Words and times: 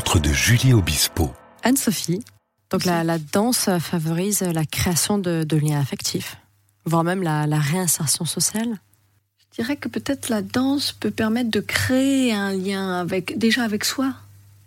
rencontre 0.00 0.18
de 0.18 0.32
Julie 0.32 0.72
Obispo. 0.72 1.30
Anne-Sophie, 1.62 2.24
donc 2.70 2.86
la, 2.86 3.04
la 3.04 3.18
danse 3.18 3.68
favorise 3.80 4.40
la 4.40 4.64
création 4.64 5.18
de, 5.18 5.44
de 5.44 5.56
liens 5.58 5.78
affectifs, 5.78 6.38
voire 6.86 7.04
même 7.04 7.22
la, 7.22 7.46
la 7.46 7.58
réinsertion 7.58 8.24
sociale. 8.24 8.78
Je 9.50 9.62
dirais 9.62 9.76
que 9.76 9.88
peut-être 9.88 10.30
la 10.30 10.40
danse 10.40 10.92
peut 10.92 11.10
permettre 11.10 11.50
de 11.50 11.60
créer 11.60 12.32
un 12.32 12.52
lien 12.52 12.98
avec 12.98 13.36
déjà 13.36 13.62
avec 13.62 13.84
soi. 13.84 14.14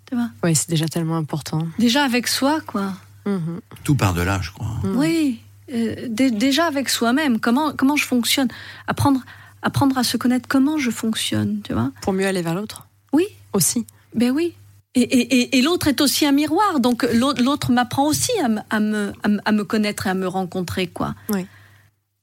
Tu 0.07 0.15
vois 0.15 0.29
Oui, 0.43 0.53
c'est 0.55 0.69
déjà 0.69 0.87
tellement 0.87 1.17
important. 1.17 1.67
Déjà 1.79 2.03
avec 2.03 2.27
soi, 2.27 2.61
quoi. 2.67 2.93
Mhm. 3.25 3.59
Tout 3.83 3.95
par 3.95 4.13
de 4.13 4.21
là, 4.21 4.39
je 4.39 4.51
crois. 4.51 4.67
Mm. 4.83 4.97
Oui, 4.97 5.41
euh, 5.73 5.95
dé- 6.09 6.29
déjà 6.29 6.67
avec 6.67 6.89
soi-même. 6.89 7.39
Comment 7.39 7.71
comment 7.75 7.95
je 7.95 8.05
fonctionne? 8.05 8.49
Apprendre 8.85 9.21
apprendre 9.63 9.97
à 9.97 10.03
se 10.03 10.15
connaître. 10.15 10.47
Comment 10.47 10.77
je 10.77 10.91
fonctionne, 10.91 11.61
tu 11.63 11.73
vois 11.73 11.91
Pour 12.03 12.13
mieux 12.13 12.27
aller 12.27 12.43
vers 12.43 12.53
l'autre? 12.53 12.87
Oui. 13.13 13.25
Aussi. 13.53 13.87
Ben 14.13 14.29
oui. 14.29 14.53
Et, 14.95 15.01
et- 15.01 15.57
et- 15.57 15.61
l'autre 15.63 15.87
est 15.87 16.01
aussi 16.01 16.25
un 16.25 16.31
miroir, 16.31 16.79
donc 16.79 17.03
l'autre 17.13 17.71
m'apprend 17.71 18.05
aussi 18.07 18.31
à, 18.43 18.47
me- 18.47 18.61
à 18.69 18.79
me, 18.79 19.11
à, 19.43 19.51
me- 19.51 19.63
connaître 19.63 20.05
et 20.05 20.11
à 20.11 20.13
me 20.13 20.27
rencontrer, 20.27 20.85
quoi. 20.85 21.15
Oui. 21.29 21.47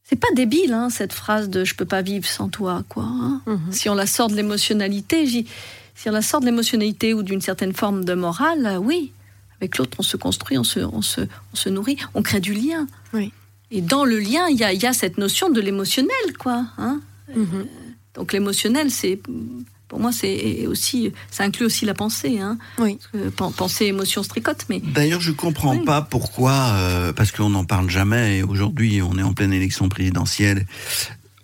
C'est 0.04 0.14
pas 0.16 0.28
débile, 0.36 0.72
hein, 0.72 0.88
cette 0.88 1.12
phrase 1.12 1.48
de 1.48 1.64
je 1.64 1.74
peux 1.74 1.84
pas 1.84 2.02
vivre 2.02 2.26
sans 2.26 2.48
toi, 2.48 2.84
quoi. 2.88 3.04
hein. 3.04 3.42
Mhm. 3.46 3.72
Si 3.72 3.88
on 3.88 3.94
la 3.94 4.06
sort 4.06 4.28
de 4.28 4.36
l'émotionnalité, 4.36 5.26
si 5.26 6.08
on 6.08 6.12
la 6.12 6.22
sort 6.22 6.40
de 6.40 6.46
l'émotionnalité 6.46 7.12
ou 7.12 7.22
d'une 7.24 7.40
certaine 7.40 7.72
forme 7.72 8.04
de 8.04 8.14
morale, 8.14 8.78
oui. 8.80 9.12
Avec 9.60 9.76
l'autre, 9.76 9.96
on 9.98 10.02
se 10.02 10.16
construit, 10.16 10.56
on 10.56 10.64
se, 10.64 10.80
on, 10.80 11.02
se, 11.02 11.20
on 11.22 11.56
se 11.56 11.68
nourrit, 11.68 11.96
on 12.14 12.22
crée 12.22 12.40
du 12.40 12.54
lien. 12.54 12.86
Oui. 13.12 13.32
Et 13.72 13.82
dans 13.82 14.04
le 14.04 14.18
lien, 14.18 14.46
il 14.48 14.56
y 14.56 14.78
y 14.78 14.86
a 14.86 14.92
cette 14.92 15.18
notion 15.18 15.50
de 15.50 15.60
l'émotionnel, 15.60 16.36
quoi. 16.38 16.66
hein. 16.78 17.00
Mhm. 17.34 17.66
Donc 18.14 18.32
l'émotionnel, 18.32 18.90
c'est 18.90 19.20
pour 19.90 20.00
moi, 20.00 20.12
c'est 20.12 20.66
aussi, 20.66 21.12
ça 21.30 21.42
inclut 21.44 21.66
aussi 21.66 21.84
la 21.84 21.92
pensée. 21.94 22.38
Hein. 22.38 22.56
Oui. 22.78 22.96
Parce 22.96 23.08
que 23.24 23.28
pen- 23.30 23.52
pensée, 23.54 23.86
émotion, 23.86 24.22
se 24.22 24.28
tricotent, 24.28 24.64
mais 24.70 24.80
D'ailleurs, 24.80 25.20
je 25.20 25.32
comprends 25.32 25.76
Oui. 25.76 25.84
pas 25.84 26.00
pourquoi, 26.00 26.52
euh, 26.76 27.12
parce 27.12 27.32
qu'on 27.32 27.50
n'en 27.50 27.64
parle 27.64 27.90
jamais, 27.90 28.38
et 28.38 28.42
aujourd'hui 28.42 29.02
on 29.02 29.18
est 29.18 29.22
en 29.22 29.34
pleine 29.34 29.52
élection 29.52 29.88
présidentielle, 29.88 30.64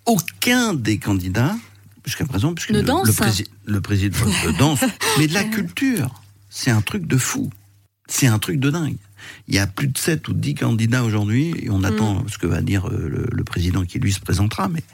aucun 0.06 0.75
des 0.75 0.98
candidats, 0.98 1.56
jusqu'à 2.05 2.25
présent, 2.25 2.55
puisque 2.55 2.70
Ne 2.70 2.78
le, 2.78 2.84
danse. 2.84 3.06
le, 3.06 3.12
prési- 3.12 3.48
le 3.64 3.80
président 3.80 4.25
de 4.47 4.53
danse, 4.58 4.81
mais 5.19 5.27
de 5.27 5.34
la 5.34 5.44
culture, 5.44 6.22
c'est 6.48 6.70
un 6.70 6.81
truc 6.83 7.06
de 7.06 7.16
fou, 7.16 7.50
c'est 8.06 8.28
un 8.28 8.38
truc 8.38 8.60
de 8.60 8.70
dingue. 8.70 8.97
Il 9.48 9.56
y 9.56 9.58
a 9.58 9.66
plus 9.66 9.88
de 9.88 9.98
7 9.98 10.28
ou 10.28 10.33
10 10.34 10.55
candidats 10.55 11.03
aujourd'hui, 11.03 11.53
et 11.60 11.69
on 11.70 11.83
attend 11.83 12.25
ce 12.28 12.38
que 12.38 12.47
va 12.47 12.60
dire 12.62 12.86
euh, 12.88 13.08
le, 13.08 13.27
le 13.33 13.44
président 13.44 13.84
qui 13.84 13.98
lui 13.98 14.12
se 14.12 14.20
présentera, 14.20 14.69
mais 14.69 14.84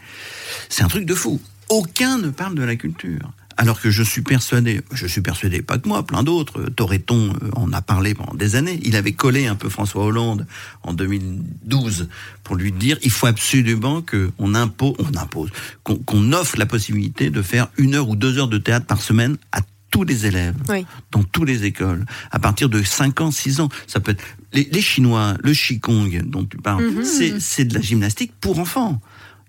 c'est 0.70 0.83
un 0.84 0.89
truc 0.89 1.05
de 1.05 1.14
fou. 1.14 1.39
Aucun 1.69 2.19
ne 2.19 2.31
parle 2.31 2.55
de 2.55 2.62
la 2.62 2.77
culture. 2.77 3.31
Alors 3.56 3.81
que 3.81 3.91
je 3.91 4.03
suis 4.03 4.22
persuadé, 4.22 4.81
je 4.92 5.06
suis 5.06 5.20
persuadé, 5.20 5.62
pas 5.62 5.78
que 5.78 5.89
moi, 5.89 6.05
plein 6.06 6.22
d'autres, 6.22 6.62
Toreton 6.70 7.34
euh, 7.42 7.50
en 7.55 7.72
a 7.72 7.83
parlé 7.83 8.14
pendant 8.14 8.34
des 8.34 8.56
années, 8.56 8.81
il 8.83 8.97
avait 8.97 9.12
collé 9.12 9.47
un 9.47 9.55
peu 9.56 9.69
François 9.69 10.05
Hollande 10.05 10.47
en 10.83 10.92
2012 10.94 12.09
pour 12.44 12.56
lui 12.56 12.72
dire 12.72 12.98
il 13.03 13.11
faut 13.11 13.27
absolument 13.27 14.03
qu'on 14.03 14.55
impose, 14.55 14.94
on 14.98 15.17
impose, 15.17 15.50
qu'on 15.84 16.33
offre 16.33 16.56
la 16.59 16.67
possibilité 16.67 17.31
de 17.31 17.42
faire 17.42 17.69
une 17.77 17.94
heure 17.94 18.09
ou 18.09 18.17
deux 18.17 18.39
heures 18.39 18.48
de 18.48 18.59
théâtre 18.59 18.86
par 18.86 19.00
semaine 19.00 19.36
à 19.53 19.61
tous 19.91 20.05
les 20.05 20.25
élèves 20.25 20.55
Oui. 20.70 20.87
dans 21.11 21.22
toutes 21.22 21.47
les 21.48 21.64
écoles, 21.64 22.06
à 22.31 22.39
partir 22.39 22.70
de 22.70 22.83
5 22.83 23.20
ans, 23.20 23.31
6 23.31 23.61
ans. 23.61 23.69
Ça 23.87 24.00
peut 24.00 24.12
être 24.12 24.25
les, 24.55 24.66
les 24.72 24.81
Chinois, 24.81 25.34
le 25.42 25.53
Qigong 25.53 26.22
dont 26.25 26.44
tu 26.44 26.56
parles, 26.56 26.84
Mhm. 26.91 27.05
c'est 27.05 27.41
c'est 27.41 27.64
de 27.66 27.75
la 27.75 27.83
gymnastique 27.83 28.33
pour 28.41 28.59
enfants. 28.59 29.00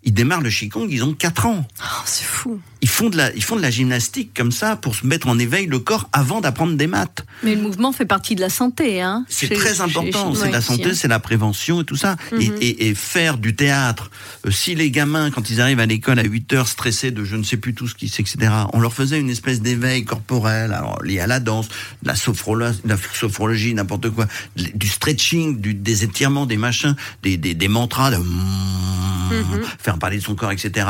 Ils 0.04 0.14
démarrent 0.14 0.42
le 0.42 0.50
Qigong, 0.50 0.88
ils 0.90 1.02
ont 1.06 1.14
4 1.14 1.46
ans. 1.46 1.66
Oh, 1.82 2.02
c'est 2.06 2.26
fou. 2.26 2.60
Ils 2.84 2.90
font 2.90 3.10
de 3.10 3.16
la, 3.16 3.34
ils 3.34 3.42
font 3.44 3.56
de 3.56 3.62
la 3.62 3.72
gymnastique 3.72 4.32
comme 4.36 4.52
ça 4.52 4.76
pour 4.76 4.94
se 4.94 5.08
mettre 5.08 5.28
en 5.28 5.40
éveil 5.40 5.68
le 5.68 5.80
corps 5.80 6.10
avant 6.12 6.42
d'apprendre 6.42 6.76
des 6.76 6.86
maths. 6.88 7.24
mais 7.42 7.56
le 7.56 7.62
mouvement 7.62 7.94
fait 7.94 8.06
partie 8.06 8.36
de 8.36 8.42
la 8.42 8.50
santé. 8.50 9.02
Hein, 9.02 9.26
C'est 9.30 9.48
très 9.48 9.80
important. 9.80 10.36
C'est 10.36 10.52
la 10.52 10.60
santé, 10.62 10.92
si, 10.94 11.00
c'est 11.00 11.08
la 11.08 11.20
prévention 11.20 11.80
et 11.82 11.86
tout 11.86 11.96
ça. 11.96 12.18
Et, 12.40 12.50
Mhm. 12.50 12.58
et, 12.60 12.88
et 12.90 12.94
faire 12.96 13.38
du 13.38 13.56
théâtre. 13.56 14.12
euh, 14.46 14.52
si 14.52 14.76
les 14.76 14.92
gamins, 14.92 15.32
quand 15.32 15.50
ils 15.50 15.62
arrivent 15.62 15.80
à 15.80 15.86
l'école 15.86 16.20
à 16.20 16.24
8 16.24 16.52
heures, 16.54 16.68
stressés 16.68 17.12
de 17.12 17.24
je 17.24 17.38
ne 17.38 17.44
sais 17.44 17.56
plus 17.56 17.74
tout 17.74 17.88
ce 17.88 17.96
qui 17.96 18.10
c'est, 18.10 18.22
etc., 18.22 18.52
on 18.74 18.82
leur 18.82 18.94
faisait 18.94 19.18
une 19.20 19.30
espèce 19.30 19.62
d'éveil 19.62 20.04
corporel, 20.04 20.74
alors, 20.74 21.02
lié 21.04 21.22
à 21.22 21.28
la 21.28 21.40
danse, 21.40 21.70
de 22.02 22.08
la 22.10 22.16
sophrologie, 22.16 22.80
la 22.84 22.98
sophrologie, 23.14 23.74
n'importe 23.74 24.10
quoi, 24.10 24.28
du 24.58 24.88
stretching, 24.90 25.62
du, 25.62 25.74
des 25.74 26.04
étirements, 26.04 26.46
des 26.46 26.58
machins, 26.58 26.96
des, 27.24 27.38
des, 27.38 27.54
des 27.54 27.68
mantras, 27.70 28.12
de 28.12 28.18
Mhm. 28.18 29.62
faire 29.80 29.98
parler 30.00 30.18
de 30.18 30.24
son 30.24 30.36
corps, 30.36 30.52
etc. 30.52 30.86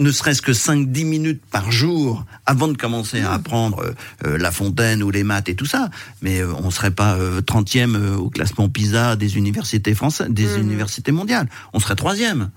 ne 0.00 0.10
serait-ce 0.10 0.42
que 0.42 0.52
5-10 0.52 1.04
minutes 1.04 1.42
par 1.50 1.70
jour 1.70 2.24
avant 2.46 2.68
de 2.68 2.76
commencer 2.76 3.20
à 3.20 3.32
apprendre 3.34 3.80
euh, 3.84 3.92
euh, 4.26 4.38
la 4.38 4.50
fontaine 4.50 5.02
ou 5.02 5.10
les 5.10 5.22
maths 5.22 5.48
et 5.48 5.54
tout 5.54 5.66
ça. 5.66 5.90
Mais 6.22 6.40
euh, 6.40 6.52
on 6.58 6.70
serait 6.70 6.90
pas 6.90 7.14
euh, 7.14 7.40
30e 7.42 7.94
euh, 7.94 8.16
au 8.16 8.30
classement 8.30 8.68
PISA 8.68 9.14
des 9.16 9.36
universités 9.36 9.94
françaises, 9.94 10.28
des 10.30 10.46
Mhm. 10.46 10.60
universités 10.62 11.12
mondiales. 11.12 11.48
On 11.72 11.80
serait 11.80 11.96
troisième. 11.96 12.50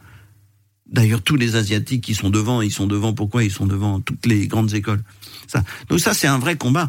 D'ailleurs, 0.91 1.21
tous 1.21 1.35
les 1.35 1.55
Asiatiques 1.55 2.03
qui 2.03 2.13
sont 2.13 2.29
devant, 2.29 2.61
ils 2.61 2.71
sont 2.71 2.87
devant. 2.87 3.13
Pourquoi 3.13 3.43
ils 3.43 3.51
sont 3.51 3.65
devant 3.65 3.99
toutes 3.99 4.25
les 4.25 4.47
grandes 4.47 4.73
écoles? 4.73 5.01
Ça. 5.47 5.63
Donc 5.89 5.99
ça, 5.99 6.13
c'est 6.13 6.27
un 6.27 6.37
vrai 6.37 6.55
combat. 6.55 6.87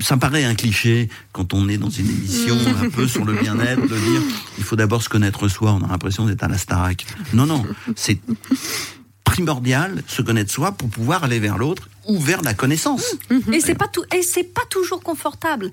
Ça 0.00 0.16
paraît 0.16 0.44
un 0.44 0.54
cliché 0.54 1.08
quand 1.32 1.52
on 1.54 1.68
est 1.68 1.78
dans 1.78 1.90
une 1.90 2.08
émission 2.08 2.56
un 2.82 2.88
peu 2.90 3.06
sur 3.06 3.24
le 3.24 3.34
bien-être 3.34 3.82
de 3.82 3.88
dire 3.88 4.22
il 4.58 4.64
faut 4.64 4.76
d'abord 4.76 5.02
se 5.02 5.08
connaître 5.08 5.48
soi. 5.48 5.72
On 5.72 5.84
a 5.84 5.88
l'impression 5.88 6.24
d'être 6.26 6.42
à 6.42 6.48
la 6.48 6.58
Starac. 6.58 7.04
Non, 7.34 7.46
non, 7.46 7.64
c'est 7.94 8.18
primordial 9.26 10.02
se 10.06 10.22
connaître 10.22 10.50
soi 10.52 10.72
pour 10.72 10.88
pouvoir 10.88 11.24
aller 11.24 11.38
vers 11.38 11.58
l'autre 11.58 11.88
ou 12.06 12.18
vers 12.18 12.40
la 12.42 12.54
connaissance. 12.54 13.04
Et 13.52 13.60
c'est 13.60 13.74
pas 13.74 13.88
tout, 13.88 14.04
et 14.14 14.22
c'est 14.22 14.44
pas 14.44 14.64
toujours 14.70 15.02
confortable. 15.02 15.70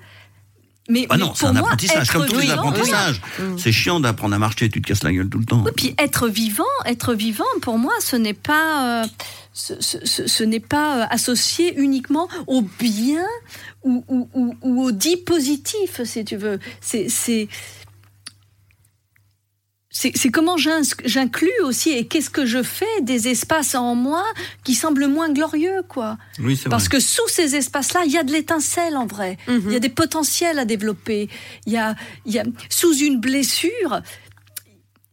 Mais, 0.90 1.06
Ah 1.10 1.16
mais 1.16 1.24
non, 1.24 1.32
c'est 1.34 1.40
pour 1.42 1.50
un 1.50 1.54
moi, 1.54 1.62
apprentissage, 1.62 2.12
comme 2.12 2.26
tous 2.26 2.40
les 2.40 2.52
apprentissages. 2.52 3.22
C'est 3.58 3.72
chiant 3.72 4.02
d'apprendre 4.02 4.36
à 4.36 4.40
marcher, 4.40 4.70
tu 4.70 4.82
te 4.82 4.88
casses 4.88 5.04
la 5.04 5.14
gueule 5.14 5.30
tout 5.30 5.40
le 5.40 5.46
temps. 5.46 5.64
Oui, 5.66 5.72
puis 5.78 5.96
être 5.98 6.28
vivant, 6.28 6.66
être 6.86 7.14
vivant, 7.14 7.46
pour 7.62 7.78
moi, 7.78 7.94
ce 8.02 8.18
n'est 8.18 8.34
pas, 8.34 9.04
euh, 9.04 9.08
ce, 9.54 9.76
ce- 9.80 10.06
ce- 10.06 10.28
ce 10.28 10.44
n'est 10.44 10.60
pas 10.60 11.04
euh, 11.04 11.06
associé 11.10 11.74
uniquement 11.78 12.28
au 12.48 12.64
bien 12.80 13.24
ou, 13.84 14.04
ou, 14.10 14.30
ou, 14.34 14.58
ou 14.62 14.84
au 14.84 14.92
dit 14.92 15.16
positif, 15.16 16.02
si 16.04 16.26
tu 16.26 16.36
veux. 16.36 16.60
C'est, 16.82 17.08
c'est, 17.08 17.48
c'est, 19.96 20.12
c'est 20.16 20.30
comment 20.30 20.58
j'inclus 20.58 21.52
aussi 21.64 21.92
et 21.92 22.08
qu'est-ce 22.08 22.32
que 22.32 22.48
je 22.48 22.64
fais 22.64 23.02
des 23.02 23.28
espaces 23.28 23.76
en 23.76 23.94
moi 23.94 24.24
qui 24.64 24.74
semblent 24.74 25.08
moins 25.08 25.32
glorieux, 25.32 25.84
quoi. 25.88 26.18
Oui, 26.40 26.58
c'est 26.58 26.68
Parce 26.68 26.86
vrai. 26.88 26.98
que 26.98 27.00
sous 27.00 27.28
ces 27.28 27.56
espaces-là, 27.56 28.02
il 28.06 28.12
y 28.12 28.18
a 28.18 28.24
de 28.24 28.32
l'étincelle 28.32 28.98
en 28.98 29.06
vrai. 29.06 29.38
Mhm. 29.48 29.64
Il 29.68 29.74
y 29.74 29.76
a 29.76 29.80
des 29.80 29.90
potentiels 29.90 30.58
à 30.58 30.66
développer. 30.66 31.30
Il 31.68 31.74
y 31.74 31.78
a, 31.78 31.96
il 32.26 32.34
y 32.34 32.40
a 32.40 32.44
sous 32.70 32.96
une 32.98 33.20
blessure, 33.20 34.02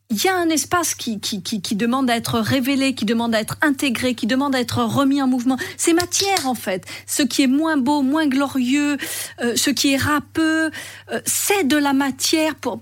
il 0.09 0.25
y 0.25 0.29
a 0.29 0.35
un 0.37 0.49
espace 0.49 0.95
qui, 0.95 1.21
qui, 1.21 1.43
qui, 1.43 1.61
qui 1.63 1.77
demande 1.77 2.11
à 2.11 2.17
être 2.17 2.41
révélé, 2.41 2.95
qui 2.95 3.05
demande 3.05 3.35
à 3.35 3.41
être 3.41 3.57
intégré, 3.63 4.15
qui 4.15 4.27
demande 4.27 4.57
à 4.57 4.61
être 4.61 4.83
remis 4.83 5.23
en 5.23 5.29
mouvement. 5.29 5.57
C'est 5.77 5.93
matière 5.93 6.49
en 6.49 6.57
fait. 6.57 6.85
Ce 7.07 7.23
qui 7.23 7.43
est 7.43 7.47
moins 7.47 7.77
beau, 7.77 8.03
moins 8.03 8.27
glorieux, 8.27 8.97
euh, 9.43 9.55
ce 9.55 9.71
qui 9.71 9.93
est 9.93 9.97
râpeux, 9.97 10.71
euh, 11.13 11.21
c'est 11.27 11.65
de 11.65 11.77
la 11.77 11.93
matière 11.93 12.57
pour, 12.57 12.81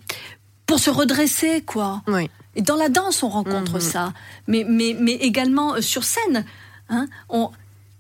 pour 0.69 0.79
se 0.79 0.91
redresser, 0.91 1.63
quoi. 1.63 2.03
Oui. 2.07 2.31
Et 2.55 2.63
dans 2.63 2.77
la 2.77 2.89
danse, 2.89 3.23
on 3.25 3.29
rencontre 3.29 3.75
Mhm. 3.75 3.81
ça. 3.81 4.13
Mais, 4.47 4.65
mais, 4.69 4.97
mais 5.01 5.13
également 5.15 5.75
euh, 5.75 5.81
sur 5.81 6.05
scène. 6.05 6.45
Hein, 6.91 7.09
on, 7.29 7.51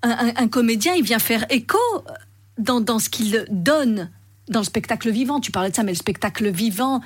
un, 0.02 0.10
un- 0.10 0.32
un 0.36 0.48
comédien, 0.48 0.94
il 0.94 1.02
vient 1.02 1.18
faire 1.18 1.44
écho 1.50 1.78
euh, 1.96 2.12
dans, 2.58 2.80
dans 2.80 2.98
ce 3.00 3.08
qu'il 3.08 3.44
donne 3.50 4.10
dans 4.48 4.60
le 4.60 4.64
spectacle 4.64 5.10
vivant. 5.10 5.40
Tu 5.40 5.50
parlais 5.50 5.70
de 5.70 5.74
ça, 5.76 5.82
mais 5.82 5.92
le 5.92 5.96
spectacle 5.98 6.48
vivant, 6.50 7.00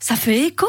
ça 0.00 0.16
fait 0.16 0.46
écho. 0.46 0.66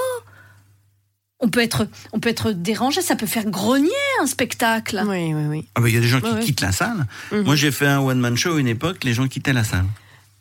On 1.39 1.49
peut 1.49 1.61
être, 1.61 1.87
on 2.13 2.19
peut 2.19 2.29
être 2.29 2.51
dérangé, 2.51 3.01
ça 3.01 3.15
peut 3.15 3.27
faire 3.27 3.45
grogner 3.45 3.89
un 4.21 4.25
spectacle. 4.27 5.03
Oui, 5.07 5.33
oui, 5.35 5.43
oui. 5.47 5.67
Ah 5.75 5.81
bah, 5.81 5.89
Il 5.89 5.93
y 5.93 5.97
a 5.97 6.01
des 6.01 6.07
gens 6.07 6.19
qui 6.21 6.45
quittent 6.45 6.61
la 6.61 6.71
salle. 6.71 7.05
Mhm. 7.31 7.41
Moi, 7.43 7.55
j'ai 7.55 7.71
fait 7.71 7.85
un 7.87 7.99
one-man 7.99 8.35
show 8.37 8.55
à 8.55 8.59
une 8.59 8.67
époque, 8.67 9.03
les 9.03 9.13
gens 9.13 9.27
quittaient 9.27 9.53
la 9.53 9.63
salle. 9.63 9.85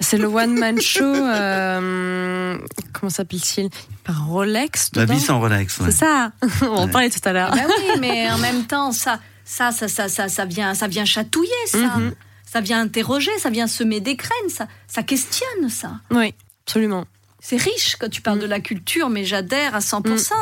C'est 0.00 0.18
le 0.18 0.26
one-man 0.26 0.80
show. 0.80 1.04
euh, 1.04 2.58
comment 2.92 3.10
s'appelle-t-il? 3.10 3.70
Par 4.04 4.26
Rolex 4.26 4.90
La 4.94 5.04
vie 5.06 5.18
sans 5.20 5.40
relax. 5.40 5.78
ouais. 5.78 5.86
C'est 5.90 5.98
ça. 5.98 6.32
On 6.62 6.66
en 6.66 6.84
Ouais. 6.86 6.90
parlait 6.90 7.10
tout 7.10 7.20
à 7.24 7.32
l'heure. 7.32 7.50
Ben 7.52 7.64
oui, 7.66 7.98
mais 8.00 8.30
en 8.30 8.38
même 8.38 8.64
temps, 8.66 8.92
ça, 8.92 9.20
ça, 9.44 9.72
ça, 9.72 9.88
ça, 9.88 10.08
ça, 10.08 10.28
ça 10.28 10.44
vient, 10.44 10.74
ça 10.74 10.86
vient 10.88 11.04
chatouiller, 11.04 11.50
ça. 11.66 11.78
Mhm. 11.78 12.12
Ça 12.44 12.60
vient 12.60 12.80
interroger, 12.80 13.30
ça 13.38 13.50
vient 13.50 13.66
semer 13.66 14.00
des 14.00 14.14
graines, 14.16 14.48
ça, 14.48 14.68
ça 14.86 15.02
questionne, 15.02 15.68
ça. 15.68 15.92
Oui, 16.10 16.32
absolument. 16.66 17.04
C'est 17.40 17.56
riche 17.56 17.96
quand 17.98 18.08
tu 18.08 18.22
parles 18.22 18.38
Mm. 18.38 18.42
de 18.42 18.46
la 18.46 18.60
culture, 18.60 19.08
mais 19.10 19.24
j'adhère 19.24 19.74
à 19.74 19.80
100%. 19.80 20.34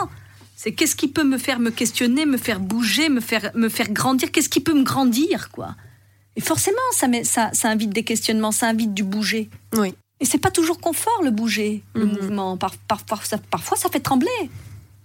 C'est 0.56 0.72
qu'est-ce 0.72 0.96
qui 0.96 1.08
peut 1.08 1.24
me 1.24 1.38
faire 1.38 1.58
me 1.60 1.70
questionner, 1.70 2.26
me 2.26 2.36
faire 2.38 2.60
bouger, 2.60 3.08
me 3.08 3.20
faire, 3.20 3.50
me 3.54 3.68
faire 3.68 3.90
grandir? 3.90 4.30
Qu'est-ce 4.32 4.48
qui 4.48 4.60
peut 4.60 4.74
me 4.74 4.82
grandir, 4.84 5.50
quoi? 5.50 5.74
Et 6.36 6.40
forcément, 6.40 6.76
ça, 6.92 7.06
met- 7.08 7.24
ça, 7.24 7.50
ça 7.52 7.68
invite 7.70 7.90
des 7.90 8.02
questionnements, 8.04 8.52
ça 8.52 8.68
invite 8.68 8.92
du 8.94 9.04
bouger. 9.04 9.48
Oui. 9.74 9.94
Et 10.20 10.24
c'est 10.24 10.38
pas 10.38 10.50
toujours 10.50 10.80
confort, 10.80 11.20
le 11.22 11.30
bouger, 11.30 11.82
le 11.94 12.06
Mhm. 12.06 12.12
mouvement. 12.12 12.56
Par, 12.56 12.76
par- 12.76 13.04
par- 13.04 13.26
ça- 13.26 13.38
parfois, 13.38 13.76
ça 13.76 13.88
fait 13.88 14.00
trembler. 14.00 14.30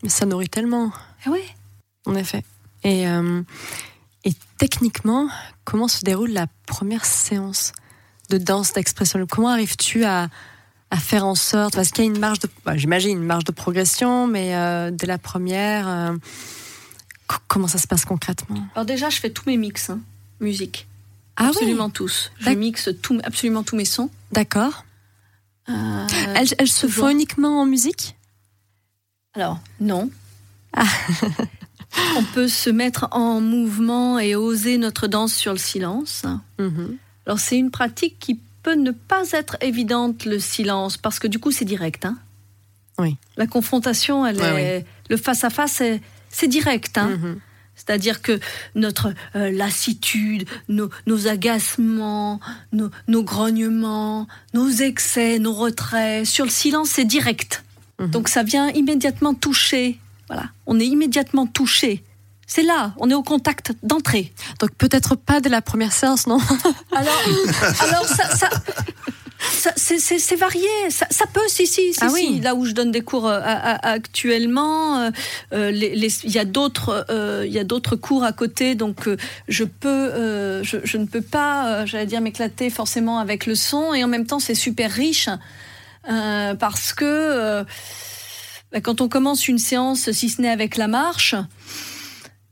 Mais 0.03 0.09
ça 0.09 0.25
nourrit 0.25 0.49
tellement, 0.49 0.91
Eh 1.25 1.29
oui. 1.29 1.41
en 2.05 2.15
effet. 2.15 2.43
Et, 2.83 3.07
euh, 3.07 3.41
et 4.23 4.31
techniquement, 4.57 5.27
comment 5.65 5.87
se 5.87 6.03
déroule 6.03 6.31
la 6.31 6.47
première 6.65 7.05
séance 7.05 7.73
de 8.29 8.37
danse, 8.37 8.73
d'expression? 8.73 9.25
Comment 9.29 9.49
arrives-tu 9.49 10.05
à, 10.05 10.29
à 10.91 10.97
faire 10.97 11.25
en 11.25 11.35
sorte? 11.35 11.75
Parce 11.75 11.89
qu'il 11.91 12.05
y 12.05 12.07
a 12.07 12.11
une 12.11 12.19
marge 12.19 12.39
de, 12.39 12.49
bah, 12.65 12.77
j'imagine, 12.77 13.17
une 13.17 13.25
marge 13.25 13.43
de 13.43 13.51
progression, 13.51 14.25
mais 14.27 14.55
euh, 14.55 14.89
dès 14.91 15.07
la 15.07 15.17
première, 15.17 15.87
euh, 15.87 16.15
comment 17.47 17.67
ça 17.67 17.77
se 17.77 17.87
passe 17.87 18.05
concrètement? 18.05 18.63
Alors 18.75 18.85
déjà, 18.85 19.09
je 19.09 19.19
fais 19.19 19.29
tous 19.31 19.43
mes 19.47 19.57
mix, 19.57 19.89
hein, 19.89 19.99
musique. 20.39 20.87
Ah 21.39 21.47
absolument 21.47 21.89
tous. 21.89 22.31
Je 22.39 22.49
mixe 22.51 22.89
tout, 23.01 23.19
absolument 23.23 23.63
tous 23.63 23.75
mes 23.75 23.85
sons. 23.85 24.09
D'accord. 24.31 24.85
Euh, 25.69 26.07
Elles, 26.35 26.49
elles 26.57 26.67
se 26.67 26.87
font 26.87 27.09
uniquement 27.09 27.61
en 27.61 27.65
musique? 27.65 28.15
Alors, 29.33 29.59
non. 29.79 30.09
Ah. 30.73 30.83
On 32.17 32.23
peut 32.23 32.47
se 32.47 32.69
mettre 32.69 33.07
en 33.11 33.41
mouvement 33.41 34.19
et 34.19 34.35
oser 34.35 34.77
notre 34.77 35.07
danse 35.07 35.33
sur 35.33 35.51
le 35.53 35.57
silence. 35.57 36.23
Mhm. 36.59 36.97
Alors, 37.25 37.39
c'est 37.39 37.57
une 37.57 37.71
pratique 37.71 38.19
qui 38.19 38.39
peut 38.63 38.75
ne 38.75 38.91
pas 38.91 39.31
être 39.31 39.57
évidente, 39.61 40.25
le 40.25 40.39
silence, 40.39 40.97
parce 40.97 41.19
que 41.19 41.27
du 41.27 41.39
coup, 41.39 41.51
c'est 41.51 41.65
direct. 41.65 42.05
hein. 42.05 42.17
Oui. 42.97 43.15
La 43.37 43.47
confrontation, 43.47 44.25
elle 44.25 44.37
Ouais, 44.41 44.63
est... 44.63 44.85
le 45.09 45.17
face-à-face, 45.17 45.71
c'est- 45.73 46.01
c'est 46.29 46.47
direct. 46.47 46.97
hein. 46.97 47.09
Mhm. 47.09 47.39
C'est-à-dire 47.79 48.21
que 48.21 48.39
notre 48.75 49.13
euh, 49.35 49.51
lassitude, 49.51 50.47
nos, 50.67 50.89
nos 51.07 51.27
agacements, 51.27 52.39
nos, 52.73 52.89
nos 53.07 53.23
grognements, 53.23 54.27
nos 54.53 54.69
excès, 54.69 55.39
nos 55.39 55.53
retraits, 55.53 56.25
sur 56.25 56.45
le 56.45 56.51
silence, 56.51 56.89
c'est 56.89 57.05
direct. 57.05 57.63
Mhm. 57.99 58.11
Donc 58.11 58.27
ça 58.27 58.43
vient 58.43 58.69
immédiatement 58.69 59.33
toucher. 59.33 59.97
Voilà, 60.27 60.49
on 60.67 60.79
est 60.79 60.85
immédiatement 60.85 61.47
touché. 61.47 62.03
C'est 62.51 62.63
là, 62.63 62.93
on 62.97 63.09
est 63.11 63.13
au 63.13 63.21
contact 63.21 63.73
d'entrée. 63.83 64.33
Donc 64.59 64.71
peut-être 64.75 65.15
pas 65.15 65.39
dès 65.39 65.49
la 65.49 65.61
première 65.61 65.93
séance, 65.93 66.25
non 66.25 66.39
Alors, 66.91 67.21
alors 67.79 68.05
ça, 68.05 68.35
ça- 68.35 68.49
c'est- 69.75 70.35
varié. 70.35 70.67
Ça, 70.89 71.05
ça 71.11 71.25
peut, 71.31 71.47
si, 71.47 71.67
si, 71.67 71.93
si, 71.93 71.99
Ah 72.01 72.09
si. 72.09 72.13
oui. 72.15 72.39
Là 72.41 72.55
où 72.55 72.65
je 72.65 72.71
donne 72.71 72.91
des 72.91 73.01
cours 73.01 73.27
à- 73.27 73.35
à- 73.37 73.89
actuellement, 73.91 75.11
euh, 75.53 75.71
il 75.71 76.31
y 76.31 76.39
a 76.39 76.45
d'autres, 76.45 77.05
euh, 77.11 77.43
il 77.45 77.53
y 77.53 77.59
a 77.59 77.63
d'autres 77.63 77.95
cours 77.95 78.23
à 78.23 78.31
côté, 78.33 78.73
donc 78.73 79.07
euh, 79.07 79.15
je 79.47 79.63
peux, 79.65 79.87
euh, 79.89 80.63
je, 80.63 80.77
je 80.83 80.97
ne 80.97 81.05
peux 81.05 81.21
pas, 81.21 81.67
euh, 81.67 81.85
j'allais 81.85 82.05
dire, 82.07 82.19
m'éclater 82.21 82.69
forcément 82.71 83.19
avec 83.19 83.45
le 83.45 83.53
son, 83.55 83.93
et 83.93 84.03
en 84.03 84.07
même 84.07 84.25
temps, 84.25 84.39
c'est 84.39 84.55
super 84.55 84.89
riche 84.91 85.29
euh, 86.09 86.55
parce 86.55 86.93
que 86.93 87.63
bah, 88.71 88.81
quand 88.81 89.01
on 89.01 89.07
commence 89.09 89.47
une 89.47 89.59
séance, 89.59 90.11
si 90.11 90.29
ce 90.29 90.41
n'est 90.41 90.49
avec 90.49 90.77
la 90.77 90.87
marche, 90.87 91.35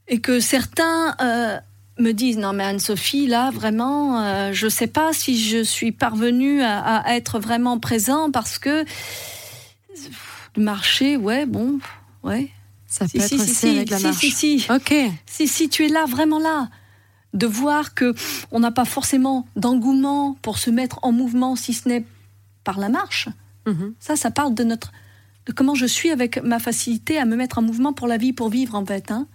et 0.08 0.20
que 0.20 0.40
certains 0.40 1.16
euh, 1.22 1.58
me 2.00 2.12
disent 2.12 2.38
non 2.38 2.54
mais 2.54 2.64
Anne-Sophie 2.64 3.28
là 3.28 3.52
vraiment 3.52 4.22
euh, 4.22 4.52
je 4.54 4.68
sais 4.68 4.88
pas 4.88 5.14
si 5.14 5.40
je 5.42 5.64
suis 5.64 5.92
parvenue 5.92 6.62
à, 6.62 6.98
à 7.00 7.16
être 7.16 7.40
vraiment 7.40 7.80
présent 7.80 8.32
parce 8.32 8.58
que 8.60 8.86
marcher 10.58 11.18
ouais 11.18 11.46
bon 11.46 11.80
ouais 12.24 12.50
Ça 12.88 13.08
si 13.08 13.18
peut 13.18 13.24
si 13.28 13.36
être 13.36 13.42
si 13.44 13.50
aussi 13.52 13.56
si 13.56 13.68
avec 13.70 13.90
la 13.90 13.98
si, 13.98 14.04
marche. 14.06 14.18
si, 14.20 14.32
si. 14.32 14.68
Ok. 14.72 14.94
si 15.26 15.48
si 15.48 15.70
tu 15.70 15.86
es 15.86 15.90
là 15.90 16.06
vraiment 16.06 16.40
là 16.40 16.70
de 17.34 17.46
voir 17.46 17.94
que 17.94 18.16
on 18.52 18.60
n'a 18.60 18.72
pas 18.72 18.86
forcément 18.86 19.48
d'engouement 19.56 20.36
pour 20.42 20.58
se 20.58 20.70
mettre 20.72 21.00
en 21.04 21.12
mouvement 21.12 21.56
si 21.56 21.74
ce 21.74 21.88
n'est 21.90 22.06
par 22.64 22.80
la 22.80 22.90
marche 22.90 23.30
Mhm. 23.68 23.96
ça 24.00 24.16
ça 24.16 24.32
parle 24.32 24.54
de 24.56 24.64
notre 24.64 24.94
de 25.46 25.52
comment 25.52 25.76
je 25.76 25.86
suis 25.86 26.10
avec 26.10 26.42
ma 26.42 26.58
facilité 26.58 27.18
à 27.18 27.26
me 27.26 27.36
mettre 27.36 27.58
en 27.58 27.62
mouvement 27.62 27.92
pour 27.92 28.08
la 28.08 28.16
vie 28.18 28.32
pour 28.32 28.48
vivre 28.50 28.76
en 28.76 28.86
fait 28.86 29.12
hein 29.12 29.28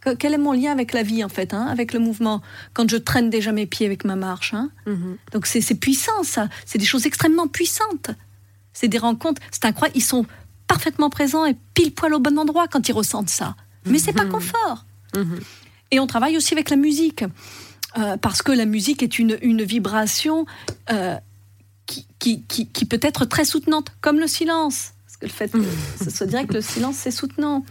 Que- 0.00 0.14
Quel 0.14 0.34
est 0.34 0.38
mon 0.38 0.52
lien 0.52 0.70
avec 0.72 0.92
la 0.92 1.02
vie, 1.02 1.24
en 1.24 1.28
fait, 1.28 1.52
hein, 1.54 1.66
avec 1.66 1.92
le 1.92 1.98
mouvement, 2.00 2.40
quand 2.72 2.88
je 2.88 2.96
traîne 2.96 3.30
déjà 3.30 3.52
mes 3.52 3.66
pieds 3.66 3.86
avec 3.86 4.04
ma 4.04 4.14
marche 4.16 4.54
hein? 4.54 4.70
Mhm. 4.86 5.16
Donc 5.32 5.46
c'est 5.46 5.60
c'est 5.60 5.74
puissant, 5.74 6.22
ça. 6.22 6.48
C'est 6.64 6.78
des 6.78 6.84
choses 6.84 7.06
extrêmement 7.06 7.48
puissantes. 7.48 8.10
C'est 8.72 8.88
des 8.88 8.98
rencontres, 8.98 9.40
c'est 9.50 9.64
incroyable. 9.64 9.96
Ils 9.98 10.02
sont 10.04 10.24
parfaitement 10.68 11.10
présents 11.10 11.44
et 11.46 11.56
pile 11.74 11.92
poil 11.92 12.14
au 12.14 12.18
bon 12.20 12.38
endroit 12.38 12.68
quand 12.68 12.88
ils 12.88 12.92
ressentent 12.92 13.30
ça. 13.30 13.56
Mais 13.86 13.98
c'est 13.98 14.12
pas 14.12 14.24
Mhm. 14.24 14.30
confort. 14.32 14.84
Mhm. 15.16 15.40
Et 15.92 16.00
on 16.00 16.06
travaille 16.06 16.36
aussi 16.36 16.54
avec 16.54 16.70
la 16.70 16.76
musique. 16.76 17.24
Euh, 17.98 18.16
parce 18.18 18.42
que 18.42 18.52
la 18.52 18.66
musique 18.66 19.02
est 19.02 19.18
une, 19.18 19.38
une 19.40 19.62
vibration 19.62 20.44
euh, 20.92 21.16
qui, 21.86 22.06
qui, 22.18 22.42
qui, 22.42 22.66
qui 22.68 22.84
peut 22.84 22.98
être 23.00 23.24
très 23.24 23.44
soutenante, 23.46 23.88
comme 24.02 24.18
le 24.18 24.26
silence. 24.26 24.90
Parce 25.06 25.16
que 25.16 25.26
le 25.26 25.32
fait 25.32 25.50
que 25.52 26.04
ce 26.04 26.10
soit 26.10 26.26
direct, 26.26 26.52
le 26.52 26.60
silence, 26.60 26.96
c'est 26.96 27.10
soutenant. 27.10 27.64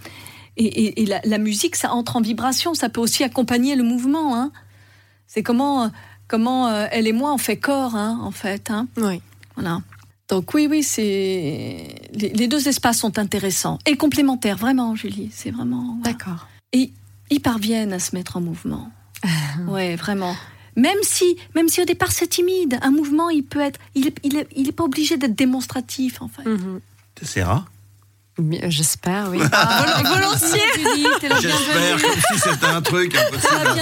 Et, 0.58 0.66
et- 0.66 1.02
et 1.02 1.06
la, 1.06 1.20
la 1.26 1.38
musique, 1.38 1.76
ça 1.76 1.94
entre 1.94 2.16
en 2.16 2.22
vibration, 2.22 2.74
ça 2.74 2.90
peut 2.90 3.02
aussi 3.02 3.24
accompagner 3.24 3.76
le 3.76 3.84
mouvement. 3.84 4.36
hein. 4.38 4.52
C'est 5.28 5.44
comment, 5.44 5.92
comment 6.28 6.68
euh, 6.70 6.88
elle 6.92 7.08
et 7.08 7.14
moi, 7.14 7.34
on 7.34 7.38
fait 7.38 7.58
corps, 7.58 7.96
hein, 7.96 8.20
en 8.24 8.32
fait. 8.32 8.70
hein. 8.72 8.88
Oui. 8.98 9.22
Voilà. 9.56 9.82
Donc 10.30 10.54
oui, 10.54 10.68
oui, 10.70 10.82
c'est 10.82 11.88
les, 12.14 12.30
les 12.30 12.48
deux 12.48 12.68
espaces 12.68 13.00
sont 13.00 13.20
intéressants 13.20 13.78
et 13.86 13.96
complémentaires, 13.96 14.58
vraiment, 14.58 14.96
Julie. 14.96 15.30
C'est 15.34 15.52
vraiment. 15.52 15.98
voilà. 16.02 16.14
D'accord. 16.18 16.48
Et 16.74 16.92
ils 17.30 17.42
parviennent 17.42 17.94
à 17.94 18.00
se 18.00 18.16
mettre 18.16 18.38
en 18.38 18.42
mouvement. 18.42 18.90
ouais, 19.68 19.96
vraiment. 19.96 20.36
Même 20.78 20.98
si, 21.04 21.38
même 21.56 21.70
si 21.70 21.82
au 21.82 21.86
départ 21.86 22.12
c'est 22.12 22.28
timide, 22.28 22.80
un 22.82 22.92
mouvement, 22.92 23.30
il 23.30 23.44
peut 23.44 23.62
être, 23.62 23.80
il 23.94 24.08
est, 24.08 24.16
il 24.24 24.36
est, 24.38 24.48
il 24.56 24.68
est 24.68 24.72
pas 24.74 24.84
obligé 24.84 25.16
d'être 25.18 25.36
démonstratif, 25.36 26.22
en 26.22 26.28
fait. 26.28 26.44
Mhm. 26.46 26.82
T'essaieras 27.16 27.54
Bien, 27.56 27.66
J'espère, 28.68 29.28
oui. 29.32 29.40
Ah, 29.52 29.86
volontiers, 30.04 30.60
J'espère, 31.40 32.02
comme 32.02 32.22
si 32.34 32.40
c'était 32.40 32.66
un 32.66 32.82
truc 32.82 33.16
impossible 33.16 33.82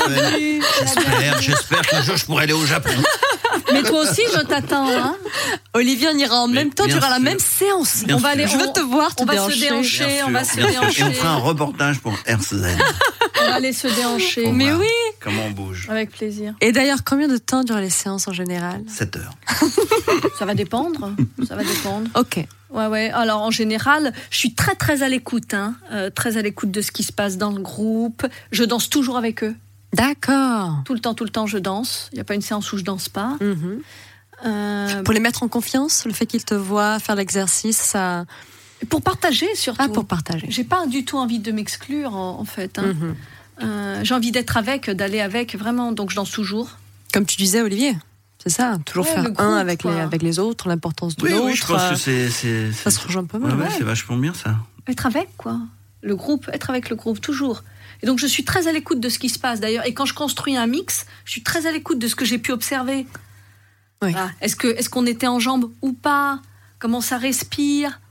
J'espère, 0.79 1.41
j'espère 1.41 1.81
qu'un 1.81 2.01
jour 2.03 2.17
je 2.17 2.25
pourrai 2.25 2.43
aller 2.43 2.53
au 2.53 2.65
Japon. 2.65 2.91
Mais 3.71 3.81
toi 3.83 4.01
aussi, 4.01 4.21
je 4.35 4.41
t'attends. 4.41 4.87
Hein. 4.89 5.15
Olivier, 5.73 6.09
on 6.13 6.17
ira 6.17 6.35
en 6.35 6.47
Mais 6.47 6.55
même 6.55 6.73
temps 6.73 6.85
bien 6.85 6.97
durant 6.97 7.09
la 7.09 7.19
même 7.19 7.39
séance. 7.39 8.03
Bien 8.05 8.15
on 8.15 8.19
va 8.19 8.29
aller, 8.29 8.47
Je 8.47 8.57
veux 8.57 8.71
te 8.71 8.79
voir 8.79 9.15
te 9.15 9.23
on 9.23 9.25
va 9.25 9.49
se 9.49 9.59
déhancher. 9.59 10.21
on 10.27 10.31
va 10.31 10.43
se 10.43 10.55
déhancher. 10.57 11.01
Et 11.01 11.03
on 11.03 11.13
fera 11.13 11.29
un 11.29 11.37
reportage 11.37 11.99
pour 11.99 12.13
RCN. 12.25 12.77
On 13.41 13.47
va 13.47 13.55
aller 13.55 13.73
se 13.73 13.87
déhancher. 13.87 14.51
Mais 14.51 14.71
oui. 14.71 14.85
Comment 15.19 15.47
on 15.47 15.51
bouge 15.51 15.87
Avec 15.89 16.11
plaisir. 16.11 16.53
Et 16.61 16.71
d'ailleurs, 16.71 16.99
combien 17.03 17.27
de 17.27 17.37
temps 17.37 17.63
durent 17.63 17.79
les 17.79 17.89
séances 17.89 18.27
en 18.27 18.31
général? 18.31 18.83
7 18.87 19.17
heures. 19.17 19.33
Ça 20.39 20.45
va 20.45 20.53
dépendre. 20.53 21.11
Ça 21.45 21.55
va 21.55 21.63
dépendre. 21.63 22.07
Ok. 22.15 22.45
Ouais, 22.73 22.87
ouais. 22.87 23.11
Alors 23.11 23.41
en 23.41 23.51
général, 23.51 24.13
je 24.31 24.37
suis 24.37 24.53
très 24.55 24.75
très 24.75 25.03
à 25.03 25.09
l'écoute, 25.09 25.53
hein. 25.53 25.75
Euh, 25.91 26.09
très 26.09 26.37
à 26.37 26.41
l'écoute 26.41 26.71
de 26.71 26.81
ce 26.81 26.91
qui 26.91 27.03
se 27.03 27.13
passe 27.13 27.37
dans 27.37 27.51
le 27.51 27.61
groupe. 27.61 28.25
Je 28.51 28.63
danse 28.63 28.89
toujours 28.89 29.15
avec 29.17 29.43
eux, 29.43 29.55
D'accord. 29.93 30.81
tout 30.85 30.93
le 30.93 30.99
temps, 30.99 31.13
tout 31.13 31.23
le 31.23 31.29
temps, 31.29 31.45
je 31.45 31.59
danse. 31.59 32.09
Il 32.11 32.15
n'y 32.15 32.21
a 32.21 32.23
pas 32.23 32.33
une 32.35 32.41
séance 32.41 32.71
où 32.73 32.77
je 32.77 32.83
danse 32.83 33.09
pas. 33.09 33.37
Mhm. 33.41 33.79
Euh, 34.45 35.03
Pour 35.03 35.13
les 35.13 35.19
mettre 35.19 35.43
en 35.43 35.47
confiance, 35.47 36.03
le 36.05 36.11
fait 36.13 36.25
qu'ils 36.25 36.43
te 36.43 36.55
voient 36.55 36.99
faire 36.99 37.15
l'exercice, 37.15 37.77
ça. 37.77 38.25
pour 38.89 39.01
partager 39.01 39.47
surtout. 39.55 39.81
Ah, 39.83 39.89
pour 39.89 40.05
partager. 40.05 40.47
J'ai 40.49 40.63
pas 40.65 40.85
du 40.87 41.05
tout 41.05 41.17
envie 41.17 41.39
de 41.39 41.51
m'exclure 41.51 42.15
en, 42.15 42.39
en 42.39 42.45
fait. 42.45 42.79
hein. 42.79 42.93
Mhm. 42.93 43.15
Euh, 43.61 43.99
J'ai 44.03 44.15
envie 44.15 44.31
d'être 44.31 44.57
avec, 44.57 44.89
d'aller 44.89 45.21
avec, 45.21 45.55
vraiment. 45.55 45.91
Donc 45.91 46.09
je 46.09 46.15
danse 46.15 46.31
toujours. 46.31 46.77
Comme 47.13 47.25
tu 47.27 47.37
disais, 47.37 47.61
Olivier. 47.61 47.95
C'est 48.43 48.49
ça, 48.49 48.77
toujours 48.85 49.05
Ouais, 49.05 49.13
faire 49.13 49.23
groupe, 49.23 49.39
un 49.39 49.55
avec 49.55 49.83
les, 49.83 49.91
quoi. 49.91 50.01
avec 50.01 50.21
les 50.21 50.37
autres, 50.37 50.67
l'importance 50.67 51.15
de 51.15 51.23
Oui, 51.23 51.31
l'autre. 51.31 51.45
oui, 51.45 51.55
je 51.55 51.65
pense 51.65 51.81
euh, 51.81 51.89
que 51.91 51.95
c'est. 51.95 52.29
c'est- 52.29 52.71
Ça 52.73 52.91
se 52.91 52.99
c'est- 52.99 53.07
rejoint 53.07 53.23
pas 53.23 53.39
mal. 53.39 53.55
ouais, 53.55 53.63
ouais. 53.63 53.69
c'est 53.77 53.85
vachement 53.85 54.17
bien 54.17 54.33
ça. 54.33 54.57
Être 54.87 55.05
avec, 55.05 55.29
quoi. 55.37 55.59
Le 56.01 56.15
groupe, 56.17 56.49
être 56.51 56.69
avec 56.69 56.89
le 56.89 56.97
groupe, 56.97 57.21
toujours. 57.21 57.63
Et 58.01 58.05
donc 58.05 58.19
je 58.19 58.27
suis 58.27 58.43
très 58.43 58.67
à 58.67 58.73
l'écoute 58.73 58.99
de 58.99 59.07
ce 59.07 59.17
qui 59.17 59.29
se 59.29 59.39
passe 59.39 59.61
d'ailleurs. 59.61 59.85
Et 59.85 59.93
quand 59.93 60.05
je 60.05 60.13
construis 60.13 60.57
un 60.57 60.67
mix, 60.67 61.05
je 61.23 61.31
suis 61.31 61.41
très 61.43 61.67
à 61.67 61.71
l'écoute 61.71 61.99
de 61.99 62.07
ce 62.09 62.15
que 62.15 62.25
j'ai 62.25 62.37
pu 62.37 62.51
observer. 62.51 63.07
Oui. 64.01 64.11
Voilà. 64.11 64.29
Est-ce 64.41 64.57
que 64.57 64.67
est-ce 64.67 64.89
qu'on 64.89 65.05
était 65.05 65.27
en 65.27 65.39
jambes 65.39 65.71
ou 65.81 65.93
pas? 65.93 66.41
Comment 66.79 66.99
ça 66.99 67.17
respire? 67.17 68.01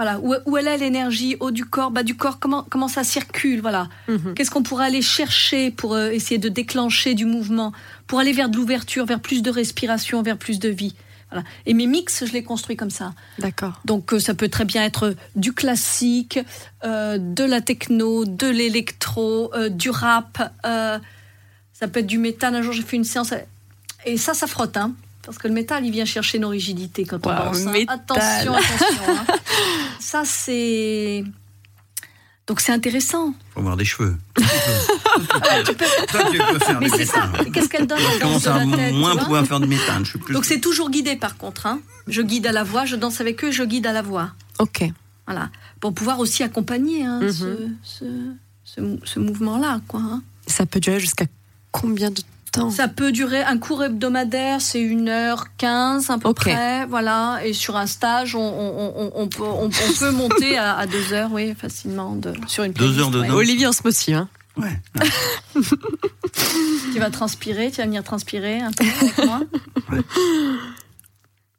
Voilà. 0.00 0.18
Où, 0.22 0.34
où 0.46 0.56
elle 0.56 0.66
est 0.66 0.78
l'énergie 0.78 1.36
Haut 1.40 1.50
du 1.50 1.66
corps, 1.66 1.90
bas 1.90 2.02
du 2.02 2.16
corps 2.16 2.38
Comment 2.38 2.62
comment 2.70 2.88
ça 2.88 3.04
circule 3.04 3.60
Voilà. 3.60 3.90
Mhm. 4.08 4.32
Qu'est-ce 4.34 4.50
qu'on 4.50 4.62
pourrait 4.62 4.86
aller 4.86 5.02
chercher 5.02 5.70
pour 5.70 5.92
euh, 5.92 6.08
essayer 6.08 6.38
de 6.38 6.48
déclencher 6.48 7.12
du 7.14 7.26
mouvement, 7.26 7.74
pour 8.06 8.18
aller 8.18 8.32
vers 8.32 8.48
de 8.48 8.56
l'ouverture, 8.56 9.04
vers 9.04 9.20
plus 9.20 9.42
de 9.42 9.50
respiration, 9.50 10.22
vers 10.22 10.38
plus 10.38 10.58
de 10.58 10.70
vie. 10.70 10.94
Voilà. 11.30 11.44
Et 11.66 11.74
mes 11.74 11.86
mix, 11.86 12.24
je 12.24 12.32
les 12.32 12.42
construis 12.42 12.76
comme 12.76 12.88
ça. 12.88 13.12
D'accord. 13.38 13.82
Donc 13.84 14.14
euh, 14.14 14.18
ça 14.18 14.32
peut 14.32 14.48
très 14.48 14.64
bien 14.64 14.82
être 14.84 15.14
du 15.36 15.52
classique, 15.52 16.38
euh, 16.82 17.18
de 17.18 17.44
la 17.44 17.60
techno, 17.60 18.24
de 18.24 18.46
l'électro, 18.48 19.52
euh, 19.54 19.68
du 19.68 19.90
rap. 19.90 20.50
euh, 20.64 20.98
ça 21.74 21.88
peut 21.88 22.00
être 22.00 22.06
du 22.06 22.16
métal. 22.16 22.54
Un 22.54 22.62
jour 22.62 22.72
j'ai 22.72 22.82
fait 22.82 22.96
une 22.96 23.04
séance 23.04 23.34
et 24.06 24.16
ça, 24.16 24.32
ça 24.32 24.46
frotte, 24.46 24.78
hein, 24.78 24.92
parce 25.24 25.38
que 25.38 25.48
le 25.48 25.54
métal 25.54 25.84
il 25.84 25.92
vient 25.92 26.04
chercher 26.04 26.38
nos 26.38 26.48
rigidités 26.48 27.04
quand 27.04 27.24
on 27.26 27.30
danse. 27.30 27.66
hein. 27.66 27.72
métal. 27.72 27.96
Attention, 28.00 28.54
attention. 28.54 29.02
hein. 29.08 29.34
ça 30.00 30.22
c'est 30.24 31.24
donc 32.46 32.60
c'est 32.60 32.72
intéressant. 32.72 33.32
Faut 33.54 33.60
avoir 33.60 33.76
des 33.76 33.84
cheveux. 33.84 34.16
Ah, 35.42 35.62
tu 35.64 35.74
peux- 35.74 35.84
Toi, 36.08 36.20
tu 36.30 36.38
peux 36.38 36.58
faire 36.58 36.80
Mais 36.80 36.88
du 36.90 36.96
c'est 36.96 37.04
ça. 37.04 37.30
Qu'est-ce 37.52 37.68
qu'elle 37.68 37.86
donne 37.86 37.98
Je 37.98 38.04
la 38.04 38.10
danse 38.18 38.20
commence 38.20 38.42
de 38.44 38.48
à 38.48 38.64
la 38.64 38.76
tête, 38.76 38.94
moins 38.94 39.16
pouvoir 39.16 39.44
faire 39.46 39.60
du 39.60 39.66
métal. 39.66 40.04
Je 40.04 40.10
suis 40.10 40.18
plus. 40.18 40.34
Donc 40.34 40.44
c'est 40.44 40.60
toujours 40.60 40.90
guidé 40.90 41.16
par 41.16 41.36
contre. 41.36 41.66
Hein. 41.66 41.80
Je 42.06 42.22
guide 42.22 42.46
à 42.46 42.52
la 42.52 42.64
voix, 42.64 42.84
je 42.86 42.96
danse 42.96 43.20
avec 43.20 43.44
eux, 43.44 43.50
je 43.50 43.62
guide 43.62 43.86
à 43.86 43.92
la 43.92 44.02
voix. 44.02 44.30
Ok. 44.58 44.84
Voilà. 45.26 45.50
Pour 45.80 45.92
pouvoir 45.94 46.18
aussi 46.20 46.42
accompagner 46.42 47.04
hein, 47.04 47.20
Mhm. 47.20 47.30
ce, 47.32 47.68
ce, 47.82 48.04
ce 48.64 48.80
mou- 48.80 49.00
ce 49.04 49.18
mouvement-là. 49.20 49.80
Quoi, 49.88 50.00
hein. 50.00 50.22
Ça 50.46 50.64
peut 50.66 50.80
durer 50.80 50.98
jusqu'à 51.00 51.26
combien 51.70 52.10
de 52.10 52.20
temps. 52.20 52.26
Ça 52.70 52.88
peut 52.88 53.12
durer 53.12 53.42
un 53.42 53.58
cours 53.58 53.84
hebdomadaire, 53.84 54.60
c'est 54.60 54.80
une 54.80 55.08
heure 55.08 55.46
15 55.56 56.10
à 56.10 56.18
peu 56.18 56.34
près, 56.34 56.84
voilà. 56.86 57.38
Et 57.44 57.52
sur 57.52 57.76
un 57.76 57.86
stage, 57.86 58.34
on, 58.34 58.40
on- 58.40 58.92
on- 58.96 59.12
on 59.14 59.28
peut, 59.28 59.42
on- 59.44 59.66
on 59.66 59.92
peut 59.98 60.10
monter 60.10 60.58
à, 60.58 60.76
à 60.76 60.86
deux 60.86 61.12
heures, 61.12 61.30
oui, 61.32 61.54
facilement, 61.54 62.16
de, 62.16 62.32
sur 62.48 62.64
une 62.64 62.72
Deux 62.72 62.98
heures 62.98 63.10
de 63.10 63.20
ouais. 63.20 63.30
Olivier 63.30 63.66
en 63.68 63.72
ce 63.72 63.82
aussi, 63.86 64.12
hein. 64.14 64.28
Ouais. 64.56 64.80
Tu 66.92 66.98
vas 66.98 67.10
transpirer, 67.10 67.70
tu 67.70 67.78
vas 67.78 67.84
venir 67.86 68.02
transpirer 68.02 68.60
un 68.60 68.70
peu 68.72 68.84
avec 68.84 69.18
moi. 69.26 69.40
Ouais. 69.92 70.00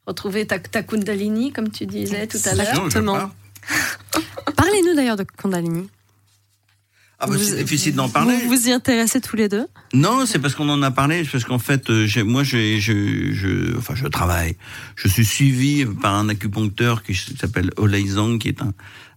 Retrouver 0.05 0.45
ta, 0.45 0.60
ta 0.60 0.83
Kundalini, 0.83 1.51
comme 1.53 1.69
tu 1.69 1.86
disais 1.86 2.27
tout 2.27 2.38
à 2.45 2.53
l'heure. 2.53 2.67
Exactement. 2.86 3.29
Parlez-nous 4.57 4.93
d'ailleurs 4.95 5.15
de 5.15 5.24
Kundalini. 5.24 5.89
Ah 7.24 7.28
bah, 7.28 7.36
c'est 7.40 7.63
difficile 7.63 7.94
d'en 7.96 8.10
parler. 8.10 8.36
Vous 8.44 8.50
vous 8.50 8.68
y 8.68 8.72
intéressez 8.72 9.22
tous 9.22 9.36
les 9.36 9.48
deux? 9.48 9.68
Non, 9.94 10.25
c'est 10.25 10.40
parce 10.40 10.56
qu'on 10.56 10.70
en 10.70 10.82
a 10.82 10.90
parlé, 10.92 11.24
parce 11.32 11.44
qu'en 11.44 11.60
fait, 11.60 11.90
euh, 11.92 12.08
moi, 12.25 12.44
je, 12.44 12.80
je, 12.80 13.78
enfin, 13.78 13.94
je 13.96 14.08
travaille. 14.08 14.56
Je 14.96 15.08
suis 15.08 15.24
suivi 15.25 15.86
par 15.86 16.16
un 16.16 16.30
acupuncteur 16.30 17.04
qui 17.04 17.13
s'appelle 17.16 17.70
Olei 17.78 18.08
Zhang, 18.08 18.40
qui 18.40 18.48
est 18.48 18.62
un, 18.63 18.74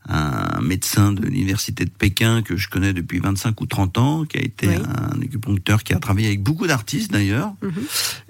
un 0.06 0.60
médecin 0.60 1.12
de 1.12 1.22
l'université 1.22 1.86
de 1.86 1.90
Pékin 1.90 2.42
que 2.42 2.56
je 2.58 2.68
connais 2.68 2.92
depuis 2.92 3.20
25 3.20 3.58
ou 3.62 3.66
30 3.66 3.96
ans, 3.96 4.24
qui 4.26 4.36
a 4.36 4.42
été 4.42 4.68
Oui. 4.68 4.74
un 4.76 5.22
acupuncteur 5.22 5.82
qui 5.82 5.94
a 5.94 5.98
travaillé 5.98 6.26
avec 6.26 6.42
beaucoup 6.42 6.66
d'artistes 6.66 7.10
d'ailleurs, 7.10 7.54
Mhm. 7.62 7.72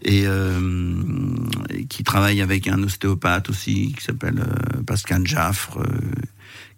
et, 0.04 0.23
euh, 0.26 1.02
et 1.71 1.87
qui 1.87 2.04
travaille 2.04 2.40
avec 2.43 2.69
un 2.69 2.81
ostéopathe 2.85 3.50
aussi 3.50 3.93
qui 3.99 4.04
s'appelle 4.04 4.38
euh, 4.38 4.83
Pascal 4.87 5.26
Jaffre, 5.26 5.78
euh, 5.81 5.87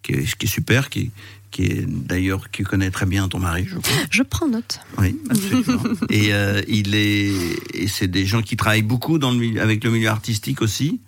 qui, 0.02 0.12
est, 0.12 0.34
qui 0.38 0.46
est 0.46 0.48
super, 0.48 0.88
qui, 0.88 1.10
qui 1.56 1.62
est 1.62 1.86
d'ailleurs 1.86 2.50
qui 2.50 2.64
connaît 2.64 2.90
très 2.90 3.06
bien 3.06 3.28
ton 3.28 3.38
mari, 3.38 3.66
je 3.66 3.78
crois. 3.78 3.96
Je 4.10 4.22
prends 4.22 4.46
note. 4.46 4.78
Oui, 4.98 5.18
absolument. 5.30 5.82
et 6.10 6.34
euh, 6.34 6.60
il 6.68 6.94
est, 6.94 7.32
et 7.72 7.88
c'est 7.88 8.08
des 8.08 8.26
gens 8.26 8.42
qui 8.42 8.58
travaillent 8.58 8.82
beaucoup 8.82 9.18
dans 9.18 9.30
le 9.30 9.38
milieu, 9.38 9.62
avec 9.62 9.82
le 9.82 9.90
milieu 9.90 10.10
artistique 10.10 10.60
aussi, 10.60 11.00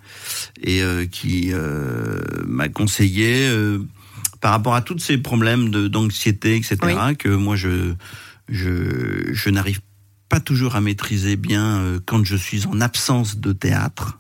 et 0.63 0.83
euh, 0.83 1.05
qui 1.05 1.51
euh, 1.53 2.23
m'a 2.47 2.71
conseillé 2.71 3.47
par 4.41 4.53
rapport 4.53 4.75
à 4.75 4.81
tous 4.81 4.99
ces 4.99 5.19
problèmes 5.19 5.69
de 5.69 5.87
d'anxiété, 5.87 6.57
etc. 6.57 6.79
Que 7.19 7.29
moi 7.29 7.55
je 7.55 7.93
je 8.49 9.31
je 9.31 9.51
n'arrive 9.51 9.81
pas 10.31 10.41
toujours 10.41 10.77
à 10.77 10.81
maîtriser 10.81 11.37
bien 11.37 11.99
quand 12.07 12.25
je 12.25 12.37
suis 12.37 12.67
en 12.67 12.81
absence 12.81 13.37
de 13.37 13.53
théâtre. 13.53 14.19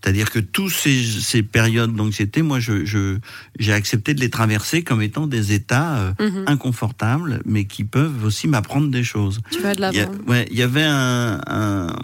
C'est-à-dire 0.00 0.30
que 0.30 0.38
tous 0.38 0.70
ces, 0.70 1.02
ces 1.02 1.42
périodes 1.42 1.94
d'anxiété, 1.94 2.42
moi, 2.42 2.60
je, 2.60 3.18
j'ai 3.58 3.72
accepté 3.72 4.14
de 4.14 4.20
les 4.20 4.30
traverser 4.30 4.82
comme 4.84 5.02
étant 5.02 5.26
des 5.26 5.52
états 5.52 5.98
euh, 5.98 6.12
Mhm. 6.20 6.44
inconfortables, 6.46 7.42
mais 7.44 7.64
qui 7.64 7.84
peuvent 7.84 8.24
aussi 8.24 8.46
m'apprendre 8.48 8.88
des 8.88 9.02
choses. 9.04 9.40
Tu 9.50 9.60
vas 9.60 9.74
de 9.74 9.80
Il 9.80 9.98
l'avant. 9.98 10.12
ouais, 10.28 10.46
il 10.50 10.56
y 10.56 10.62
avait 10.62 10.84
un, 10.84 11.40
un- 11.46 11.96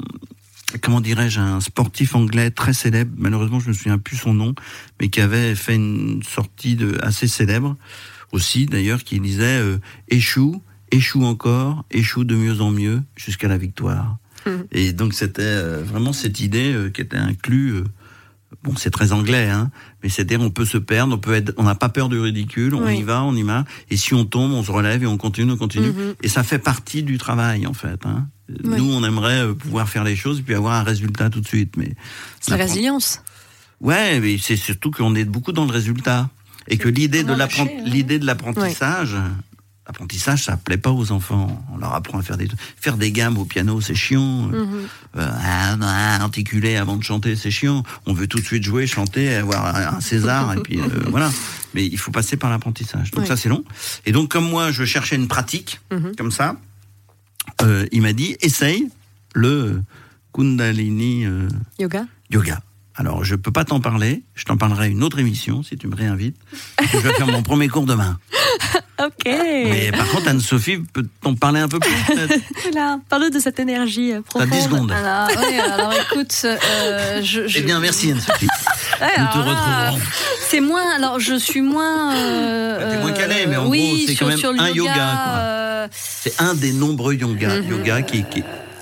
comment 0.82 1.00
dirais-je, 1.00 1.38
un 1.40 1.60
sportif 1.60 2.14
anglais 2.16 2.50
très 2.50 2.72
célèbre, 2.74 3.12
malheureusement 3.16 3.60
je 3.60 3.68
me 3.68 3.72
souviens 3.72 3.98
plus 3.98 4.16
son 4.16 4.34
nom, 4.34 4.54
mais 5.00 5.08
qui 5.08 5.20
avait 5.20 5.54
fait 5.54 5.76
une 5.76 6.22
sortie 6.24 6.74
de, 6.76 6.98
assez 7.02 7.28
célèbre 7.28 7.76
aussi 8.32 8.66
d'ailleurs, 8.66 9.04
qui 9.04 9.20
disait 9.20 9.60
euh, 9.60 9.78
échoue, 10.08 10.60
échoue 10.90 11.24
encore, 11.24 11.84
échoue 11.92 12.24
de 12.24 12.34
mieux 12.34 12.60
en 12.60 12.70
mieux 12.72 13.00
jusqu'à 13.16 13.48
la 13.48 13.56
victoire. 13.58 14.18
Et 14.76 14.92
donc 14.92 15.14
c'était 15.14 15.42
euh, 15.42 15.82
vraiment 15.82 16.12
cette 16.12 16.38
idée 16.38 16.72
euh, 16.72 16.90
qui 16.90 17.00
était 17.00 17.16
inclue. 17.16 17.72
euh, 17.76 17.84
Bon, 18.62 18.74
c'est 18.76 18.90
très 18.90 19.12
anglais, 19.12 19.48
hein, 19.48 19.70
mais 20.02 20.08
c'est-à-dire 20.08 20.40
on 20.40 20.50
peut 20.50 20.64
se 20.64 20.78
perdre, 20.78 21.14
on 21.14 21.18
peut 21.18 21.34
être, 21.34 21.52
on 21.56 21.64
n'a 21.64 21.74
pas 21.74 21.88
peur 21.88 22.08
du 22.08 22.18
ridicule, 22.18 22.74
on 22.74 22.84
Oui. 22.86 22.98
y 22.98 23.02
va, 23.02 23.22
on 23.24 23.34
y 23.34 23.42
va, 23.42 23.64
et 23.90 23.96
si 23.96 24.14
on 24.14 24.24
tombe, 24.24 24.52
on 24.52 24.62
se 24.62 24.70
relève 24.70 25.02
et 25.02 25.06
on 25.06 25.16
continue, 25.16 25.52
on 25.52 25.56
continue, 25.56 25.88
Mhm. 25.88 26.14
et 26.22 26.28
ça 26.28 26.42
fait 26.44 26.58
partie 26.60 27.02
du 27.02 27.18
travail 27.18 27.66
en 27.66 27.74
fait. 27.74 28.00
Hein. 28.06 28.28
Oui. 28.48 28.78
Nous, 28.78 28.92
on 28.92 29.02
aimerait 29.04 29.52
pouvoir 29.54 29.88
faire 29.88 30.04
les 30.04 30.14
choses 30.16 30.38
et 30.38 30.42
puis 30.42 30.54
avoir 30.54 30.74
un 30.74 30.84
résultat 30.84 31.28
tout 31.28 31.40
de 31.40 31.46
suite, 31.46 31.76
mais 31.76 31.92
C'est 32.40 32.52
la 32.52 32.56
résilience. 32.58 33.20
Ouais, 33.80 34.20
mais 34.20 34.38
c'est 34.38 34.56
surtout 34.56 34.90
qu'on 34.90 35.14
est 35.16 35.24
beaucoup 35.24 35.52
dans 35.52 35.64
le 35.64 35.72
résultat 35.72 36.30
et 36.68 36.76
que 36.78 36.88
l'idée 36.88 37.24
de 37.24 37.32
hein. 37.32 37.48
l'idée 37.84 38.18
de 38.18 38.26
l'apprentissage, 38.26 39.16
l'apprentissage, 39.86 40.44
ça 40.44 40.56
plaît 40.56 40.76
pas 40.76 40.90
aux 40.90 41.12
enfants. 41.12 41.64
On 41.72 41.78
leur 41.78 41.94
apprend 41.94 42.18
à 42.18 42.22
faire 42.22 42.36
des 42.36 42.48
faire 42.80 42.96
des 42.96 43.12
gammes 43.12 43.38
au 43.38 43.44
piano, 43.44 43.80
c'est 43.80 43.94
chiant. 43.94 44.42
Mhm. 44.48 44.88
Euh, 45.16 46.18
articuler 46.20 46.76
avant 46.76 46.96
de 46.96 47.04
chanter, 47.04 47.36
c'est 47.36 47.50
chiant. 47.50 47.82
On 48.06 48.12
veut 48.12 48.26
tout 48.26 48.38
de 48.38 48.44
suite 48.44 48.64
jouer, 48.64 48.86
chanter, 48.86 49.34
avoir 49.34 49.74
un 49.96 50.00
César 50.00 50.52
et 50.54 50.60
puis 50.60 50.80
euh, 50.80 50.88
voilà. 51.10 51.30
Mais 51.74 51.86
il 51.86 51.98
faut 51.98 52.10
passer 52.10 52.36
par 52.36 52.50
l'apprentissage. 52.50 53.10
Donc 53.12 53.26
ça 53.26 53.36
c'est 53.36 53.48
long. 53.48 53.64
Et 54.06 54.12
donc 54.12 54.30
comme 54.30 54.48
moi 54.48 54.72
je 54.72 54.84
cherchais 54.84 55.16
une 55.16 55.28
pratique 55.28 55.80
Mhm. 55.92 56.16
comme 56.16 56.30
ça, 56.32 56.56
euh, 57.62 57.86
il 57.92 58.02
m'a 58.02 58.12
dit 58.12 58.36
essaye 58.40 58.88
le 59.34 59.82
Kundalini 60.32 61.26
Yoga 61.78 62.06
yoga. 62.30 62.60
Alors 62.98 63.24
je 63.24 63.34
peux 63.34 63.50
pas 63.52 63.64
t'en 63.64 63.80
parler. 63.80 64.22
Je 64.34 64.44
t'en 64.44 64.56
parlerai 64.56 64.88
une 64.88 65.02
autre 65.02 65.18
émission 65.18 65.62
si 65.62 65.76
tu 65.76 65.86
me 65.86 65.94
réinvites. 65.94 66.36
Je 66.92 66.96
vais 66.98 67.12
faire 67.12 67.26
mon 67.26 67.42
premier 67.42 67.68
cours 67.68 67.84
demain. 67.86 68.18
Ok. 68.98 69.26
Mais 69.26 69.90
par 69.92 70.08
contre 70.08 70.28
Anne-Sophie 70.28 70.78
peut 70.94 71.06
t'en 71.20 71.34
parler 71.34 71.60
un 71.60 71.68
peu 71.68 71.78
plus. 71.78 71.92
Voilà. 72.62 72.98
Parle 73.10 73.28
de 73.30 73.38
cette 73.38 73.60
énergie 73.60 74.12
euh, 74.14 74.20
T'as 74.22 74.46
profonde. 74.46 74.48
10 74.50 74.62
secondes. 74.64 74.90
Alors, 74.92 75.28
oui, 75.38 75.58
alors 75.60 75.92
écoute, 75.92 76.34
euh, 76.46 77.20
je, 77.22 77.46
je- 77.46 77.58
Eh 77.58 77.60
bien 77.62 77.78
merci 77.78 78.10
Anne-Sophie. 78.12 78.48
Ouais, 79.02 79.08
Nous 79.18 79.26
te 79.26 79.38
là, 79.46 79.90
retrouverons. 79.90 80.06
C'est 80.48 80.60
moins. 80.60 80.94
Alors, 80.96 81.20
je 81.20 81.34
suis 81.38 81.60
moins. 81.60 82.14
euh, 82.16 82.78
Bah, 82.80 82.90
t'es 82.90 82.98
moins 83.02 83.10
euh, 83.10 83.14
calé, 83.14 83.46
mais 83.46 83.56
en 83.58 83.68
oui, 83.68 83.86
gros, 83.86 84.06
c'est 84.06 84.14
quand 84.14 84.28
même 84.28 84.38
sur 84.38 84.50
un 84.58 84.70
yoga, 84.70 84.94
quoi. 84.94 85.02
euh, 85.40 85.88
C'est 85.92 86.40
un 86.40 86.54
des 86.54 86.72
nombreux 86.72 87.12
yoga, 87.16 87.60
Mhm. 87.60 87.68
yoga 87.70 88.00
qui, 88.00 88.24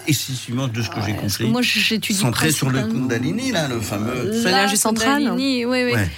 excessivement 0.06 0.68
de 0.68 0.82
ce 0.82 0.88
que 0.90 0.96
j'ai 1.04 1.14
parce 1.14 1.36
que 1.38 1.42
compris. 1.44 1.52
moi, 1.52 1.62
j'étudie 1.62 2.18
centré 2.18 2.50
sur 2.52 2.70
le 2.70 2.82
Kundalini 2.82 3.52
là, 3.52 3.68
le 3.68 3.80
fameux. 3.80 4.30
L'énergie 4.30 4.76
centrale 4.76 5.22
Kundalini, 5.24 5.64
Oui, 5.64 5.84
oui. 5.84 5.92
Ouais. 5.94 6.08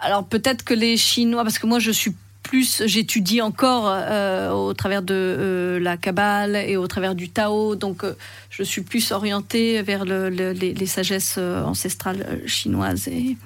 Alors 0.00 0.24
peut-être 0.24 0.64
que 0.64 0.74
les 0.74 0.96
Chinois, 0.96 1.42
parce 1.42 1.58
que 1.58 1.66
moi 1.66 1.78
je 1.80 1.90
suis 1.90 2.12
plus, 2.44 2.82
j'étudie 2.86 3.42
encore 3.42 3.84
euh, 3.88 4.50
au 4.52 4.72
travers 4.72 5.02
de 5.02 5.12
euh, 5.14 5.80
la 5.80 5.96
Kabbale 5.98 6.56
et 6.56 6.76
au 6.78 6.86
travers 6.86 7.14
du 7.14 7.28
Tao, 7.28 7.74
donc 7.74 8.04
euh, 8.04 8.14
je 8.48 8.62
suis 8.62 8.80
plus 8.82 9.10
orientée 9.12 9.82
vers 9.82 10.04
le- 10.06 10.30
le- 10.30 10.52
les, 10.52 10.72
les 10.72 10.86
sagesses 10.86 11.36
ancestrales 11.38 12.40
chinoises. 12.46 13.08
Et, 13.08 13.36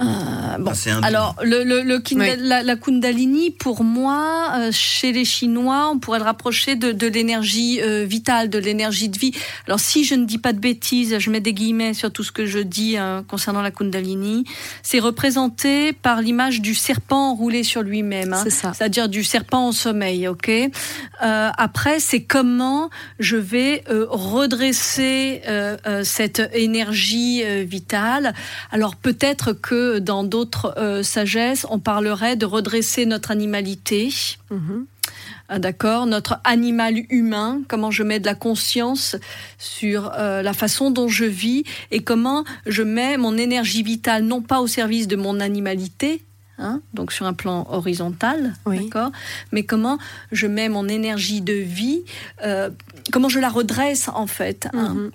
euh, 0.00 0.58
bon. 0.58 0.72
Ah, 0.86 1.06
Alors, 1.06 1.36
le, 1.42 1.64
le- 1.64 1.82
le 1.82 2.02
Oui. 2.12 2.26
la, 2.38 2.62
la 2.62 2.76
Kundalini, 2.76 3.50
pour 3.50 3.84
moi, 3.84 4.52
euh, 4.56 4.70
chez 4.72 5.12
les 5.12 5.24
Chinois, 5.24 5.90
on 5.92 5.98
pourrait 5.98 6.18
le 6.18 6.24
rapprocher 6.24 6.76
de, 6.76 6.92
de 6.92 7.06
l'énergie 7.06 7.80
euh, 7.82 8.04
vitale, 8.04 8.48
de 8.50 8.58
l'énergie 8.58 9.08
de 9.08 9.18
vie. 9.18 9.32
Alors, 9.66 9.80
si 9.80 10.04
je 10.04 10.14
ne 10.14 10.24
dis 10.24 10.38
pas 10.38 10.52
de 10.52 10.58
bêtises, 10.60 11.18
je 11.18 11.30
mets 11.30 11.40
des 11.40 11.52
guillemets 11.52 11.94
sur 11.94 12.10
tout 12.12 12.22
ce 12.24 12.32
que 12.32 12.46
je 12.46 12.58
dis 12.60 12.96
euh, 12.96 13.22
concernant 13.22 13.62
la 13.62 13.70
Kundalini, 13.70 14.44
c'est 14.82 14.98
représenté 15.00 15.92
par 15.92 16.22
l'image 16.22 16.60
du 16.60 16.74
serpent 16.74 17.34
roulé 17.34 17.62
sur 17.62 17.82
lui-même. 17.82 18.32
hein. 18.32 18.40
C'est 18.44 18.50
ça. 18.50 18.72
C'est-à-dire 18.74 19.08
du 19.08 19.24
serpent 19.24 19.68
au 19.68 19.72
sommeil, 19.72 20.28
ok? 20.28 20.48
Euh, 20.48 20.70
après, 21.56 22.00
c'est 22.00 22.22
comment 22.22 22.90
je 23.18 23.36
vais 23.36 23.84
euh, 23.90 24.06
redresser 24.08 25.42
euh, 25.48 25.76
euh, 25.86 26.04
cette 26.04 26.42
énergie 26.52 27.42
euh, 27.44 27.64
vitale. 27.66 28.34
Alors 28.70 28.96
peut-être 28.96 29.52
que 29.52 29.87
dans 29.96 30.24
d'autres 30.24 30.74
euh, 30.76 31.02
sagesses, 31.02 31.66
on 31.70 31.78
parlerait 31.78 32.36
de 32.36 32.46
redresser 32.46 33.06
notre 33.06 33.30
animalité. 33.30 34.12
Mhm. 34.50 34.86
Ah, 35.48 35.58
D'accord, 35.58 36.04
notre 36.04 36.38
animal 36.44 36.94
humain, 37.08 37.62
comment 37.68 37.90
je 37.90 38.02
mets 38.02 38.20
de 38.20 38.26
la 38.26 38.34
conscience 38.34 39.16
sur 39.56 40.12
euh, 40.14 40.42
la 40.42 40.52
façon 40.52 40.90
dont 40.90 41.08
je 41.08 41.24
vis 41.24 41.64
et 41.90 42.00
comment 42.00 42.44
je 42.66 42.82
mets 42.82 43.16
mon 43.16 43.36
énergie 43.38 43.82
vitale 43.82 44.24
non 44.24 44.42
pas 44.42 44.60
au 44.60 44.66
service 44.66 45.08
de 45.08 45.16
mon 45.16 45.40
animalité, 45.40 46.22
hein, 46.58 46.80
donc 46.94 47.12
sur 47.12 47.26
un 47.26 47.32
plan 47.34 47.66
horizontal, 47.70 48.54
Oui. 48.66 48.84
d'accord, 48.84 49.10
mais 49.52 49.62
comment 49.64 49.98
je 50.32 50.46
mets 50.46 50.68
mon 50.68 50.88
énergie 50.88 51.40
de 51.40 51.52
vie, 51.52 52.02
euh, 52.44 52.70
comment 53.12 53.28
je 53.28 53.38
la 53.40 53.48
redresse 53.48 54.08
en 54.08 54.26
fait, 54.26 54.68
hein, 54.72 55.10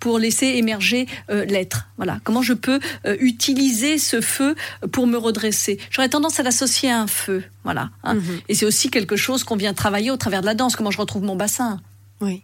pour 0.00 0.18
laisser 0.18 0.46
émerger 0.46 1.06
euh, 1.30 1.44
l'être. 1.44 1.88
Voilà, 1.96 2.18
comment 2.24 2.42
je 2.42 2.52
peux 2.54 2.80
euh, 3.06 3.16
utiliser 3.20 3.98
ce 3.98 4.20
feu 4.20 4.54
pour 4.92 5.06
me 5.06 5.16
redresser. 5.16 5.78
J'aurais 5.90 6.08
tendance 6.08 6.40
à 6.40 6.42
l'associer 6.42 6.90
à 6.90 7.00
un 7.00 7.06
feu, 7.06 7.44
voilà. 7.64 7.90
hein. 8.04 8.14
Mhm. 8.14 8.40
Et 8.48 8.54
c'est 8.54 8.66
aussi 8.66 8.90
quelque 8.90 9.16
chose 9.16 9.44
qu'on 9.44 9.56
vient 9.56 9.74
travailler 9.74 10.10
au 10.10 10.16
travers 10.16 10.40
de 10.40 10.46
la 10.46 10.54
danse. 10.54 10.76
Comment 10.76 10.90
je 10.90 10.98
retrouve 10.98 11.22
mon 11.22 11.36
bassin 11.36 11.80
Oui. 12.20 12.42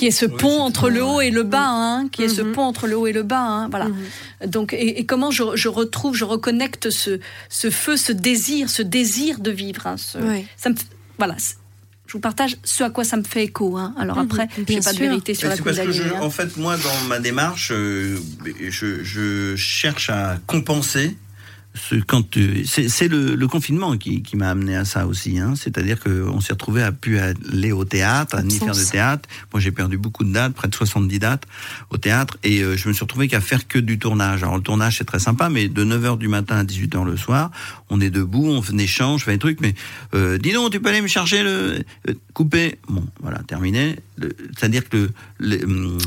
Qui 0.00 0.06
est 0.06 0.10
ce 0.12 0.24
Oui, 0.24 0.32
pont 0.38 0.60
entre 0.62 0.88
le 0.88 1.04
haut 1.04 1.20
et 1.20 1.30
le 1.30 1.42
bas, 1.42 1.68
hein, 1.68 2.08
qui 2.10 2.22
est 2.22 2.28
ce 2.28 2.40
pont 2.40 2.62
entre 2.62 2.86
le 2.86 2.96
haut 2.96 3.06
et 3.06 3.12
le 3.12 3.22
bas, 3.22 3.42
hein, 3.42 3.68
voilà. 3.68 3.88
Mhm. 3.88 4.48
Donc, 4.50 4.72
et, 4.72 4.98
et 4.98 5.04
comment 5.04 5.30
je, 5.30 5.42
je 5.56 5.68
retrouve, 5.68 6.14
je 6.16 6.24
reconnecte 6.24 6.88
ce, 6.88 7.20
ce 7.50 7.68
feu, 7.68 7.98
ce 7.98 8.10
désir, 8.12 8.70
ce 8.70 8.80
désir 8.80 9.40
de 9.40 9.50
vivre. 9.50 9.86
hein, 9.86 9.96
ce- 9.98 10.16
Oui. 10.16 10.46
ça 10.56 10.70
me, 10.70 10.74
f- 10.74 10.84
voilà. 11.18 11.36
Je 12.06 12.12
vous 12.14 12.20
partage 12.20 12.56
ce 12.64 12.82
à 12.82 12.88
quoi 12.88 13.04
ça 13.04 13.18
me 13.18 13.22
fait 13.24 13.44
écho. 13.44 13.76
hein. 13.76 13.94
Alors 13.98 14.16
Mhm, 14.16 14.24
après, 14.24 14.46
bien 14.56 14.64
j'ai 14.78 14.80
pas 14.80 14.92
de 14.94 14.98
vérité 14.98 15.34
sur 15.34 15.48
Mais 15.50 15.56
la 15.56 15.62
parce 15.62 15.78
que 15.78 15.92
je, 15.92 16.02
hein. 16.04 16.20
en 16.22 16.30
fait, 16.30 16.56
moi, 16.56 16.78
dans 16.78 17.06
ma 17.08 17.18
démarche, 17.18 17.70
euh, 17.70 18.16
je, 18.70 19.04
je 19.04 19.54
cherche 19.56 20.08
à 20.08 20.38
compenser 20.46 21.18
ce, 21.74 21.94
quand 21.96 22.28
tu- 22.30 22.64
c'est 22.66 23.06
le, 23.08 23.34
le 23.36 23.46
confinement 23.48 23.96
qui, 23.96 24.22
qui 24.22 24.36
m'a 24.36 24.50
amené 24.50 24.74
à 24.76 24.84
ça 24.84 25.06
aussi. 25.06 25.38
Hein. 25.38 25.54
C'est-à-dire 25.56 26.00
qu'on 26.00 26.40
s'est 26.40 26.52
retrouvé 26.52 26.82
à 26.82 26.90
plus 26.92 27.18
aller 27.18 27.70
au 27.72 27.84
théâtre, 27.84 28.34
à 28.36 28.42
ni 28.42 28.58
faire 28.58 28.74
de 28.74 28.82
théâtre. 28.84 29.28
Moi, 29.52 29.60
j'ai 29.60 29.70
perdu 29.70 29.96
beaucoup 29.96 30.24
de 30.24 30.32
dates, 30.32 30.52
près 30.54 30.66
de 30.68 30.74
70 30.74 31.18
dates 31.20 31.44
au 31.90 31.96
théâtre, 31.96 32.38
et 32.42 32.60
euh, 32.62 32.76
je 32.76 32.88
me 32.88 32.92
suis 32.92 33.02
retrouvé 33.04 33.28
qu'à 33.28 33.40
faire 33.40 33.68
que 33.68 33.78
du 33.78 33.98
tournage. 33.98 34.42
Alors 34.42 34.56
le 34.56 34.62
tournage 34.62 34.98
c'est 34.98 35.04
très 35.04 35.20
sympa, 35.20 35.48
mais 35.48 35.68
de 35.68 35.84
9h 35.84 36.18
du 36.18 36.28
matin 36.28 36.56
à 36.56 36.64
18h 36.64 37.04
le 37.04 37.16
soir, 37.16 37.50
on 37.88 38.00
est 38.00 38.10
debout, 38.10 38.46
on 38.48 38.78
échange, 38.78 39.22
on 39.22 39.24
fait 39.26 39.32
des 39.32 39.38
trucs, 39.38 39.60
mais 39.60 39.74
euh, 40.14 40.38
dis 40.38 40.52
donc, 40.52 40.72
tu 40.72 40.80
peux 40.80 40.88
aller 40.88 41.02
me 41.02 41.06
chercher 41.08 41.42
le 41.42 41.84
euh, 42.08 42.14
couper. 42.34 42.78
Bon, 42.88 43.04
voilà, 43.20 43.38
terminé. 43.46 43.96
C'est-à-dire 44.58 44.88
que 44.88 44.96
le- 44.96 45.56
le, 45.56 45.64
hum, 45.64 45.98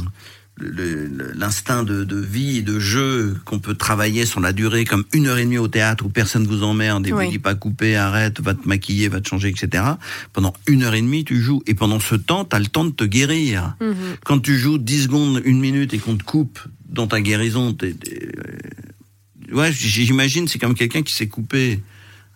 l'instinct 0.60 1.83
de, 1.83 2.03
de 2.03 2.19
vie 2.19 2.57
et 2.57 2.62
de 2.62 2.79
jeu 2.79 3.36
qu'on 3.45 3.60
peut 3.60 3.74
travailler 3.74 4.25
sur 4.25 4.39
la 4.39 4.53
durée, 4.53 4.86
comme 4.86 5.03
une 5.13 5.27
heure 5.27 5.38
et 5.38 5.43
demie 5.45 5.57
au 5.57 5.67
théâtre 5.67 6.05
où 6.05 6.10
personne 6.10 6.45
vous 6.45 6.63
emmerde 6.63 7.07
et 7.07 7.13
Oui. 7.13 7.25
vous 7.25 7.31
dit 7.31 7.39
pas 7.39 7.55
couper, 7.55 7.95
arrête, 7.95 8.39
va 8.39 8.53
te 8.53 8.67
maquiller, 8.67 9.07
va 9.07 9.19
te 9.19 9.27
changer, 9.27 9.50
etc. 9.50 9.83
Pendant 10.31 10.53
une 10.67 10.83
heure 10.83 10.93
et 10.93 11.01
demie, 11.01 11.25
tu 11.25 11.41
joues. 11.41 11.63
Et 11.65 11.74
pendant 11.74 12.00
ce 12.00 12.15
temps, 12.15 12.45
tu 12.45 12.55
as 12.55 12.60
le 12.60 12.67
temps 12.67 12.86
de 12.86 12.91
te 12.91 13.03
guérir. 13.03 13.75
Mhm. 13.81 13.95
Quand 14.24 14.39
tu 14.39 14.57
joues 14.57 14.77
10 14.77 15.03
secondes, 15.03 15.41
une 15.43 15.60
minute 15.60 15.93
et 15.93 15.98
qu'on 15.98 16.15
te 16.17 16.24
coupe 16.24 16.60
dans 16.88 17.07
ta 17.07 17.19
guérison, 17.22 17.74
t'es- 17.74 17.95
euh, 19.51 19.55
ouais, 19.55 19.72
j'imagine, 19.72 20.48
c'est 20.48 20.60
comme 20.60 20.75
quelqu'un 20.75 21.01
qui 21.01 21.13
s'est 21.15 21.27
coupé 21.27 21.79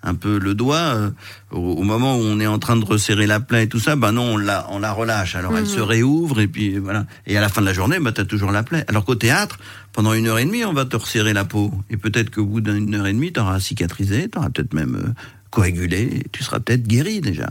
un 0.04 0.14
peu 0.16 0.38
le 0.40 0.54
doigt 0.54 0.78
euh, 0.78 1.10
au, 1.52 1.58
au 1.58 1.84
moment 1.84 2.16
où 2.18 2.22
on 2.22 2.40
est 2.40 2.48
en 2.48 2.60
train 2.60 2.78
de 2.78 2.86
resserrer 2.86 3.28
la 3.28 3.40
plaie 3.40 3.64
et 3.64 3.68
tout 3.68 3.80
ça, 3.80 3.96
bah 3.96 4.12
non, 4.12 4.34
on 4.34 4.38
la, 4.38 4.68
on 4.70 4.80
la 4.80 4.92
relâche. 4.94 5.36
Alors 5.36 5.58
elle 5.58 5.68
se 5.68 5.80
réouvre 5.80 6.40
et 6.40 6.48
puis 6.48 6.78
voilà. 6.78 7.06
Et 7.26 7.38
à 7.38 7.42
la 7.42 7.50
fin 7.50 7.62
de 7.62 7.66
la 7.66 7.74
journée, 7.74 8.00
bah 8.00 8.12
t'as 8.12 8.26
toujours 8.26 8.52
la 8.52 8.64
plaie. 8.64 8.86
Alors 8.88 9.04
qu'au 9.06 9.16
théâtre, 9.16 9.58
pendant 9.94 10.14
une 10.14 10.28
heure 10.28 10.40
et 10.40 10.46
demie, 10.46 10.64
on 10.66 10.74
va 10.74 10.86
te 10.86 10.96
resserrer 10.96 11.34
la 11.34 11.46
peau. 11.46 11.74
Et 11.90 11.98
peut-être 11.98 12.30
qu'au 12.30 12.46
bout 12.46 12.62
d'une 12.62 12.94
heure 12.96 13.08
et 13.08 13.14
demie, 13.14 13.34
t'auras 13.34 13.60
cicatrisé, 13.60 14.30
t'auras 14.30 14.50
peut-être 14.50 14.74
même 14.74 14.96
euh, 14.96 15.10
coagulé, 15.50 16.24
tu 16.32 16.44
seras 16.44 16.60
peut-être 16.60 16.88
guéri 16.88 17.20
déjà. 17.22 17.50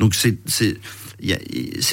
Donc 0.00 0.14
c'est 0.14 0.38
c'est 0.46 0.78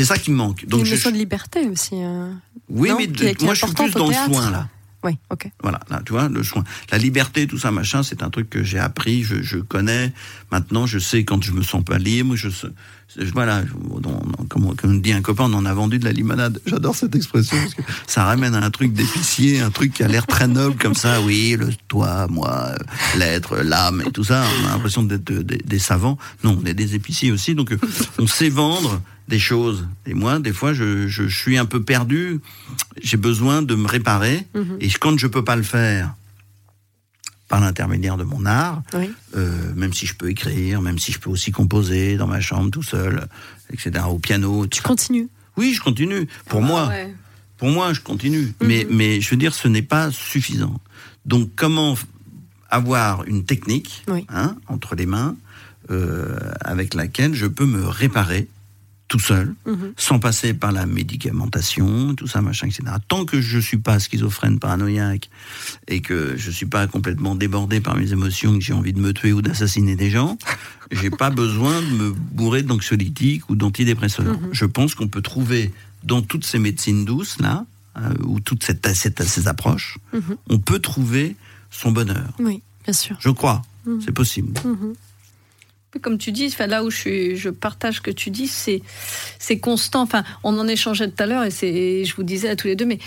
ça 0.06 0.18
qui 0.18 0.32
me 0.32 0.36
manque. 0.38 0.62
Il 0.64 0.66
y 0.66 0.68
a 0.68 0.70
Donc 0.78 0.86
une 0.86 0.92
notion 0.92 1.12
de 1.12 1.18
liberté 1.18 1.68
aussi. 1.70 1.96
euh. 1.96 2.32
oui, 2.70 2.90
non, 2.90 2.98
mais 2.98 3.08
qui 3.36 3.46
moi 3.46 3.54
je 3.54 3.66
suis 3.66 3.74
plus 3.74 3.92
dans 3.92 4.08
le 4.08 4.14
soin 4.14 4.52
là. 4.52 4.68
Oui, 5.06 5.18
ok. 5.30 5.50
Voilà, 5.62 5.80
là, 5.90 6.02
tu 6.06 6.12
vois, 6.14 6.28
le 6.28 6.44
soin. 6.44 6.64
La 6.92 6.98
liberté, 6.98 7.46
tout 7.48 7.58
ça, 7.60 7.72
machin, 7.72 8.02
c'est 8.04 8.24
un 8.24 8.30
truc 8.32 8.50
que 8.50 8.64
j'ai 8.64 8.80
appris, 8.80 9.24
je, 9.24 9.42
je 9.44 9.58
connais. 9.60 10.12
Maintenant, 10.52 10.86
je 10.88 10.98
sais 11.00 11.24
quand 11.24 11.42
je 11.44 11.52
me 11.52 11.62
sens 11.62 11.84
pas 11.84 11.98
libre, 12.00 12.36
je 12.36 12.50
je- 12.50 13.24
voilà, 13.34 13.62
on- 14.04 14.76
comme, 14.76 15.02
dit 15.02 15.14
un 15.14 15.22
copain, 15.22 15.46
on 15.46 15.54
en 15.54 15.66
a 15.66 15.74
vendu 15.74 16.00
de 16.00 16.06
la 16.06 16.12
limonade. 16.12 16.60
J'adore 16.66 16.96
cette 16.96 17.16
expression 17.16 17.56
parce 17.58 17.76
que 17.76 17.82
ça 18.08 18.26
ramène 18.26 18.56
à 18.56 18.66
un 18.66 18.72
truc 18.72 18.94
d'épicier, 18.94 19.62
un 19.62 19.70
truc 19.70 19.94
qui 19.94 20.04
a 20.04 20.08
l'air 20.08 20.26
très 20.28 20.48
noble 20.48 20.76
comme 20.78 20.96
ça. 20.96 21.22
Oui, 21.22 21.56
le 21.58 21.70
toi, 21.88 22.28
moi, 22.30 22.72
l'être, 23.18 23.58
l'âme 23.58 24.02
et 24.06 24.12
tout 24.12 24.24
ça. 24.24 24.44
On 24.64 24.68
a 24.68 24.72
l'impression 24.72 25.04
d'être 25.04 25.32
des, 25.32 25.58
des 25.58 25.80
savants. 25.80 26.18
Non, 26.44 26.60
on 26.62 26.66
est 26.66 26.74
des 26.74 26.96
épiciers 26.96 27.32
aussi. 27.32 27.54
Donc, 27.56 27.72
euh, 27.72 27.78
on 28.20 28.28
sait 28.28 28.50
vendre 28.50 29.02
des 29.28 29.40
choses. 29.40 29.88
Et 30.06 30.14
moi, 30.14 30.40
des 30.40 30.54
fois, 30.54 30.74
je, 30.74 31.08
je, 31.08 31.28
je 31.28 31.36
suis 31.38 31.58
un 31.58 31.66
peu 31.66 31.82
perdu. 31.84 32.40
J'ai 33.02 33.18
besoin 33.18 33.62
de 33.62 33.76
me 33.76 33.88
réparer. 33.88 34.46
Mhm. 34.54 34.78
Et 34.82 34.90
quand 34.90 35.18
je 35.18 35.28
peux 35.28 35.44
pas 35.44 35.56
le 35.56 35.64
faire 35.64 36.14
par 37.48 37.60
l'intermédiaire 37.60 38.18
de 38.18 38.24
mon 38.24 38.46
art, 38.46 38.82
Oui. 38.94 39.12
euh, 39.36 39.74
même 39.76 39.94
si 39.94 40.06
je 40.08 40.16
peux 40.16 40.30
écrire, 40.30 40.82
même 40.82 40.98
si 40.98 41.12
je 41.12 41.20
peux 41.20 41.30
aussi 41.30 41.52
composer 41.52 42.18
dans 42.18 42.28
ma 42.28 42.42
chambre 42.42 42.72
tout 42.72 42.82
seul, 42.84 43.28
etc., 43.72 44.06
au 44.10 44.18
piano. 44.18 44.66
Tu 44.68 44.82
continues. 44.82 45.30
Oui, 45.58 45.74
je 45.74 45.82
continue. 45.82 46.28
Pour 46.50 46.62
moi, 46.62 46.86
Ah 46.88 46.96
ouais. 46.96 47.14
pour 47.58 47.70
moi, 47.70 47.94
je 47.94 48.02
continue. 48.02 48.54
Mais, 48.62 48.88
mais 48.90 49.22
je 49.22 49.30
veux 49.30 49.38
dire, 49.38 49.54
ce 49.54 49.68
n'est 49.68 49.84
pas 49.84 50.10
suffisant. 50.12 50.80
Donc, 51.26 51.52
comment 51.56 51.96
avoir 52.70 53.24
une 53.26 53.46
technique 53.46 54.04
Oui. 54.08 54.26
hein, 54.30 54.56
entre 54.68 54.96
les 54.96 55.06
mains 55.06 55.36
euh, 55.92 56.36
avec 56.62 56.94
laquelle 56.96 57.36
je 57.36 57.46
peux 57.46 57.66
me 57.68 57.86
réparer 57.88 58.48
tout 59.08 59.20
seul, 59.20 59.54
Mhm. 59.68 59.94
sans 59.98 60.20
passer 60.20 60.54
par 60.56 60.72
la 60.72 60.86
médicamentation, 60.88 62.16
tout 62.16 62.28
ça, 62.28 62.42
machin, 62.42 62.68
etc. 62.68 62.84
Tant 63.08 63.26
que 63.26 63.40
je 63.42 63.60
suis 63.60 63.78
pas 63.78 64.00
schizophrène, 64.00 64.58
paranoïaque, 64.60 65.30
et 65.88 66.02
que 66.02 66.34
je 66.38 66.50
suis 66.52 66.66
pas 66.66 66.88
complètement 66.88 67.36
débordé 67.36 67.82
par 67.82 67.96
mes 67.96 68.12
émotions, 68.12 68.54
que 68.58 68.64
j'ai 68.64 68.74
envie 68.74 68.94
de 68.94 69.00
me 69.00 69.14
tuer 69.14 69.32
ou 69.34 69.42
d'assassiner 69.42 69.96
des 69.96 70.10
gens, 70.10 70.38
j'ai 70.92 71.10
pas 71.12 71.30
besoin 71.30 71.82
de 71.82 71.88
me 71.88 72.12
bourrer 72.12 72.64
d'anxiolytiques 72.64 73.50
ou 73.50 73.56
d'antidépresseurs. 73.56 74.40
Je 74.52 74.66
pense 74.66 74.96
qu'on 74.96 75.08
peut 75.08 75.22
trouver 75.22 75.72
dans 76.04 76.22
toutes 76.22 76.46
ces 76.46 76.60
médecines 76.60 77.06
douces 77.06 77.40
là, 77.40 77.66
euh, 77.98 78.14
ou 78.26 78.40
toutes 78.40 78.64
cette, 78.64 78.88
cette- 78.96 79.24
ces 79.24 79.48
approches, 79.48 79.98
Mhm. 80.14 80.36
on 80.50 80.58
peut 80.60 80.80
trouver 80.80 81.36
son 81.72 81.92
bonheur. 81.92 82.30
Oui, 82.40 82.62
bien 82.84 82.94
sûr. 82.94 83.16
Je 83.20 83.30
crois, 83.30 83.62
Mhm. 83.86 84.02
c'est 84.04 84.12
possible. 84.12 84.54
Comme 86.02 86.18
tu 86.18 86.32
dis, 86.32 86.54
là 86.68 86.84
où 86.84 86.90
je, 86.90 87.50
partage 87.50 87.96
ce 87.96 88.02
que 88.02 88.12
tu 88.12 88.30
dis, 88.30 88.48
c'est 88.48 89.60
constant. 89.60 90.02
Enfin, 90.02 90.24
on 90.44 90.58
en 90.60 90.68
échangeait 90.68 91.08
tout 91.10 91.24
à 91.24 91.26
l'heure 91.26 91.44
et 91.46 92.06
je 92.06 92.16
vous 92.16 92.24
disais 92.24 92.50
à 92.50 92.56
tous 92.56 92.68
les 92.68 92.76
deux, 92.76 92.86
mais 92.86 93.00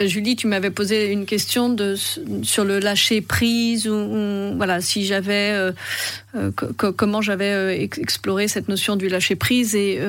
Julie, 0.00 0.34
tu 0.34 0.48
m'avais 0.48 0.70
posé 0.70 1.12
une 1.12 1.24
question 1.24 1.76
sur 2.42 2.64
le 2.64 2.80
lâcher 2.80 3.20
prise 3.20 3.86
ou, 3.86 4.56
voilà, 4.56 4.80
si 4.80 5.04
j'avais 5.06 5.52
euh, 5.52 5.70
euh, 6.34 6.50
co- 6.50 6.72
co- 6.76 6.92
comment 6.92 7.22
j'avais 7.22 7.52
euh, 7.52 7.70
ex- 7.80 7.98
exploré 7.98 8.48
cette 8.48 8.68
notion 8.68 8.96
du 8.96 9.08
lâcher 9.08 9.36
prise 9.36 9.76
et, 9.76 10.00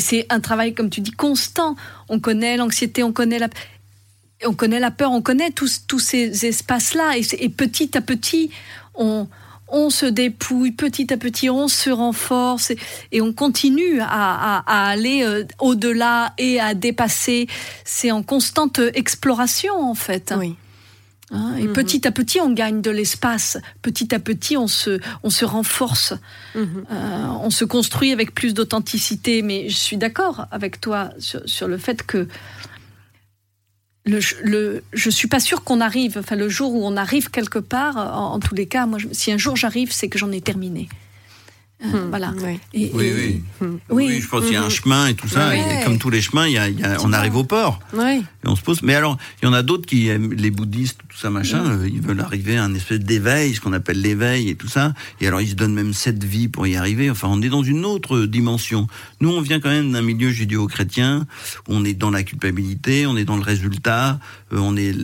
c'est 0.00 0.24
un 0.30 0.40
travail 0.40 0.72
comme 0.72 0.88
tu 0.88 1.02
dis 1.02 1.10
constant. 1.10 1.76
On 2.08 2.18
connaît 2.18 2.56
l'anxiété, 2.56 3.02
on 3.02 3.12
connaît 3.12 3.38
la 3.38 4.90
peur, 4.90 5.12
on 5.12 5.20
connaît 5.20 5.50
tous, 5.50 5.82
ces 5.98 6.46
espaces-là, 6.46 7.18
et, 7.18 7.22
c'est- 7.22 7.42
et 7.42 7.50
petit 7.50 7.96
à 7.96 8.00
petit, 8.00 8.50
on, 8.94 9.28
on 9.70 9.90
se 9.90 10.06
dépouille, 10.06 10.72
petit 10.72 11.12
à 11.12 11.16
petit, 11.16 11.50
on 11.50 11.68
se 11.68 11.90
renforce, 11.90 12.70
et, 12.70 12.78
et 13.12 13.20
on 13.20 13.32
continue 13.32 14.00
à, 14.00 14.06
à- 14.08 14.64
à 14.66 14.88
aller 14.88 15.22
euh, 15.24 15.44
au-delà 15.58 16.32
et 16.38 16.60
à 16.60 16.74
dépasser. 16.74 17.46
C'est 17.84 18.10
en 18.12 18.22
constante 18.22 18.80
exploration, 18.94 19.74
en 19.80 19.94
fait. 19.94 20.34
Oui. 20.36 20.54
Hein, 21.30 21.56
et 21.58 21.64
Mhm. 21.64 21.74
petit 21.74 22.08
à 22.08 22.10
petit, 22.10 22.40
on 22.40 22.50
gagne 22.50 22.80
de 22.80 22.90
l'espace. 22.90 23.58
Petit 23.82 24.14
à 24.14 24.18
petit, 24.18 24.56
on 24.56 24.66
se, 24.66 24.98
on 25.22 25.28
se 25.28 25.44
renforce. 25.44 26.14
Mhm. 26.54 26.84
Euh, 26.90 27.26
on 27.42 27.50
se 27.50 27.66
construit 27.66 28.12
avec 28.12 28.34
plus 28.34 28.54
d'authenticité. 28.54 29.42
Mais 29.42 29.68
je 29.68 29.76
suis 29.76 29.98
d'accord 29.98 30.46
avec 30.50 30.80
toi 30.80 31.10
sur, 31.18 31.42
sur 31.44 31.68
le 31.68 31.76
fait 31.76 32.02
que 32.02 32.26
le, 34.08 34.20
le, 34.42 34.82
je 34.92 35.10
suis 35.10 35.28
pas 35.28 35.40
sûre 35.40 35.62
qu'on 35.62 35.80
arrive. 35.80 36.18
Enfin, 36.18 36.36
le 36.36 36.48
jour 36.48 36.74
où 36.74 36.84
on 36.84 36.96
arrive 36.96 37.30
quelque 37.30 37.58
part, 37.58 37.96
en, 37.96 38.40
tous 38.40 38.54
les 38.54 38.66
cas, 38.66 38.86
moi, 38.86 38.98
si 39.12 39.30
un 39.30 39.38
jour 39.38 39.56
j'arrive, 39.56 39.92
c'est 39.92 40.08
que 40.08 40.18
j'en 40.18 40.32
ai 40.32 40.40
terminé. 40.40 40.88
Mhm. 41.84 42.08
Voilà. 42.10 42.34
Oui. 42.44 42.58
Et- 42.74 42.90
Oui, 42.92 43.04
et- 43.06 43.42
oui. 43.60 43.68
Oui. 43.90 44.20
je 44.20 44.28
pense 44.28 44.44
qu'il 44.44 44.54
y 44.54 44.56
a 44.56 44.62
un 44.62 44.64
Mhm. 44.64 44.70
chemin 44.70 45.06
et 45.06 45.14
tout 45.14 45.28
ça. 45.28 45.56
Et 45.56 45.84
comme 45.84 45.98
tous 45.98 46.10
les 46.10 46.20
chemins, 46.20 46.46
il 46.48 46.54
y 46.54 46.58
a, 46.58 46.68
il 46.68 46.80
y 46.80 46.82
a- 46.82 46.96
on 47.04 47.12
arrive 47.12 47.36
au 47.36 47.44
port. 47.44 47.78
Oui. 47.92 48.18
Et 48.44 48.48
on 48.48 48.56
se 48.56 48.62
pose. 48.62 48.82
Mais 48.82 48.94
alors, 48.96 49.16
il 49.40 49.46
y 49.46 49.48
en 49.48 49.52
a 49.52 49.62
d'autres 49.62 49.86
qui 49.86 50.08
aiment 50.08 50.32
les 50.32 50.50
bouddhistes, 50.50 50.98
tout 51.08 51.16
ça, 51.16 51.30
machin. 51.30 51.64
Euh, 51.64 51.88
ils 51.88 52.00
veulent 52.00 52.20
arriver 52.20 52.56
à 52.56 52.64
un 52.64 52.74
espèce 52.74 52.98
d'éveil, 52.98 53.54
ce 53.54 53.60
qu'on 53.60 53.72
appelle 53.72 54.00
l'éveil 54.00 54.48
et 54.48 54.56
tout 54.56 54.66
ça. 54.66 54.92
Et 55.20 55.28
alors, 55.28 55.40
ils 55.40 55.50
se 55.50 55.54
donnent 55.54 55.74
même 55.74 55.92
sept 55.92 56.22
vies 56.24 56.48
pour 56.48 56.66
y 56.66 56.74
arriver. 56.74 57.10
Enfin, 57.10 57.28
on 57.30 57.40
est 57.42 57.48
dans 57.48 57.62
une 57.62 57.84
autre 57.84 58.22
dimension. 58.26 58.88
Nous, 59.20 59.30
on 59.30 59.40
vient 59.40 59.60
quand 59.60 59.70
même 59.70 59.92
d'un 59.92 60.02
milieu 60.02 60.30
judéo-chrétien. 60.30 61.26
On 61.68 61.84
est 61.84 61.94
dans 61.94 62.10
la 62.10 62.24
culpabilité, 62.24 63.06
on 63.06 63.16
est 63.16 63.24
dans 63.24 63.36
le 63.36 63.42
résultat. 63.42 64.18
Euh, 64.52 64.58
on 64.58 64.76
est 64.76 64.94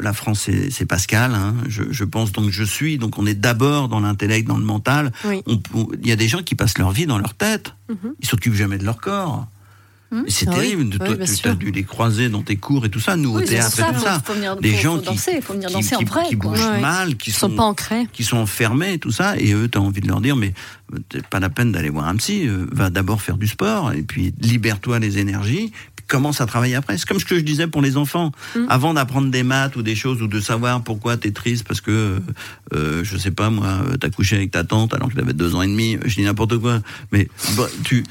la 0.00 0.12
France, 0.12 0.48
c'est 0.70 0.86
Pascal. 0.86 1.34
Hein, 1.34 1.54
je, 1.68 1.84
je 1.90 2.04
pense 2.04 2.32
donc 2.32 2.50
je 2.50 2.64
suis. 2.64 2.98
Donc, 2.98 3.18
on 3.18 3.26
est 3.26 3.34
d'abord 3.34 3.88
dans 3.88 4.00
l'intellect, 4.00 4.46
dans 4.48 4.58
le 4.58 4.64
mental. 4.64 5.12
Oui. 5.24 5.42
On- 5.46 5.60
on- 5.74 5.88
Il 6.02 6.08
y 6.08 6.12
a 6.12 6.16
des 6.16 6.28
gens 6.28 6.42
qui 6.42 6.54
passent 6.54 6.78
leur 6.78 6.90
vie 6.92 7.06
dans 7.06 7.18
leur 7.18 7.34
tête. 7.34 7.74
Mhm. 7.88 8.14
Ils 8.20 8.26
s'occupent 8.28 8.54
jamais 8.54 8.78
de 8.78 8.84
leur 8.84 8.98
corps. 8.98 9.46
Mhm. 10.12 10.24
C'est 10.26 10.48
Ah 10.48 10.54
terrible. 10.54 10.82
oui, 10.82 10.98
Toi, 10.98 11.14
bien 11.14 11.24
tu 11.24 11.48
as 11.48 11.54
dû 11.54 11.70
les 11.70 11.84
croiser 11.84 12.28
dans 12.28 12.42
tes 12.42 12.56
cours 12.56 12.84
et 12.84 12.88
tout 12.88 12.98
ça. 12.98 13.14
Nous, 13.14 13.30
au 13.30 13.38
Oui, 13.38 13.44
théâtre 13.44 13.76
ça, 13.76 13.90
et 13.90 13.94
tout 13.94 14.00
ça. 14.00 14.20
faut 14.24 14.32
venir- 14.34 14.56
des 14.56 14.74
gens 14.74 14.96
faut 14.96 15.02
qui, 15.02 15.06
danser, 15.06 15.40
faut 15.40 15.52
venir 15.52 15.68
qui, 15.68 15.74
danser 15.74 15.94
en 15.94 16.00
vrai, 16.00 16.22
qui 16.28 16.34
bougent 16.34 16.60
Ouais. 16.66 16.80
mal, 16.80 17.16
qui 17.16 17.30
sont 17.30 17.48
sont, 17.48 17.54
pas 17.54 17.62
ancrés. 17.62 18.08
qui 18.12 18.24
sont 18.24 18.38
enfermés, 18.38 18.98
tout 18.98 19.12
ça. 19.12 19.38
Et 19.38 19.52
eux, 19.52 19.68
tu 19.70 19.78
as 19.78 19.80
envie 19.80 20.00
de 20.00 20.08
leur 20.08 20.20
dire, 20.20 20.34
mais 20.34 20.52
euh, 20.92 21.20
pas 21.30 21.38
la 21.38 21.48
peine 21.48 21.70
d'aller 21.70 21.90
voir 21.90 22.08
un 22.08 22.16
psy. 22.16 22.48
euh, 22.48 22.66
Va 22.72 22.90
d'abord 22.90 23.22
faire 23.22 23.36
du 23.36 23.46
sport 23.46 23.92
et 23.92 24.02
puis 24.02 24.34
libère-toi 24.40 24.98
les 24.98 25.18
énergies. 25.18 25.70
Commence 26.10 26.40
à 26.40 26.46
travailler 26.46 26.74
après. 26.74 26.98
C'est 26.98 27.06
comme 27.06 27.20
ce 27.20 27.24
que 27.24 27.36
je 27.36 27.42
disais 27.42 27.68
pour 27.68 27.82
les 27.82 27.96
enfants. 27.96 28.32
Mm. 28.56 28.66
Avant 28.68 28.94
d'apprendre 28.94 29.30
des 29.30 29.44
maths 29.44 29.76
ou 29.76 29.82
des 29.82 29.94
choses 29.94 30.20
ou 30.20 30.26
de 30.26 30.40
savoir 30.40 30.82
pourquoi 30.82 31.16
t'es 31.16 31.30
triste 31.30 31.64
parce 31.66 31.80
que, 31.80 32.20
euh, 32.74 33.04
je 33.04 33.16
sais 33.16 33.30
pas 33.30 33.48
moi, 33.48 33.80
t'as 34.00 34.10
couché 34.10 34.34
avec 34.34 34.50
ta 34.50 34.64
tante 34.64 34.92
alors 34.92 35.08
que 35.08 35.14
t'avais 35.14 35.34
deux 35.34 35.54
ans 35.54 35.62
et 35.62 35.68
demi. 35.68 35.98
Je 36.04 36.16
dis 36.16 36.24
n'importe 36.24 36.58
quoi. 36.58 36.80
Mais 37.12 37.28
bon, 37.54 37.66
tu, 37.84 38.02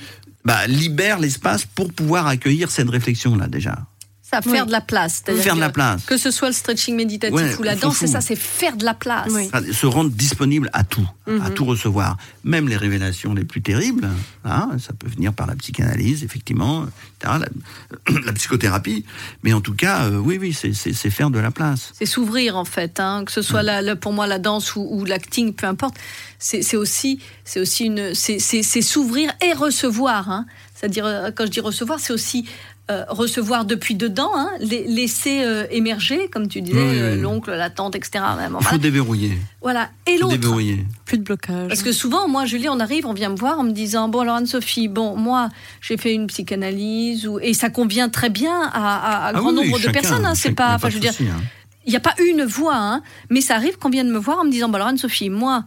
bah, 0.45 0.65
libère 0.67 1.19
l'espace 1.19 1.65
pour 1.65 1.91
pouvoir 1.91 2.25
accueillir 2.27 2.71
cette 2.71 2.89
réflexion 2.89 3.35
là 3.35 3.47
déjà. 3.47 3.85
Ça, 4.31 4.41
faire 4.43 4.61
Oui. 4.63 4.67
de 4.67 4.71
la 4.71 4.81
place. 4.81 5.23
Faire 5.25 5.55
de 5.55 5.59
la 5.59 5.69
place. 5.69 6.03
Que 6.05 6.17
ce 6.17 6.29
soit 6.29 6.49
le 6.49 6.53
stretching 6.53 6.95
méditatif 6.95 7.35
Ouais, 7.35 7.55
ou 7.59 7.63
la 7.63 7.75
danse, 7.75 7.97
c'est 7.97 8.07
ça, 8.07 8.21
c'est 8.21 8.35
faire 8.35 8.77
de 8.77 8.85
la 8.85 8.93
place. 8.93 9.31
Oui. 9.31 9.47
Enfin, 9.51 9.61
se 9.71 9.85
rendre 9.87 10.11
disponible 10.11 10.69
à 10.73 10.83
tout, 10.83 11.07
à 11.27 11.31
Mhm. 11.31 11.53
tout 11.55 11.65
recevoir, 11.65 12.17
même 12.43 12.67
les 12.67 12.77
révélations 12.77 13.33
les 13.33 13.45
plus 13.45 13.61
terribles. 13.61 14.07
hein, 14.45 14.69
ça 14.79 14.93
peut 14.93 15.07
venir 15.09 15.33
par 15.33 15.47
la 15.47 15.55
psychanalyse, 15.55 16.23
effectivement, 16.23 16.85
la, 17.23 17.39
la 18.25 18.33
psychothérapie. 18.33 19.05
Mais 19.43 19.53
en 19.53 19.61
tout 19.61 19.73
cas, 19.75 20.05
euh, 20.05 20.17
oui, 20.17 20.37
oui, 20.39 20.53
c'est- 20.53 20.73
faire 21.09 21.29
de 21.29 21.39
la 21.39 21.51
place. 21.51 21.91
C'est 21.97 22.05
s'ouvrir 22.05 22.55
en 22.55 22.65
fait, 22.65 22.99
hein, 22.99 23.23
que 23.25 23.31
ce 23.31 23.41
soit 23.41 23.63
la- 23.63 23.95
pour 23.95 24.13
moi 24.13 24.27
la 24.27 24.39
danse 24.39 24.75
ou, 24.75 24.87
ou 24.89 25.05
l'acting, 25.05 25.53
peu 25.53 25.67
importe. 25.67 25.95
C'est 26.39 26.77
aussi, 26.77 27.19
aussi 27.57 27.85
une, 27.85 28.13
c'est 28.15 28.81
s'ouvrir 28.81 29.31
et 29.45 29.53
recevoir. 29.53 30.29
hein. 30.31 30.45
C'est-à-dire 30.75 31.05
euh, 31.05 31.31
quand 31.35 31.45
je 31.45 31.51
dis 31.51 31.59
recevoir, 31.59 31.99
c'est 31.99 32.13
aussi 32.13 32.45
euh, 32.89 33.03
recevoir 33.09 33.65
depuis 33.65 33.93
dedans, 33.95 34.31
hein, 34.35 34.49
les- 34.59 34.87
laisser 34.87 35.43
euh, 35.43 35.65
émerger, 35.69 36.27
comme 36.29 36.47
tu 36.47 36.61
disais, 36.61 36.77
Oui, 36.81 36.87
oui, 36.91 36.99
euh, 36.99 37.15
oui. 37.15 37.21
l'oncle, 37.21 37.51
la 37.51 37.69
tante, 37.69 37.95
etc. 37.95 38.23
Il 38.39 38.47
faut 38.51 38.57
voilà. 38.59 38.77
déverrouiller. 38.79 39.37
Voilà. 39.61 39.89
Et 40.07 40.11
Il 40.13 40.17
faut 40.17 40.23
l'autre, 40.23 40.37
déverrouiller. 40.37 40.85
Plus 41.05 41.17
de 41.19 41.23
blocage. 41.23 41.67
Parce 41.67 41.83
que 41.83 41.91
souvent, 41.91 42.27
moi, 42.27 42.45
Julie, 42.45 42.67
on 42.69 42.79
arrive, 42.79 43.05
on 43.05 43.13
vient 43.13 43.29
me 43.29 43.35
voir 43.37 43.59
en 43.59 43.63
me 43.63 43.71
disant 43.71 44.09
Bon, 44.09 44.21
alors 44.21 44.35
Anne-Sophie, 44.37 44.87
bon, 44.87 45.15
moi, 45.15 45.49
j'ai 45.81 45.97
fait 45.97 46.13
une 46.13 46.27
psychanalyse, 46.27 47.27
ou... 47.27 47.39
et 47.39 47.53
ça 47.53 47.69
convient 47.69 48.09
très 48.09 48.29
bien 48.29 48.61
à, 48.61 48.67
à- 48.73 49.25
à 49.25 49.27
Ah 49.27 49.33
grand 49.33 49.49
oui, 49.49 49.55
nombre 49.55 49.77
de 49.77 49.83
chacun, 49.83 49.91
personnes. 50.01 50.25
hein, 50.25 50.33
c'est 50.35 50.51
pas, 50.53 50.73
enfin, 50.75 50.89
je 50.89 50.95
veux 50.95 50.99
dire, 51.01 51.13
hein. 51.21 51.41
il 51.85 51.91
n'y 51.91 51.95
a 51.97 51.99
pas 52.01 52.15
une 52.27 52.43
voix, 52.43 52.75
hein, 52.75 53.01
mais 53.29 53.41
ça 53.41 53.55
arrive 53.55 53.77
qu'on 53.77 53.89
vienne 53.89 54.09
me 54.09 54.17
voir 54.19 54.39
en 54.39 54.43
me 54.45 54.51
disant 54.51 54.67
Bon, 54.69 54.75
alors 54.75 54.87
Anne-Sophie, 54.87 55.29
moi, 55.29 55.63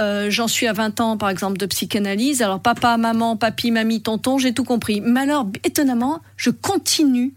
euh, 0.00 0.30
j'en 0.30 0.48
suis 0.48 0.66
à 0.66 0.72
20 0.72 1.00
ans, 1.00 1.16
par 1.16 1.30
exemple, 1.30 1.56
de 1.56 1.66
psychanalyse. 1.66 2.42
Alors, 2.42 2.60
papa, 2.60 2.96
maman, 2.96 3.36
papy, 3.36 3.70
mamie, 3.70 4.02
tonton, 4.02 4.38
j'ai 4.38 4.52
tout 4.52 4.64
compris. 4.64 5.00
Mais 5.00 5.20
alors, 5.20 5.46
étonnamment, 5.62 6.20
je 6.36 6.50
continue 6.50 7.34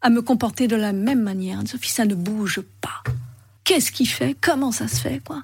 à 0.00 0.10
me 0.10 0.22
comporter 0.22 0.66
de 0.66 0.76
la 0.76 0.92
même 0.92 1.22
manière. 1.22 1.60
Anne-Sophie, 1.60 1.90
ça 1.90 2.04
ne 2.04 2.14
bouge 2.14 2.62
pas. 2.80 3.02
Qu'est-ce 3.64 3.92
qui 3.92 4.06
fait? 4.06 4.36
Comment 4.40 4.72
ça 4.72 4.88
se 4.88 4.96
fait 4.96 5.20
quoi? 5.24 5.42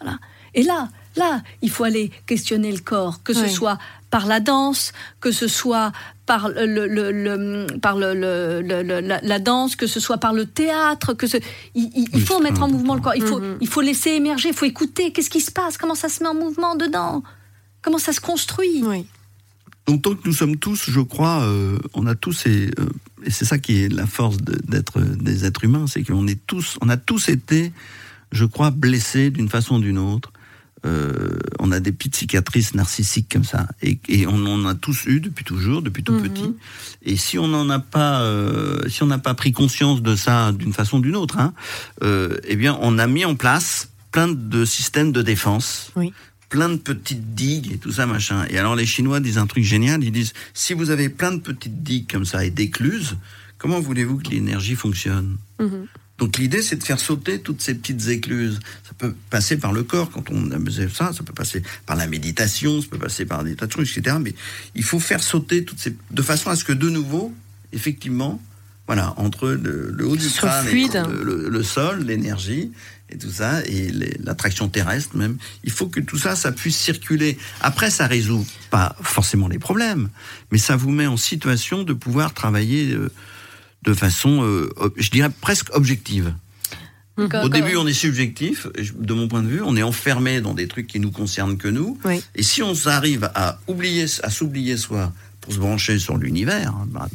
Voilà. 0.00 0.18
Et 0.54 0.62
là, 0.62 0.88
là, 1.16 1.42
il 1.62 1.70
faut 1.70 1.84
aller 1.84 2.10
questionner 2.26 2.72
le 2.72 2.80
corps, 2.80 3.22
que 3.22 3.32
ce 3.32 3.46
soit 3.46 3.78
par 4.10 4.26
la 4.26 4.40
danse, 4.40 4.92
que 5.20 5.30
ce 5.32 5.46
soit 5.48 5.92
par 6.26 6.48
le, 6.48 6.66
le- 6.66 6.86
le- 6.88 7.10
le- 7.12 7.78
par 7.78 7.96
le, 7.96 8.12
le- 8.14 8.60
le- 8.60 8.82
le- 8.82 9.00
la, 9.00 9.20
la 9.20 9.38
danse, 9.38 9.76
que 9.76 9.86
ce 9.86 10.00
soit 10.00 10.18
par 10.18 10.32
le 10.32 10.46
théâtre, 10.46 11.14
que 11.14 11.26
ce, 11.26 11.36
il, 11.74 11.90
il- 11.94 12.08
il 12.12 12.16
Oui, 12.16 12.20
faut 12.20 12.40
mettre 12.40 12.62
en 12.62 12.68
mouvement 12.68 12.94
le 12.94 13.00
corps. 13.00 13.14
Il 13.16 13.22
faut, 13.22 13.38
Mhm. 13.40 13.58
il 13.60 13.68
faut 13.68 13.80
laisser 13.80 14.10
émerger, 14.10 14.48
il 14.48 14.54
faut 14.54 14.64
écouter. 14.66 15.12
Qu'est-ce 15.12 15.30
qui 15.30 15.40
se 15.40 15.50
passe? 15.52 15.78
Comment 15.78 15.94
ça 15.94 16.08
se 16.08 16.22
met 16.22 16.28
en 16.28 16.34
mouvement 16.34 16.74
dedans? 16.76 17.22
Comment 17.82 17.98
ça 17.98 18.12
se 18.12 18.20
construit? 18.20 18.82
Oui. 18.84 19.06
Donc 19.86 20.02
tant 20.02 20.14
que 20.14 20.20
nous 20.26 20.34
sommes 20.34 20.56
tous, 20.56 20.90
je 20.90 21.00
crois, 21.00 21.42
euh, 21.42 21.78
on 21.94 22.06
a 22.06 22.14
tous 22.14 22.46
et, 22.46 22.70
euh, 22.78 22.86
et 23.24 23.30
c'est 23.30 23.44
ça 23.44 23.58
qui 23.58 23.82
est 23.84 23.88
la 23.88 24.06
force 24.06 24.36
de- 24.36 24.58
d'être 24.68 25.00
des 25.00 25.44
êtres 25.44 25.64
humains, 25.64 25.86
c'est 25.88 26.02
qu'on 26.04 26.26
est 26.28 26.38
tous, 26.46 26.76
on 26.80 26.88
a 26.88 26.96
tous 26.96 27.28
été, 27.28 27.72
je 28.30 28.44
crois, 28.44 28.70
blessés 28.70 29.30
d'une 29.30 29.48
façon 29.48 29.76
ou 29.76 29.80
d'une 29.80 29.98
autre. 29.98 30.32
Euh, 30.86 31.38
on 31.58 31.72
a 31.72 31.80
des 31.80 31.92
petites 31.92 32.16
cicatrices 32.16 32.74
narcissiques 32.74 33.28
comme 33.30 33.44
ça, 33.44 33.68
et, 33.82 33.98
et 34.08 34.26
on 34.26 34.46
en 34.46 34.64
a 34.66 34.74
tous 34.74 35.04
eu 35.06 35.20
depuis 35.20 35.44
toujours, 35.44 35.82
depuis 35.82 36.02
tout 36.02 36.14
Mhm. 36.14 36.22
petit. 36.22 36.54
Et 37.02 37.16
si 37.16 37.38
on 37.38 37.48
n'en 37.48 37.68
a 37.68 37.78
pas, 37.80 38.22
euh, 38.22 38.80
si 38.88 39.02
on 39.02 39.06
n'a 39.06 39.18
pas 39.18 39.34
pris 39.34 39.52
conscience 39.52 40.00
de 40.00 40.16
ça 40.16 40.52
d'une 40.52 40.72
façon 40.72 40.98
ou 40.98 41.00
d'une 41.02 41.16
autre, 41.16 41.38
hein, 41.38 41.52
euh, 42.02 42.38
eh 42.44 42.56
bien, 42.56 42.78
on 42.80 42.98
a 42.98 43.06
mis 43.06 43.24
en 43.26 43.34
place 43.34 43.90
plein 44.10 44.28
de 44.28 44.64
systèmes 44.64 45.12
de 45.12 45.20
défense 45.22 45.92
Oui. 45.96 46.12
plein 46.48 46.70
de 46.70 46.76
petites 46.78 47.34
digues 47.34 47.72
et 47.72 47.76
tout 47.78 47.92
ça, 47.92 48.06
machin. 48.06 48.46
Et 48.50 48.58
alors 48.58 48.74
les 48.74 48.86
Chinois 48.86 49.20
disent 49.20 49.38
un 49.38 49.46
truc 49.46 49.64
génial, 49.64 50.02
ils 50.02 50.10
disent, 50.12 50.32
si 50.54 50.72
vous 50.74 50.88
avez 50.90 51.08
plein 51.10 51.32
de 51.32 51.40
petites 51.40 51.82
digues 51.82 52.10
comme 52.10 52.24
ça 52.24 52.44
et 52.44 52.50
d'écluses, 52.50 53.16
comment 53.58 53.80
voulez-vous 53.80 54.16
que 54.18 54.30
l'énergie 54.30 54.74
fonctionne? 54.76 55.36
Mhm. 55.60 55.86
Donc 56.20 56.36
l'idée, 56.38 56.60
c'est 56.62 56.76
de 56.76 56.84
faire 56.84 57.00
sauter 57.00 57.40
toutes 57.40 57.60
ces 57.62 57.74
petites 57.74 58.06
écluses. 58.08 58.60
Ça 58.84 58.92
peut 58.96 59.14
passer 59.30 59.56
par 59.56 59.72
le 59.72 59.82
corps 59.82 60.10
quand 60.10 60.30
on 60.30 60.48
faisait 60.66 60.88
ça, 60.88 61.12
ça 61.12 61.24
peut 61.24 61.32
passer 61.32 61.62
par 61.86 61.96
la 61.96 62.06
méditation, 62.06 62.80
ça 62.80 62.86
peut 62.88 62.98
passer 62.98 63.24
par 63.24 63.42
des 63.42 63.56
tas 63.56 63.66
de 63.66 63.70
trucs, 63.72 63.88
etc. 63.96 64.16
Mais 64.20 64.34
il 64.74 64.84
faut 64.84 65.00
faire 65.00 65.22
sauter 65.22 65.64
toutes 65.64 65.80
ces... 65.80 65.96
de 66.10 66.22
façon 66.22 66.50
à 66.50 66.56
ce 66.56 66.62
que 66.64 66.72
de 66.74 66.88
nouveau, 66.90 67.34
effectivement, 67.72 68.40
voilà, 68.86 69.14
entre 69.18 69.48
le, 69.48 69.90
le 69.90 70.06
haut 70.06 70.16
du 70.16 70.26
crâne 70.48 70.66
et 70.68 70.70
le, 71.08 71.22
le- 71.24 71.48
le 71.48 71.62
sol, 71.62 72.04
l'énergie 72.04 72.70
et 73.08 73.16
tout 73.18 73.30
ça, 73.30 73.64
et 73.66 73.90
l'attraction 74.22 74.68
terrestre 74.68 75.16
même, 75.16 75.36
il 75.64 75.72
faut 75.72 75.86
que 75.88 76.00
tout 76.00 76.18
ça, 76.18 76.36
ça 76.36 76.52
puisse 76.52 76.76
circuler. 76.76 77.38
Après, 77.60 77.90
ça 77.90 78.06
résout 78.06 78.46
pas 78.70 78.94
forcément 79.02 79.48
les 79.48 79.58
problèmes, 79.58 80.10
mais 80.52 80.58
ça 80.58 80.76
vous 80.76 80.90
met 80.90 81.06
en 81.06 81.16
situation 81.16 81.82
de 81.82 81.92
pouvoir 81.92 82.34
travailler 82.34 82.92
euh, 82.92 83.10
de 83.82 83.94
façon, 83.94 84.42
euh, 84.44 84.70
je 84.96 85.10
dirais 85.10 85.30
presque 85.40 85.68
objective. 85.74 86.34
Quand- 87.16 87.24
Au 87.24 87.28
quand- 87.28 87.48
début, 87.50 87.76
on 87.76 87.86
est 87.86 87.92
subjectif, 87.92 88.66
de 88.98 89.12
mon 89.12 89.28
point 89.28 89.42
de 89.42 89.48
vue, 89.48 89.60
on 89.62 89.76
est 89.76 89.82
enfermé 89.82 90.40
dans 90.40 90.54
des 90.54 90.68
trucs 90.68 90.86
qui 90.86 91.00
nous 91.00 91.10
concernent 91.10 91.58
que 91.58 91.68
nous. 91.68 91.98
Oui. 92.04 92.22
Et 92.34 92.42
si 92.42 92.62
on 92.62 92.72
arrive 92.86 93.30
à 93.34 93.58
oublier, 93.66 94.06
à 94.22 94.30
s'oublier 94.30 94.78
soi 94.78 95.12
pour 95.42 95.52
se 95.52 95.58
brancher 95.58 95.98
sur 95.98 96.16
l'univers, 96.16 96.70
hein, 96.74 96.86
bah, 96.88 97.08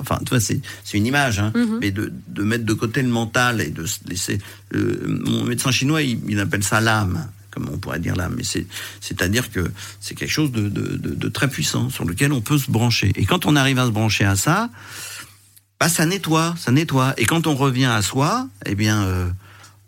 enfin, 0.00 0.18
tu 0.24 0.30
vois, 0.30 0.40
c'est 0.40 0.60
une 0.94 1.06
image, 1.06 1.38
hein, 1.38 1.52
Mhm. 1.54 1.78
mais 1.80 1.90
de, 1.92 2.12
de 2.28 2.42
mettre 2.42 2.64
de 2.64 2.72
côté 2.74 3.02
le 3.02 3.08
mental 3.08 3.60
et 3.60 3.70
de 3.70 3.86
se 3.86 3.98
laisser. 4.08 4.38
euh, 4.74 5.04
mon 5.06 5.44
médecin 5.44 5.70
chinois, 5.70 6.02
il, 6.02 6.18
il 6.28 6.40
appelle 6.40 6.64
ça 6.64 6.80
l'âme, 6.80 7.28
comme 7.52 7.68
on 7.72 7.78
pourrait 7.78 8.00
dire 8.00 8.16
l'âme, 8.16 8.34
mais 8.36 8.44
c'est 8.44 8.66
c'est-à-dire 9.00 9.52
que 9.52 9.70
c'est 10.00 10.14
quelque 10.16 10.30
chose 10.32 10.50
de, 10.50 10.68
de- 10.68 10.96
de- 10.96 11.14
de 11.14 11.28
très 11.28 11.48
puissant 11.48 11.88
sur 11.88 12.04
lequel 12.04 12.32
on 12.32 12.40
peut 12.40 12.58
se 12.58 12.68
brancher. 12.70 13.12
Et 13.14 13.24
quand 13.26 13.46
on 13.46 13.54
arrive 13.54 13.78
à 13.78 13.86
se 13.86 13.90
brancher 13.92 14.24
à 14.24 14.34
ça, 14.34 14.70
bah, 15.80 15.88
ça 15.88 16.06
nettoie, 16.06 16.54
ça 16.58 16.72
nettoie. 16.72 17.14
Et 17.18 17.26
quand 17.26 17.46
on 17.46 17.54
revient 17.54 17.84
à 17.86 18.02
soi, 18.02 18.48
eh 18.64 18.74
bien, 18.74 19.02
euh, 19.04 19.28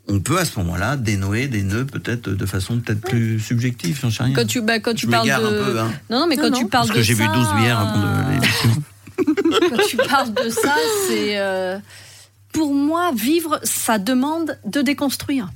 on 0.09 0.21
peut 0.21 0.39
à 0.39 0.45
ce 0.45 0.59
moment-là 0.59 0.97
dénouer 0.97 1.49
des 1.49 1.63
nœuds 1.63 1.87
peut-être 1.87 2.29
de 2.31 2.47
façon 2.47 2.79
peut-être 2.81 3.01
plus 3.01 3.41
subjective, 3.41 3.99
j'en 4.03 4.11
sais 4.11 4.23
rien. 4.23 4.35
Quand 4.35 4.47
tu, 4.47 4.61
bah, 4.61 4.81
quand 4.81 4.95
tu 4.95 5.07
Je 5.07 5.11
parles 5.11 5.27
de. 5.29 5.33
m'égare 5.33 5.47
un 5.47 5.65
peu, 5.65 5.79
hein. 5.81 5.91
Non, 6.11 6.21
non, 6.21 6.27
mais 6.29 6.37
Non, 6.37 6.43
quand 6.45 6.51
non. 6.51 6.59
tu 6.59 6.67
parles 6.67 6.87
Parce 6.87 6.91
que 6.95 6.99
de 6.99 7.03
j'ai 7.05 7.15
bu 7.15 7.25
ça, 7.25 7.33
12 7.33 7.47
bières 7.61 7.79
avant 7.81 7.99
de 8.01 8.33
l'émission. 8.33 8.83
Quand 9.71 9.83
tu 9.89 9.97
parles 9.97 10.33
de 10.35 10.49
ça, 10.49 10.75
c'est. 11.09 11.39
euh, 11.39 11.79
pour 12.53 12.73
moi, 12.75 13.11
vivre, 13.15 13.59
ça 13.65 13.99
demande 13.99 14.57
de 14.65 14.81
déconstruire. 14.81 15.49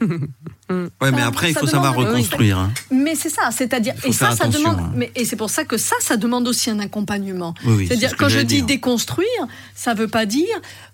Ouais, 0.70 1.10
mais 1.12 1.20
après, 1.20 1.50
il 1.50 1.54
faut 1.54 1.66
savoir 1.66 1.94
reconstruire. 1.94 2.58
hein. 2.58 2.72
Mais 2.90 3.14
c'est 3.14 3.28
ça, 3.28 3.50
c'est-à-dire. 3.50 3.94
Et 4.04 4.12
ça, 4.12 4.30
attention, 4.30 4.60
demande. 4.60 4.78
hein. 4.80 4.92
Mais, 4.94 5.12
et 5.14 5.24
c'est 5.26 5.36
pour 5.36 5.50
ça 5.50 5.64
que 5.64 5.76
ça, 5.76 5.94
ça 6.00 6.16
demande 6.16 6.48
aussi 6.48 6.70
un 6.70 6.78
accompagnement. 6.78 7.52
Oui, 7.66 7.74
oui, 7.76 7.82
c'est 7.86 7.88
C'est-à 7.88 7.96
dire, 7.98 8.10
ce 8.10 8.14
que 8.14 8.20
quand 8.20 8.28
je 8.30 8.38
dis 8.40 8.56
dire. 8.56 8.66
déconstruire, 8.66 9.28
ça 9.74 9.92
veut 9.92 10.08
pas 10.08 10.24
dire 10.24 10.46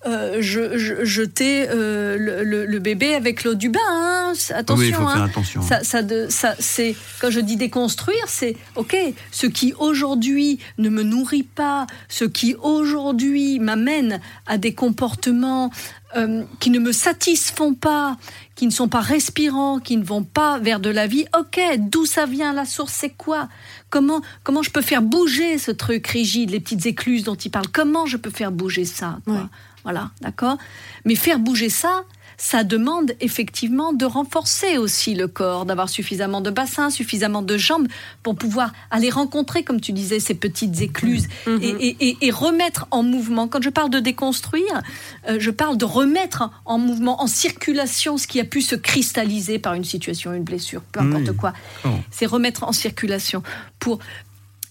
euh, 0.07 0.39
je, 0.41 0.77
je- 0.77 1.05
jeter 1.05 1.69
euh, 1.69 2.17
le, 2.19 2.43
le- 2.43 2.67
le 2.67 2.79
bébé 2.81 3.15
avec 3.15 3.45
l'eau 3.45 3.55
du 3.55 3.69
bain. 3.69 3.79
hein. 3.91 4.33
Attention. 4.55 4.81
oui, 4.83 4.89
il 4.89 4.95
faut 4.95 5.03
hein. 5.07 5.15
faire 5.15 5.23
attention. 5.25 5.63
Ça, 5.63 5.85
ça, 5.85 6.03
de, 6.03 6.27
ça, 6.29 6.55
c'est 6.59 6.97
quand 7.21 7.31
je 7.31 7.41
dis 7.41 7.57
déconstruire, 7.57 8.25
c'est 8.27 8.57
ok. 8.77 8.97
Ce 9.31 9.47
qui 9.47 9.73
aujourd'hui 9.79 10.59
ne 10.79 10.89
me 10.89 11.03
nourrit 11.05 11.43
pas, 11.45 11.87
ce 12.09 12.25
qui 12.25 12.57
aujourd'hui 12.61 13.59
m'amène 13.61 14.21
à 14.47 14.59
des 14.59 14.75
comportements 14.75 15.71
euh, 16.17 16.43
qui 16.59 16.71
ne 16.71 16.79
me 16.79 16.93
satisfont 16.93 17.75
pas, 17.75 18.17
qui 18.57 18.67
ne 18.67 18.71
sont 18.71 18.89
pas 18.89 19.01
respirants, 19.01 19.79
qui 19.79 19.97
ne 19.97 20.05
vont 20.05 20.25
pas 20.25 20.59
vers 20.59 20.81
de 20.81 20.91
la 20.91 21.07
vie. 21.07 21.25
Ok, 21.39 21.61
d'où 21.79 22.05
ça 22.05 22.27
vient 22.27 22.53
La 22.53 22.65
source, 22.65 22.93
c'est 22.93 23.11
quoi? 23.11 23.49
Comment 23.91 24.21
comment 24.43 24.63
je 24.63 24.71
peux 24.71 24.83
faire 24.83 25.03
bouger 25.03 25.59
ce 25.59 25.71
truc 25.71 26.07
rigide, 26.09 26.51
les 26.51 26.61
petites 26.61 26.87
écluses 26.87 27.25
dont 27.25 27.37
il 27.37 27.51
parle? 27.51 27.69
Comment 27.69 28.07
je 28.07 28.17
peux 28.17 28.31
faire 28.31 28.51
bouger 28.51 28.85
ça 28.85 29.19
quoi? 29.25 29.49
Voilà, 29.85 30.11
d'accord? 30.21 30.59
Mais 31.05 31.15
faire 31.15 31.39
bouger 31.39 31.71
ça, 31.71 32.05
ça 32.43 32.65
demande 32.65 33.13
effectivement 33.21 33.93
de 33.93 34.07
renforcer 34.07 34.79
aussi 34.79 35.15
le 35.15 35.29
corps, 35.29 35.67
d'avoir 35.67 35.91
suffisamment 35.91 36.41
de 36.41 36.49
bassins, 36.49 36.89
suffisamment 36.89 37.43
de 37.43 37.59
jambes 37.59 37.87
pour 38.23 38.35
pouvoir 38.35 38.73
aller 38.91 39.11
rencontrer, 39.11 39.63
comme 39.63 39.79
tu 39.79 39.93
disais, 39.93 40.21
ces 40.21 40.33
petites 40.33 40.81
écluses 40.81 41.29
Mhm. 41.47 41.59
et, 41.63 41.69
et- 41.69 41.97
et- 42.09 42.17
et 42.23 42.31
remettre 42.31 42.87
en 42.93 43.03
mouvement. 43.03 43.47
Quand 43.47 43.63
je 43.63 43.69
parle 43.69 43.91
de 43.91 44.01
déconstruire, 44.01 44.81
euh, 45.29 45.37
je 45.39 45.51
parle 45.51 45.77
de 45.77 45.85
remettre 45.85 46.49
en 46.65 46.79
mouvement, 46.79 47.21
en 47.23 47.27
circulation, 47.27 48.17
ce 48.17 48.27
qui 48.27 48.41
a 48.41 48.45
pu 48.45 48.63
se 48.63 48.75
cristalliser 48.75 49.59
par 49.59 49.75
une 49.75 49.85
situation, 49.85 50.33
une 50.33 50.43
blessure, 50.45 50.81
peu 50.93 51.01
importe 51.01 51.37
quoi. 51.37 51.53
Oh. 51.85 51.89
C'est 52.11 52.25
remettre 52.27 52.65
en 52.65 52.73
circulation 52.73 53.43
pour. 53.81 53.99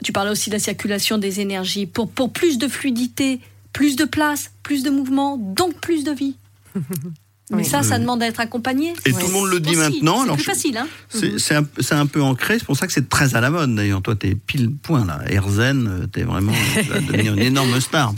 Tu 0.04 0.12
parlais 0.12 0.32
aussi 0.32 0.50
de 0.50 0.56
la 0.56 0.60
circulation 0.60 1.20
des 1.20 1.40
énergies 1.40 1.86
pour 1.86 2.10
pour 2.10 2.32
plus 2.34 2.58
de 2.58 2.68
fluidité, 2.68 3.42
plus 3.74 3.96
de 3.96 4.06
place, 4.06 4.50
plus 4.64 4.82
de 4.82 4.90
mouvement, 4.90 5.38
donc 5.38 5.76
plus 5.76 6.04
de 6.04 6.12
vie. 6.12 6.36
Mais 7.52 7.58
Oui. 7.58 7.66
ça, 7.66 7.82
ça 7.82 7.98
demande 7.98 8.22
à 8.22 8.28
être 8.28 8.40
accompagné. 8.40 8.94
Et 9.06 9.12
Ouais. 9.12 9.20
tout 9.20 9.26
le 9.28 9.34
monde 9.34 9.50
le 9.50 9.60
dit 9.60 9.72
Aussi, 9.76 9.80
maintenant. 9.80 10.24
C'est 10.28 10.34
plus 10.36 10.44
facile, 10.44 10.78
hein 10.78 10.88
C'est 11.10 11.40
c'est 11.40 11.96
un, 11.96 12.06
peu 12.06 12.22
ancré, 12.22 12.60
c'est 12.60 12.66
pour 12.66 12.78
ça 12.78 12.86
que 12.86 12.94
c'est 12.94 13.10
très 13.10 13.36
à 13.36 13.42
la 13.42 13.50
mode 13.50 13.74
d'ailleurs. 13.74 14.02
Toi, 14.04 14.16
t'es 14.16 14.36
pile 14.36 14.70
point 14.72 15.04
là. 15.06 15.20
Herzen, 15.28 15.88
euh, 15.88 16.06
t'es 16.08 16.22
vraiment, 16.24 16.52
tu 16.76 16.90
vas 16.90 17.00
devenir 17.00 17.34
une 17.34 17.40
énorme 17.42 17.80
star. 17.82 18.14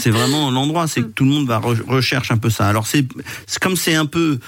c'est- 0.00 0.10
vraiment 0.10 0.50
l'endroit, 0.50 0.88
c'est 0.88 1.02
que 1.02 1.06
tout 1.06 1.24
le 1.24 1.30
monde 1.30 1.46
va 1.46 1.60
re- 1.60 1.82
recherche 1.86 2.30
un 2.32 2.36
peu 2.38 2.50
ça. 2.50 2.66
Alors 2.68 2.86
c'est 2.88 3.06
comme 3.60 3.76
c'est 3.76 3.94
un 3.94 4.06
peu 4.06 4.38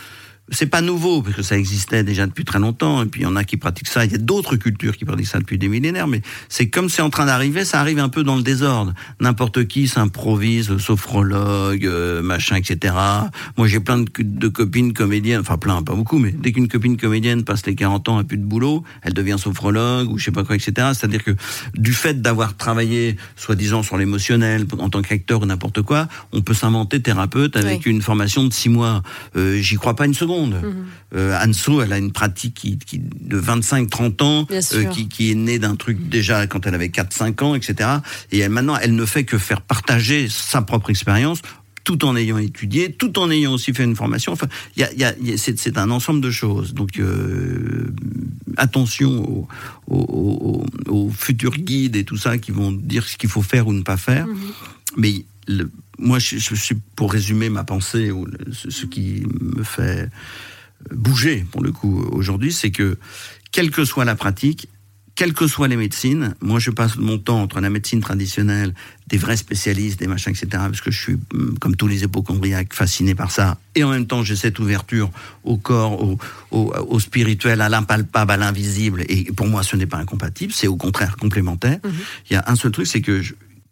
c'est 0.51 0.67
pas 0.67 0.81
nouveau 0.81 1.23
parce 1.23 1.37
que 1.37 1.43
ça 1.43 1.57
existait 1.57 2.03
déjà 2.03 2.27
depuis 2.27 2.45
très 2.45 2.59
longtemps 2.59 3.03
et 3.03 3.07
puis 3.07 3.21
il 3.21 3.25
y 3.25 3.27
en 3.27 3.37
a 3.37 3.45
qui 3.45 3.57
pratiquent 3.57 3.89
ça. 3.89 4.05
Il 4.05 4.13
y 4.13 4.15
a 4.15 4.19
d'autres 4.19 4.57
cultures 4.57 4.97
qui 4.97 5.05
pratiquent 5.05 5.29
ça 5.29 5.39
depuis 5.39 5.59
des 5.59 5.69
millénaires, 5.69 6.09
mais 6.09 6.23
c'est 6.49 6.69
comme 6.69 6.89
c'est 6.89 7.03
en 7.03 7.11
train 7.11 7.27
d'arriver, 7.27 7.65
ça 7.65 7.81
arrive 7.81 7.99
un 7.99 8.09
peu 8.09 8.25
dans 8.25 8.37
le 8.37 8.43
désordre. 8.43 8.95
N'importe 9.21 9.67
qui 9.67 9.89
s'improvise 9.89 10.77
sophrologue, 10.79 11.87
euh, 11.87 12.23
machin, 12.23 12.57
etc. 12.57 12.95
Moi 13.57 13.69
j'ai 13.69 13.81
plein 13.81 13.99
de, 13.99 14.49
copines 14.49 14.93
comédiennes, 14.93 15.41
enfin 15.41 15.57
plein, 15.57 15.83
pas 15.83 15.95
beaucoup, 15.95 16.19
mais 16.19 16.33
dès 16.33 16.53
qu'une 16.53 16.69
copine 16.69 16.97
comédienne 16.97 17.45
passe 17.45 17.65
les 17.67 17.75
40 17.75 18.09
ans, 18.09 18.19
a 18.19 18.25
plus 18.25 18.39
de 18.39 18.45
boulot, 18.45 18.83
elle 19.03 19.15
devient 19.15 19.37
sophrologue 19.39 20.11
ou 20.11 20.19
je 20.19 20.25
sais 20.25 20.33
pas 20.33 20.45
quoi, 20.45 20.57
etc. 20.57 20.73
C'est-à-dire 20.95 21.23
que 21.23 21.33
du 21.75 21.93
fait 21.93 22.21
d'avoir 22.21 22.57
travaillé 22.57 23.17
soi-disant 23.37 23.83
sur 23.83 23.97
l'émotionnel 23.97 24.67
en 24.79 24.91
tant 24.91 25.03
qu'acteur 25.03 25.43
ou 25.43 25.47
n'importe 25.47 25.83
quoi, 25.83 26.09
on 26.33 26.41
peut 26.41 26.55
s'inventer 26.55 27.01
thérapeute 27.01 27.57
avec 27.57 27.87
une 27.87 28.03
formation 28.03 28.45
de 28.45 28.53
six 28.53 28.69
mois. 28.69 29.03
Euh, 29.37 29.59
J'y 29.61 29.77
crois 29.77 29.95
pas 29.95 30.07
une 30.07 30.15
seconde. 30.15 30.40
Mhm. 30.47 30.87
Euh, 31.15 31.39
Anso, 31.45 31.83
elle 31.83 31.93
a 31.93 31.99
une 31.99 32.13
pratique 32.13 32.55
qui, 32.55 32.79
de 32.99 33.41
25-30 33.41 34.23
ans, 34.23 34.47
euh, 34.51 34.85
qui, 34.85 35.09
qui, 35.09 35.31
est 35.31 35.35
née 35.35 35.59
d'un 35.59 35.77
truc 35.77 36.09
déjà 36.09 36.47
quand 36.47 36.67
elle 36.67 36.75
avait 36.75 36.89
4-5 36.89 37.45
ans, 37.45 37.55
etc. 37.55 37.89
Et 38.33 38.39
elle, 38.39 38.51
maintenant, 38.51 38.77
elle 38.81 38.95
ne 38.95 39.05
fait 39.05 39.25
que 39.25 39.39
faire 39.39 39.61
partager 39.61 40.29
sa 40.29 40.63
propre 40.63 40.91
expérience 40.91 41.43
tout 41.85 42.05
en 42.05 42.15
ayant 42.15 42.39
étudié, 42.39 42.93
tout 42.93 43.19
en 43.19 43.31
ayant 43.31 43.55
aussi 43.55 43.73
fait 43.73 43.85
une 43.85 43.97
formation. 43.97 44.33
Enfin, 44.33 44.47
y 44.77 44.83
a, 44.83 44.93
y 44.95 45.05
a, 45.05 45.13
c'est 45.37 45.79
un 45.79 45.91
ensemble 45.91 46.21
de 46.21 46.31
choses. 46.31 46.75
Donc, 46.75 46.99
euh, 46.99 47.93
attention 48.57 49.47
aux, 49.89 50.67
aux, 50.89 51.11
futurs 51.11 51.57
guides 51.57 51.97
et 51.97 52.05
tout 52.05 52.17
ça 52.17 52.39
qui 52.39 52.53
vont 52.53 52.73
dire 52.73 53.07
ce 53.09 53.17
qu'il 53.17 53.31
faut 53.31 53.43
faire 53.43 53.67
ou 53.67 53.73
ne 53.73 53.83
pas 53.83 53.97
faire. 53.97 54.27
Mhm. 54.27 54.37
Mais 54.97 55.25
le, 55.49 55.71
moi, 56.01 56.19
je, 56.19 56.39
suis 56.39 56.75
pour 56.97 57.13
résumer 57.13 57.51
ma 57.51 57.65
pensée 57.65 58.11
ou 58.11 58.27
ce, 58.53 58.87
qui 58.87 59.23
me 59.41 59.63
fait 59.63 60.09
bouger 60.93 61.45
pour 61.51 61.63
le 61.63 61.73
coup 61.73 62.03
aujourd'hui, 62.13 62.53
c'est 62.53 62.71
que 62.71 62.99
quelle 63.53 63.71
que 63.71 63.85
soit 63.85 64.05
la 64.05 64.15
pratique, 64.15 64.69
quelles 65.15 65.35
que 65.35 65.47
soient 65.47 65.69
les 65.69 65.77
médecines, 65.77 66.35
moi 66.41 66.59
je 66.59 66.71
passe 66.71 66.97
mon 66.97 67.19
temps 67.19 67.43
entre 67.43 67.61
la 67.61 67.69
médecine 67.69 68.01
traditionnelle, 68.01 68.75
des 69.09 69.19
vrais 69.19 69.37
spécialistes, 69.37 69.99
des 69.99 70.07
machins, 70.07 70.33
etc., 70.33 70.47
parce 70.53 70.81
que 70.81 70.91
je 70.91 70.99
suis, 70.99 71.15
mm, 71.15 71.59
comme 71.61 71.77
tous 71.77 71.89
les 71.89 72.03
hypochondriaques, 72.05 72.73
fasciné 72.73 73.15
par 73.15 73.31
ça, 73.31 73.59
et 73.75 73.85
en 73.85 73.91
même 73.91 74.07
temps 74.07 74.23
j'ai 74.23 74.37
cette 74.37 74.59
ouverture 74.59 75.11
au 75.45 75.59
corps, 75.59 76.03
au, 76.03 76.19
au, 76.51 77.01
spirituel, 77.01 77.61
à 77.61 77.69
l'impalpable, 77.69 78.31
à 78.31 78.37
l'invisible, 78.39 79.05
et 79.09 79.25
pour 79.33 79.47
moi 79.47 79.63
ce 79.63 79.77
n'est 79.77 79.87
pas 79.87 79.99
incompatible, 79.99 80.55
c'est 80.55 80.69
au 80.69 80.77
contraire 80.77 81.17
complémentaire. 81.17 81.81
Mhm. 81.85 81.93
Il 82.31 82.33
y 82.33 82.37
a 82.37 82.45
un 82.47 82.57
seul 82.57 82.71
truc, 82.71 82.87
c'est 82.87 83.03
que 83.03 83.21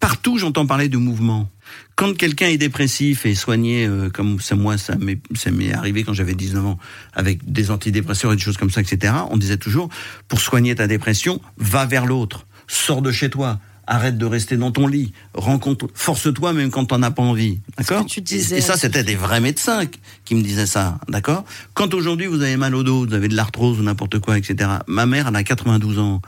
partout 0.01 0.39
j'entends 0.39 0.67
parler 0.67 0.89
de 0.89 0.97
mouvement 0.97 1.51
quand 1.99 2.17
quelqu'un 2.17 2.47
est 2.47 2.59
dépressif 2.59 3.27
et 3.27 3.35
soigné, 3.35 3.85
euh, 3.85 4.09
comme 4.09 4.39
c'est 4.41 4.55
moi, 4.55 4.79
ça 4.79 4.95
m'est 4.97 5.73
arrivé 5.73 6.05
quand 6.05 6.13
j'avais 6.13 6.35
19 6.35 6.65
ans, 6.65 6.79
avec 7.13 7.51
des 7.51 7.73
antidépresseurs 7.73 8.33
et 8.33 8.37
des 8.37 8.43
choses 8.43 8.57
comme 8.57 8.71
ça, 8.71 8.81
etc., 8.81 9.15
on 9.31 9.37
disait 9.37 9.57
toujours, 9.57 9.89
pour 10.29 10.41
soigner 10.41 10.77
ta 10.77 10.87
dépression, 10.87 11.41
va 11.57 11.87
vers 11.87 12.07
l'autre, 12.07 12.47
sors 12.69 13.03
de 13.03 13.11
chez 13.11 13.31
toi, 13.31 13.59
arrête 13.89 14.17
de 14.17 14.27
rester 14.27 14.57
dans 14.57 14.71
ton 14.71 14.87
lit, 14.87 15.13
rencontre, 15.35 15.89
force-toi 15.93 16.53
même 16.53 16.71
quand 16.71 16.85
t'en 16.85 17.03
as 17.03 17.11
pas 17.11 17.23
envie, 17.23 17.59
d'accord 17.77 18.07
et, 18.07 18.61
ça, 18.61 18.77
c'était 18.77 19.03
des 19.03 19.17
vrais 19.17 19.41
médecins 19.41 19.83
qui 20.25 20.37
me 20.37 20.43
disaient 20.43 20.67
ça, 20.67 21.01
d'accord 21.09 21.45
Quand 21.75 21.95
aujourd'hui 21.95 22.27
vous 22.27 22.43
avez 22.43 22.57
mal 22.57 22.77
au 22.77 22.85
dos, 22.85 23.07
vous 23.07 23.15
avez 23.15 23.27
de 23.27 23.35
l'arthrose 23.35 23.81
ou 23.81 23.83
n'importe 23.83 24.21
quoi, 24.21 24.39
etc. 24.39 24.71
Ma 24.87 25.07
mère, 25.07 25.27
elle 25.29 25.37
a 25.37 25.43
92 25.43 25.99
ans, 25.99 26.23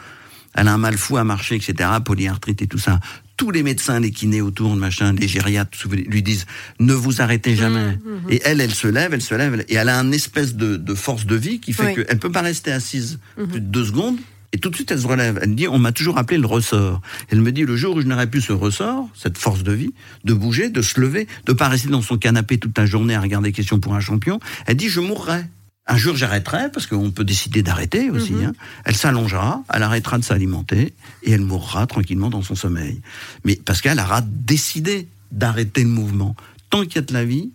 elle 0.55 0.67
a 0.67 0.73
un 0.73 0.79
mal 0.79 0.99
fou 0.99 1.17
à 1.17 1.23
marcher, 1.23 1.55
etc., 1.55 1.89
polyarthrite 2.05 2.63
et 2.63 2.67
tout 2.67 2.79
ça 2.79 2.99
tous 3.41 3.51
les 3.51 3.63
médecins, 3.63 4.01
les 4.01 4.11
kinés 4.11 4.43
autour, 4.43 4.77
machin, 4.77 5.15
les 5.15 5.27
gériatres, 5.27 5.89
lui 5.89 6.23
disent 6.23 6.45
ne 6.79 6.93
vous 6.93 7.23
arrêtez 7.23 7.57
jamais. 7.57 7.93
Mmh, 7.93 7.99
mmh, 8.05 8.13
mmh. 8.13 8.33
Et 8.33 8.43
elle, 8.45 8.61
elle 8.61 8.75
se 8.75 8.87
lève, 8.87 9.15
elle 9.15 9.23
se 9.23 9.35
lève, 9.35 9.65
et 9.67 9.77
elle 9.77 9.89
a 9.89 9.97
une 9.97 10.13
espèce 10.13 10.57
de, 10.57 10.95
force 10.95 11.25
de 11.25 11.37
vie 11.37 11.59
qui 11.59 11.73
fait 11.73 11.95
qu'elle 11.95 12.19
peut 12.19 12.31
pas 12.31 12.43
rester 12.43 12.71
assise 12.71 13.19
plus 13.37 13.61
de 13.63 13.67
deux 13.67 13.87
secondes. 13.87 14.19
Et 14.53 14.59
tout 14.59 14.69
de 14.69 14.75
suite, 14.75 14.91
elle 14.91 15.01
se 15.01 15.07
relève. 15.07 15.39
Elle 15.41 15.55
dit, 15.55 15.69
on 15.69 15.79
m'a 15.79 15.93
toujours 15.93 16.19
appelé 16.19 16.37
le 16.37 16.47
ressort. 16.47 17.01
Elle 17.31 17.41
me 17.41 17.51
dit, 17.51 17.63
le 17.63 17.77
jour 17.77 17.97
où 17.97 18.03
je 18.03 18.07
n'aurai 18.07 18.27
plus 18.27 18.43
ce 18.43 18.53
ressort, 18.53 19.09
cette 19.15 19.39
force 19.39 19.63
de 19.63 19.73
vie, 19.73 19.95
de 20.25 20.35
bouger, 20.35 20.69
de 20.69 20.83
se 20.83 21.01
lever, 21.01 21.27
de 21.47 21.55
pas 21.55 21.69
rester 21.69 21.89
dans 21.89 22.03
son 22.03 22.19
canapé 22.19 22.59
toute 22.59 22.77
la 22.77 22.85
journée 22.85 23.15
à 23.15 23.23
regarder 23.23 23.53
Question 23.53 23.81
pour 23.81 23.95
un 23.95 24.01
champion, 24.01 24.39
elle 24.67 24.77
dit, 24.77 24.91
je 24.91 25.01
mourrai. 25.01 25.45
Un 25.87 25.97
jour, 25.97 26.15
j'arrêterai, 26.17 26.71
parce 26.73 26.87
qu'on 26.87 27.11
peut 27.11 27.25
décider 27.25 27.63
d'arrêter 27.63 28.11
aussi. 28.11 28.33
Mhm. 28.33 28.45
Hein. 28.45 28.53
Elle 28.85 28.97
s'allongera, 28.97 29.65
elle 29.73 29.83
arrêtera 29.83 30.19
de 30.19 30.25
s'alimenter, 30.25 30.95
et 31.23 31.33
elle 31.33 31.41
mourra 31.41 31.87
tranquillement 31.87 32.31
dans 32.31 32.43
son 32.43 32.55
sommeil. 32.55 33.01
Mais 33.45 33.57
parce 33.57 33.81
qu'elle 33.81 33.99
aura 33.99 34.21
décidé 34.23 35.09
d'arrêter 35.33 35.83
le 35.83 35.89
mouvement. 35.89 36.37
Tant 36.71 36.83
qu'il 36.83 36.97
y 36.97 36.99
a 36.99 37.03
de 37.03 37.13
la 37.13 37.25
vie, 37.25 37.51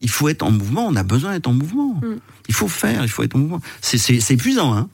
il 0.00 0.10
faut 0.10 0.28
être 0.28 0.42
en 0.42 0.50
mouvement, 0.50 0.86
on 0.86 0.96
a 0.96 1.02
besoin 1.02 1.32
d'être 1.32 1.46
en 1.46 1.54
mouvement. 1.54 1.94
Mm. 1.94 2.16
Il 2.48 2.54
faut 2.54 2.68
faire, 2.68 3.02
il 3.02 3.08
faut 3.08 3.22
être 3.22 3.34
en 3.36 3.38
mouvement. 3.38 3.62
C'est 3.80 4.30
épuisant, 4.30 4.74
hein 4.74 4.88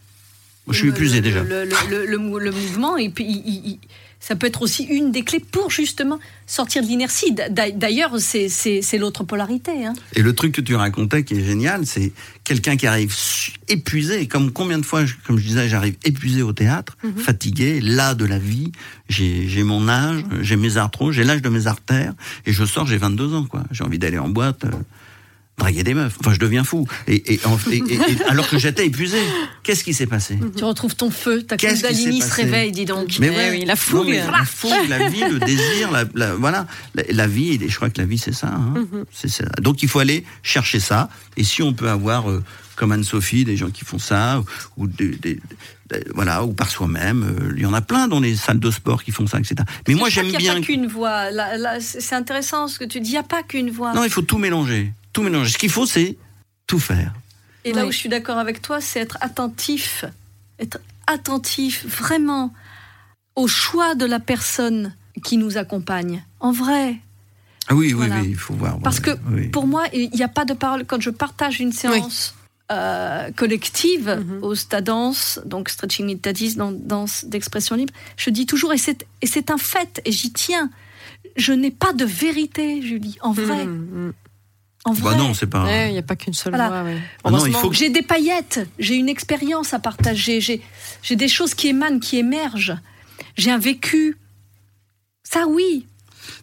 je 0.70 0.77
suis 0.77 0.88
épuisé 0.88 1.20
déjà. 1.20 1.42
Le, 1.42 2.16
mouvement, 2.18 2.96
et 2.96 3.11
puis, 3.11 3.81
ça 4.22 4.37
peut 4.37 4.46
être 4.46 4.62
aussi 4.62 4.85
une 4.85 5.11
des 5.11 5.24
clés 5.24 5.40
pour 5.40 5.68
justement 5.68 6.20
sortir 6.46 6.85
de 6.85 6.87
l'inertie. 6.87 7.35
D'ailleurs, 7.50 8.12
c'est 8.20 8.98
l'autre 8.98 9.24
polarité. 9.24 9.85
Hein. 9.85 9.94
Et 10.14 10.22
le 10.22 10.32
truc 10.32 10.52
que 10.54 10.61
tu 10.61 10.76
racontais 10.76 11.24
qui 11.24 11.35
est 11.35 11.44
génial, 11.44 11.87
c'est 11.87 12.12
quelqu'un 12.44 12.76
qui 12.76 12.87
arrive 12.87 13.12
épuisé. 13.66 14.28
Comme 14.28 14.52
combien 14.52 14.78
de 14.78 14.87
fois, 14.87 15.02
comme 15.26 15.38
je 15.38 15.44
disais, 15.44 15.68
j'arrive 15.68 15.96
épuisé 16.04 16.42
au 16.42 16.52
théâtre, 16.52 16.96
mhm. 17.02 17.16
fatigué, 17.16 17.80
là 17.80 18.14
de 18.14 18.24
la 18.24 18.38
vie. 18.38 18.70
J'ai 19.08 19.64
mon 19.64 19.88
âge, 19.88 20.22
j'ai 20.40 20.54
mes 20.54 20.76
arthroses, 20.76 21.16
j'ai 21.16 21.24
l'âge 21.24 21.42
de 21.42 21.48
mes 21.48 21.66
artères, 21.66 22.14
et 22.46 22.52
je 22.52 22.64
sors, 22.64 22.87
j'ai 22.87 22.98
22 22.98 23.35
ans. 23.35 23.44
quoi. 23.44 23.64
J'ai 23.72 23.82
envie 23.82 23.98
d'aller 23.98 24.18
en 24.18 24.28
boîte. 24.28 24.64
Euh, 24.66 24.70
draguer 25.58 25.82
des 25.82 25.94
meufs. 25.94 26.16
Enfin, 26.20 26.32
je 26.32 26.38
deviens 26.38 26.64
fou. 26.64 26.86
Et, 27.06 27.40
alors 28.28 28.48
que 28.48 28.58
j'étais 28.58 28.86
épuisé, 28.86 29.18
qu'est-ce 29.62 29.84
qui 29.84 29.94
s'est 29.94 30.06
passé 30.06 30.38
Tu 30.56 30.64
retrouves 30.64 30.96
ton 30.96 31.10
feu, 31.10 31.42
ta 31.42 31.56
Kundalini 31.56 32.20
se 32.20 32.34
réveille, 32.34 32.72
dis 32.72 32.84
donc. 32.84 33.18
Mais 33.20 33.30
eh 33.32 33.50
oui, 33.50 33.64
la 33.64 33.76
fougue. 33.76 34.08
la 34.08 34.44
fougue, 34.44 34.88
la 34.88 35.08
vie, 35.08 35.20
le 35.20 35.38
désir, 35.38 35.90
la, 35.90 36.34
voilà. 36.34 36.66
La, 37.10 37.26
vie, 37.26 37.60
je 37.66 37.76
crois 37.76 37.90
que 37.90 38.00
la 38.00 38.06
vie, 38.06 38.18
c'est 38.18 38.34
ça, 38.34 38.48
hein. 38.48 38.74
mhm. 38.92 39.04
ça, 39.12 39.44
Donc, 39.60 39.82
il 39.82 39.88
faut 39.88 39.98
aller 39.98 40.24
chercher 40.42 40.80
ça. 40.80 41.08
Et 41.36 41.44
si 41.44 41.62
on 41.62 41.72
peut 41.72 41.88
avoir, 41.88 42.30
euh, 42.30 42.42
comme 42.76 42.92
Anne-Sophie, 42.92 43.44
des 43.44 43.56
gens 43.56 43.70
qui 43.70 43.84
font 43.84 43.98
ça, 43.98 44.42
ou 44.76 44.86
des, 44.86 45.38
voilà, 46.14 46.44
ou 46.44 46.52
par 46.52 46.70
soi-même. 46.70 47.22
Euh, 47.22 47.52
il 47.56 47.62
y 47.62 47.66
en 47.66 47.74
a 47.74 47.80
plein 47.80 48.08
dans 48.08 48.20
les 48.20 48.34
salles 48.34 48.60
de 48.60 48.70
sport 48.70 49.04
qui 49.04 49.10
font 49.10 49.26
ça, 49.26 49.38
etc. 49.38 49.56
Mais 49.86 49.94
moi, 49.94 50.08
j'aime 50.08 50.28
bien. 50.28 50.38
Il 50.38 50.42
n'y 50.42 50.48
a 50.48 50.54
pas 50.54 50.60
qu'une 50.60 50.86
voix. 50.86 51.24
C'est 51.80 52.14
intéressant 52.14 52.68
ce 52.68 52.78
que 52.78 52.84
tu 52.84 53.00
dis. 53.00 53.10
Il 53.10 53.12
n'y 53.12 53.18
a 53.18 53.22
pas 53.22 53.42
qu'une 53.42 53.70
voix. 53.70 53.92
Non, 53.92 54.04
il 54.04 54.10
faut 54.10 54.22
tout 54.22 54.38
mélanger 54.38 54.92
tout 55.12 55.22
mélanger. 55.22 55.53
Ce 55.53 55.59
qu'il 55.59 55.70
faut, 55.70 55.87
c'est 55.87 56.16
tout 56.66 56.79
faire. 56.79 57.12
Et 57.64 57.72
là 57.72 57.87
où 57.87 57.92
je 57.92 57.96
suis 57.96 58.09
d'accord 58.09 58.38
avec 58.38 58.61
toi, 58.61 58.81
c'est 58.81 59.01
être 59.01 59.18
attentif, 59.20 60.05
être 60.59 60.81
attentif 61.07 61.87
vraiment 61.87 62.53
au 63.37 63.46
choix 63.46 63.94
de 63.94 64.05
la 64.05 64.20
personne 64.20 64.94
qui 65.25 65.37
nous 65.37 65.59
accompagne. 65.59 66.25
En 66.40 66.53
vrai. 66.53 66.96
Ah 67.68 67.75
oui, 67.75 67.94
oui, 67.94 68.09
oui, 68.11 68.31
il 68.31 68.37
faut 68.37 68.55
voir. 68.55 68.79
Parce 68.81 69.01
que 69.01 69.12
pour 69.51 69.66
moi, 69.66 69.85
il 69.92 70.11
n'y 70.11 70.22
a 70.22 70.29
pas 70.29 70.44
de 70.44 70.55
parole. 70.55 70.85
Quand 70.85 71.01
je 71.01 71.11
partage 71.11 71.61
une 71.61 71.72
séance 71.72 72.35
euh, 72.72 73.31
collective 73.33 74.09
mm-hmm. 74.09 74.40
au 74.40 74.55
stade 74.55 74.85
danse, 74.85 75.40
donc 75.44 75.68
stretching 75.68 76.07
meditatis, 76.07 76.57
dans 76.57 76.72
danse 76.72 77.25
d'expression 77.25 77.77
libre, 77.77 77.94
je 78.16 78.31
dis 78.31 78.46
toujours, 78.46 78.72
et 78.72 78.79
c'est 78.79 79.51
un 79.51 79.59
fait, 79.59 80.03
et 80.05 80.11
j'y 80.11 80.33
tiens, 80.33 80.70
je 81.37 81.53
n'ai 81.53 81.70
pas 81.70 81.92
de 81.92 82.05
vérité, 82.05 82.83
Julie, 82.83 83.18
en 83.20 83.33
vrai. 83.33 83.66
Mm-hmm. 83.66 84.12
En 84.84 84.94
bah 84.94 85.14
non, 85.14 85.32
c'est 85.32 85.46
pas. 85.46 85.86
Il 85.86 85.92
n'y 85.92 85.98
a 85.98 86.02
pas 86.02 86.16
qu'une 86.16 86.34
seule 86.34 86.54
voie. 86.54 86.84
Ah 87.24 87.30
non, 87.30 87.46
il 87.46 87.54
faut 87.54 87.72
J'ai 87.72 87.90
des 87.90 88.02
paillettes, 88.02 88.68
j'ai 88.78 88.96
une 88.96 89.08
expérience 89.08 89.74
à 89.74 89.78
partager, 89.78 90.40
j'ai 90.40 91.16
des 91.16 91.28
choses 91.28 91.54
qui 91.54 91.68
émanent, 91.68 92.00
qui 92.00 92.18
émergent. 92.18 92.76
J'ai 93.36 93.50
un 93.50 93.58
vécu. 93.58 94.16
Ça, 95.22 95.46
oui. 95.48 95.86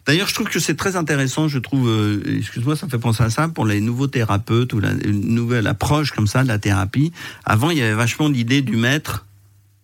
D'ailleurs, 0.06 0.28
je 0.28 0.34
trouve 0.34 0.48
que 0.48 0.58
c'est 0.58 0.76
très 0.76 0.96
intéressant. 0.96 1.48
Je 1.48 1.58
trouve, 1.58 1.88
euh, 1.88 2.38
excuse-moi, 2.38 2.76
ça 2.76 2.86
me 2.86 2.90
fait 2.90 2.98
penser 2.98 3.22
à 3.22 3.30
ça 3.30 3.48
pour 3.48 3.66
les 3.66 3.80
nouveaux 3.80 4.06
thérapeutes 4.06 4.72
ou 4.72 4.80
la 4.80 4.90
une 5.04 5.34
nouvelle 5.34 5.66
approche 5.66 6.12
comme 6.12 6.26
ça 6.26 6.42
de 6.42 6.48
la 6.48 6.58
thérapie. 6.58 7.12
Avant, 7.44 7.70
il 7.70 7.78
y 7.78 7.82
avait 7.82 7.94
vachement 7.94 8.28
l'idée 8.28 8.62
du 8.62 8.76
maître, 8.76 9.26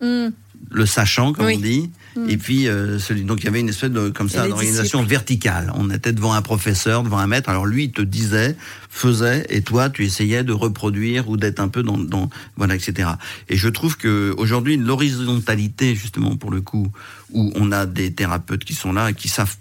hmm. 0.01 0.29
Le 0.69 0.85
sachant, 0.85 1.33
comme 1.33 1.47
on 1.47 1.59
dit. 1.59 1.89
Hmm. 2.15 2.29
Et 2.29 2.37
puis, 2.37 2.67
euh, 2.67 2.97
donc 3.23 3.41
il 3.41 3.45
y 3.45 3.47
avait 3.47 3.59
une 3.59 3.69
espèce 3.69 3.91
de 3.91 4.09
comme 4.09 4.29
ça 4.29 4.47
d'organisation 4.47 5.03
verticale. 5.03 5.71
On 5.75 5.89
était 5.89 6.13
devant 6.13 6.33
un 6.33 6.41
professeur, 6.41 7.03
devant 7.03 7.19
un 7.19 7.27
maître. 7.27 7.49
Alors 7.49 7.65
lui, 7.65 7.85
il 7.85 7.91
te 7.91 8.01
disait, 8.01 8.55
faisait, 8.89 9.45
et 9.49 9.61
toi, 9.61 9.89
tu 9.89 10.05
essayais 10.05 10.43
de 10.43 10.53
reproduire 10.53 11.29
ou 11.29 11.37
d'être 11.37 11.59
un 11.59 11.67
peu 11.67 11.83
dans, 11.83 11.97
dans, 11.97 12.29
voilà, 12.55 12.75
etc. 12.75 13.09
Et 13.49 13.55
je 13.55 13.69
trouve 13.69 13.97
que 13.97 14.33
aujourd'hui, 14.37 14.77
l'horizontalité, 14.77 15.95
justement, 15.95 16.35
pour 16.35 16.51
le 16.51 16.61
coup, 16.61 16.91
où 17.31 17.51
on 17.55 17.71
a 17.71 17.85
des 17.85 18.13
thérapeutes 18.13 18.65
qui 18.65 18.75
sont 18.75 18.93
là 18.93 19.11
et 19.11 19.13
qui 19.13 19.29
savent, 19.29 19.55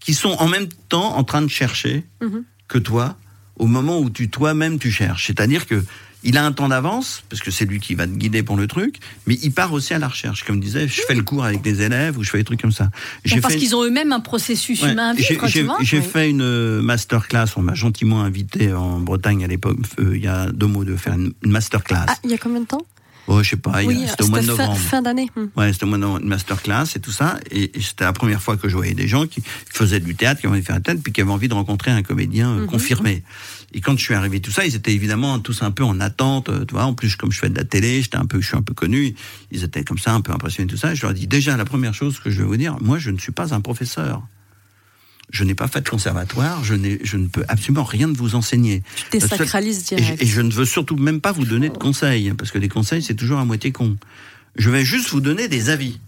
qui 0.00 0.14
sont 0.14 0.36
en 0.38 0.48
même 0.48 0.68
temps 0.88 1.16
en 1.16 1.24
train 1.24 1.42
de 1.42 1.48
chercher 1.48 2.04
mhm. 2.20 2.44
que 2.68 2.78
toi 2.78 3.16
au 3.58 3.66
moment 3.66 3.98
où 3.98 4.10
tu 4.10 4.28
toi-même 4.28 4.78
tu 4.78 4.90
cherches. 4.90 5.26
C'est-à-dire 5.26 5.66
que 5.66 5.82
il 6.26 6.36
a 6.36 6.44
un 6.44 6.52
temps 6.52 6.68
d'avance, 6.68 7.22
parce 7.30 7.40
que 7.40 7.50
c'est 7.50 7.64
lui 7.64 7.80
qui 7.80 7.94
va 7.94 8.06
te 8.06 8.12
guider 8.12 8.42
pour 8.42 8.56
le 8.56 8.66
truc, 8.66 8.96
mais 9.26 9.38
il 9.42 9.52
part 9.52 9.72
aussi 9.72 9.94
à 9.94 9.98
la 9.98 10.08
recherche. 10.08 10.44
Comme 10.44 10.60
disait, 10.60 10.86
je 10.88 11.00
fais 11.06 11.14
le 11.14 11.22
cours 11.22 11.44
avec 11.44 11.62
des 11.62 11.80
élèves 11.82 12.18
ou 12.18 12.22
je 12.24 12.30
fais 12.30 12.38
des 12.38 12.44
trucs 12.44 12.60
comme 12.60 12.72
ça. 12.72 12.90
Bon, 13.30 13.40
parce 13.40 13.54
qu'ils 13.56 13.74
ont 13.74 13.82
eux-mêmes 13.84 14.12
un 14.12 14.20
processus 14.20 14.82
Ouais, 14.82 14.92
humain 14.92 15.14
à 15.14 15.14
J'ai 15.80 15.98
Oui. 15.98 16.04
fait 16.04 16.28
une 16.28 16.42
euh, 16.42 16.82
masterclass, 16.82 17.46
on 17.56 17.62
m'a 17.62 17.74
gentiment 17.74 18.22
invité 18.22 18.72
en 18.74 19.00
Bretagne 19.00 19.44
à 19.44 19.46
l'époque, 19.46 19.78
euh, 20.00 20.16
il 20.16 20.22
y 20.22 20.28
a 20.28 20.50
deux 20.50 20.66
mots 20.66 20.84
de 20.84 20.96
faire 20.96 21.14
une, 21.14 21.32
masterclass. 21.44 22.04
Ah, 22.08 22.16
il 22.24 22.30
y 22.30 22.34
a 22.34 22.38
combien 22.38 22.60
de 22.60 22.66
temps? 22.66 22.84
Oh, 23.28 23.42
je 23.42 23.50
sais 23.50 23.56
pas, 23.56 23.82
il 23.82 23.90
y 24.00 24.04
a- 24.04 24.06
c'était 24.06 24.22
au 24.22 24.28
mois 24.28 24.38
de 24.40 24.44
fin, 24.46 24.52
novembre. 24.52 24.76
fin 24.78 25.02
d'année. 25.02 25.28
Hmm. 25.34 25.46
Ouais, 25.56 25.72
c'était 25.72 25.82
au 25.84 25.88
mois 25.88 25.96
de 25.98 26.02
novembre, 26.02 26.20
une 26.22 26.28
masterclass 26.28 26.84
et 26.94 27.00
tout 27.00 27.10
ça. 27.10 27.40
Et, 27.50 27.76
et 27.76 27.80
c'était 27.82 28.04
la 28.04 28.12
première 28.12 28.40
fois 28.40 28.56
que 28.56 28.68
je 28.68 28.76
voyais 28.76 28.94
des 28.94 29.08
gens 29.08 29.26
qui 29.26 29.42
faisaient 29.68 29.98
du 29.98 30.14
théâtre, 30.14 30.40
qui 30.40 30.46
avaient 30.46 30.52
envie 30.54 30.60
de 30.60 30.66
faire 30.66 30.76
un 30.76 30.80
théâtre, 30.80 31.00
puis 31.02 31.12
qui 31.12 31.20
avaient 31.22 31.32
envie 31.32 31.48
de 31.48 31.54
rencontrer 31.54 31.90
un 31.90 32.02
comédien 32.04 32.52
Mhm. 32.54 32.62
euh, 32.62 32.66
confirmé. 32.66 33.24
Et 33.76 33.80
quand 33.82 33.96
je 33.96 34.02
suis 34.02 34.14
arrivé, 34.14 34.40
tout 34.40 34.50
ça, 34.50 34.64
ils 34.66 34.74
étaient 34.74 34.94
évidemment 34.94 35.38
tous 35.38 35.62
un 35.62 35.70
peu 35.70 35.84
en 35.84 36.00
attente. 36.00 36.48
euh, 36.48 36.64
Tu 36.64 36.72
vois, 36.74 36.84
en 36.84 36.94
plus, 36.94 37.14
comme 37.14 37.30
je 37.30 37.38
fais 37.38 37.50
de 37.50 37.56
la 37.56 37.64
télé, 37.64 38.00
j'étais 38.00 38.16
un 38.16 38.24
peu, 38.24 38.40
je 38.40 38.46
suis 38.48 38.56
un 38.56 38.62
peu 38.62 38.72
connu. 38.74 39.14
Ils 39.52 39.62
étaient 39.64 39.84
comme 39.84 39.98
ça, 39.98 40.12
un 40.14 40.22
peu 40.22 40.32
impressionnés, 40.32 40.66
tout 40.68 40.78
ça. 40.78 40.92
Et 40.92 40.96
je 40.96 41.02
leur 41.02 41.10
ai 41.10 41.14
dit 41.14 41.26
déjà, 41.26 41.56
la 41.58 41.66
première 41.66 41.92
chose 41.94 42.18
que 42.18 42.30
je 42.30 42.38
vais 42.40 42.44
vous 42.48 42.56
dire, 42.56 42.78
moi, 42.80 42.98
je 42.98 43.10
ne 43.10 43.18
suis 43.18 43.32
pas 43.32 43.52
un 43.54 43.60
professeur. 43.60 44.26
Je 45.30 45.44
n'ai 45.44 45.54
pas 45.54 45.68
fait 45.68 45.80
de 45.82 45.88
conservatoire, 45.88 46.62
je, 46.64 46.74
je 47.02 47.16
ne 47.16 47.26
peux 47.26 47.44
absolument 47.48 47.82
rien 47.84 48.06
de 48.08 48.16
vous 48.16 48.34
enseigner. 48.36 48.82
Tu 49.10 49.18
désacralises 49.18 49.92
Et 49.92 49.96
je, 49.98 50.02
direct. 50.02 50.22
et 50.22 50.26
je 50.26 50.40
ne 50.40 50.52
veux 50.52 50.64
surtout 50.64 50.96
même 50.96 51.20
pas 51.20 51.32
vous 51.32 51.44
donner 51.44 51.68
de 51.68 51.76
conseils, 51.76 52.32
parce 52.32 52.52
que 52.52 52.58
les 52.58 52.68
conseils, 52.68 53.02
c'est 53.02 53.16
toujours 53.16 53.38
à 53.40 53.44
moitié 53.44 53.72
con. 53.72 53.96
Je 54.56 54.70
vais 54.70 54.84
juste 54.84 55.10
vous 55.10 55.20
donner 55.20 55.48
des 55.48 55.68
avis. 55.68 55.98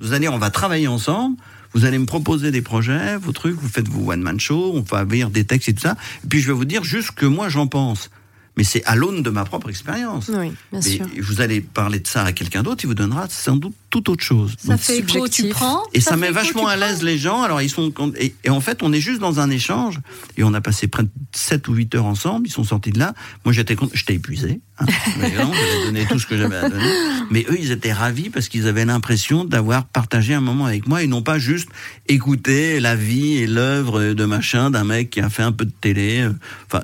Vous 0.00 0.12
allez, 0.12 0.28
on 0.28 0.38
va 0.38 0.50
travailler 0.50 0.88
ensemble, 0.88 1.36
vous 1.74 1.84
allez 1.84 1.98
me 1.98 2.06
proposer 2.06 2.50
des 2.50 2.62
projets, 2.62 3.16
vos 3.16 3.32
trucs, 3.32 3.56
vous 3.56 3.68
faites 3.68 3.88
vos 3.88 4.10
one-man 4.10 4.38
show, 4.38 4.72
on 4.74 4.80
va 4.80 5.04
lire 5.04 5.30
des 5.30 5.44
textes 5.44 5.68
et 5.68 5.74
tout 5.74 5.82
ça, 5.82 5.96
et 6.24 6.28
puis 6.28 6.40
je 6.40 6.48
vais 6.48 6.52
vous 6.52 6.64
dire 6.64 6.84
juste 6.84 7.12
que 7.12 7.26
moi 7.26 7.48
j'en 7.48 7.66
pense. 7.66 8.10
Mais 8.56 8.64
c'est 8.64 8.84
à 8.84 8.94
l'aune 8.96 9.22
de 9.22 9.30
ma 9.30 9.44
propre 9.46 9.70
expérience. 9.70 10.30
Oui, 10.32 10.52
bien 10.72 10.82
sûr. 10.82 11.06
vous 11.22 11.40
allez 11.40 11.62
parler 11.62 12.00
de 12.00 12.06
ça 12.06 12.22
à 12.24 12.32
quelqu'un 12.32 12.62
d'autre, 12.62 12.84
il 12.84 12.86
vous 12.86 12.94
donnera 12.94 13.26
sans 13.30 13.56
doute 13.56 13.72
toute 13.88 14.08
autre 14.10 14.22
chose. 14.22 14.54
Ça 14.58 14.72
Donc, 14.74 14.80
fait 14.80 14.98
écho, 14.98 15.26
tu 15.28 15.48
prends. 15.48 15.82
et 15.94 16.00
ça, 16.02 16.16
met 16.16 16.30
vachement 16.30 16.66
à 16.66 16.76
l'aise 16.76 17.02
les 17.02 17.16
gens. 17.18 17.42
Alors 17.42 17.62
ils 17.62 17.70
sont 17.70 17.92
et, 18.18 18.34
et 18.44 18.50
en 18.50 18.60
fait 18.60 18.82
on 18.82 18.92
est 18.92 19.00
juste 19.00 19.20
dans 19.20 19.40
un 19.40 19.48
échange 19.50 20.00
et 20.36 20.44
on 20.44 20.52
a 20.52 20.60
passé 20.60 20.86
près 20.86 21.02
de 21.04 21.08
7 21.34 21.66
ou 21.68 21.74
8 21.74 21.94
heures 21.94 22.04
ensemble. 22.06 22.46
Ils 22.46 22.50
sont 22.52 22.64
sortis 22.64 22.90
de 22.90 22.98
là. 22.98 23.14
Moi 23.46 23.52
j'étais 23.54 23.76
j'étais 23.94 24.14
épuisé. 24.14 24.60
Hein. 24.78 24.86
J'avais 25.20 25.84
donné 25.86 26.06
tout 26.06 26.18
ce 26.18 26.26
que 26.26 26.36
j'avais 26.36 26.56
à 26.56 26.68
donner. 26.68 26.92
Mais 27.30 27.46
eux 27.48 27.56
ils 27.58 27.70
étaient 27.70 27.92
ravis 27.92 28.28
parce 28.30 28.48
qu'ils 28.48 28.66
avaient 28.68 28.84
l'impression 28.84 29.44
d'avoir 29.44 29.84
partagé 29.86 30.34
un 30.34 30.40
moment 30.42 30.66
avec 30.66 30.86
moi 30.86 31.02
et 31.02 31.06
non 31.06 31.22
pas 31.22 31.38
juste 31.38 31.68
écouter 32.08 32.80
la 32.80 32.96
vie 32.96 33.34
et 33.38 33.46
l'œuvre 33.46 34.12
de 34.12 34.24
machin 34.24 34.70
d'un 34.70 34.84
mec 34.84 35.10
qui 35.10 35.20
a 35.20 35.30
fait 35.30 35.42
un 35.42 35.52
peu 35.52 35.64
de 35.64 35.72
télé. 35.80 36.20
euh, 36.20 36.32
Enfin 36.66 36.82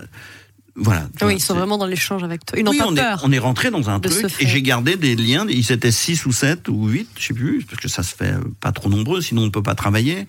voilà. 0.78 1.08
Oui, 1.22 1.34
ils 1.34 1.40
sont 1.40 1.54
vraiment 1.54 1.76
dans 1.78 1.86
l'échange 1.86 2.22
avec 2.22 2.46
toi. 2.46 2.58
Ils 2.58 2.64
n'ont 2.64 2.70
oui, 2.70 2.78
pas 2.78 2.86
on 2.86 2.94
peur. 2.94 3.20
Est, 3.20 3.26
on 3.26 3.32
est 3.32 3.38
rentré 3.38 3.70
dans 3.70 3.90
un 3.90 4.00
truc 4.00 4.24
et 4.40 4.46
j'ai 4.46 4.62
gardé 4.62 4.96
des 4.96 5.16
liens. 5.16 5.46
Ils 5.48 5.72
étaient 5.72 5.90
6 5.92 6.24
ou 6.26 6.32
7 6.32 6.68
ou 6.68 6.86
8, 6.88 7.08
je 7.18 7.26
sais 7.26 7.34
plus, 7.34 7.64
parce 7.64 7.80
que 7.80 7.88
ça 7.88 8.02
se 8.02 8.14
fait 8.14 8.32
euh, 8.32 8.40
pas 8.60 8.72
trop 8.72 8.88
nombreux, 8.88 9.20
sinon 9.20 9.42
on 9.44 9.50
peut 9.50 9.62
pas 9.62 9.74
travailler. 9.74 10.26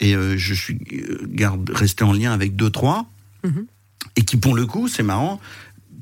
Et 0.00 0.14
euh, 0.14 0.36
je 0.36 0.54
suis 0.54 0.78
euh, 0.92 1.26
garde, 1.28 1.70
resté 1.74 2.04
en 2.04 2.12
lien 2.12 2.32
avec 2.32 2.54
deux, 2.56 2.70
trois, 2.70 3.06
Mhm. 3.44 3.66
et 4.16 4.22
qui 4.24 4.36
pour 4.36 4.54
le 4.54 4.66
coup, 4.66 4.88
c'est 4.88 5.02
marrant, 5.04 5.40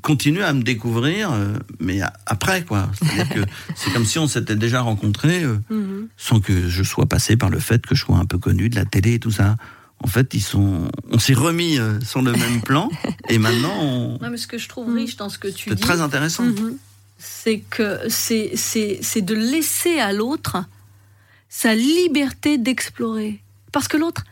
continuent 0.01 0.43
à 0.43 0.53
me 0.53 0.61
découvrir, 0.63 1.31
euh, 1.31 1.53
mais 1.79 1.99
après 2.25 2.63
quoi. 2.63 2.89
C'est 3.75 3.91
comme 3.93 4.05
si 4.05 4.19
on 4.19 4.27
s'était 4.27 4.55
déjà 4.55 4.81
rencontrés 4.81 5.43
euh, 5.43 5.57
Mhm. 5.69 6.07
sans 6.17 6.39
que 6.39 6.67
je 6.69 6.83
sois 6.83 7.05
passé 7.07 7.37
par 7.37 7.49
le 7.49 7.59
fait 7.59 7.85
que 7.85 7.95
je 7.95 8.01
sois 8.03 8.17
un 8.17 8.25
peu 8.25 8.37
connu 8.37 8.69
de 8.69 8.75
la 8.75 8.85
télé 8.85 9.13
et 9.15 9.19
tout 9.19 9.31
ça. 9.31 9.55
En 10.03 10.07
fait, 10.07 10.33
ils 10.33 10.41
sont, 10.41 10.89
on 11.11 11.17
s'est 11.19 11.33
remis 11.33 11.79
euh, 11.79 11.99
sur 12.01 12.21
le 12.21 12.31
même 12.31 12.61
plan, 12.61 12.89
et 13.29 13.37
maintenant, 13.39 13.73
on- 13.81 14.17
Non, 14.21 14.29
mais 14.29 14.37
ce 14.37 14.47
que 14.47 14.57
je 14.57 14.69
trouve 14.69 14.93
riche 14.93 15.15
dans 15.17 15.29
ce 15.29 15.37
que 15.39 15.47
tu 15.47 15.69
dis, 15.71 15.75
très 15.81 16.01
intéressant. 16.01 16.43
Mhm. 16.43 16.77
c'est 17.17 17.59
que 17.69 17.99
c'est 18.09 18.51
c'est 18.55 18.99
c'est 19.01 19.21
de 19.23 19.33
laisser 19.33 19.99
à 19.99 20.13
l'autre 20.13 20.57
sa 21.49 21.73
liberté 21.73 22.57
d'explorer. 22.57 23.41
Parce 23.71 23.87
que 23.87 23.97
l'autre, 23.97 24.23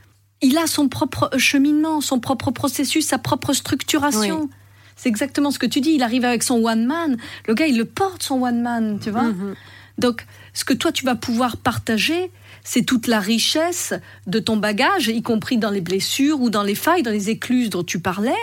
il 0.42 0.58
a 0.58 0.68
son 0.68 0.88
propre 0.88 1.30
cheminement, 1.38 2.02
son 2.02 2.20
propre 2.20 2.52
processus, 2.52 3.08
sa 3.08 3.18
propre 3.18 3.54
structuration. 3.54 4.50
C'est 4.96 5.10
exactement 5.10 5.50
ce 5.52 5.60
que 5.60 5.66
tu 5.66 5.82
dis. 5.82 5.92
Il 5.92 6.04
arrive 6.04 6.24
avec 6.26 6.44
son 6.44 6.64
one 6.64 6.86
man. 6.86 7.18
Le 7.48 7.54
gars, 7.54 7.68
il 7.68 7.78
le 7.78 7.86
porte 7.86 8.22
son 8.24 8.42
one 8.44 8.62
man, 8.62 9.00
tu 9.02 9.10
vois. 9.12 9.24
Mhm. 9.24 9.56
Donc, 9.98 10.26
ce 10.54 10.64
que 10.66 10.74
toi, 10.74 10.92
tu 10.92 11.06
vas 11.06 11.16
pouvoir 11.16 11.58
partager, 11.58 12.32
c'est 12.68 12.84
toute 12.84 13.06
la 13.08 13.20
richesse 13.20 13.94
de 14.26 14.40
ton 14.40 14.58
bagage, 14.58 15.08
y 15.08 15.22
compris 15.22 15.58
dans 15.58 15.70
les 15.70 15.82
blessures 15.82 16.42
ou 16.42 16.50
dans 16.50 16.64
les 16.64 16.74
failles, 16.76 17.04
dans 17.04 17.12
les 17.12 17.30
écluses 17.30 17.70
dont 17.70 17.84
tu 17.84 18.00
parlais. 18.00 18.34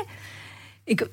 Et 0.87 0.95
que 0.97 1.05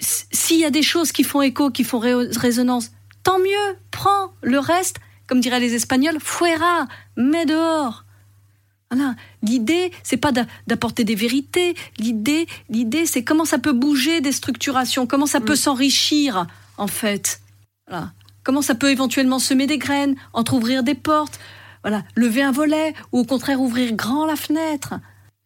s'il 0.00 0.58
y 0.58 0.64
a 0.64 0.70
des 0.70 0.82
choses 0.82 1.12
qui 1.12 1.22
font 1.22 1.40
écho, 1.42 1.70
qui 1.70 1.84
font 1.84 2.00
ré- 2.00 2.28
résonance, 2.36 2.90
tant 3.22 3.38
mieux, 3.38 3.76
prends 3.92 4.32
le 4.42 4.58
reste, 4.58 4.96
comme 5.28 5.40
diraient 5.40 5.60
les 5.60 5.74
Espagnols, 5.74 6.18
fuera, 6.20 6.88
mets 7.16 7.46
dehors. 7.46 8.04
Voilà. 8.90 9.14
L'idée, 9.42 9.92
c'est 10.02 10.16
pas 10.16 10.32
d'a- 10.32 10.46
d'apporter 10.66 11.04
des 11.04 11.14
vérités. 11.14 11.74
L'idée, 11.98 12.46
l'idée, 12.68 13.06
c'est 13.06 13.22
comment 13.24 13.44
ça 13.44 13.58
peut 13.58 13.72
bouger 13.72 14.20
des 14.20 14.32
structurations, 14.32 15.06
comment 15.06 15.26
ça 15.26 15.40
peut 15.40 15.56
s'enrichir, 15.56 16.46
en 16.78 16.86
fait. 16.88 17.40
Voilà. 17.88 18.12
Comment 18.42 18.62
ça 18.62 18.74
peut 18.76 18.90
éventuellement 18.90 19.38
semer 19.40 19.66
des 19.66 19.78
graines, 19.78 20.14
entrouvrir 20.32 20.82
des 20.84 20.94
portes, 20.94 21.40
voilà, 21.86 22.02
lever 22.16 22.42
un 22.42 22.50
volet, 22.50 22.94
ou 23.12 23.20
au 23.20 23.24
contraire 23.24 23.60
ouvrir 23.60 23.92
grand 23.94 24.26
la 24.26 24.34
fenêtre. 24.34 24.94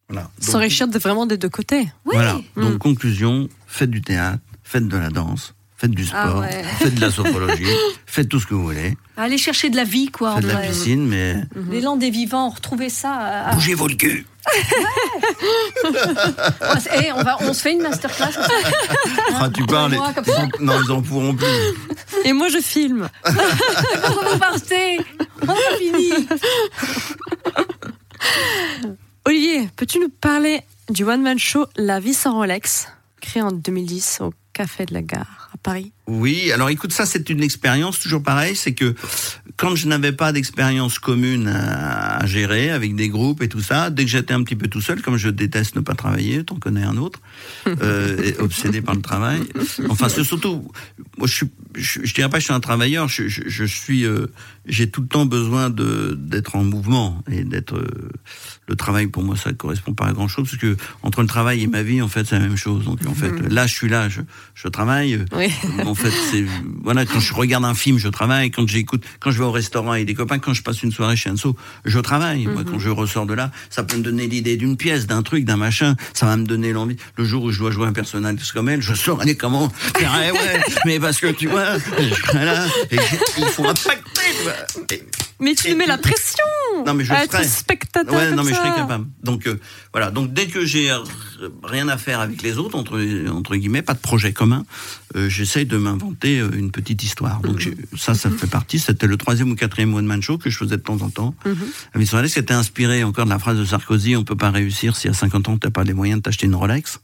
Voilà. 0.08 0.30
S'enrichir 0.40 0.88
de- 0.88 0.98
vraiment 0.98 1.26
des 1.26 1.36
deux 1.36 1.50
côtés. 1.50 1.82
Oui. 2.06 2.14
Voilà. 2.14 2.38
Donc, 2.56 2.74
Mm. 2.74 2.78
conclusion, 2.78 3.48
faites 3.66 3.90
du 3.90 4.00
théâtre, 4.00 4.38
faites 4.64 4.88
de 4.88 4.96
la 4.96 5.10
danse, 5.10 5.54
faites 5.76 5.90
du 5.90 6.06
Ah 6.14 6.28
sport, 6.28 6.40
ouais. 6.40 6.62
faites 6.78 6.94
de 6.94 7.00
la 7.02 7.10
sophologie, 7.10 7.64
faites 8.06 8.28
tout 8.28 8.40
ce 8.40 8.46
que 8.46 8.54
vous 8.54 8.64
voulez. 8.64 8.96
Aller 9.18 9.36
chercher 9.36 9.68
de 9.68 9.76
la 9.76 9.84
vie, 9.84 10.08
quoi, 10.08 10.32
en 10.32 10.36
Faites 10.36 10.44
de 10.46 10.48
la 10.50 10.56
piscine, 10.60 11.06
mais 11.06 11.36
L'élan 11.70 11.96
des 11.98 12.10
vivants, 12.10 12.48
retrouver 12.48 12.88
ça. 12.88 13.12
à- 13.12 13.50
à- 13.50 13.54
bougez 13.54 13.74
vos 13.74 13.86
le 13.86 13.94
cul. 13.96 14.26
C'est- 16.80 17.06
eh, 17.06 17.12
on, 17.12 17.22
va, 17.22 17.36
on 17.40 17.52
se 17.52 17.60
fait 17.60 17.72
une 17.72 17.82
masterclass. 17.82 18.30
Ah, 19.34 19.48
tu 19.54 19.64
parles. 19.66 19.92
moi, 19.94 20.12
ils 20.16 20.64
non, 20.64 20.74
ils 20.84 20.90
en 20.92 21.02
pourront 21.02 21.34
plus. 21.34 21.46
Et 22.24 22.32
moi, 22.32 22.48
je 22.48 22.58
filme. 22.60 23.08
Quand 23.24 23.32
vous 23.32 24.38
partez, 24.38 24.98
on 25.46 25.52
a 25.52 25.76
fini. 25.78 26.12
Olivier, 29.24 29.68
peux-tu 29.76 29.98
nous 30.00 30.08
parler 30.08 30.62
du 30.88 31.04
one-man 31.04 31.38
show 31.38 31.66
La 31.76 32.00
vie 32.00 32.14
sans 32.14 32.32
Rolex, 32.34 32.88
créé 33.20 33.42
en 33.42 33.52
2010 33.52 34.18
au 34.22 34.32
Café 34.52 34.86
de 34.86 34.94
la 34.94 35.02
Gare 35.02 35.50
à 35.54 35.56
Paris? 35.62 35.92
Oui, 36.06 36.50
alors 36.50 36.70
écoute, 36.70 36.92
ça 36.92 37.06
c'est 37.06 37.30
une 37.30 37.42
expérience 37.42 38.00
toujours 38.00 38.22
pareil, 38.22 38.56
c'est 38.56 38.72
que 38.74 38.94
quand 39.56 39.76
je 39.76 39.86
n'avais 39.86 40.10
pas 40.12 40.32
d'expérience 40.32 40.98
commune 40.98 41.46
à, 41.46 42.16
à 42.16 42.26
gérer 42.26 42.70
avec 42.70 42.96
des 42.96 43.08
groupes 43.08 43.42
et 43.42 43.48
tout 43.48 43.60
ça, 43.60 43.90
dès 43.90 44.04
que 44.04 44.10
j'étais 44.10 44.34
un 44.34 44.42
petit 44.42 44.56
peu 44.56 44.66
tout 44.66 44.80
seul, 44.80 45.02
comme 45.02 45.16
je 45.18 45.28
déteste 45.28 45.76
ne 45.76 45.82
pas 45.82 45.94
travailler, 45.94 46.42
t'en 46.42 46.56
connais 46.56 46.82
un 46.82 46.96
autre, 46.96 47.20
euh, 47.68 48.16
et 48.24 48.36
obsédé 48.40 48.80
par 48.82 48.94
le 48.96 49.02
travail. 49.02 49.40
Enfin, 49.88 50.08
c'est 50.08 50.24
surtout, 50.24 50.72
moi 51.18 51.28
je 51.28 51.34
suis, 51.34 51.46
je, 51.76 52.00
je 52.02 52.14
dirais 52.14 52.28
pas 52.28 52.38
que 52.38 52.40
je 52.40 52.46
suis 52.46 52.54
un 52.54 52.60
travailleur, 52.60 53.06
je, 53.08 53.28
je, 53.28 53.42
je 53.46 53.64
suis, 53.64 54.04
euh, 54.04 54.26
j'ai 54.66 54.90
tout 54.90 55.02
le 55.02 55.08
temps 55.08 55.26
besoin 55.26 55.70
de 55.70 56.16
d'être 56.18 56.56
en 56.56 56.64
mouvement 56.64 57.22
et 57.30 57.44
d'être. 57.44 57.76
euh, 57.76 57.86
le 58.68 58.76
travail 58.76 59.08
pour 59.08 59.24
moi 59.24 59.36
ça 59.36 59.52
correspond 59.52 59.94
pas 59.94 60.06
à 60.06 60.12
grand 60.12 60.28
chose 60.28 60.48
parce 60.48 60.56
que 60.62 60.76
entre 61.02 61.22
le 61.22 61.26
travail 61.26 61.60
et 61.64 61.66
ma 61.66 61.82
vie 61.82 62.00
en 62.02 62.06
fait 62.08 62.24
c'est 62.24 62.36
la 62.38 62.46
même 62.46 62.56
chose. 62.56 62.84
Donc 62.84 63.00
en 63.04 63.14
fait 63.14 63.32
là 63.50 63.66
je 63.66 63.74
suis 63.74 63.88
là, 63.88 64.08
je, 64.08 64.20
je 64.54 64.68
travaille. 64.68 65.14
euh, 65.14 65.24
Oui. 65.36 65.48
En 65.90 65.94
fait, 65.94 66.12
c'est 66.30 66.44
voilà 66.82 67.04
quand 67.04 67.20
je 67.20 67.34
regarde 67.34 67.64
un 67.64 67.74
film, 67.74 67.98
je 67.98 68.08
travaille. 68.08 68.50
Quand 68.50 68.66
j'écoute, 68.68 69.02
quand 69.18 69.30
je 69.30 69.38
vais 69.38 69.44
au 69.44 69.50
restaurant 69.50 69.92
avec 69.92 70.06
des 70.06 70.14
copains, 70.14 70.38
quand 70.38 70.54
je 70.54 70.62
passe 70.62 70.82
une 70.82 70.92
soirée 70.92 71.16
chez 71.16 71.30
Anso, 71.30 71.56
je 71.84 71.98
travaille. 71.98 72.46
Moi, 72.46 72.62
quand 72.64 72.78
je 72.78 72.88
ressors 72.88 73.26
de 73.26 73.34
là, 73.34 73.50
ça 73.68 73.82
peut 73.82 73.96
me 73.96 74.02
donner 74.02 74.26
l'idée 74.26 74.56
d'une 74.56 74.76
pièce, 74.76 75.06
d'un 75.06 75.22
truc, 75.22 75.44
d'un 75.44 75.56
machin. 75.56 75.96
Ça 76.14 76.26
va 76.26 76.36
me 76.36 76.44
donner 76.44 76.72
l'envie. 76.72 76.96
Le 77.16 77.24
jour 77.24 77.44
où 77.44 77.50
je 77.50 77.58
dois 77.58 77.70
jouer 77.70 77.86
un 77.86 77.92
personnage 77.92 78.52
comme 78.52 78.68
elle, 78.68 78.82
je 78.82 78.94
saurai 78.94 79.34
comment 79.36 79.68
faire. 79.70 80.12
eh 80.26 80.30
ouais, 80.30 80.60
mais 80.86 81.00
parce 81.00 81.18
que 81.18 81.28
tu 81.28 81.48
vois, 81.48 81.76
voilà, 82.32 82.66
et 82.90 82.96
il 83.38 83.44
faut 83.46 83.66
impacter. 83.66 85.04
Mais 85.40 85.54
tu 85.54 85.68
Et- 85.68 85.70
nous 85.72 85.78
mets 85.78 85.86
la 85.86 85.98
pression 85.98 86.44
non 86.86 86.94
mais 86.94 87.04
je 87.04 87.12
à 87.12 87.24
être 87.24 87.32
ferai. 87.32 87.44
spectateur 87.44 88.14
Ouais, 88.14 88.26
comme 88.28 88.36
non 88.36 88.42
mais 88.44 88.50
je 88.50 88.54
ça. 88.56 88.62
serais 88.62 88.74
capable. 88.76 89.06
Donc 89.22 89.46
euh, 89.46 89.58
voilà, 89.92 90.10
donc 90.10 90.32
dès 90.32 90.46
que 90.46 90.64
j'ai 90.64 90.90
rien 91.64 91.88
à 91.88 91.98
faire 91.98 92.20
avec 92.20 92.42
les 92.42 92.56
autres 92.58 92.76
entre 92.78 92.98
entre 93.30 93.56
guillemets, 93.56 93.82
pas 93.82 93.94
de 93.94 93.98
projet 93.98 94.32
commun, 94.32 94.64
euh, 95.16 95.28
j'essaye 95.28 95.66
de 95.66 95.76
m'inventer 95.76 96.38
euh, 96.40 96.50
une 96.56 96.70
petite 96.70 97.02
histoire. 97.02 97.40
Donc 97.40 97.58
j'ai- 97.58 97.76
ça, 97.98 98.14
ça 98.14 98.30
fait 98.30 98.46
partie. 98.46 98.78
C'était 98.78 99.06
le 99.06 99.16
troisième 99.16 99.50
ou 99.50 99.56
quatrième 99.56 99.92
one 99.94 100.06
man 100.06 100.22
show 100.22 100.38
que 100.38 100.48
je 100.48 100.56
faisais 100.56 100.76
de 100.76 100.82
temps 100.82 101.00
en 101.02 101.10
temps. 101.10 101.34
Avec 101.94 102.06
son 102.08 102.16
Alex, 102.18 102.34
c'était 102.34 102.54
inspiré 102.54 103.02
encore 103.04 103.24
de 103.26 103.30
la 103.30 103.38
phrase 103.38 103.58
de 103.58 103.64
Sarkozy 103.64 104.16
on 104.16 104.24
peut 104.24 104.36
pas 104.36 104.50
réussir 104.50 104.96
si 104.96 105.08
à 105.08 105.12
50 105.12 105.48
ans 105.48 105.58
t'as 105.58 105.70
pas 105.70 105.84
les 105.84 105.94
moyens 105.94 106.18
de 106.20 106.22
t'acheter 106.22 106.46
une 106.46 106.54
Rolex. 106.54 107.00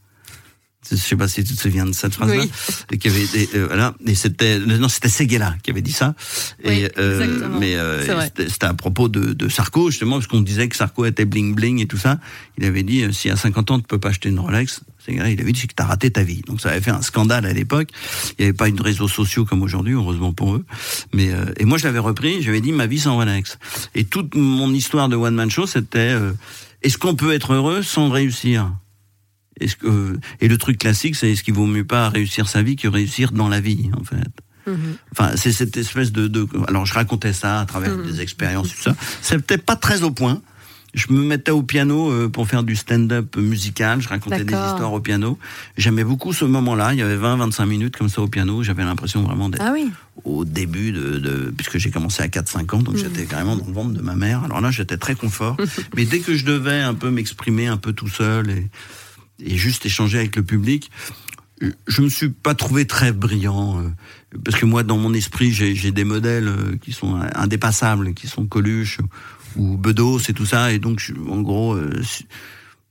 Je 0.91 0.97
sais 0.97 1.17
pas 1.17 1.29
si 1.29 1.43
tu 1.45 1.55
te 1.55 1.61
souviens 1.61 1.87
de 1.87 1.93
cette 1.93 2.15
phrase-là. 2.15 2.45
Oui. 2.91 2.99
Qui 2.99 3.09
avait, 3.09 3.27
euh, 3.55 3.67
voilà. 3.67 3.95
Et 4.07 4.15
c'était, 4.15 4.59
non, 4.59 4.89
c'était 4.89 5.09
Seguela 5.09 5.55
qui 5.63 5.71
avait 5.71 5.83
dit 5.83 5.93
ça. 5.93 6.15
Oui, 6.65 6.83
Et, 6.83 6.91
euh, 6.99 7.49
mais 7.59 7.77
euh, 7.77 8.27
c'était 8.49 8.67
à 8.67 8.75
propos 8.75 9.09
de, 9.09 9.33
de 9.33 9.49
Sarko, 9.49 9.91
justement, 9.91 10.17
parce 10.17 10.27
qu'on 10.27 10.41
disait 10.41 10.69
que 10.69 10.77
Sarko 10.77 11.05
était 11.05 11.25
bling 11.25 11.55
bling 11.55 11.81
et 11.81 11.87
tout 11.87 11.99
ça. 11.99 12.19
Il 12.59 12.65
avait 12.65 12.83
dit, 12.83 13.03
euh, 13.03 13.13
si 13.13 13.31
à 13.31 13.37
50 13.37 13.71
ans 13.71 13.79
tu 13.79 13.87
peux 13.87 13.99
pas 13.99 14.09
acheter 14.11 14.29
une 14.29 14.39
Rolex, 14.39 14.81
Seguela, 15.07 15.31
il 15.31 15.41
avait 15.41 15.53
dit 15.53 15.61
c'est 15.61 15.67
que 15.69 15.75
t'as 15.75 15.85
raté 15.85 16.11
ta 16.11 16.23
vie. 16.23 16.43
Donc 16.47 16.61
ça 16.61 16.71
avait 16.71 16.81
fait 16.81 16.91
un 16.91 17.03
scandale 17.03 17.47
à 17.47 17.53
l'époque. 17.53 17.89
Il 18.39 18.43
n'y 18.43 18.45
avait 18.47 18.57
pas 18.57 18.69
eu 18.69 18.73
de 18.73 18.83
réseaux 18.83 19.09
sociaux 19.09 19.45
comme 19.45 19.63
aujourd'hui, 19.63 19.95
heureusement 19.95 20.33
pour 20.33 20.55
eux. 20.55 20.65
Mais 21.13 21.31
euh, 21.31 21.45
et 21.59 21.65
moi 21.65 21.79
je 21.79 21.85
l'avais 21.85 21.99
repris, 21.99 22.43
j'avais 22.43 22.61
dit 22.61 22.73
ma 22.73 22.87
vie 22.87 22.99
sans 22.99 23.15
Rolex. 23.17 23.59
Et 23.95 24.05
toute 24.05 24.35
mon 24.35 24.73
histoire 24.73 25.09
de 25.09 25.17
one 25.17 25.35
man 25.35 25.51
show, 25.51 25.67
c'était 25.67 25.99
euh, 25.99 26.33
est-ce 26.83 26.99
qu'on 26.99 27.15
peut 27.15 27.33
être 27.33 27.53
heureux 27.53 27.83
sans 27.83 28.09
réussir? 28.11 28.73
Est-ce 29.61 29.77
que 29.77 30.19
et 30.41 30.49
le 30.49 30.59
truc 30.59 30.79
classique, 30.79 31.17
c'est 31.17 31.31
est-ce 31.33 31.43
qu'il 31.43 31.55
vaut 31.55 31.67
mieux 31.67 31.85
pas 31.85 32.09
réussir 32.09 32.49
sa 32.49 32.63
vie 32.63 32.77
que 32.77 32.89
réussir 32.89 33.33
dans 33.33 33.49
la 33.49 33.61
vie, 33.61 33.91
en 33.99 34.05
fait. 34.05 34.17
Mhm. 34.71 34.97
Enfin, 35.13 35.31
c'est 35.37 35.53
cette 35.53 35.77
espèce 35.77 36.11
de, 36.13 36.27
de 36.27 36.47
alors 36.69 36.87
je 36.87 36.95
racontais 36.95 37.33
ça 37.33 37.61
à 37.61 37.67
travers 37.67 37.97
Mhm. 37.97 38.07
des 38.11 38.21
expériences 38.21 38.69
tout 38.75 38.83
ça. 38.83 38.97
C'était 39.23 39.59
pas 39.59 39.77
très 39.77 40.03
au 40.03 40.11
point. 40.11 40.43
Je 40.95 41.13
me 41.13 41.21
mettais 41.23 41.51
au 41.51 41.63
piano 41.63 42.11
euh, 42.11 42.29
pour 42.31 42.49
faire 42.49 42.63
du 42.63 42.75
stand-up 42.75 43.37
musical. 43.37 44.01
Je 44.01 44.09
racontais 44.09 44.45
des 44.45 44.55
histoires 44.55 44.93
au 44.95 45.01
piano. 45.01 45.39
J'aimais 45.77 46.05
beaucoup 46.05 46.33
ce 46.33 46.47
moment-là. 46.47 46.95
Il 46.95 46.99
y 46.99 47.03
avait 47.03 47.19
20-25 47.19 47.67
minutes 47.67 47.97
comme 47.99 48.09
ça 48.09 48.23
au 48.23 48.29
piano. 48.29 48.63
J'avais 48.63 48.83
l'impression 48.83 49.23
vraiment 49.23 49.51
d'être 49.51 49.63
Ah 49.65 49.73
oui. 49.75 49.91
au 50.25 50.47
début 50.47 50.93
de, 50.93 51.19
de 51.19 51.53
puisque 51.55 51.77
j'ai 51.77 51.91
commencé 51.91 52.23
à 52.23 52.29
4-5 52.29 52.75
ans, 52.75 52.83
donc 52.83 52.95
Mhm. 52.95 53.01
j'étais 53.03 53.27
carrément 53.27 53.57
dans 53.57 53.67
le 53.67 53.73
ventre 53.75 53.93
de 53.93 54.01
ma 54.01 54.15
mère. 54.15 54.43
Alors 54.45 54.63
là, 54.63 54.71
j'étais 54.71 54.97
très 54.97 55.15
confort. 55.15 55.57
Mais 55.97 56.07
dès 56.07 56.21
que 56.21 56.35
je 56.35 56.47
devais 56.47 56.81
un 56.81 56.95
peu 56.95 57.11
m'exprimer 57.11 57.67
un 57.67 57.77
peu 57.77 57.93
tout 57.93 58.09
seul 58.09 58.49
et, 58.51 58.67
et 59.45 59.57
juste 59.57 59.87
échanger 59.87 60.19
avec 60.19 60.37
le 60.37 60.43
public, 60.43 60.91
je 61.87 62.03
me 62.03 62.09
suis 62.11 62.29
pas 62.29 62.55
trouvé 62.55 62.87
très 62.87 63.13
brillant 63.13 63.81
euh, 63.81 63.89
parce 64.45 64.59
que 64.59 64.67
moi, 64.67 64.83
dans 64.83 64.99
mon 64.99 65.15
esprit, 65.15 65.53
j'ai 65.53 65.91
des 65.91 66.05
modèles 66.05 66.49
euh, 66.49 66.77
qui 66.83 66.93
sont 66.93 67.17
indépassables, 67.35 68.13
qui 68.15 68.27
sont 68.29 68.47
Coluche 68.47 68.99
ou 69.57 69.79
Bedos 69.79 70.19
et 70.29 70.35
tout 70.35 70.45
ça, 70.45 70.73
et 70.73 70.79
donc 70.79 71.01
je- 71.01 71.15
en 71.15 71.41
gros. 71.41 71.75
euh, 71.75 71.91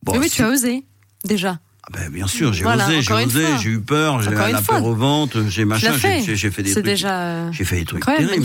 bon, 0.03 0.17
oui, 0.19 0.29
tu 0.31 0.41
as 0.41 0.49
osé 0.49 0.83
déjà. 1.25 1.59
ah 1.83 1.89
ben, 1.93 2.11
bien 2.11 2.25
sûr, 2.25 2.53
j'ai 2.53 2.63
Voilà, 2.63 2.87
osé, 2.87 3.01
j'ai 3.03 3.13
osé, 3.13 3.45
j'ai 3.61 3.69
eu 3.69 3.79
peur, 3.81 4.19
j'ai 4.23 4.31
la 4.31 4.59
peur 4.63 4.83
au 4.83 4.95
ventre, 4.95 5.45
j'ai 5.47 5.65
machin, 5.65 5.91
j'ai- 5.95 6.35
fait 6.49 6.63
des 6.63 6.69
C'est 6.69 6.73
trucs. 6.81 6.85
déjà. 6.85 7.51
J'ai 7.51 7.63
fait 7.65 7.77
des 7.77 7.85
trucs 7.85 8.03
terribles, 8.03 8.43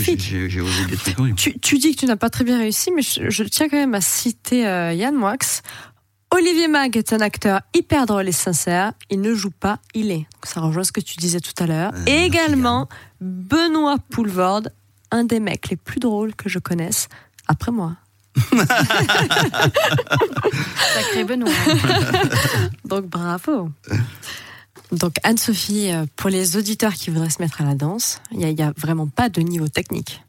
j'ai- 0.51 0.61
osé 0.61 0.85
des 0.85 0.97
trucs 0.99 1.19
horribles. 1.19 1.39
Tu, 1.39 1.59
tu 1.59 1.79
dis 1.79 1.95
que 1.95 2.01
tu 2.01 2.07
n'as 2.07 2.17
pas 2.17 2.29
très 2.29 2.45
bien 2.45 2.59
réussi, 2.59 2.91
mais 2.95 3.01
je, 3.01 3.31
je 3.31 3.43
tiens 3.45 3.71
quand 3.71 3.79
même 3.79 3.95
à 3.95 4.03
citer 4.03 4.67
euh, 4.67 4.93
Yann 4.93 5.15
Moix. 5.15 5.39
Olivier 6.33 6.69
Mag 6.69 6.97
est 6.97 7.13
un 7.13 7.21
acteur 7.21 7.61
hyper 7.75 8.07
drôle 8.07 8.29
et 8.29 8.33
sincère. 8.33 8.93
Il 9.11 9.21
ne 9.21 9.35
joue 9.35 9.51
pas, 9.51 9.79
il 9.95 10.11
est. 10.13 10.19
Donc 10.19 10.45
ça 10.47 10.61
rejoint 10.61 10.85
ce 10.85 10.93
que 10.93 11.01
tu 11.01 11.17
disais 11.17 11.41
tout 11.41 11.53
à 11.63 11.67
l'heure. 11.67 11.93
Euh, 11.95 12.05
et 12.07 12.25
également 12.25 12.89
Benoît 13.21 13.97
Poulvorde, 14.11 14.73
un 15.11 15.25
des 15.25 15.41
mecs 15.41 15.69
les 15.71 15.77
plus 15.77 15.99
drôles 15.99 16.35
que 16.35 16.49
je 16.49 16.59
connaisse, 16.61 17.09
après 17.49 17.73
moi. 17.73 17.97
Sacré 20.95 21.25
Benoît. 21.25 21.51
Donc 22.85 23.07
bravo. 23.07 23.71
Donc 24.93 25.17
Anne-Sophie, 25.25 25.91
euh, 25.93 26.07
pour 26.17 26.31
les 26.31 26.57
auditeurs 26.57 26.95
qui 26.95 27.11
voudraient 27.11 27.31
se 27.31 27.43
mettre 27.43 27.61
à 27.61 27.65
la 27.65 27.75
danse, 27.75 28.21
il 28.33 28.39
n'y 28.39 28.45
a, 28.45 28.51
il 28.51 28.59
y 28.59 28.63
a 28.63 28.73
vraiment 28.77 29.09
pas 29.09 29.29
de 29.29 29.41
niveau 29.41 29.69
technique. 29.69 30.23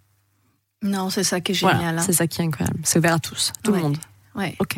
Non, 0.83 1.11
c'est 1.11 1.23
ça 1.23 1.41
qui 1.41 1.51
est 1.51 1.59
Voilà, 1.61 1.77
génial. 1.77 1.99
hein. 1.99 2.01
c'est 2.03 2.13
ça 2.13 2.25
qui 2.27 2.41
est 2.41 2.45
incroyable. 2.45 2.79
C'est 2.83 2.97
ouvert 2.99 3.13
à 3.13 3.19
tous, 3.19 3.53
tout 3.63 3.71
Ouais. 3.71 3.77
le 3.77 3.83
monde. 3.83 3.97
Ouais. 4.35 4.55
Ok. 4.59 4.77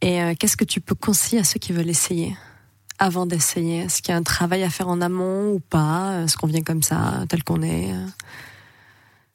Et 0.00 0.22
euh, 0.22 0.34
qu'est-ce 0.38 0.56
que 0.56 0.64
tu 0.64 0.80
peux 0.80 0.94
conseiller 0.94 1.40
à 1.40 1.44
ceux 1.44 1.58
qui 1.58 1.72
veulent 1.72 1.88
essayer 1.88 2.36
avant 2.98 3.26
d'essayer? 3.26 3.80
Est-ce 3.80 4.00
qu'il 4.02 4.12
y 4.12 4.14
a 4.14 4.18
un 4.18 4.22
travail 4.22 4.62
à 4.62 4.70
faire 4.70 4.88
en 4.88 5.00
amont 5.00 5.52
ou 5.54 5.60
pas? 5.60 6.22
Est-ce 6.24 6.36
qu'on 6.36 6.46
vient 6.46 6.62
comme 6.62 6.82
ça, 6.82 7.24
tel 7.28 7.42
qu'on 7.44 7.62
est? 7.62 7.92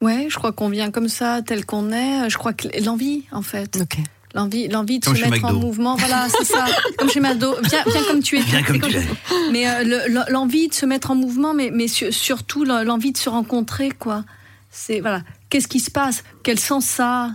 Ouais, 0.01 0.28
je 0.30 0.36
crois 0.36 0.51
qu'on 0.51 0.70
vient 0.70 0.91
comme 0.91 1.07
ça, 1.07 1.41
tel 1.45 1.66
qu'on 1.66 1.91
est. 1.91 2.30
Je 2.30 2.38
crois 2.38 2.53
que 2.53 2.68
l'envie, 2.84 3.24
en 3.32 3.41
fait. 3.41 3.78
Ok. 3.82 3.97
L'envie, 4.36 4.68
l'envie 4.68 4.99
de 4.99 5.05
Comme 5.05 5.16
se 5.16 5.22
mettre 5.28 5.45
en 5.45 5.53
mouvement. 5.53 5.95
Voilà, 5.95 6.28
c'est 6.28 6.43
ça. 6.43 6.66
Comme 6.97 7.07
chez 7.09 7.20
McDo. 7.20 7.55
Viens, 7.70 7.84
viens 7.86 8.03
comme 8.07 8.20
tu 8.24 8.39
es. 8.39 8.41
Bien 8.41 8.64
comme 8.64 8.82
tu 8.82 8.95
es. 8.97 9.03
Mais 9.51 9.70
euh, 9.70 9.84
le- 9.84 10.11
le- 10.11 10.32
l'envie 10.32 10.68
de 10.70 10.74
se 10.74 10.88
mettre 10.88 11.11
en 11.11 11.16
mouvement, 11.16 11.53
mais, 11.53 11.70
mais 11.72 11.88
su- 11.88 12.11
surtout 12.11 12.64
le- 12.66 12.84
l'envie 12.84 13.11
de 13.11 13.18
se 13.18 13.30
rencontrer, 13.30 13.91
quoi. 13.91 14.26
C'est 14.72 15.01
voilà. 15.01 15.22
Qu'est-ce 15.51 15.68
qui 15.68 15.80
se 15.80 15.91
passe? 15.91 16.24
Quel 16.41 16.57
sens 16.59 16.84
ça 16.86 17.30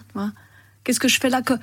Qu'est-ce 0.83 0.99
que 0.99 1.07
je 1.07 1.21
fais 1.21 1.29
là? 1.31 1.41
Que- 1.41 1.55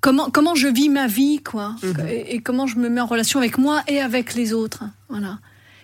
Comment 0.00 0.30
comment 0.30 0.54
je 0.54 0.68
vis 0.68 0.88
ma 0.88 1.06
vie, 1.06 1.40
quoi 1.42 1.74
Mhm. 1.82 2.06
et, 2.08 2.34
et 2.36 2.40
comment 2.40 2.66
je 2.66 2.76
me 2.78 2.88
mets 2.88 3.00
en 3.00 3.06
relation 3.06 3.38
avec 3.40 3.58
moi 3.58 3.82
et 3.88 4.00
avec 4.00 4.34
les 4.34 4.52
autres. 4.52 4.84
Voilà. 5.08 5.38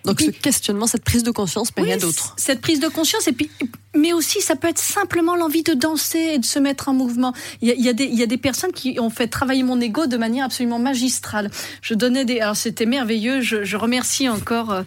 Donc 0.05 0.21
ce 0.21 0.29
questionnement, 0.29 0.85
cette 0.85 1.03
prise 1.03 1.23
de 1.23 1.31
conscience, 1.31 1.69
mais 1.75 1.81
Oui, 1.81 1.89
rien 1.89 1.97
d'autre. 1.97 2.35
Cette 2.37 2.61
prise 2.61 2.79
de 2.79 2.87
conscience, 2.87 3.27
et 3.27 3.31
puis, 3.31 3.49
mais 3.95 4.13
aussi, 4.13 4.39
ça 4.39 4.55
peut 4.55 4.67
être 4.67 4.77
simplement 4.77 5.35
l'envie 5.35 5.63
de 5.63 5.73
danser 5.73 6.19
et 6.35 6.37
de 6.37 6.45
se 6.45 6.59
mettre 6.59 6.89
en 6.89 6.93
mouvement. 6.93 7.33
Il 7.63 7.69
y 7.69 7.71
a, 7.71 7.73
il 7.73 7.83
y 7.83 7.89
a 7.89 7.93
des, 7.93 8.03
il 8.03 8.13
y 8.13 8.21
a 8.21 8.27
des 8.27 8.37
personnes 8.37 8.71
qui 8.71 8.99
ont 8.99 9.09
fait 9.09 9.27
travailler 9.27 9.63
mon 9.63 9.81
ego 9.81 10.05
de 10.05 10.15
manière 10.17 10.45
absolument 10.45 10.77
magistrale. 10.77 11.49
Je 11.81 11.95
donnais 11.95 12.23
des, 12.23 12.39
alors 12.39 12.55
c'était 12.55 12.85
merveilleux. 12.85 13.41
Je, 13.41 13.63
je 13.63 13.77
remercie 13.77 14.29
encore 14.29 14.71
euh, 14.71 14.83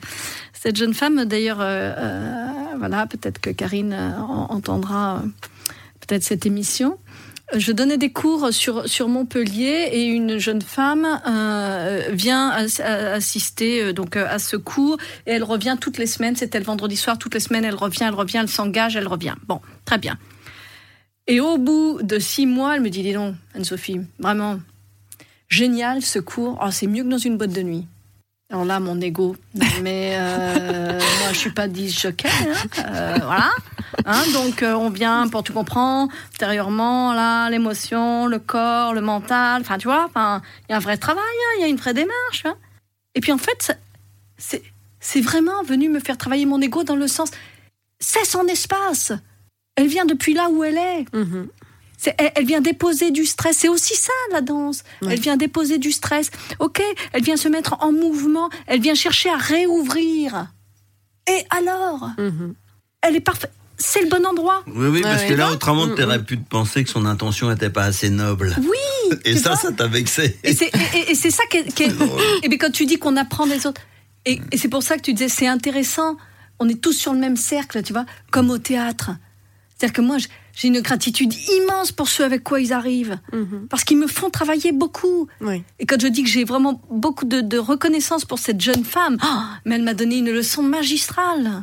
cette 0.53 0.76
jeune 0.76 0.95
femme. 0.95 1.24
D'ailleurs, 1.24 1.61
euh, 1.61 1.93
euh, 1.99 2.47
voilà, 2.79 3.07
peut-être 3.09 3.41
que 3.41 3.51
Karine 3.51 3.93
en- 3.95 4.47
entendra 4.55 5.24
peut-être 6.07 6.22
cette 6.22 6.47
émission. 6.47 6.97
Je 7.57 7.72
donnais 7.72 7.96
des 7.96 8.12
cours 8.12 8.53
sur, 8.53 8.86
sur 8.86 9.09
Montpellier 9.09 9.88
et 9.92 10.05
une 10.05 10.36
jeune 10.36 10.61
femme 10.61 11.07
euh, 11.26 12.11
vient 12.12 12.51
as- 12.51 12.80
assister 12.80 13.82
euh, 13.82 13.92
donc 13.94 14.16
euh, 14.16 14.26
à 14.28 14.38
ce 14.38 14.57
cours 14.57 14.99
et 15.26 15.30
elle 15.32 15.44
revient 15.44 15.78
toutes 15.80 15.96
les 15.96 16.07
semaines. 16.07 16.36
C'était 16.36 16.59
le 16.59 16.66
vendredi 16.66 16.94
soir, 16.94 17.16
toutes 17.16 17.32
les 17.32 17.40
semaines 17.40 17.64
elle 17.64 17.74
revient, 17.74 18.05
elle 18.07 18.14
revient, 18.14 18.38
elle 18.42 18.49
s'engage, 18.51 18.96
elle 18.96 19.09
revient. 19.09 19.34
Bon, 19.46 19.62
très 19.86 19.96
bien. 19.96 20.18
Et 21.26 21.40
au 21.40 21.57
bout 21.57 22.01
de 22.03 22.18
six 22.18 22.44
mois, 22.44 22.76
elle 22.76 22.82
me 22.82 22.90
dit, 22.90 23.03
dis 23.03 23.14
donc, 23.14 23.34
Anne-Sophie, 23.55 24.01
vraiment 24.18 24.61
génial 25.49 26.03
ce 26.03 26.18
cours. 26.18 26.59
Oh, 26.62 26.70
c'est 26.70 26.86
mieux 26.86 27.03
que 27.03 27.09
dans 27.09 27.18
une 27.18 27.38
boîte 27.38 27.53
de 27.53 27.62
nuit. 27.62 27.86
Alors 28.51 28.64
là, 28.64 28.80
mon 28.80 28.99
ego, 29.01 29.36
mais 29.82 30.14
euh, 30.18 30.92
moi 31.20 31.32
je 31.32 31.36
suis 31.38 31.51
pas 31.51 31.68
disque 31.68 32.01
jockey, 32.01 32.28
hein, 32.28 32.82
euh, 32.86 33.18
voilà. 33.22 33.51
Hein, 34.07 34.22
donc 34.32 34.62
euh, 34.62 34.72
on 34.72 34.88
vient 34.88 35.28
pour 35.28 35.42
tu 35.42 35.53
comprends 35.53 36.09
intérieurement 36.34 37.12
là 37.12 37.51
l'émotion, 37.51 38.26
le 38.26 38.38
corps, 38.38 38.94
le 38.94 39.03
mental. 39.03 39.61
Enfin 39.61 39.76
tu 39.76 39.86
vois, 39.86 40.09
il 40.16 40.70
y 40.70 40.72
a 40.72 40.76
un 40.76 40.80
vrai 40.80 40.96
travail, 40.96 41.22
hein, 41.24 41.53
il 41.59 41.61
y 41.61 41.64
a 41.64 41.68
une 41.68 41.76
vraie 41.76 41.92
démarche. 41.92 42.46
hein. 42.46 42.57
Et 43.14 43.20
puis 43.20 43.32
en 43.32 43.38
fait 43.38 43.76
c'est 44.38 45.20
vraiment 45.20 45.62
venu 45.62 45.90
me 45.90 46.01
faire 46.01 46.16
travailler 46.16 46.46
mon 46.46 46.61
ego 46.61 46.84
dans 46.84 46.96
le 46.96 47.09
sens 47.09 47.30
c'est 48.01 48.24
son 48.24 48.46
espace. 48.46 49.12
Elle 49.76 49.88
vient 49.88 50.07
depuis 50.07 50.32
là 50.32 50.49
où 50.49 50.64
elle 50.64 50.78
est. 50.78 51.05
Mhm. 51.14 51.49
C'est- 51.49 51.57
elle, 52.18 52.32
elle 52.34 52.46
vient 52.46 52.61
déposer 52.61 53.11
du 53.11 53.26
stress. 53.26 53.59
C'est 53.59 53.68
aussi 53.68 53.94
ça, 53.94 54.12
la 54.32 54.40
danse. 54.40 54.82
Ouais. 55.03 55.14
Elle 55.14 55.20
vient 55.20 55.36
déposer 55.36 55.78
du 55.78 55.92
stress. 55.92 56.30
Ok, 56.61 56.80
elle 57.12 57.22
vient 57.22 57.36
se 57.36 57.49
mettre 57.49 57.76
en 57.80 57.92
mouvement. 57.92 58.49
Elle 58.66 58.80
vient 58.80 58.94
chercher 58.94 59.30
à 59.30 59.36
réouvrir. 59.36 60.46
Et 61.28 61.44
alors 61.51 62.11
Mhm. 62.18 62.55
Elle 63.03 63.16
est 63.16 63.20
parfaite. 63.20 63.53
C'est 63.80 64.03
le 64.03 64.09
bon 64.09 64.26
endroit. 64.26 64.64
Oui, 64.66 64.88
oui, 64.88 65.01
parce 65.03 65.22
Ouais, 65.22 65.28
que 65.28 65.34
là, 65.34 65.53
autrement, 65.53 65.86
Mm, 65.86 65.94
tu 65.94 66.03
aurais 66.03 66.22
pu 66.24 66.36
te 66.36 66.49
penser 66.49 66.82
que 66.82 66.90
son 66.90 67.07
intention 67.07 67.49
n'était 67.49 67.70
pas 67.70 67.84
assez 67.84 68.11
noble. 68.11 68.57
Oui. 68.59 69.16
Et 69.24 69.36
ça, 69.36 69.55
ça 69.55 69.70
t'a 69.70 69.86
vexé. 69.86 70.36
Et 70.42 70.53
c'est 70.53 70.66
et- 70.96 71.11
et- 71.12 71.14
ça 71.14 71.44
qui 71.49 71.59
est. 71.59 71.72
qui 71.72 71.84
est- 71.84 71.86
et 72.42 72.49
bien 72.49 72.59
quand 72.59 72.72
tu 72.72 72.86
dis 72.86 72.99
qu'on 72.99 73.16
apprend 73.16 73.46
des 73.46 73.66
autres. 73.68 73.80
Et, 74.26 74.40
et 74.51 74.59
c'est 74.59 74.68
pour 74.68 74.82
ça 74.82 74.96
que 74.96 75.03
tu 75.03 75.12
disais, 75.14 75.28
c'est 75.28 75.46
intéressant. 75.46 76.16
On 76.59 76.68
est 76.68 76.80
tous 76.80 76.92
sur 76.92 77.12
le 77.12 77.20
même 77.20 77.36
cercle, 77.36 77.80
tu 77.84 77.92
vois, 77.92 78.05
comme 78.32 78.51
au 78.51 78.59
théâtre. 78.59 79.11
C'est-à-dire 79.79 79.95
que 79.95 80.01
moi, 80.01 80.16
j'ai 80.55 80.68
une 80.68 80.81
gratitude 80.81 81.33
immense 81.33 81.93
pour 81.93 82.09
ceux 82.09 82.24
avec 82.24 82.43
quoi 82.43 82.61
ils 82.61 82.72
arrivent. 82.72 83.18
Mhm. 83.33 83.68
Parce 83.70 83.85
qu'ils 83.85 83.97
me 83.99 84.09
font 84.09 84.29
travailler 84.29 84.72
beaucoup. 84.72 85.29
Oui. 85.41 85.62
Et 85.79 85.87
quand 85.87 86.01
je 86.01 86.09
dis 86.09 86.24
que 86.24 86.29
j'ai 86.29 86.43
vraiment 86.45 86.83
beaucoup 86.91 87.24
de, 87.24 87.41
de 87.43 87.59
reconnaissance 87.59 88.24
pour 88.24 88.41
cette 88.41 88.61
jeune 88.61 88.85
femme, 88.85 89.18
ah, 89.20 89.51
mais 89.64 89.76
elle 89.76 89.85
m'a 89.85 89.95
donné 89.95 90.18
une 90.18 90.31
leçon 90.33 90.62
magistrale. 90.64 91.62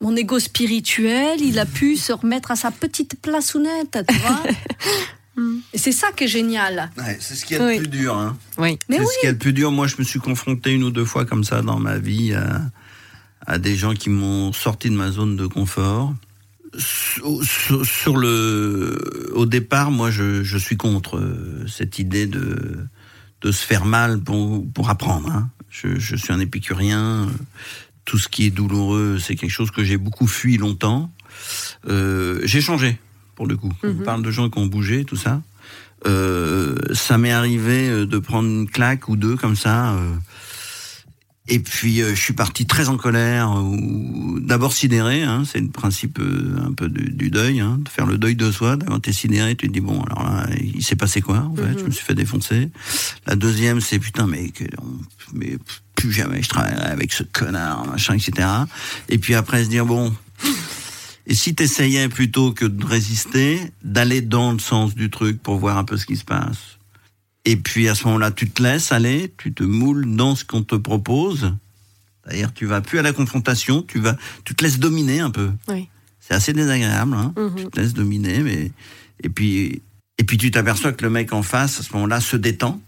Mon 0.00 0.14
ego 0.16 0.38
spirituel, 0.38 1.40
il 1.42 1.58
a 1.58 1.66
pu 1.66 1.96
se 1.96 2.12
remettre 2.12 2.52
à 2.52 2.56
sa 2.56 2.70
petite 2.70 3.20
place 3.20 3.54
nette, 3.56 3.98
tu 4.08 4.14
vois. 4.18 4.42
Et 5.72 5.78
c'est 5.78 5.92
ça 5.92 6.12
qui 6.12 6.24
est 6.24 6.28
génial. 6.28 6.90
Ouais, 6.98 7.16
c'est 7.20 7.34
ce 7.34 7.44
qui 7.46 7.54
est 7.54 7.58
le 7.58 7.66
Oui. 7.66 7.78
plus 7.78 7.88
dur. 7.88 8.16
Hein. 8.16 8.36
Oui. 8.58 8.78
Mais 8.88 8.96
c'est 8.96 9.02
oui, 9.02 9.08
ce 9.14 9.20
qui 9.20 9.26
est 9.26 9.32
le 9.32 9.38
plus 9.38 9.52
dur. 9.52 9.72
Moi, 9.72 9.86
je 9.86 9.96
me 9.98 10.04
suis 10.04 10.20
confronté 10.20 10.70
une 10.72 10.84
ou 10.84 10.90
deux 10.90 11.04
fois 11.04 11.24
comme 11.24 11.44
ça 11.44 11.62
dans 11.62 11.78
ma 11.78 11.98
vie 11.98 12.34
à, 12.34 12.62
à 13.46 13.58
des 13.58 13.74
gens 13.74 13.94
qui 13.94 14.10
m'ont 14.10 14.52
sorti 14.52 14.88
de 14.90 14.94
ma 14.96 15.10
zone 15.10 15.36
de 15.36 15.46
confort. 15.46 16.14
Sur, 16.78 18.16
le, 18.16 19.30
au 19.34 19.46
départ, 19.46 19.90
moi, 19.90 20.10
je, 20.10 20.42
je 20.42 20.58
suis 20.58 20.76
contre 20.76 21.16
euh, 21.18 21.66
cette 21.68 21.98
idée 21.98 22.26
de, 22.26 22.86
de 23.42 23.52
se 23.52 23.64
faire 23.64 23.84
mal 23.84 24.20
pour, 24.20 24.64
pour 24.72 24.90
apprendre. 24.90 25.30
hein. 25.30 25.50
Je, 25.70 25.98
je 25.98 26.16
suis 26.16 26.32
un 26.32 26.40
épicurien. 26.40 27.28
Tout 28.04 28.18
ce 28.18 28.28
qui 28.28 28.44
est 28.46 28.50
douloureux, 28.50 29.18
c'est 29.20 29.36
quelque 29.36 29.50
chose 29.52 29.70
que 29.70 29.84
j'ai 29.84 29.96
beaucoup 29.96 30.26
fui 30.26 30.56
longtemps. 30.58 31.12
Euh, 31.88 32.40
j'ai 32.44 32.60
changé, 32.60 32.98
pour 33.36 33.46
le 33.46 33.56
coup. 33.56 33.72
On 33.82 33.88
Mhm. 33.94 34.02
parle 34.04 34.22
de 34.22 34.30
gens 34.30 34.50
qui 34.50 34.58
ont 34.58 34.66
bougé, 34.66 35.04
tout 35.04 35.16
ça. 35.16 35.42
Euh, 36.06 36.76
ça 36.94 37.18
m'est 37.18 37.30
arrivé 37.32 37.88
euh, 37.88 38.06
de 38.06 38.18
prendre 38.18 38.48
une 38.48 38.68
claque 38.68 39.08
ou 39.08 39.16
deux 39.16 39.36
comme 39.36 39.54
ça. 39.56 39.92
Euh, 39.94 40.14
et 41.48 41.58
puis 41.58 42.00
euh, 42.00 42.14
je 42.14 42.20
suis 42.20 42.32
parti 42.32 42.66
très 42.66 42.88
en 42.88 42.96
colère, 42.96 43.50
ou 43.50 44.38
d'abord 44.40 44.72
sidéré, 44.72 45.22
hein, 45.22 45.42
c'est 45.50 45.60
le 45.60 45.68
principe 45.68 46.18
euh, 46.20 46.56
un 46.64 46.72
peu 46.72 46.88
du, 46.88 47.10
du 47.10 47.30
deuil, 47.30 47.60
hein, 47.60 47.78
de 47.82 47.88
faire 47.88 48.06
le 48.06 48.18
deuil 48.18 48.36
de 48.36 48.52
soi. 48.52 48.76
D'abord 48.76 49.00
t'es 49.00 49.12
sidéré, 49.12 49.56
tu 49.56 49.66
te 49.66 49.72
dis 49.72 49.80
bon, 49.80 50.02
alors 50.02 50.22
là, 50.24 50.46
il 50.60 50.84
s'est 50.84 50.96
passé 50.96 51.20
quoi 51.20 51.38
en 51.38 51.54
fait? 51.56 51.78
Je 51.78 51.84
me 51.84 51.90
suis 51.90 52.04
fait 52.04 52.14
défoncer. 52.14 52.70
La 53.26 53.36
deuxième, 53.36 53.80
c'est 53.80 53.98
putain, 53.98 54.26
mais, 54.26 54.50
que, 54.50 54.64
mais 55.32 55.56
plus 55.96 56.12
jamais 56.12 56.42
je 56.42 56.48
travaillerai 56.48 56.86
avec 56.86 57.12
ce 57.12 57.24
connard, 57.24 57.86
machin, 57.86 58.14
etc. 58.14 58.46
Et 59.08 59.18
puis 59.18 59.34
après 59.34 59.64
se 59.64 59.68
dire 59.68 59.86
bon. 59.86 60.14
Et 61.26 61.34
si 61.34 61.54
t'essayais 61.54 62.08
plutôt 62.08 62.52
que 62.52 62.64
de 62.64 62.84
résister, 62.84 63.60
d'aller 63.84 64.20
dans 64.20 64.52
le 64.52 64.58
sens 64.58 64.94
du 64.94 65.10
truc 65.10 65.40
pour 65.42 65.58
voir 65.58 65.78
un 65.78 65.84
peu 65.84 65.96
ce 65.96 66.06
qui 66.06 66.16
se 66.16 66.24
passe? 66.24 66.79
Et 67.44 67.56
puis 67.56 67.88
à 67.88 67.94
ce 67.94 68.04
moment-là, 68.04 68.30
tu 68.30 68.50
te 68.50 68.62
laisses 68.62 68.92
aller, 68.92 69.32
tu 69.38 69.52
te 69.52 69.62
moules 69.62 70.14
dans 70.14 70.34
ce 70.34 70.44
qu'on 70.44 70.62
te 70.62 70.74
propose. 70.74 71.52
D'ailleurs, 72.26 72.52
tu 72.52 72.66
vas 72.66 72.80
plus 72.80 72.98
à 72.98 73.02
la 73.02 73.12
confrontation, 73.12 73.82
tu 73.82 73.98
vas, 73.98 74.16
tu 74.44 74.54
te 74.54 74.62
laisses 74.62 74.78
dominer 74.78 75.20
un 75.20 75.30
peu. 75.30 75.50
Oui. 75.68 75.88
C'est 76.20 76.34
assez 76.34 76.52
désagréable, 76.52 77.14
hein. 77.14 77.32
Mhm. 77.36 77.56
Tu 77.56 77.66
te 77.66 77.80
laisses 77.80 77.94
dominer, 77.94 78.40
mais 78.40 78.70
et 79.22 79.28
puis 79.28 79.82
et 80.18 80.24
puis 80.24 80.36
tu 80.36 80.50
t'aperçois 80.50 80.92
que 80.92 81.02
le 81.02 81.10
mec 81.10 81.32
en 81.32 81.42
face 81.42 81.80
à 81.80 81.82
ce 81.82 81.92
moment-là 81.94 82.20
se 82.20 82.36
détend. 82.36 82.80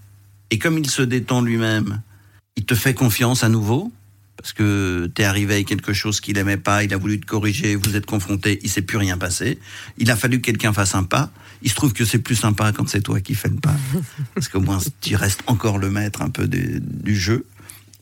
Et 0.50 0.58
comme 0.58 0.76
il 0.76 0.88
se 0.88 1.00
détend 1.00 1.40
lui-même, 1.40 2.02
il 2.56 2.66
te 2.66 2.74
fait 2.74 2.92
confiance 2.92 3.42
à 3.42 3.48
nouveau 3.48 3.90
parce 4.36 4.52
que 4.52 5.10
t'es 5.14 5.24
arrivé 5.24 5.54
avec 5.54 5.68
quelque 5.68 5.92
chose 5.92 6.20
qu'il 6.20 6.36
aimait 6.36 6.56
pas, 6.56 6.82
il 6.82 6.92
a 6.92 6.96
voulu 6.96 7.20
te 7.20 7.26
corriger, 7.26 7.76
vous 7.76 7.94
êtes 7.94 8.06
confronté, 8.06 8.58
il 8.62 8.68
s'est 8.68 8.82
plus 8.82 8.98
rien 8.98 9.16
passé. 9.16 9.58
Il 9.98 10.10
a 10.10 10.16
fallu 10.16 10.40
que 10.40 10.46
quelqu'un 10.46 10.72
fasse 10.72 10.94
un 10.96 11.04
pas. 11.04 11.30
Il 11.62 11.70
se 11.70 11.74
trouve 11.74 11.92
que 11.92 12.04
c'est 12.04 12.18
plus 12.18 12.36
sympa 12.36 12.72
quand 12.72 12.88
c'est 12.88 13.00
toi 13.02 13.20
qui 13.20 13.34
fais 13.34 13.48
le 13.48 13.56
pas, 13.56 13.74
parce 14.34 14.48
qu'au 14.48 14.60
moins 14.60 14.78
tu 15.00 15.14
restes 15.16 15.42
encore 15.46 15.78
le 15.78 15.90
maître 15.90 16.22
un 16.22 16.30
peu 16.30 16.46
du 16.48 17.16
jeu. 17.16 17.46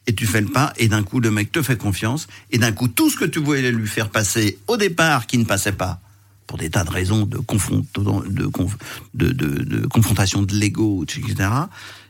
Et 0.06 0.14
tu 0.14 0.26
fais 0.26 0.40
le 0.40 0.48
pas, 0.48 0.72
et 0.78 0.88
d'un 0.88 1.02
coup 1.02 1.20
le 1.20 1.30
mec 1.30 1.52
te 1.52 1.62
fait 1.62 1.76
confiance, 1.76 2.26
et 2.50 2.58
d'un 2.58 2.72
coup 2.72 2.88
tout 2.88 3.10
ce 3.10 3.16
que 3.16 3.24
tu 3.26 3.38
voulais 3.38 3.70
lui 3.70 3.86
faire 3.86 4.08
passer 4.10 4.58
au 4.66 4.76
départ 4.76 5.26
qui 5.26 5.36
ne 5.38 5.44
passait 5.44 5.72
pas, 5.72 6.00
pour 6.46 6.58
des 6.58 6.70
tas 6.70 6.82
de 6.84 6.90
raisons 6.90 7.26
de, 7.26 7.36
confront- 7.38 7.84
de, 7.94 8.46
conf- 8.46 8.76
de, 9.14 9.28
de- 9.30 9.62
de 9.62 9.86
confrontation 9.86 10.42
de 10.42 10.54
l'ego, 10.54 11.04
etc., 11.04 11.48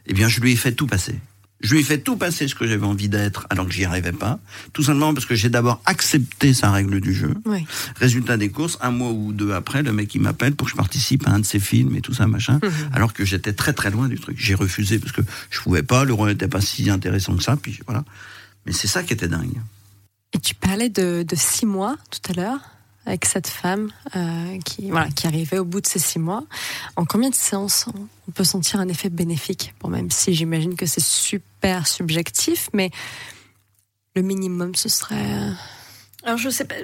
eh 0.07 0.15
bien 0.15 0.29
je 0.29 0.41
lui 0.41 0.53
ai 0.53 0.57
fait 0.57 0.73
tout 0.73 0.87
passer. 0.87 1.17
Je 1.61 1.75
lui 1.75 1.81
ai 1.81 1.85
fait 1.85 1.99
tout 1.99 2.17
passer 2.17 2.49
ce 2.49 2.55
que 2.55 2.67
j'avais 2.67 2.87
envie 2.87 3.09
d'être 3.09 3.47
alors 3.51 3.67
que 3.67 3.73
j'y 3.73 3.85
arrivais 3.85 4.13
pas. 4.13 4.41
Tout 4.73 4.83
simplement 4.83 5.13
parce 5.13 5.27
que 5.27 5.35
j'ai 5.35 5.51
d'abord 5.51 5.83
accepté 5.85 6.55
sa 6.55 6.71
règle 6.71 7.01
du 7.01 7.13
jeu. 7.13 7.35
Oui. 7.45 7.67
Résultat 7.97 8.37
des 8.39 8.49
courses, 8.49 8.79
un 8.81 8.91
mois 8.91 9.11
ou 9.11 9.33
deux 9.33 9.53
après, 9.53 9.83
le 9.83 9.93
mec 9.93 10.15
il 10.15 10.23
m'appelle 10.23 10.55
pour 10.55 10.67
que 10.67 10.73
je 10.73 10.77
participe 10.77 11.27
à 11.27 11.33
un 11.33 11.39
de 11.39 11.45
ses 11.45 11.61
films 11.61 11.95
et 11.97 12.01
tout 12.01 12.15
ça, 12.15 12.27
machin, 12.27 12.61
alors 12.93 13.13
que 13.13 13.25
j'étais 13.25 13.53
très 13.53 13.73
très 13.73 13.91
loin 13.91 14.09
du 14.09 14.19
truc. 14.19 14.37
J'ai 14.39 14.55
refusé 14.55 14.99
parce 14.99 15.13
que 15.13 15.23
je 15.51 15.61
pouvais 15.61 15.83
pas, 15.83 16.05
le 16.05 16.15
rôle 16.15 16.31
n'était 16.31 16.49
pas 16.49 16.61
si 16.61 16.89
intéressant 16.89 17.37
que 17.37 17.43
ça, 17.43 17.57
puis 17.57 17.79
voilà. 17.87 18.05
Mais 18.67 18.73
c'est 18.73 18.89
ça 18.89 19.03
qui 19.03 19.13
était 19.13 19.29
dingue. 19.29 19.61
Et 20.33 20.39
tu 20.39 20.55
parlais 20.55 20.89
de, 20.89 21.23
de 21.23 21.37
six 21.37 21.67
mois 21.67 21.97
tout 22.11 22.33
à 22.33 22.35
l'heure 22.35 22.61
avec 23.07 23.25
cette 23.25 23.49
femme 23.49 23.91
euh, 24.15 24.59
qui, 24.65 24.91
voilà, 24.91 25.09
qui 25.11 25.27
arrivait 25.27 25.59
au 25.59 25.65
bout 25.65 25.81
de 25.81 25.87
ces 25.87 25.99
six 25.99 26.19
mois. 26.19 26.45
En 26.97 27.05
combien 27.05 27.31
de 27.31 27.35
séances 27.35 27.87
on- 27.95 28.33
peut 28.33 28.45
sentir 28.45 28.79
un 28.79 28.87
effet 28.89 29.09
bénéfique? 29.09 29.75
Bon, 29.81 29.89
même 29.89 30.11
si 30.13 30.35
j'imagine 30.35 30.77
que 30.77 30.87
c'est 30.87 31.03
super 31.03 31.89
subjectif, 31.89 32.71
mais 32.73 32.93
le 34.15 34.23
minimum, 34.23 34.77
ce 34.77 34.89
serait. 34.89 35.17
euh, 35.17 35.51
Alors 36.23 36.39
je 36.39 36.49
sais 36.49 36.65
pas. 36.65 36.77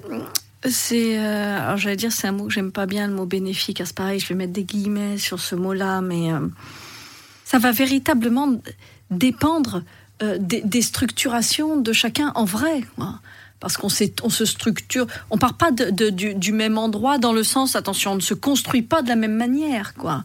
C'est, 0.69 1.17
euh, 1.19 1.61
alors 1.61 1.77
j'allais 1.77 1.95
dire, 1.97 2.11
c'est 2.11 2.27
un 2.27 2.33
mot 2.33 2.47
que 2.47 2.53
j'aime 2.53 2.73
pas 2.73 2.87
bien, 2.87 3.07
le 3.07 3.15
mot 3.15 3.27
bénéfique. 3.27 3.81
C'est 3.85 3.95
pareil, 3.95 4.19
je 4.19 4.27
vais 4.27 4.35
mettre 4.35 4.53
des 4.53 4.65
guillemets 4.65 5.19
sur 5.19 5.39
ce 5.39 5.55
mot-là, 5.55 6.01
mais 6.01 6.31
ça 7.45 7.59
va 7.61 7.71
véritablement 7.71 8.61
dépendre 9.13 9.85
des, 10.41 10.83
structurations 10.83 11.77
de 11.77 11.93
chacun 11.93 12.33
en 12.35 12.45
vrai. 12.45 12.83
Parce 13.59 13.77
qu'on 13.79 13.89
on 14.23 14.29
se 14.31 14.45
structure, 14.45 15.07
on 15.31 15.39
part 15.39 15.55
pas 15.55 15.71
de- 15.71 15.91
de- 15.91 16.11
du, 16.11 16.35
du 16.35 16.53
même 16.53 16.77
endroit 16.77 17.17
dans 17.19 17.33
le 17.33 17.43
sens, 17.43 17.75
attention, 17.75 18.13
on 18.13 18.17
ne 18.17 18.21
se 18.21 18.35
construit 18.35 18.83
pas 18.83 19.01
de 19.03 19.09
la 19.09 19.17
même 19.17 19.35
manière, 19.35 19.95
quoi. 19.95 20.25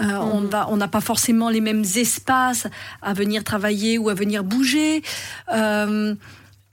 Euh, 0.00 0.04
On 0.16 0.42
va, 0.42 0.68
on 0.70 0.76
n'a 0.76 0.86
pas 0.88 1.00
forcément 1.00 1.50
les 1.50 1.60
mêmes 1.60 1.84
espaces 1.96 2.68
à 3.02 3.14
venir 3.14 3.42
travailler 3.42 3.98
ou 3.98 4.08
à 4.10 4.14
venir 4.14 4.44
bouger. 4.44 5.02
Euh, 5.52 6.14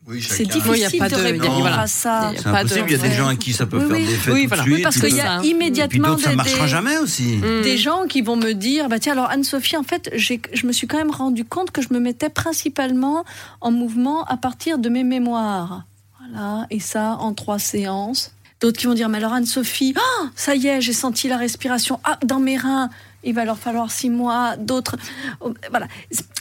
Oui, 0.07 0.21
c'est 0.21 0.43
Oui, 0.43 0.49
il 0.75 0.81
y 0.81 0.85
a 0.85 0.89
difficile 0.89 0.99
pas 0.99 1.09
de, 1.09 1.15
de- 1.15 1.21
répondre 1.23 1.59
voilà. 1.61 1.81
à 1.81 1.87
ça. 1.87 2.29
Il 2.31 2.35
y 2.35 2.37
a 2.37 2.41
C'est 2.43 2.49
impossible, 2.49 2.85
il 2.87 2.91
y 2.91 2.95
a 2.95 2.97
des 2.99 3.07
ouais. 3.09 3.15
gens 3.15 3.27
à 3.27 3.35
qui 3.35 3.53
ça 3.53 3.65
peut 3.65 3.77
Oui, 3.79 3.87
faire 3.87 3.95
oui. 3.97 4.05
des 4.05 4.13
effets 4.13 4.31
Oui, 4.31 4.47
tout 4.47 4.55
de 4.55 4.61
suite. 4.61 4.83
Parce 4.83 4.99
qu'il 4.99 5.15
y 5.15 5.19
a 5.21 5.41
immédiatement 5.43 6.17
ça 6.19 6.29
des, 6.29 6.35
marchera 6.35 6.65
des- 6.65 6.69
jamais 6.69 6.97
aussi. 6.99 7.37
Mm. 7.37 7.61
des 7.63 7.77
gens 7.79 8.05
qui 8.07 8.21
vont 8.21 8.35
me 8.35 8.51
dire 8.53 8.87
bah 8.87 8.99
tiens 8.99 9.13
alors 9.13 9.31
Anne-Sophie 9.31 9.77
en 9.77 9.81
fait 9.81 10.11
je 10.13 10.67
me 10.67 10.71
suis 10.71 10.85
quand 10.85 10.97
même 10.99 11.09
rendu 11.09 11.43
compte 11.43 11.71
que 11.71 11.81
je 11.81 11.87
me 11.91 11.99
mettais 11.99 12.29
principalement 12.29 13.25
en 13.61 13.71
mouvement 13.71 14.23
à 14.25 14.37
partir 14.37 14.77
de 14.77 14.89
mes 14.89 15.03
mémoires 15.03 15.85
voilà. 16.31 16.67
Et 16.69 16.79
ça 16.79 17.17
en 17.19 17.33
trois 17.33 17.59
séances. 17.59 18.31
D'autres 18.61 18.79
qui 18.79 18.87
vont 18.87 18.93
dire 18.93 19.09
mais 19.09 19.17
alors 19.17 19.33
Anne-Sophie 19.33 19.93
ah, 19.97 20.25
ça 20.35 20.55
y 20.55 20.67
est 20.67 20.81
j'ai 20.81 20.93
senti 20.93 21.27
la 21.27 21.37
respiration. 21.37 21.99
Ah 22.03 22.17
dans 22.23 22.39
mes 22.39 22.57
reins. 22.57 22.89
Il 23.23 23.33
va 23.33 23.43
leur 23.43 23.57
falloir 23.57 23.91
six 23.91 24.09
mois. 24.09 24.55
D'autres 24.57 24.95
oh, 25.41 25.53
voilà. 25.69 25.87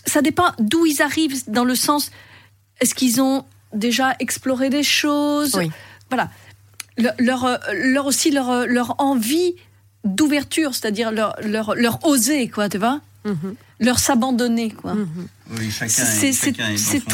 Ça 0.06 0.22
dépend 0.22 0.52
d'où 0.58 0.86
ils 0.86 1.00
arrivent 1.02 1.42
dans 1.48 1.64
le 1.64 1.74
sens 1.74 2.10
est-ce 2.80 2.94
qu'ils 2.94 3.20
ont 3.20 3.44
déjà 3.72 4.14
exploré 4.20 4.68
des 4.70 4.82
choses? 4.82 5.54
Oui. 5.56 5.70
voilà. 6.10 6.30
Leur, 7.18 7.44
euh, 7.44 7.56
leur 7.72 8.06
aussi 8.06 8.30
leur, 8.30 8.50
euh, 8.50 8.66
leur 8.66 8.94
envie 9.00 9.54
d'ouverture, 10.04 10.74
c'est-à-dire 10.74 11.10
leur, 11.10 11.34
leur, 11.42 11.74
leur 11.74 12.04
oser, 12.06 12.48
quoi, 12.48 12.68
tu 12.68 12.78
vois? 12.78 13.00
Mhm. 13.24 13.54
Leur 13.80 13.98
s'abandonner, 13.98 14.70
quoi. 14.70 14.94
Oui, 15.50 15.70
chacun 15.70 15.88
C'est 15.88 16.28
est- 16.28 16.32
c'est- 16.32 17.04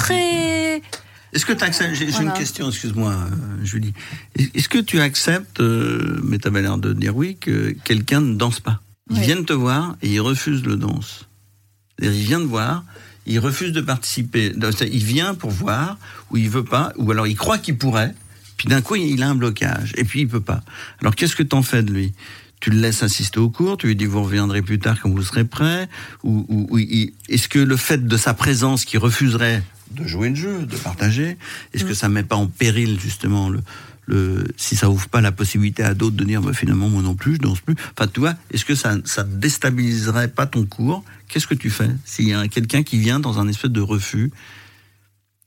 Est-ce 1.33 1.47
que 1.47 1.53
tu 1.53 1.62
acceptes 1.64 1.95
J'ai 1.95 2.07
Voilà. 2.07 2.31
une 2.31 2.33
question, 2.39 2.68
excuse-moi, 2.68 3.12
euh, 3.12 3.64
Julie. 3.64 3.93
Est-ce 4.37 4.68
que 4.68 4.78
tu 4.78 5.01
acceptes, 5.01 5.61
euh, 5.61 6.20
mais 6.24 6.39
tu 6.39 6.49
avais 6.49 6.62
l'air 6.62 6.78
de 6.78 6.93
dire 6.93 7.16
oui, 7.16 7.37
que 7.41 7.70
quelqu'un 7.85 8.20
ne 8.20 8.35
danse 8.35 8.61
pas? 8.61 8.81
Ils 9.11 9.18
Oui. 9.18 9.22
viennent 9.24 9.45
te 9.45 9.53
voir 9.53 9.97
et 10.03 10.09
ils 10.12 10.20
refusent 10.20 10.64
le 10.64 10.76
danse. 10.76 11.26
Il 12.03 12.11
vient 12.11 12.39
te 12.41 12.45
voir, 12.47 12.85
il 13.26 13.39
refuse 13.39 13.72
de 13.72 13.81
participer. 13.81 14.53
Il 14.93 15.05
vient 15.05 15.35
pour 15.35 15.51
voir, 15.51 15.99
ou 16.31 16.37
il 16.37 16.49
veut 16.51 16.64
pas, 16.64 16.93
ou 16.97 17.11
alors 17.11 17.26
il 17.26 17.37
croit 17.37 17.59
qu'il 17.59 17.76
pourrait, 17.76 18.14
puis 18.57 18.68
d'un 18.68 18.81
coup 18.81 18.97
il 18.97 19.22
a 19.22 19.28
un 19.28 19.35
blocage, 19.35 19.93
et 19.97 20.05
puis 20.05 20.20
il 20.22 20.28
peut 20.28 20.41
pas. 20.41 20.62
Alors 21.01 21.14
qu'est-ce 21.14 21.37
que 21.37 21.43
t'en 21.43 21.62
fais 21.62 21.83
de 21.83 21.93
lui? 21.93 22.12
Tu 22.61 22.70
le 22.70 22.78
laisses 22.78 23.03
assister 23.03 23.39
au 23.41 23.49
cours, 23.51 23.76
tu 23.78 23.87
lui 23.87 23.97
dis 23.97 24.05
vous 24.05 24.22
reviendrez 24.22 24.61
plus 24.62 24.78
tard 24.78 24.99
quand 25.01 25.09
vous 25.11 25.22
serez 25.22 25.45
prêt, 25.45 25.89
ou, 26.24 26.45
ou- 26.49 26.66
ou 26.70 26.78
il- 26.78 27.12
est-ce 27.28 27.49
que 27.49 27.59
le 27.59 27.76
fait 27.76 28.05
de 28.07 28.16
sa 28.16 28.35
présence 28.35 28.85
qui 28.85 28.99
refuserait 28.99 29.62
de 29.91 30.07
jouer 30.07 30.28
le 30.30 30.34
jeu, 30.34 30.66
de 30.66 30.76
partager, 30.76 31.36
est-ce 31.74 31.84
que 31.84 31.95
ça 31.95 32.09
met 32.09 32.22
pas 32.22 32.36
en 32.36 32.47
péril 32.47 32.99
justement 33.01 33.49
le, 33.49 33.61
le 34.07 34.45
si 34.57 34.76
ça 34.76 34.88
ouvre 34.91 35.09
pas 35.09 35.20
la 35.20 35.32
possibilité 35.32 35.82
à 35.82 35.95
d'autres 35.95 36.16
de 36.16 36.24
dire 36.24 36.41
bah, 36.43 36.53
finalement 36.53 36.88
moi 36.88 37.03
non 37.03 37.14
plus 37.14 37.34
je 37.34 37.38
danse 37.41 37.61
plus. 37.61 37.74
Enfin 37.97 38.09
tu 38.12 38.20
vois, 38.20 38.34
est-ce 38.53 38.64
que 38.64 38.74
ça 38.74 38.97
ça 39.05 39.24
déstabiliserait 39.24 40.28
pas 40.28 40.47
ton 40.47 40.64
cours? 40.64 41.05
Qu'est-ce 41.28 41.47
que 41.47 41.55
tu 41.55 41.70
fais 41.70 41.91
s'il 42.05 42.28
y 42.28 42.34
a 42.34 42.47
quelqu'un 42.49 42.82
qui 42.82 42.99
vient 42.99 43.20
dans 43.20 43.38
un 43.38 43.49
espèce 43.49 43.70
de 43.70 43.80
refus? 43.80 44.32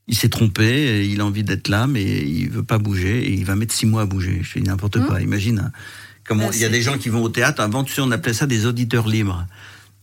Il 0.06 0.14
s'est 0.16 0.28
trompé, 0.28 1.08
il 1.08 1.20
a 1.22 1.24
envie 1.24 1.44
d'être 1.44 1.68
là, 1.68 1.86
mais 1.86 2.02
il 2.28 2.50
veut 2.50 2.62
pas 2.62 2.76
bouger, 2.76 3.24
et 3.26 3.32
il 3.32 3.46
va 3.46 3.56
mettre 3.56 3.72
six 3.72 3.86
mois 3.86 4.02
à 4.02 4.04
bouger. 4.06 4.40
Je 4.42 4.48
fais 4.50 4.60
n'importe 4.60 4.98
Mmh. 4.98 5.06
quoi. 5.06 5.22
Imagine, 5.22 5.58
hein, 5.60 5.72
comment 6.24 6.48
Bah, 6.48 6.52
il 6.54 6.60
y 6.60 6.64
a 6.66 6.68
des 6.68 6.82
gens 6.82 6.98
qui 6.98 7.08
vont 7.08 7.22
au 7.22 7.30
théâtre. 7.30 7.62
Avant, 7.62 7.84
tu 7.84 7.94
sais, 7.94 8.02
on 8.02 8.10
appelait 8.10 8.34
ça 8.34 8.46
des 8.46 8.66
auditeurs 8.66 9.08
libres. 9.08 9.46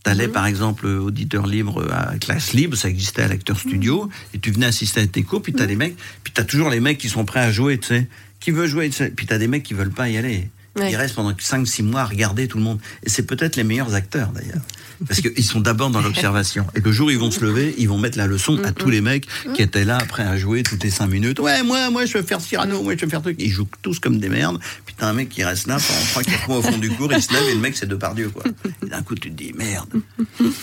T'allais, 0.04 0.26
Mmh. 0.26 0.32
par 0.32 0.46
exemple, 0.46 0.86
auditeur 0.86 1.46
libre 1.46 1.86
à 1.92 2.16
classe 2.18 2.52
libre, 2.54 2.76
ça 2.76 2.88
existait 2.88 3.22
à 3.22 3.28
l'acteur 3.28 3.58
studio, 3.58 4.08
et 4.34 4.38
tu 4.38 4.50
venais 4.50 4.66
assister 4.66 5.00
à 5.00 5.06
tes 5.06 5.22
cours, 5.22 5.42
puis 5.42 5.52
Mmh. 5.52 5.56
t'as 5.56 5.66
les 5.66 5.76
mecs, 5.76 5.96
puis 6.24 6.32
t'as 6.32 6.44
toujours 6.44 6.70
les 6.70 6.80
mecs 6.80 6.98
qui 6.98 7.08
sont 7.08 7.24
prêts 7.24 7.40
à 7.40 7.52
jouer, 7.52 7.78
tu 7.78 7.88
sais. 7.88 8.08
Qui 8.40 8.50
veut 8.50 8.66
jouer. 8.66 8.90
Puis 9.14 9.26
t'as 9.26 9.38
des 9.38 9.46
mecs 9.46 9.62
qui 9.62 9.74
veulent 9.74 9.92
pas 9.92 10.08
y 10.08 10.16
aller. 10.16 10.50
Ouais. 10.76 10.90
Ils 10.90 10.96
restent 10.96 11.14
pendant 11.14 11.32
5-6 11.32 11.82
mois 11.82 12.00
à 12.00 12.04
regarder 12.06 12.48
tout 12.48 12.58
le 12.58 12.64
monde. 12.64 12.80
Et 13.02 13.10
c'est 13.10 13.24
peut-être 13.24 13.56
les 13.56 13.64
meilleurs 13.64 13.94
acteurs, 13.94 14.28
d'ailleurs. 14.28 14.62
Parce 15.06 15.20
qu'ils 15.20 15.44
sont 15.44 15.60
d'abord 15.60 15.90
dans 15.90 16.00
l'observation. 16.00 16.66
Et 16.74 16.80
le 16.80 16.92
jour 16.92 17.08
où 17.08 17.10
ils 17.10 17.18
vont 17.18 17.30
se 17.30 17.44
lever, 17.44 17.74
ils 17.76 17.88
vont 17.88 17.98
mettre 17.98 18.16
la 18.16 18.26
leçon 18.26 18.62
à 18.64 18.72
tous 18.72 18.88
les 18.88 19.00
mecs 19.00 19.26
qui 19.54 19.62
étaient 19.62 19.84
là, 19.84 19.98
prêts 19.98 20.22
à 20.22 20.38
jouer 20.38 20.62
toutes 20.62 20.84
les 20.84 20.90
5 20.90 21.08
minutes. 21.08 21.40
Ouais, 21.40 21.62
moi, 21.62 21.90
moi, 21.90 22.04
je 22.04 22.16
veux 22.16 22.22
faire 22.22 22.40
Cyrano, 22.40 22.82
moi, 22.82 22.94
je 22.96 23.04
veux 23.04 23.10
faire 23.10 23.20
truc. 23.20 23.36
Ils 23.40 23.50
jouent 23.50 23.68
tous 23.82 23.98
comme 23.98 24.18
des 24.18 24.28
merdes. 24.28 24.60
Puis 24.86 24.94
t'as 24.96 25.08
un 25.08 25.12
mec 25.12 25.28
qui 25.28 25.42
reste 25.42 25.66
là 25.66 25.76
pendant 25.76 26.24
3-4 26.24 26.48
mois 26.48 26.58
au 26.58 26.62
fond 26.62 26.78
du 26.78 26.90
cours, 26.90 27.12
il 27.12 27.22
se 27.22 27.32
lève 27.32 27.48
et 27.48 27.54
le 27.54 27.60
mec, 27.60 27.76
c'est 27.76 27.88
Depardieu, 27.88 28.30
quoi. 28.30 28.44
Et 28.84 28.88
d'un 28.88 29.02
coup, 29.02 29.14
tu 29.14 29.30
te 29.30 29.36
dis, 29.36 29.52
merde. 29.52 29.88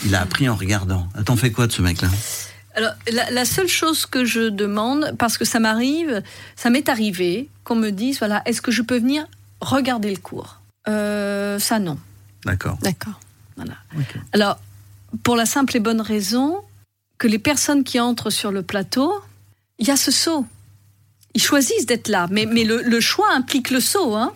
Il 0.05 0.16
a 0.16 0.22
appris 0.22 0.47
en 0.47 0.55
regardant. 0.55 1.10
T'en 1.26 1.36
fais 1.36 1.51
quoi 1.51 1.68
de 1.68 1.72
ce 1.74 1.82
mec-là? 1.82 2.10
Alors, 2.76 2.91
la, 3.12 3.30
la 3.32 3.45
seule 3.45 3.68
chose 3.68 4.05
que 4.05 4.24
je 4.24 4.49
demande, 4.49 5.16
parce 5.20 5.38
que 5.38 5.43
ça 5.43 5.60
m'arrive, 5.60 6.24
ça 6.55 6.70
m'est 6.70 6.88
arrivé, 6.88 7.49
qu'on 7.66 7.76
me 7.76 7.89
dise, 7.89 8.20
voilà, 8.20 8.41
est-ce 8.45 8.62
que 8.62 8.72
je 8.72 8.82
peux 8.82 8.97
venir 8.97 9.26
regarder 9.62 10.10
le 10.12 10.18
cours 10.20 10.62
Euh, 10.88 11.60
Ça, 11.60 11.80
non. 11.80 11.97
D'accord. 12.45 12.78
D'accord. 12.82 13.20
Voilà. 13.57 13.74
Alors, 14.32 14.57
pour 15.24 15.36
la 15.36 15.45
simple 15.45 15.76
et 15.76 15.80
bonne 15.80 16.01
raison 16.01 16.62
que 17.18 17.28
les 17.28 17.39
personnes 17.39 17.84
qui 17.84 17.99
entrent 17.99 18.30
sur 18.30 18.51
le 18.51 18.62
plateau, 18.64 19.14
il 19.78 19.88
y 19.88 19.91
a 19.91 19.97
ce 19.97 20.12
saut. 20.12 20.45
Ils 21.36 21.41
choisissent 21.41 21.86
d'être 21.86 22.07
là, 22.07 22.28
mais, 22.32 22.45
mais 22.45 22.64
le, 22.64 22.82
le 22.82 22.99
choix 23.01 23.28
implique 23.34 23.70
le 23.72 23.80
saut. 23.80 24.16
Hein 24.16 24.34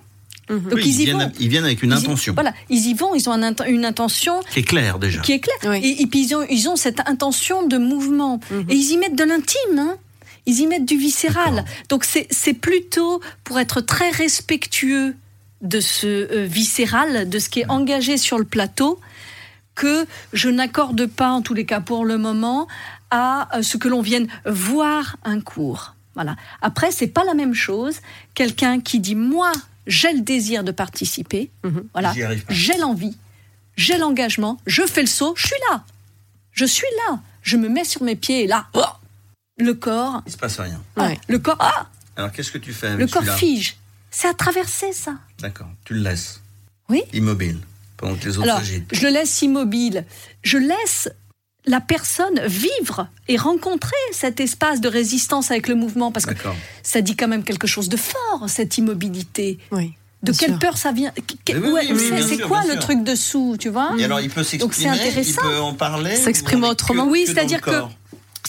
Mhm. 0.50 0.60
Donc 0.64 0.74
Oui, 0.74 0.82
ils 0.88 1.00
y 1.00 1.06
viennent, 1.06 1.18
vont. 1.20 1.32
ils 1.40 1.48
viennent 1.48 1.64
avec 1.64 1.82
une 1.84 1.92
Ils 1.92 2.00
y- 2.00 2.04
intention 2.04 2.34
Voilà, 2.34 2.54
ils 2.70 2.86
y 2.88 2.94
vont, 2.94 3.16
ils 3.16 3.30
ont 3.30 3.32
un 3.32 3.54
une 3.66 3.86
intention 3.86 4.42
qui 4.52 4.60
est 4.60 4.64
claire 4.64 5.00
déjà. 5.00 5.22
qui 5.22 5.32
est 5.32 5.40
claire. 5.40 5.56
Oui. 5.64 5.78
Et, 5.78 6.02
et 6.02 6.06
puis 6.08 6.20
ils 6.26 6.36
ont, 6.36 6.46
ils 6.50 6.68
ont 6.68 6.76
cette 6.76 7.00
intention 7.08 7.66
de 7.66 7.78
mouvement. 7.78 8.42
Mhm. 8.52 8.66
Et 8.70 8.76
ils 8.76 8.92
y 8.92 8.98
mettent 8.98 9.16
de 9.16 9.24
l'intime, 9.24 9.80
hein. 9.80 9.96
Ils 10.46 10.60
y 10.60 10.68
mettent 10.68 10.86
du 10.86 10.98
viscéral. 10.98 11.66
Donc 11.90 12.06
c'est 12.06 12.54
plutôt 12.54 13.22
pour 13.44 13.60
être 13.60 13.82
très 13.82 14.10
respectueux 14.10 15.16
de 15.62 15.80
ce 15.80 16.08
euh, 16.08 16.46
viscéral, 16.46 17.30
de 17.30 17.40
ce 17.40 17.50
qui 17.50 17.62
est 17.62 17.70
engagé 17.70 18.18
sur 18.18 18.38
le 18.38 18.44
plateau, 18.44 19.00
que 19.76 20.06
je 20.34 20.50
n'accorde 20.50 21.06
pas, 21.08 21.32
en 21.32 21.42
tous 21.42 21.54
les 21.54 21.66
cas 21.66 21.80
pour 21.80 22.06
le 22.06 22.18
moment, 22.18 22.68
à 23.10 23.58
euh, 23.58 23.62
ce 23.64 23.78
que 23.78 23.88
l'on 23.88 24.02
vienne 24.02 24.28
voir 24.46 25.18
un 25.24 25.40
cours. 25.40 25.96
Voilà. 26.16 26.36
Après, 26.62 26.92
c'est 26.92 27.08
pas 27.08 27.24
la 27.24 27.34
même 27.34 27.54
chose. 27.54 27.96
Quelqu'un 28.36 28.80
qui 28.82 29.00
dit 29.00 29.16
moi, 29.16 29.52
j'ai 29.88 30.14
le 30.14 30.22
désir 30.22 30.64
de 30.64 30.72
participer. 30.72 31.50
Mhm. 31.64 31.88
Voilà. 31.94 32.14
J'ai 32.50 32.78
l'envie, 32.78 33.18
j'ai 33.76 33.98
l'engagement, 33.98 34.60
je 34.68 34.84
fais 34.84 35.02
le 35.02 35.08
saut, 35.08 35.34
je 35.36 35.48
suis 35.48 35.56
là. 35.72 35.84
Je 36.52 36.66
suis 36.66 36.88
là. 37.08 37.20
Je 37.42 37.58
me 37.58 37.68
mets 37.68 37.84
sur 37.84 38.04
mes 38.04 38.16
pieds 38.16 38.44
et 38.44 38.48
là, 38.48 38.68
oh, 38.74 38.84
le 39.58 39.74
corps, 39.74 40.22
Il 40.26 40.32
se 40.32 40.38
passe 40.38 40.60
rien. 40.60 40.82
ah, 40.96 41.08
Ouais. 41.08 41.20
le 41.28 41.40
corps, 41.40 41.58
ah, 41.60 41.88
Alors 42.16 42.32
qu'est-ce 42.32 42.52
que 42.52 42.58
tu 42.58 42.74
fais 42.74 42.88
avec 42.88 43.00
le 43.00 43.08
corps 43.08 43.36
fige. 43.38 43.78
C'est 44.12 44.28
à 44.28 44.34
traverser 44.34 44.94
ça. 44.94 45.16
D'accord. 45.40 45.68
Tu 45.86 45.94
le 45.96 46.02
laisses. 46.02 46.42
Oui. 46.90 47.02
Immobile. 47.14 47.60
Pendant 47.98 48.16
que 48.16 48.26
les 48.26 48.38
autres 48.38 48.48
Alors, 48.50 48.62
je 48.64 49.02
le 49.02 49.10
laisse 49.10 49.42
immobile. 49.42 50.06
Je 50.44 50.58
laisse 50.58 51.10
la 51.66 51.80
personne 51.80 52.40
vivre 52.46 53.08
et 53.28 53.38
rencontrer 53.38 53.96
cet 54.12 54.40
espace 54.40 54.82
de 54.82 54.90
résistance 54.90 55.50
avec 55.50 55.68
le 55.68 55.76
mouvement 55.76 56.12
parce 56.12 56.26
que 56.26 56.34
D'accord. 56.34 56.56
ça 56.84 57.02
dit 57.02 57.16
quand 57.16 57.28
même 57.30 57.44
quelque 57.44 57.68
chose 57.68 57.90
de 57.90 57.98
fort, 57.98 58.46
cette 58.48 58.78
immobilité. 58.78 59.58
Oui. 59.72 59.94
De 60.24 60.32
Bien 60.32 60.40
quelle 60.40 60.50
sûr. 60.52 60.60
peur 60.60 60.78
ça 60.78 60.92
vient 60.92 61.12
Que- 61.12 61.22
que- 61.54 61.58
Mais 61.58 61.68
oui, 61.68 61.74
ouais, 61.74 61.88
oui, 61.92 62.10
oui, 62.12 62.24
C'est 62.28 62.38
quoi 62.40 62.64
le 62.64 62.74
sûr. 62.74 62.80
truc 62.82 63.04
dessous, 63.04 63.56
tu 63.60 63.70
vois? 63.70 63.92
Et 63.98 64.04
alors, 64.06 64.20
il 64.22 64.30
peut 64.30 64.42
Donc, 64.60 64.74
c'est 64.74 64.84
s'exprimer, 64.84 65.22
il 65.28 65.36
peut 65.36 65.60
en 65.60 65.74
parler. 65.74 66.16
S'exprimer 66.16 66.68
autrement. 66.68 67.06
que- 67.08 67.12
Oui, 67.12 67.24
que 67.24 67.30
dans 67.30 67.34
c'est-à-dire 67.36 67.62
que- 67.62 67.72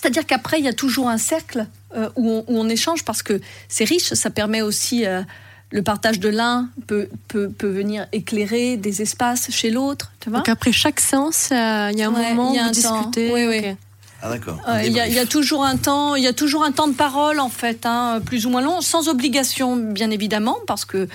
C'est-à-dire 0.05 0.26
qu'après, 0.26 0.59
il 0.59 0.64
y 0.66 0.68
a 0.68 0.74
toujours 0.74 1.09
un 1.09 1.16
cercle 1.16 1.66
euh, 1.96 2.11
où, 2.16 2.28
on, 2.30 2.40
où 2.46 2.59
on 2.59 2.68
échange 2.68 3.05
parce 3.05 3.22
que 3.22 3.40
c'est 3.68 3.84
riche, 3.84 4.12
ça 4.12 4.28
permet 4.28 4.61
aussi 4.61 5.07
euh, 5.07 5.22
le 5.70 5.82
partage 5.82 6.20
de 6.20 6.28
l'un 6.28 6.68
peut, 6.86 7.09
peut, 7.28 7.48
peut 7.48 7.68
venir 7.70 8.07
éclairer 8.12 8.76
des 8.76 9.00
espaces 9.00 9.50
chez 9.50 9.70
l'autre, 9.70 10.12
tu 10.20 10.28
vois 10.28 10.40
Donc 10.40 10.48
après 10.50 10.72
chaque 10.72 11.00
séance, 11.00 11.48
euh, 11.52 11.88
il 11.92 11.98
y 11.98 12.02
a 12.02 12.09
un 12.09 12.12
Ouais, 12.12 12.34
moment 12.34 12.50
il 12.52 12.57
y 12.57 12.59
a 12.59 12.64
où 12.64 12.66
un 12.66 12.72
vous 12.72 12.82
temps. 12.82 12.98
discutez. 12.98 13.32
Oui, 13.32 13.46
oui. 13.48 13.76
Ah 14.22 14.28
d'accord. 14.28 14.59
Euh, 14.68 14.82
Il 14.84 14.92
y, 14.92 14.96
y 14.96 15.18
a 15.18 15.26
toujours 15.26 15.64
un 15.64 15.76
temps, 15.78 16.16
il 16.16 16.22
y 16.22 16.26
a 16.26 16.32
toujours 16.34 16.64
un 16.64 16.72
temps 16.72 16.88
de 16.88 16.94
parole 16.94 17.40
en 17.40 17.48
fait, 17.48 17.86
hein, 17.86 18.20
plus 18.24 18.44
ou 18.44 18.50
moins 18.50 18.61
long, 18.62 18.82
sans 18.82 19.09
obligation 19.09 19.76
bien 19.76 20.11
évidemment, 20.11 20.59
parce 20.66 20.84
que 20.84 21.09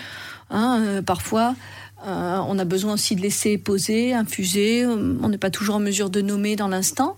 hein, 0.49 0.79
euh, 0.81 1.01
parfois 1.03 1.53
euh, 2.07 2.39
on 2.47 2.57
a 2.57 2.65
besoin 2.65 2.93
aussi 2.93 3.15
de 3.15 3.21
laisser 3.21 3.57
poser, 3.59 4.13
infuser. 4.13 4.85
On 4.87 5.27
n'est 5.29 5.37
pas 5.37 5.49
toujours 5.51 5.75
en 5.75 5.79
mesure 5.79 6.09
de 6.09 6.21
nommer 6.21 6.55
dans 6.55 6.67
l'instant, 6.69 7.17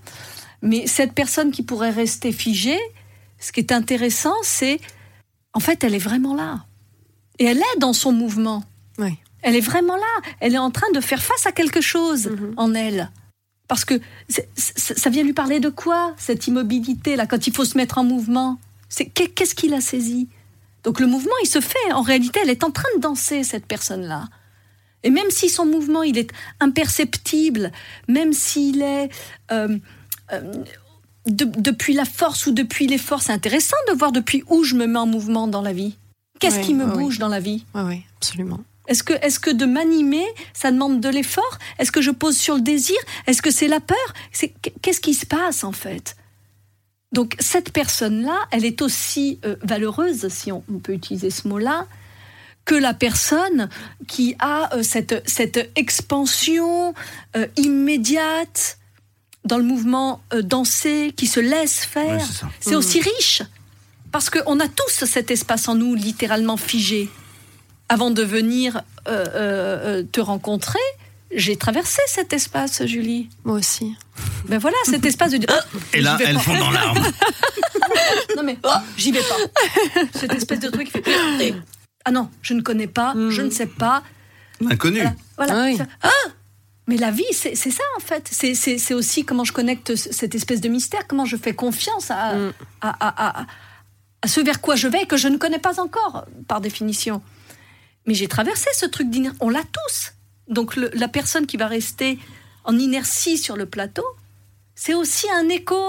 mais 0.62 0.88
cette 0.88 1.14
personne 1.14 1.52
qui 1.52 1.64
pourrait 1.64 1.90
rester 1.92 2.32
figée, 2.32 2.80
ce 3.40 3.52
qui 3.52 3.60
est 3.60 3.72
intéressant, 3.72 4.36
c'est 4.44 4.80
en 5.54 5.60
fait 5.60 5.84
elle 5.84 5.96
est 5.96 6.00
vraiment 6.10 6.36
là 6.36 6.66
et 7.40 7.46
elle 7.46 7.58
est 7.60 7.80
dans 7.80 7.94
son 7.94 8.12
mouvement. 8.12 8.64
Oui. 8.98 9.18
Elle 9.42 9.56
est 9.56 9.62
vraiment 9.62 9.96
là. 9.96 10.22
Elle 10.40 10.54
est 10.54 10.60
en 10.60 10.70
train 10.70 10.92
de 10.94 11.00
faire 11.02 11.24
face 11.24 11.48
à 11.48 11.52
quelque 11.52 11.82
chose 11.82 12.28
Mhm. 12.28 12.54
en 12.58 12.74
elle. 12.76 13.10
Parce 13.68 13.86
que 13.86 14.00
ça 14.56 15.10
vient 15.10 15.24
lui 15.24 15.34
parler 15.34 15.60
de 15.60 15.70
quoi, 15.70 16.14
cette 16.18 16.46
immobilité-là, 16.48 17.26
quand 17.26 17.48
il 17.48 17.56
faut 17.56 17.66
se 17.66 17.78
mettre 17.78 17.98
en 17.98 18.04
mouvement? 18.04 18.60
Qu'est-ce 19.16 19.56
qu'il 19.56 19.74
a 19.74 19.80
saisi 19.82 20.28
Donc 20.84 21.00
le 21.00 21.08
mouvement, 21.08 21.32
il 21.42 21.48
se 21.48 21.62
fait. 21.62 21.92
En 21.94 22.02
réalité, 22.02 22.42
elle 22.44 22.50
est 22.50 22.64
en 22.66 22.72
train 22.72 22.90
de 22.98 23.02
danser, 23.02 23.44
cette 23.44 23.66
personne-là. 23.66 24.28
Et 25.04 25.10
même 25.10 25.30
si 25.32 25.48
son 25.50 25.66
mouvement, 25.66 26.04
il 26.04 26.18
est 26.18 26.30
imperceptible, 26.60 27.72
même 28.08 28.34
s'il 28.34 28.82
est... 28.82 29.10
euh, 29.52 29.78
de- 31.28 31.46
depuis 31.46 31.94
la 31.94 32.06
force 32.06 32.46
ou 32.48 32.52
depuis 32.52 32.88
l'effort, 32.88 33.22
c'est 33.22 33.32
intéressant 33.34 33.78
de 33.90 33.94
voir 33.98 34.12
depuis 34.12 34.44
où 34.50 34.64
je 34.64 34.76
me 34.76 34.86
mets 34.88 35.00
en 35.00 35.06
mouvement 35.08 35.48
dans 35.48 35.62
la 35.62 35.74
vie. 35.74 35.96
Qu'est-ce 36.40 36.58
Oui, 36.58 36.66
qui 36.66 36.74
me 36.74 36.86
oui, 36.86 36.92
oui. 36.96 37.04
bouge 37.04 37.20
dans 37.20 37.28
la 37.28 37.40
vie? 37.40 37.64
Oui, 37.76 37.82
oui, 37.86 38.02
absolument. 38.18 38.60
est-ce 38.88 39.04
que, 39.04 39.14
est 39.14 39.40
que 39.40 39.52
de 39.52 39.66
m'animer, 39.66 40.26
ça 40.54 40.72
demande 40.72 41.00
de 41.00 41.10
l'effort? 41.10 41.60
Est-ce 41.78 41.92
que 41.92 42.02
je 42.02 42.12
pose 42.12 42.36
sur 42.38 42.56
le 42.56 42.62
désir? 42.62 42.98
Est-ce 43.28 43.42
que 43.42 43.52
c'est 43.52 43.68
la 43.68 43.80
peur? 43.80 43.98
Qu'est-ce 44.82 45.00
qui 45.02 45.14
se 45.14 45.26
passe 45.26 45.64
en 45.64 45.72
fait? 45.72 46.16
Donc 47.14 47.36
cette 47.40 47.72
personne-là, 47.74 48.38
elle 48.52 48.66
est 48.66 48.82
aussi 48.82 49.40
euh, 49.46 49.56
valeureuse, 49.64 50.30
si 50.30 50.52
on, 50.52 50.64
on 50.74 50.80
peut 50.80 50.94
utiliser 50.94 51.30
ce 51.30 51.48
mot-là, 51.48 51.86
que 52.66 52.74
la 52.76 52.94
personne 52.94 53.70
qui 54.08 54.36
a 54.40 54.74
euh, 54.76 54.82
cette, 54.82 55.22
cette 55.30 55.72
expansion 55.76 56.94
euh, 57.36 57.48
immédiate 57.58 58.78
dans 59.46 59.58
le 59.58 59.64
mouvement 59.64 60.22
euh, 60.34 60.42
dansé, 60.42 61.14
qui 61.16 61.28
se 61.28 61.40
laisse 61.40 61.80
faire. 61.86 62.18
Ouais, 62.18 62.48
c'est 62.60 62.76
aussi 62.76 63.02
riche. 63.02 63.42
Parce 64.12 64.30
qu'on 64.30 64.60
a 64.60 64.68
tous 64.68 65.06
cet 65.06 65.32
espace 65.32 65.68
en 65.68 65.76
nous, 65.76 65.96
littéralement 65.96 66.58
figé. 66.58 67.10
Avant 67.90 68.12
de 68.12 68.22
venir 68.24 68.82
euh, 69.08 69.26
euh, 69.26 70.00
euh, 70.00 70.04
te 70.10 70.22
rencontrer, 70.22 70.80
j'ai 71.34 71.56
traversé 71.56 72.02
cet 72.08 72.34
espace, 72.34 72.86
Julie. 72.86 73.30
Moi 73.46 73.56
aussi. 73.58 73.96
Ben 74.48 74.58
voilà, 74.60 74.78
cet 74.86 75.06
espace 75.06 75.32
de 75.32 75.38
dire. 75.38 75.48
Ah, 75.74 75.78
Et 75.94 76.02
là, 76.02 76.18
elles 76.26 76.36
pas. 76.36 76.42
font 76.42 76.58
dans 76.58 76.72
l'arbre. 76.72 77.06
Non 78.36 78.44
mais, 78.44 78.58
oh, 78.64 78.70
j'y 78.98 79.12
vais 79.12 79.22
pas. 79.22 79.38
Cette 80.14 80.34
espèce 80.34 80.60
de 80.60 80.70
truc 80.70 80.92
qui 80.92 81.02
fait. 81.02 81.54
Ah 82.06 82.12
non, 82.12 82.30
je 82.42 82.54
ne 82.54 82.62
connais 82.62 82.88
pas, 82.88 83.14
Mm. 83.14 83.30
je 83.30 83.42
ne 83.42 83.50
sais 83.50 83.66
pas. 83.66 84.04
Inconnu. 84.70 85.00
Voilà. 85.38 85.54
voilà. 85.54 85.64
Oui. 85.66 85.78
Ça- 85.78 85.86
Ah 86.04 86.10
mais 86.88 86.98
la 86.98 87.12
vie, 87.12 87.24
c'est 87.32 87.56
ça 87.56 87.84
en 87.98 88.00
fait. 88.00 88.28
C'est- 88.32 88.94
aussi 88.94 89.24
comment 89.26 89.44
je 89.44 89.54
connecte 89.54 89.96
cette 89.96 90.36
espèce 90.36 90.62
de 90.62 90.70
mystère, 90.70 91.08
comment 91.08 91.26
je 91.26 91.38
fais 91.38 91.54
confiance 91.54 92.12
à, 92.12 92.36
Mm. 92.36 92.54
à, 92.82 92.90
à- 92.90 93.42
à- 93.42 93.46
à 94.24 94.28
ce 94.28 94.42
vers 94.42 94.62
quoi 94.62 94.76
je 94.76 94.88
vais 94.88 95.04
et 95.04 95.06
que 95.08 95.18
je 95.18 95.28
ne 95.28 95.38
connais 95.38 95.60
pas 95.60 95.80
encore, 95.80 96.26
par 96.48 96.62
définition. 96.62 97.22
Mais 98.08 98.14
j'ai 98.14 98.28
traversé 98.28 98.68
ce 98.74 98.86
truc 98.86 99.10
d'inertie. 99.10 99.38
On 99.42 99.50
l'a 99.50 99.64
tous. 99.64 100.14
Donc 100.48 100.76
le- 100.76 100.90
la 100.94 101.08
personne 101.08 101.46
qui 101.48 101.58
va 101.58 101.68
rester 101.68 102.20
en 102.64 102.78
inertie 102.78 103.38
sur 103.38 103.56
le 103.56 103.66
plateau, 103.66 104.06
c'est 104.76 104.94
aussi 104.94 105.28
un 105.32 105.50
écho 105.50 105.80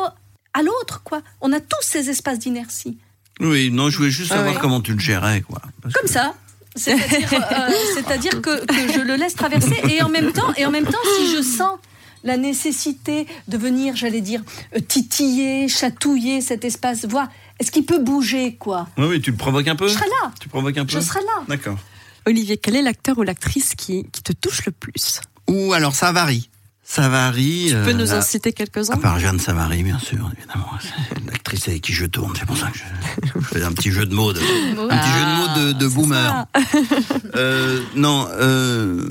à 0.55 0.63
l'autre, 0.63 1.03
quoi. 1.03 1.23
On 1.41 1.53
a 1.53 1.61
tous 1.61 1.83
ces 1.83 2.11
espaces 2.11 2.39
d'inertie. 2.39 2.99
Oui, 3.41 3.71
non, 3.71 3.89
je 3.91 3.97
voulais 3.97 4.11
juste 4.11 4.31
Ah 4.33 4.37
savoir 4.37 4.55
ouais. 4.55 4.61
comment 4.61 4.81
tu 4.83 4.93
le 4.93 4.99
gérais, 5.01 5.41
quoi. 5.41 5.63
Parce 5.83 5.95
Comme 5.95 6.05
que- 6.07 6.13
ça. 6.13 6.35
C'est-à-dire 6.75 7.33
euh, 7.33 7.73
c'est-à-dire 7.95 8.41
que, 8.41 8.65
que 8.65 8.93
je 8.93 9.01
le 9.01 9.17
laisse 9.17 9.35
traverser 9.35 9.77
et 9.91 10.03
en 10.03 10.09
même 10.09 10.33
temps, 10.33 10.53
et 10.57 10.65
en 10.65 10.71
même 10.71 10.87
temps, 10.87 10.99
si 11.19 11.37
je 11.37 11.43
sens 11.43 11.79
la 12.25 12.37
nécessité 12.37 13.27
de 13.49 13.59
venir, 13.59 13.97
j'allais 13.97 14.21
dire, 14.21 14.43
euh, 14.77 14.81
titiller, 14.81 15.69
chatouiller 15.69 16.41
cet 16.41 16.65
espace, 16.65 17.05
voir, 17.05 17.29
est-ce 17.59 17.71
qu'il 17.71 17.85
peut 17.85 17.99
bouger, 17.99 18.55
quoi? 18.55 18.89
Oui, 18.97 19.07
oui, 19.07 19.21
tu 19.21 19.33
le 19.33 19.37
provoques 19.37 19.69
un 19.69 19.77
peu? 19.77 19.89
Je 19.89 19.95
serai 19.95 20.07
là, 20.07 20.33
Tu 20.41 20.49
provoques 20.49 20.79
un 20.79 20.85
peu? 20.87 20.93
Je 20.93 21.01
serai 21.01 21.21
là. 21.21 21.43
D'accord. 21.49 21.79
Olivier, 22.27 22.57
quel 22.57 22.77
est 22.77 22.83
l'acteur 22.83 23.19
ou 23.19 23.23
l'actrice 23.23 23.75
qui, 23.75 24.07
qui 24.13 24.23
te 24.23 24.33
touche 24.33 24.65
le 24.65 24.73
plus? 24.73 25.21
Ou 25.49 25.73
alors, 25.73 25.95
ça 25.95 26.13
varie. 26.13 26.49
Ça 26.95 27.09
varie. 27.09 27.69
Tu 27.69 27.75
peux 27.75 27.89
euh, 27.91 27.93
nous 27.95 28.13
en 28.13 28.21
citer 28.21 28.53
quelques-uns 28.53 28.93
À 28.93 28.97
part 28.99 29.19
Jeanne 29.19 29.39
Savary, 29.39 29.83
bien 29.83 29.99
sûr, 29.99 30.31
évidemment. 30.37 30.69
C'est 30.79 31.25
l'actrice 31.25 31.67
avec 31.69 31.81
qui 31.81 31.95
je 31.95 32.05
tourne. 32.05 32.35
C'est 32.39 32.45
pour 32.45 32.59
ça 32.59 32.69
que 32.71 32.77
je, 32.79 33.31
je 33.41 33.45
fais 33.47 33.63
un 33.63 33.73
petit 33.73 33.91
jeu 33.91 34.05
de 34.05 34.15
mots 34.15 34.35
de, 34.35 34.41
un 34.41 34.99
petit 34.99 35.09
jeu 35.09 35.25
de 35.25 35.37
mots 35.37 35.73
de, 35.73 35.73
de 35.79 35.87
boomer. 35.89 36.47
Euh, 37.35 37.81
non, 37.97 38.27
euh, 38.31 39.09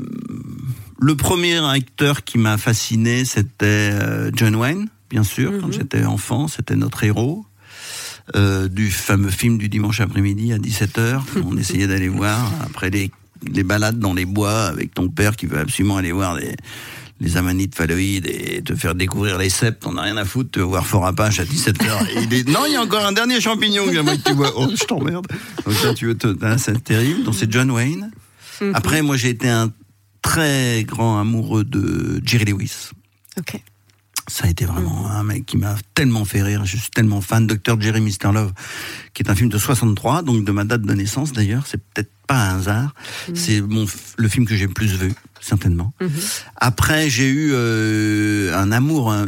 le 0.99 1.15
premier 1.15 1.57
acteur 1.57 2.23
qui 2.23 2.37
m'a 2.37 2.59
fasciné, 2.59 3.25
c'était 3.25 3.93
John 4.35 4.55
Wayne, 4.55 4.89
bien 5.09 5.23
sûr. 5.23 5.51
Quand 5.59 5.67
Mhm. 5.67 5.73
j'étais 5.73 6.05
enfant, 6.05 6.47
c'était 6.47 6.75
notre 6.75 7.03
héros. 7.03 7.45
euh, 8.35 8.67
du 8.67 8.91
fameux 8.91 9.31
film 9.31 9.57
du 9.57 9.67
dimanche 9.69 9.99
après-midi 10.01 10.53
à 10.53 10.59
17h. 10.59 11.21
On 11.43 11.57
essayait 11.63 11.87
d'aller 11.87 12.07
voir 12.09 12.51
après 12.63 12.91
les, 12.91 13.09
les 13.51 13.63
balades 13.63 13.97
dans 13.97 14.13
les 14.13 14.25
bois 14.25 14.65
avec 14.67 14.93
ton 14.93 15.09
père 15.09 15.35
qui 15.35 15.47
veut 15.47 15.57
absolument 15.57 15.97
aller 15.97 16.11
voir 16.11 16.35
les, 16.35 16.55
les 17.21 17.37
amanites 17.37 17.75
phalloïdes 17.75 18.25
et 18.27 18.61
te 18.63 18.75
faire 18.75 18.95
découvrir 18.95 19.37
les 19.37 19.49
septes. 19.49 19.85
On 19.85 19.93
n'a 19.93 20.01
rien 20.01 20.17
à 20.17 20.25
foutre. 20.25 20.59
Vas 20.59 20.65
voir 20.65 20.85
Fort 20.87 21.05
Apache 21.05 21.39
à 21.39 21.45
17h. 21.45 22.09
Et 22.17 22.23
il 22.23 22.33
est, 22.33 22.49
non, 22.49 22.61
il 22.67 22.73
y 22.73 22.75
a 22.75 22.81
encore 22.81 23.05
un 23.05 23.11
dernier 23.13 23.39
champignon 23.39 23.85
que 23.85 23.93
j'aimerais 23.93 24.17
que 24.17 24.23
tu 24.29 24.33
vois. 24.33 24.51
Oh, 24.57 24.67
je 24.73 24.83
t'emmerde. 24.83 25.27
Donc 25.65 25.83
là, 25.83 25.93
tu 25.93 26.07
veux 26.07 26.17
te, 26.17 26.35
c'est 26.57 26.83
terrible. 26.83 27.23
Donc 27.23 27.35
c'est 27.35 27.49
John 27.51 27.69
Wayne. 27.71 28.11
Mhm. 28.59 28.71
Après, 28.75 29.01
moi, 29.03 29.15
j'ai 29.17 29.29
été 29.29 29.47
un 29.47 29.71
très 30.23 30.83
grand 30.83 31.19
amoureux 31.19 31.63
de 31.63 32.21
Jerry 32.25 32.45
Lewis. 32.45 32.89
Ok. 33.39 33.61
Ça 34.27 34.45
a 34.45 34.49
été 34.49 34.65
vraiment 34.65 35.09
un 35.09 35.23
mec 35.23 35.45
qui 35.45 35.57
m'a 35.57 35.75
tellement 35.93 36.25
fait 36.25 36.41
rire. 36.41 36.63
Je 36.65 36.77
suis 36.77 36.89
tellement 36.91 37.21
fan. 37.21 37.47
Dr. 37.47 37.79
Jerry 37.81 38.01
Mr. 38.01 38.31
Love, 38.33 38.51
qui 39.13 39.23
est 39.23 39.29
un 39.29 39.35
film 39.35 39.49
de 39.49 39.57
63, 39.57 40.21
donc 40.21 40.43
de 40.45 40.51
ma 40.51 40.63
date 40.63 40.83
de 40.83 40.93
naissance 40.93 41.33
d'ailleurs. 41.33 41.63
C'est 41.67 41.81
peut-être 41.93 42.11
pas 42.27 42.49
un 42.49 42.57
hasard. 42.59 42.93
C'est 43.33 43.61
mon, 43.61 43.85
f- 43.85 44.13
le 44.17 44.27
film 44.29 44.45
que 44.45 44.55
j'ai 44.55 44.67
le 44.67 44.73
plus 44.73 44.95
vu, 44.95 45.13
certainement. 45.41 45.93
Mhm. 45.99 46.09
Après, 46.57 47.09
j'ai 47.09 47.27
eu 47.29 47.49
euh, 47.53 48.55
un 48.57 48.71
amour 48.71 49.11
euh, 49.11 49.25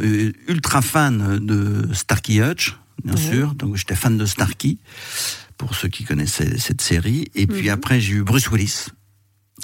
ultra 0.47 0.82
fan 0.82 1.39
de 1.39 1.89
Starkey 1.93 2.39
Hutch, 2.41 2.78
bien 3.03 3.18
sûr. 3.18 3.55
Donc 3.55 3.76
j'étais 3.76 3.95
fan 3.95 4.18
de 4.18 4.26
Starkey, 4.26 4.78
pour 5.57 5.76
ceux 5.76 5.89
qui 5.89 6.03
connaissaient 6.05 6.57
cette 6.57 6.82
série. 6.82 7.28
Et 7.36 7.47
puis 7.47 7.64
Mhm. 7.68 7.74
après, 7.74 7.99
j'ai 7.99 8.14
eu 8.14 8.24
Bruce 8.24 8.49
Willis. 8.51 8.86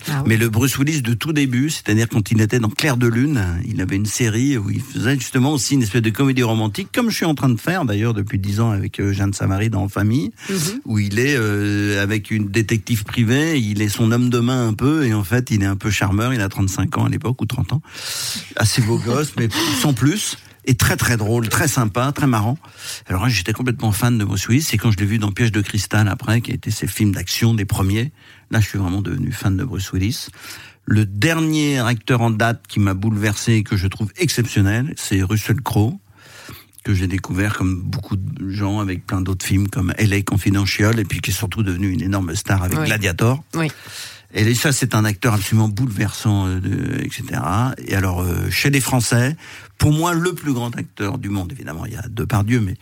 Ah 0.07 0.21
oui. 0.23 0.29
Mais 0.29 0.37
le 0.37 0.49
Bruce 0.49 0.77
Willis 0.77 1.01
de 1.01 1.13
tout 1.13 1.33
début, 1.33 1.69
c'est-à-dire 1.69 2.07
quand 2.09 2.31
il 2.31 2.41
était 2.41 2.59
dans 2.59 2.69
Clair 2.69 2.97
de 2.97 3.07
Lune, 3.07 3.41
il 3.67 3.81
avait 3.81 3.95
une 3.95 4.05
série 4.05 4.57
où 4.57 4.69
il 4.69 4.81
faisait 4.81 5.15
justement 5.15 5.51
aussi 5.53 5.73
une 5.75 5.83
espèce 5.83 6.01
de 6.01 6.09
comédie 6.09 6.43
romantique, 6.43 6.89
comme 6.93 7.09
je 7.09 7.15
suis 7.15 7.25
en 7.25 7.35
train 7.35 7.49
de 7.49 7.59
faire 7.59 7.85
d'ailleurs 7.85 8.13
depuis 8.13 8.39
dix 8.39 8.59
ans 8.59 8.71
avec 8.71 8.99
euh, 8.99 9.11
Jeanne 9.13 9.33
Samary 9.33 9.69
dans 9.69 9.87
Famille, 9.89 10.31
Mhm. 10.49 10.57
où 10.85 10.99
il 10.99 11.19
est 11.19 11.35
euh, 11.37 12.01
avec 12.01 12.31
une 12.31 12.47
détective 12.49 13.03
privée, 13.03 13.59
il 13.59 13.81
est 13.81 13.89
son 13.89 14.11
homme 14.11 14.29
de 14.29 14.39
main 14.39 14.67
un 14.67 14.73
peu, 14.73 15.05
et 15.05 15.13
en 15.13 15.23
fait 15.23 15.51
il 15.51 15.63
est 15.63 15.67
un 15.67 15.75
peu 15.75 15.89
charmeur, 15.89 16.33
il 16.33 16.41
a 16.41 16.49
35 16.49 16.97
ans 16.97 17.05
à 17.05 17.09
l'époque, 17.09 17.41
ou 17.41 17.45
30 17.45 17.73
ans, 17.73 17.81
assez 18.55 18.81
beau 18.81 18.97
gosse, 18.97 19.33
mais 19.37 19.49
sans 19.81 19.93
plus. 19.93 20.37
Et 20.65 20.75
très 20.75 20.97
très 20.97 21.17
drôle, 21.17 21.47
très 21.49 21.67
sympa, 21.67 22.11
très 22.11 22.27
marrant. 22.27 22.57
Alors 23.07 23.23
là, 23.23 23.29
j'étais 23.29 23.53
complètement 23.53 23.91
fan 23.91 24.17
de 24.19 24.25
Bruce 24.25 24.47
Willis. 24.49 24.61
C'est 24.61 24.77
quand 24.77 24.91
je 24.91 24.97
l'ai 24.97 25.05
vu 25.05 25.17
dans 25.17 25.31
Piège 25.31 25.51
de 25.51 25.61
cristal 25.61 26.07
après, 26.07 26.41
qui 26.41 26.51
a 26.51 26.53
été 26.53 26.69
ses 26.69 26.85
films 26.85 27.13
d'action 27.13 27.55
des 27.55 27.65
premiers. 27.65 28.11
Là, 28.51 28.59
je 28.59 28.67
suis 28.67 28.77
vraiment 28.79 29.01
devenu 29.01 29.31
fan 29.31 29.57
de 29.57 29.63
Bruce 29.63 29.91
Willis. 29.93 30.27
Le 30.85 31.05
dernier 31.05 31.79
acteur 31.79 32.21
en 32.21 32.31
date 32.31 32.63
qui 32.67 32.79
m'a 32.79 32.93
bouleversé 32.95 33.53
et 33.53 33.63
que 33.63 33.77
je 33.77 33.87
trouve 33.87 34.11
exceptionnel, 34.17 34.93
c'est 34.97 35.21
Russell 35.21 35.61
Crowe 35.61 35.99
que 36.83 36.93
j'ai 36.93 37.07
découvert 37.07 37.57
comme 37.57 37.81
beaucoup 37.81 38.15
de 38.15 38.49
gens 38.49 38.79
avec 38.79 39.05
plein 39.05 39.21
d'autres 39.21 39.45
films 39.45 39.67
comme 39.67 39.93
LA 39.99 40.21
Confidential 40.21 40.97
et 40.99 41.03
puis 41.05 41.19
qui 41.19 41.29
est 41.31 41.33
surtout 41.33 41.61
devenu 41.61 41.91
une 41.91 42.01
énorme 42.01 42.33
star 42.35 42.63
avec 42.63 42.79
Oui. 42.79 42.85
Gladiator. 42.85 43.43
Oui. 43.53 43.67
Et 44.33 44.53
ça, 44.53 44.71
c'est 44.71 44.93
un 44.93 45.05
acteur 45.05 45.33
absolument 45.33 45.67
bouleversant, 45.69 46.47
euh, 46.47 46.59
etc. 46.99 47.41
Et 47.79 47.95
alors, 47.95 48.21
euh, 48.21 48.49
chez 48.51 48.69
les 48.69 48.79
Français, 48.79 49.35
pour 49.77 49.91
moi, 49.91 50.13
le 50.13 50.33
plus 50.33 50.53
grand 50.53 50.75
acteur 50.77 51.17
du 51.17 51.29
monde, 51.29 51.51
évidemment, 51.51 51.85
il 51.85 51.93
y 51.93 51.97
a 51.97 52.07
deux 52.07 52.27
par 52.27 52.43
Dieu, 52.43 52.61
mais 52.61 52.75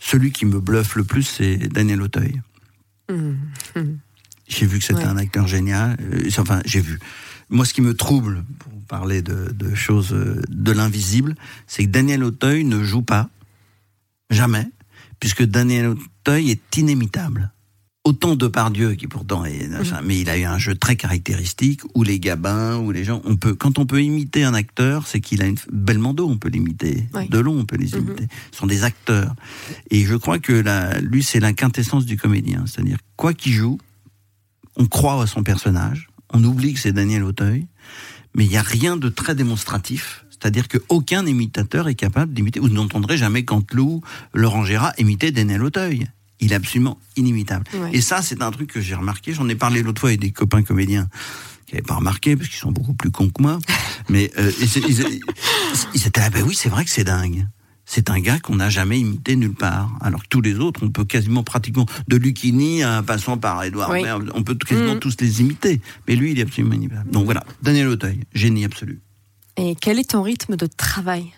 celui 0.00 0.32
qui 0.32 0.44
me 0.44 0.60
bluffe 0.60 0.96
le 0.96 1.04
plus, 1.04 1.22
c'est 1.22 1.56
Daniel 1.56 2.02
Auteuil. 2.02 2.42
Mhm. 3.10 3.38
Mhm. 3.76 3.98
J'ai 4.48 4.66
vu 4.66 4.78
que 4.78 4.84
c'était 4.84 5.00
Ouais. 5.00 5.06
un 5.08 5.16
acteur 5.16 5.46
génial. 5.46 5.96
Euh, 6.00 6.28
enfin, 6.38 6.60
j'ai 6.64 6.80
vu. 6.80 6.98
Moi, 7.50 7.64
ce 7.64 7.72
qui 7.74 7.80
me 7.82 7.94
trouble, 7.94 8.44
pour 8.58 8.72
parler 8.88 9.22
de, 9.22 9.52
de 9.52 9.74
choses 9.74 10.12
euh, 10.12 10.42
de 10.48 10.72
l'invisible, 10.72 11.34
c'est 11.66 11.84
que 11.84 11.90
Daniel 11.90 12.24
Auteuil 12.24 12.64
ne 12.64 12.82
joue 12.82 13.02
pas, 13.02 13.28
jamais, 14.30 14.66
puisque 15.20 15.42
Daniel 15.44 15.88
Auteuil 15.88 16.50
est 16.50 16.76
inimitable. 16.76 17.50
Autant 18.04 18.36
de 18.36 18.46
par 18.46 18.70
Dieu 18.70 18.94
qui 18.94 19.06
pourtant 19.06 19.44
est, 19.44 19.68
mais 20.02 20.18
il 20.18 20.30
a 20.30 20.38
eu 20.38 20.44
un 20.44 20.56
jeu 20.56 20.74
très 20.74 20.96
caractéristique 20.96 21.82
où 21.94 22.02
les 22.04 22.18
gabins, 22.18 22.76
où 22.78 22.90
les 22.90 23.04
gens, 23.04 23.20
on 23.26 23.36
peut, 23.36 23.54
quand 23.54 23.78
on 23.78 23.84
peut 23.84 24.02
imiter 24.02 24.44
un 24.44 24.54
acteur, 24.54 25.06
c'est 25.06 25.20
qu'il 25.20 25.42
a 25.42 25.46
une 25.46 25.56
Belmondo, 25.70 26.26
on 26.26 26.38
peut 26.38 26.48
l'imiter, 26.48 27.06
Oui. 27.12 27.28
Delon, 27.28 27.58
on 27.58 27.64
peut 27.66 27.76
les 27.76 27.94
Mhm. 27.98 28.06
imiter. 28.06 28.28
Ce 28.52 28.58
sont 28.60 28.66
des 28.66 28.84
acteurs. 28.84 29.34
Et 29.90 30.06
je 30.06 30.14
crois 30.14 30.38
que 30.38 30.54
la, 30.54 30.98
lui, 31.00 31.22
c'est 31.22 31.40
la 31.40 31.52
quintessence 31.52 32.06
du 32.06 32.16
comédien, 32.16 32.64
c'est-à-dire 32.66 32.96
quoi 33.16 33.34
qu'il 33.34 33.52
joue, 33.52 33.78
on 34.78 34.86
croit 34.86 35.22
à 35.22 35.26
son 35.26 35.42
personnage, 35.42 36.08
on 36.32 36.42
oublie 36.44 36.74
que 36.74 36.80
c'est 36.80 36.92
Daniel 36.92 37.24
Auteuil, 37.24 37.66
mais 38.34 38.44
il 38.44 38.50
n'y 38.50 38.56
a 38.56 38.62
rien 38.62 38.96
de 38.96 39.08
très 39.08 39.34
démonstratif. 39.34 40.24
C'est-à-dire 40.30 40.68
qu'aucun 40.68 41.26
imitateur 41.26 41.88
est 41.88 41.96
capable 41.96 42.32
d'imiter. 42.32 42.60
Vous 42.60 42.68
n'entendrez 42.68 43.16
jamais 43.16 43.44
Canteloup, 43.44 44.02
Laurent 44.34 44.64
Gérard 44.64 44.92
imiter 44.98 45.32
Daniel 45.32 45.64
Auteuil. 45.64 46.06
Il 46.40 46.52
est 46.52 46.54
absolument 46.54 46.98
inimitable. 47.16 47.64
Ouais. 47.74 47.90
Et 47.92 48.00
ça, 48.00 48.22
c'est 48.22 48.40
un 48.42 48.50
truc 48.52 48.70
que 48.72 48.80
j'ai 48.80 48.94
remarqué. 48.94 49.32
J'en 49.32 49.48
ai 49.48 49.56
parlé 49.56 49.82
l'autre 49.82 50.00
fois 50.00 50.10
avec 50.10 50.20
des 50.20 50.30
copains 50.30 50.62
comédiens 50.62 51.08
qui 51.66 51.74
n'avaient 51.74 51.82
pas 51.86 51.96
remarqué, 51.96 52.36
parce 52.36 52.48
qu'ils 52.48 52.58
sont 52.60 52.70
beaucoup 52.70 52.94
plus 52.94 53.10
cons 53.10 53.28
que 53.30 53.42
moi. 53.42 53.58
Mais 54.08 54.30
euh, 54.38 54.52
ils, 54.60 54.76
ils- 54.88 55.20
ils 55.94 56.06
étaient 56.06 56.20
là, 56.20 56.30
ben 56.30 56.44
oui, 56.46 56.54
c'est 56.54 56.68
vrai 56.68 56.84
que 56.84 56.90
c'est 56.90 57.02
dingue. 57.04 57.46
C'est 57.90 58.10
un 58.10 58.20
gars 58.20 58.38
qu'on 58.38 58.56
n'a 58.56 58.68
jamais 58.68 59.00
imité 59.00 59.34
nulle 59.34 59.54
part. 59.54 59.90
Alors 60.02 60.22
que 60.22 60.28
tous 60.28 60.42
les 60.42 60.58
autres, 60.58 60.80
on 60.82 60.90
peut 60.90 61.06
quasiment, 61.06 61.42
pratiquement, 61.42 61.86
de 62.06 62.16
Lucchini 62.18 62.82
à 62.82 63.02
passant 63.02 63.38
par 63.38 63.64
Edouard 63.64 63.88
Oui. 63.90 64.02
Baird, 64.02 64.30
on 64.34 64.42
peut 64.42 64.54
quasiment 64.54 64.92
Mhm. 64.94 64.98
tous 65.00 65.16
les 65.20 65.40
imiter. 65.40 65.80
Mais 66.06 66.14
lui, 66.14 66.32
il 66.32 66.38
est 66.38 66.42
absolument 66.42 66.74
inimitable. 66.74 67.10
Donc 67.10 67.24
voilà, 67.24 67.42
Daniel 67.62 67.88
Auteuil, 67.88 68.20
génie 68.34 68.66
absolu. 68.66 69.00
Et 69.56 69.74
quel 69.74 69.98
est 69.98 70.10
ton 70.10 70.20
rythme 70.22 70.56
de 70.56 70.66
travail? 70.66 71.32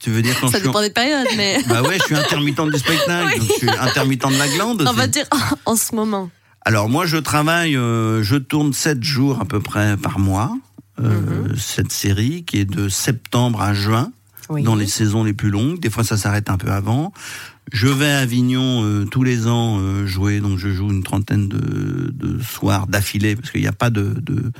Tu 0.00 0.10
veux 0.10 0.20
dire 0.20 0.38
quand 0.38 0.48
Ça 0.50 0.58
en- 0.58 0.60
dépend 0.60 0.82
des 0.82 0.90
périodes, 0.90 1.28
mais 1.38 1.58
Bah 1.66 1.80
ouais, 1.82 1.96
je 1.98 2.04
suis 2.04 2.14
intermittent 2.14 2.60
du 2.60 2.78
spectacle, 2.78 3.38
donc 3.40 3.48
je 3.48 3.54
suis 3.66 3.70
intermittent 3.70 4.28
de 4.28 4.36
la 4.38 4.48
glande. 4.48 4.84
on 4.86 4.92
va 4.92 5.06
dire 5.06 5.24
en 5.64 5.76
ce 5.76 5.94
moment. 5.94 6.30
Alors 6.66 6.90
moi, 6.90 7.06
je 7.06 7.16
travaille, 7.16 7.74
euh, 7.74 8.22
je 8.22 8.36
tourne 8.36 8.74
sept 8.74 9.02
jours 9.02 9.40
à 9.40 9.46
peu 9.46 9.60
près 9.60 9.96
par 9.96 10.18
mois. 10.18 10.54
euh, 11.00 11.48
Mhm. 11.48 11.56
Cette 11.56 11.92
série 11.92 12.44
qui 12.44 12.58
est 12.58 12.66
de 12.66 12.90
septembre 12.90 13.62
à 13.62 13.72
juin, 13.72 14.12
Oui. 14.50 14.62
dans 14.62 14.74
les 14.74 14.86
saisons 14.88 15.24
les 15.24 15.32
plus 15.32 15.50
longues. 15.50 15.78
Des 15.80 15.90
fois, 15.90 16.04
ça 16.04 16.16
s'arrête 16.16 16.50
un 16.50 16.56
peu 16.58 16.70
avant. 16.70 17.12
Je 17.72 17.86
vais 17.86 18.10
à 18.10 18.18
Avignon 18.18 18.82
euh, 18.84 19.04
tous 19.04 19.22
les 19.22 19.46
ans 19.46 19.78
euh, 19.78 20.04
jouer, 20.04 20.40
donc 20.40 20.58
je 20.58 20.70
joue 20.70 20.90
une 20.90 21.04
trentaine 21.04 21.46
de, 21.46 22.10
de 22.12 22.42
soirs 22.42 22.88
d'affilée 22.88 23.36
parce 23.36 23.52
qu'il 23.52 23.60
n'y 23.60 23.68
a 23.68 23.72
pas 23.72 23.90
de, 23.90 24.14
de, 24.20 24.50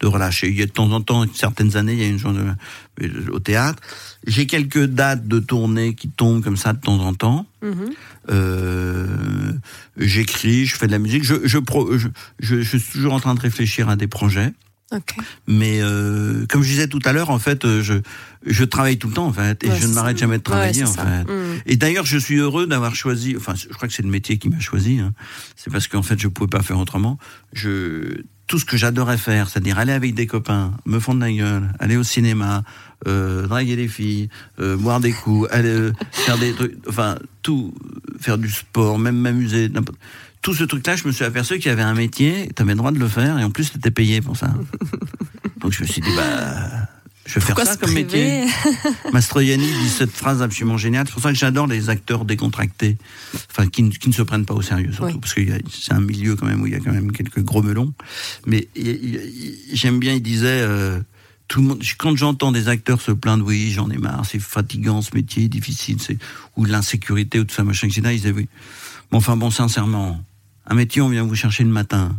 de 0.00 0.06
relâche. 0.06 0.44
Et 0.44 0.48
Il 0.48 0.58
y 0.58 0.62
a 0.62 0.66
de 0.66 0.70
temps 0.70 0.92
en 0.92 1.00
temps, 1.00 1.24
certaines 1.32 1.76
années, 1.76 1.94
il 1.94 1.98
y 1.98 2.04
a 2.04 2.08
une 2.08 2.18
journée 2.18 2.40
euh, 3.02 3.08
au 3.32 3.38
théâtre. 3.38 3.82
J'ai 4.26 4.46
quelques 4.46 4.84
dates 4.84 5.26
de 5.26 5.38
tournée 5.38 5.94
qui 5.94 6.10
tombent 6.10 6.42
comme 6.44 6.58
ça 6.58 6.74
de 6.74 6.80
temps 6.80 7.00
en 7.00 7.14
temps. 7.14 7.46
Mhm. 7.62 7.90
Euh, 8.30 9.52
j'écris, 9.96 10.66
je 10.66 10.76
fais 10.76 10.86
de 10.86 10.92
la 10.92 10.98
musique. 10.98 11.24
Je, 11.24 11.36
je, 11.44 11.58
pro- 11.58 11.96
je, 11.96 12.08
je, 12.38 12.60
je 12.60 12.76
suis 12.76 12.92
toujours 12.92 13.14
en 13.14 13.20
train 13.20 13.34
de 13.34 13.40
réfléchir 13.40 13.88
à 13.88 13.96
des 13.96 14.08
projets. 14.08 14.52
Ok. 14.90 15.16
Mais 15.46 15.80
euh, 15.82 16.46
comme 16.48 16.62
je 16.62 16.68
disais 16.68 16.88
tout 16.88 17.00
à 17.04 17.12
l'heure, 17.12 17.28
en 17.30 17.38
fait, 17.38 17.64
euh, 17.64 17.82
je, 17.82 17.94
je 18.46 18.64
travaille 18.64 18.96
tout 18.96 19.08
le 19.08 19.14
temps, 19.14 19.26
en 19.26 19.32
fait, 19.32 19.62
et 19.64 19.68
Ouais, 19.68 19.78
je 19.78 19.86
ne 19.86 19.92
m'arrête 19.92 20.16
jamais 20.18 20.38
de 20.38 20.42
travailler, 20.42 20.82
Ouais, 20.82 20.88
en 20.88 20.92
fait. 20.92 21.24
Mhm. 21.30 21.60
Et 21.66 21.76
d'ailleurs, 21.76 22.06
je 22.06 22.16
suis 22.16 22.36
heureux 22.36 22.66
d'avoir 22.66 22.94
choisi. 22.94 23.34
Enfin, 23.36 23.54
je 23.54 23.68
crois 23.68 23.86
que 23.86 23.94
c'est 23.94 24.02
le 24.02 24.08
métier 24.08 24.38
qui 24.38 24.48
m'a 24.48 24.60
choisi. 24.60 24.98
hein. 24.98 25.12
C'est 25.56 25.70
parce 25.70 25.88
qu'en 25.88 26.02
fait, 26.02 26.18
je 26.18 26.28
pouvais 26.28 26.48
pas 26.48 26.62
faire 26.62 26.78
autrement. 26.78 27.18
Je 27.52 28.22
tout 28.46 28.58
ce 28.58 28.64
que 28.64 28.78
j'adorais 28.78 29.18
faire, 29.18 29.50
c'est-à-dire 29.50 29.78
aller 29.78 29.92
avec 29.92 30.14
des 30.14 30.26
copains, 30.26 30.72
me 30.86 30.98
fondre 31.00 31.20
la 31.20 31.30
gueule, 31.30 31.68
aller 31.80 31.98
au 31.98 32.02
cinéma, 32.02 32.64
euh, 33.06 33.46
draguer 33.46 33.76
des 33.76 33.88
filles, 33.88 34.30
euh, 34.58 34.74
boire 34.74 35.00
des 35.00 35.12
coups, 35.12 35.46
aller 35.52 35.68
euh, 35.68 35.92
faire 36.12 36.38
des 36.38 36.54
trucs, 36.54 36.74
enfin 36.88 37.18
tout, 37.42 37.74
faire 38.18 38.38
du 38.38 38.48
sport, 38.50 38.98
même 38.98 39.18
m'amuser. 39.18 39.68
Tout 40.42 40.54
ce 40.54 40.64
truc-là, 40.64 40.96
je 40.96 41.06
me 41.06 41.12
suis 41.12 41.24
aperçu 41.24 41.54
qu'il 41.58 41.66
y 41.66 41.70
avait 41.70 41.82
un 41.82 41.94
métier, 41.94 42.48
tu 42.54 42.62
avais 42.62 42.72
le 42.72 42.78
droit 42.78 42.92
de 42.92 42.98
le 42.98 43.08
faire, 43.08 43.38
et 43.38 43.44
en 43.44 43.50
plus, 43.50 43.70
tu 43.72 43.78
étais 43.78 43.90
payé 43.90 44.20
pour 44.20 44.36
ça. 44.36 44.54
Donc 45.60 45.72
je 45.72 45.82
me 45.82 45.86
suis 45.88 46.00
dit, 46.00 46.10
bah, 46.16 46.68
je 47.26 47.34
vais 47.34 47.40
Pourquoi 47.44 47.64
faire 47.64 47.74
ça 47.74 47.78
comme 47.80 47.92
métier. 47.92 48.44
Mastroianni 49.12 49.66
dit 49.66 49.88
cette 49.88 50.12
phrase 50.12 50.40
absolument 50.40 50.78
géniale. 50.78 51.06
C'est 51.06 51.12
pour 51.12 51.22
ça 51.22 51.32
que 51.32 51.38
j'adore 51.38 51.66
les 51.66 51.90
acteurs 51.90 52.24
décontractés, 52.24 52.96
enfin 53.50 53.66
qui, 53.66 53.82
ne- 53.82 53.90
qui 53.90 54.08
ne 54.08 54.14
se 54.14 54.22
prennent 54.22 54.46
pas 54.46 54.54
au 54.54 54.62
sérieux 54.62 54.92
surtout, 54.92 55.12
Oui. 55.14 55.18
parce 55.20 55.34
que 55.34 55.40
c'est 55.70 55.92
un 55.92 56.00
milieu 56.00 56.36
quand 56.36 56.46
même 56.46 56.62
où 56.62 56.66
il 56.66 56.72
y 56.72 56.76
a 56.76 56.80
quand 56.80 56.92
même 56.92 57.10
quelques 57.12 57.42
gros 57.42 57.62
melons. 57.62 57.92
Mais 58.46 58.68
j'aime 59.72 59.98
bien, 59.98 60.14
il 60.14 60.22
disait. 60.22 60.46
euh, 60.62 61.00
tout 61.48 61.62
le 61.62 61.68
monde, 61.68 61.82
quand 61.96 62.14
j'entends 62.14 62.52
des 62.52 62.68
acteurs 62.68 63.00
se 63.00 63.10
plaindre, 63.10 63.42
oui, 63.46 63.70
j'en 63.74 63.88
ai 63.88 63.96
marre, 63.96 64.26
c'est 64.30 64.38
fatigant 64.38 65.00
ce 65.00 65.14
métier, 65.14 65.48
difficile, 65.48 65.96
c'est 65.98 66.18
ou 66.56 66.66
l'insécurité 66.66 67.40
ou 67.40 67.44
tout 67.44 67.54
ça, 67.54 67.64
machin, 67.64 67.86
etc. 67.86 68.02
Ils 68.12 68.16
disaient 68.16 68.32
oui. 68.32 68.48
Mais 69.10 69.16
enfin 69.16 69.34
bon, 69.34 69.50
sincèrement, 69.50 70.22
un 70.68 70.74
métier, 70.74 71.00
on 71.02 71.08
vient 71.08 71.24
vous 71.24 71.34
chercher 71.34 71.64
le 71.64 71.70
matin, 71.70 72.14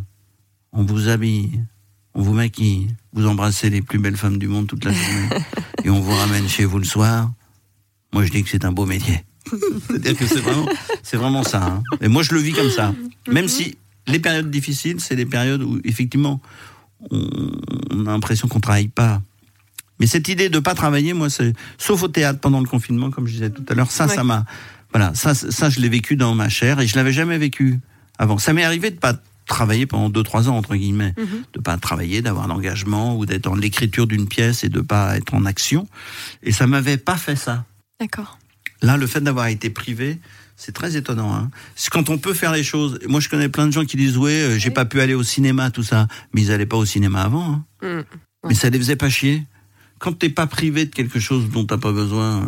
on 0.74 0.84
vous 0.84 1.08
habille, 1.08 1.64
on 2.14 2.22
vous 2.22 2.34
maquille, 2.34 2.88
vous 3.14 3.28
embrassez 3.28 3.70
les 3.70 3.82
plus 3.82 4.00
belles 4.00 4.18
femmes 4.18 4.38
du 4.38 4.48
monde 4.48 4.68
toute 4.68 4.84
la 4.86 4.92
journée, 4.92 5.30
et 5.84 5.90
on 5.90 6.00
vous 6.00 6.12
ramène 6.16 6.48
chez 6.50 6.66
vous 6.66 6.80
le 6.80 6.86
soir. 6.86 7.32
Moi, 8.14 8.26
je 8.26 8.32
dis 8.32 8.44
que 8.44 8.50
c'est 8.50 8.66
un 8.66 8.72
beau 8.72 8.86
métier. 8.86 9.24
C'est-à-dire 9.88 10.18
que 10.18 10.26
c'est 10.26 10.40
vraiment, 10.40 10.66
c'est 11.04 11.18
vraiment 11.18 11.44
ça. 11.44 11.64
hein. 11.64 11.84
Et 12.02 12.08
moi, 12.08 12.24
je 12.24 12.34
le 12.34 12.40
vis 12.40 12.54
comme 12.54 12.70
ça. 12.72 12.94
Même 13.32 13.48
si 13.48 13.78
les 14.08 14.20
périodes 14.20 14.50
difficiles, 14.50 15.00
c'est 15.00 15.16
les 15.16 15.26
périodes 15.26 15.62
où, 15.62 15.80
effectivement, 15.84 16.42
on, 17.12 17.52
on 17.92 18.06
a 18.08 18.12
l'impression 18.12 18.48
qu'on 18.48 18.60
travaille 18.60 18.88
pas. 18.90 19.22
Mais 20.00 20.08
cette 20.08 20.28
idée 20.28 20.50
de 20.50 20.60
pas 20.60 20.74
travailler, 20.76 21.14
moi, 21.14 21.30
c'est, 21.30 21.54
sauf 21.78 22.02
au 22.04 22.08
théâtre 22.08 22.40
pendant 22.40 22.60
le 22.62 22.66
confinement, 22.68 23.12
comme 23.12 23.28
je 23.28 23.34
disais 23.34 23.50
tout 23.52 23.66
à 23.70 23.74
l'heure, 23.76 23.92
ça, 23.92 24.08
Ouais. 24.08 24.16
ça 24.16 24.24
m'a, 24.24 24.46
voilà, 24.92 25.14
ça, 25.14 25.36
ça, 25.36 25.70
je 25.70 25.80
l'ai 25.82 25.90
vécu 25.90 26.16
dans 26.16 26.34
ma 26.36 26.50
chair 26.50 26.80
et 26.80 26.88
je 26.88 26.96
l'avais 26.96 27.12
jamais 27.14 27.38
vécu 27.38 27.80
avant. 28.20 28.38
Ça 28.38 28.54
m'est 28.54 28.64
arrivé 28.64 28.92
de 28.92 28.98
pas 28.98 29.16
travailler 29.48 29.88
pendant 29.88 30.10
deux, 30.10 30.22
trois 30.22 30.48
ans, 30.48 30.56
entre 30.58 30.76
guillemets 30.76 31.16
Mhm. 31.18 31.44
de 31.54 31.60
pas 31.60 31.76
travailler, 31.78 32.22
d'avoir 32.22 32.46
un 32.46 32.52
engagement 32.52 33.18
ou 33.18 33.26
d'être 33.26 33.46
dans 33.46 33.56
l'écriture 33.56 34.06
d'une 34.06 34.28
pièce 34.28 34.64
et 34.64 34.70
de 34.70 34.82
pas 34.82 35.18
être 35.18 35.34
en 35.34 35.44
action. 35.46 35.88
Et 36.44 36.52
ça 36.52 36.68
m'avait 36.68 36.98
pas 36.98 37.18
fait 37.18 37.36
ça. 37.36 37.66
D'accord. 38.00 38.38
Là, 38.84 38.96
le 38.98 39.08
fait 39.08 39.22
d'avoir 39.22 39.48
été 39.48 39.72
privé, 39.72 40.20
c'est 40.56 40.72
très 40.72 40.96
étonnant. 40.96 41.34
Hein. 41.34 41.50
C'est 41.76 41.90
quand 41.90 42.10
on 42.10 42.18
peut 42.20 42.34
faire 42.36 42.52
les 42.54 42.64
choses. 42.64 43.00
Moi, 43.08 43.20
je 43.22 43.28
connais 43.30 43.50
plein 43.50 43.66
de 43.66 43.72
gens 43.72 43.86
qui 43.86 43.98
disent 43.98 44.18
ouais, 44.18 44.32
euh, 44.34 44.60
j'ai 44.60 44.70
pas 44.72 44.86
pu 44.86 45.02
aller 45.02 45.16
au 45.16 45.24
cinéma, 45.24 45.72
tout 45.72 45.84
ça, 45.84 46.08
mais 46.34 46.42
ils 46.44 46.52
allaient 46.52 46.66
pas 46.68 46.78
au 46.78 46.86
cinéma 46.86 47.24
avant. 47.24 47.64
Hein. 47.82 47.88
Mhm. 47.88 48.04
Mais 48.48 48.54
ça 48.54 48.70
les 48.70 48.78
faisait 48.78 48.96
pas 48.96 49.10
chier. 49.10 49.44
Quand 49.98 50.14
t'es 50.14 50.30
pas 50.30 50.48
privé 50.48 50.86
de 50.86 50.92
quelque 50.94 51.20
chose 51.20 51.50
dont 51.50 51.66
t'as 51.66 51.78
pas 51.78 51.92
besoin, 51.92 52.44
euh, 52.44 52.46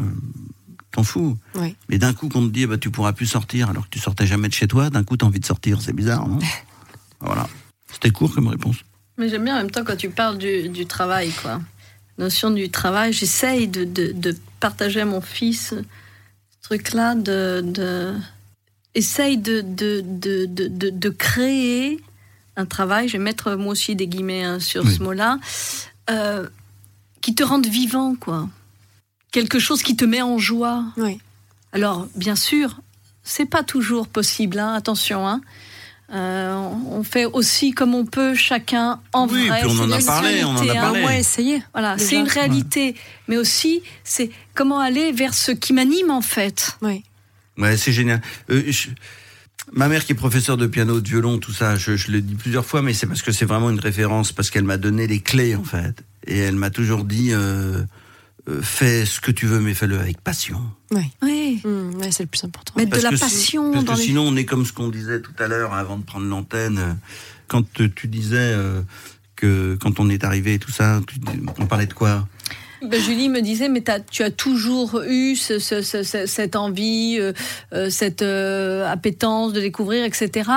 t'en 0.92 1.04
fous. 1.04 1.38
Oui. 1.56 1.76
Mais 1.90 1.98
d'un 1.98 2.14
coup, 2.14 2.30
qu'on 2.30 2.48
te 2.48 2.52
dit 2.54 2.66
bah 2.66 2.78
tu 2.78 2.92
pourras 2.92 3.14
plus 3.14 3.26
sortir 3.28 3.70
alors 3.70 3.86
que 3.86 3.90
tu 3.90 4.00
sortais 4.00 4.28
jamais 4.28 4.48
de 4.50 4.54
chez 4.54 4.68
toi, 4.68 4.90
d'un 4.90 5.04
coup 5.04 5.18
t'as 5.18 5.26
envie 5.26 5.40
de 5.40 5.46
sortir, 5.46 5.82
c'est 5.82 5.94
bizarre, 5.94 6.28
non 6.28 6.40
Voilà. 7.22 7.48
C'était 7.94 8.10
court 8.12 8.34
comme 8.34 8.48
réponse. 8.48 8.78
Mais 9.18 9.30
j'aime 9.30 9.44
bien 9.44 9.56
en 9.56 9.58
même 9.60 9.72
temps 9.72 9.84
quand 9.84 9.98
tu 9.98 10.10
parles 10.10 10.38
du, 10.38 10.70
du 10.70 10.86
travail, 10.86 11.32
quoi. 11.42 11.62
Notion 12.18 12.50
du 12.52 12.70
travail, 12.70 13.14
j'essaye 13.14 13.68
de, 13.68 13.84
de, 13.84 14.12
de 14.12 14.36
partager 14.60 15.02
à 15.02 15.06
mon 15.06 15.22
fils 15.22 15.70
ce 15.70 16.68
truc-là, 16.68 17.16
de, 17.16 17.62
de 17.64 18.14
essaye 18.96 19.38
de, 19.38 19.62
de, 19.62 20.02
de, 20.06 20.46
de, 20.46 20.68
de, 20.68 20.90
de 20.90 21.10
créer 21.10 22.00
un 22.58 22.66
travail, 22.66 23.08
je 23.08 23.14
vais 23.14 23.24
mettre 23.24 23.56
moi 23.56 23.72
aussi 23.72 23.96
des 23.96 24.08
guillemets 24.08 24.44
hein, 24.44 24.60
sur 24.60 24.84
Oui. 24.84 24.96
ce 24.96 25.02
mot-là, 25.04 25.40
euh, 26.10 26.48
qui 27.22 27.34
te 27.36 27.44
rende 27.44 27.66
vivant, 27.68 28.16
quoi. 28.16 28.50
Quelque 29.32 29.60
chose 29.60 29.82
qui 29.82 29.96
te 29.96 30.06
met 30.06 30.22
en 30.22 30.38
joie. 30.38 30.84
Oui. 30.98 31.20
Alors, 31.72 32.08
bien 32.16 32.36
sûr, 32.36 32.82
c'est 33.24 33.46
pas 33.46 33.64
toujours 33.64 34.08
possible, 34.08 34.60
hein, 34.60 34.74
attention. 34.74 35.26
Hein. 35.28 35.42
Euh, 36.14 36.54
on 36.90 37.04
fait 37.04 37.24
aussi 37.24 37.72
comme 37.72 37.96
on 37.96 38.06
peut, 38.06 38.36
chacun 38.36 39.00
en 39.14 39.28
Oui, 39.30 39.48
vrai. 39.48 39.62
puis 39.62 39.70
on 39.72 39.80
en 39.80 39.90
a 39.92 40.02
parlé, 40.02 40.44
on 40.44 40.50
en 40.50 40.58
a 40.68 40.72
hein. 40.72 40.76
parlé. 40.76 41.00
Au 41.00 41.04
moins 41.04 41.14
essayer. 41.16 41.64
Voilà, 41.74 41.98
c'est 41.98 42.18
une 42.18 42.28
réalité, 42.28 42.96
mais 43.30 43.38
aussi 43.38 43.82
c'est 44.04 44.30
comment 44.54 44.80
aller 44.80 45.14
vers 45.14 45.34
ce 45.34 45.54
qui 45.54 45.72
m'anime 45.72 46.12
en 46.12 46.20
fait. 46.22 46.78
Oui. 46.82 47.04
Ouais, 47.58 47.78
c'est 47.78 47.94
génial. 47.94 48.22
Euh, 48.50 48.64
je- 48.68 48.90
Ma 49.72 49.88
mère 49.88 50.04
qui 50.06 50.12
est 50.12 50.16
professeure 50.16 50.58
de 50.58 50.68
piano, 50.68 51.00
de 51.00 51.08
violon, 51.08 51.38
tout 51.38 51.54
ça, 51.54 51.78
je, 51.78 51.96
je 51.96 52.12
l'ai 52.12 52.22
dit 52.22 52.34
plusieurs 52.36 52.66
fois, 52.66 52.82
mais 52.82 52.94
c'est 52.94 53.06
parce 53.06 53.22
que 53.22 53.32
c'est 53.32 53.46
vraiment 53.46 53.70
une 53.70 53.80
référence, 53.80 54.34
parce 54.34 54.50
qu'elle 54.50 54.64
m'a 54.66 54.76
donné 54.78 55.08
les 55.08 55.22
clés 55.22 55.56
en 55.56 55.64
fait. 55.64 56.04
Et 56.28 56.40
elle 56.40 56.56
m'a 56.56 56.72
toujours 56.72 57.06
dit, 57.06 57.30
euh, 57.32 57.84
euh, 58.50 58.62
fais 58.62 59.06
ce 59.06 59.20
que 59.22 59.32
tu 59.32 59.46
veux, 59.46 59.60
mais 59.60 59.74
fais-le 59.74 60.00
avec 60.00 60.20
passion. 60.22 60.62
Oui. 60.92 61.04
Oui. 61.22 61.62
Mmh, 61.64 61.96
ouais, 62.02 62.12
c'est 62.12 62.24
le 62.24 62.28
plus 62.30 62.44
important. 62.44 62.74
Mettre 62.78 62.98
de 62.98 63.02
la 63.04 63.12
si- 63.12 63.18
passion 63.20 63.72
Parce 63.72 63.86
dans 63.86 63.94
que 63.94 64.00
les. 64.00 64.06
sinon, 64.06 64.24
on 64.28 64.36
est 64.36 64.46
comme 64.46 64.66
ce 64.66 64.74
qu'on 64.74 64.90
disait 64.90 65.22
tout 65.22 65.34
à 65.40 65.48
l'heure 65.48 65.74
avant 65.74 65.98
de 65.98 66.04
prendre 66.04 66.26
l'antenne. 66.26 66.78
euh, 66.80 66.94
Quand 67.48 67.64
euh, 67.82 67.90
tu 67.96 68.08
disais 68.08 68.38
euh, 68.40 68.82
que 69.36 69.78
quand 69.82 70.00
on 70.00 70.10
est 70.10 70.24
arrivé 70.24 70.54
et 70.56 70.60
tout 70.60 70.72
ça, 70.72 71.02
tu- 71.08 71.20
on 71.60 71.66
parlait 71.68 71.86
de 71.86 71.94
quoi? 71.94 72.28
Ben, 72.84 73.00
Julie 73.00 73.30
me 73.30 73.42
disait, 73.42 73.70
mais 73.70 73.84
tu 74.10 74.24
as 74.24 74.32
toujours 74.32 75.02
eu 75.08 75.36
ce- 75.36 75.60
ce- 75.60 75.82
ce- 75.84 76.02
ce- 76.04 76.26
cette 76.26 76.56
envie, 76.56 77.18
euh, 77.20 77.90
cette 77.92 78.22
euh, 78.24 78.90
appétence 78.92 79.54
de 79.54 79.62
découvrir, 79.62 80.04
etc. 80.04 80.50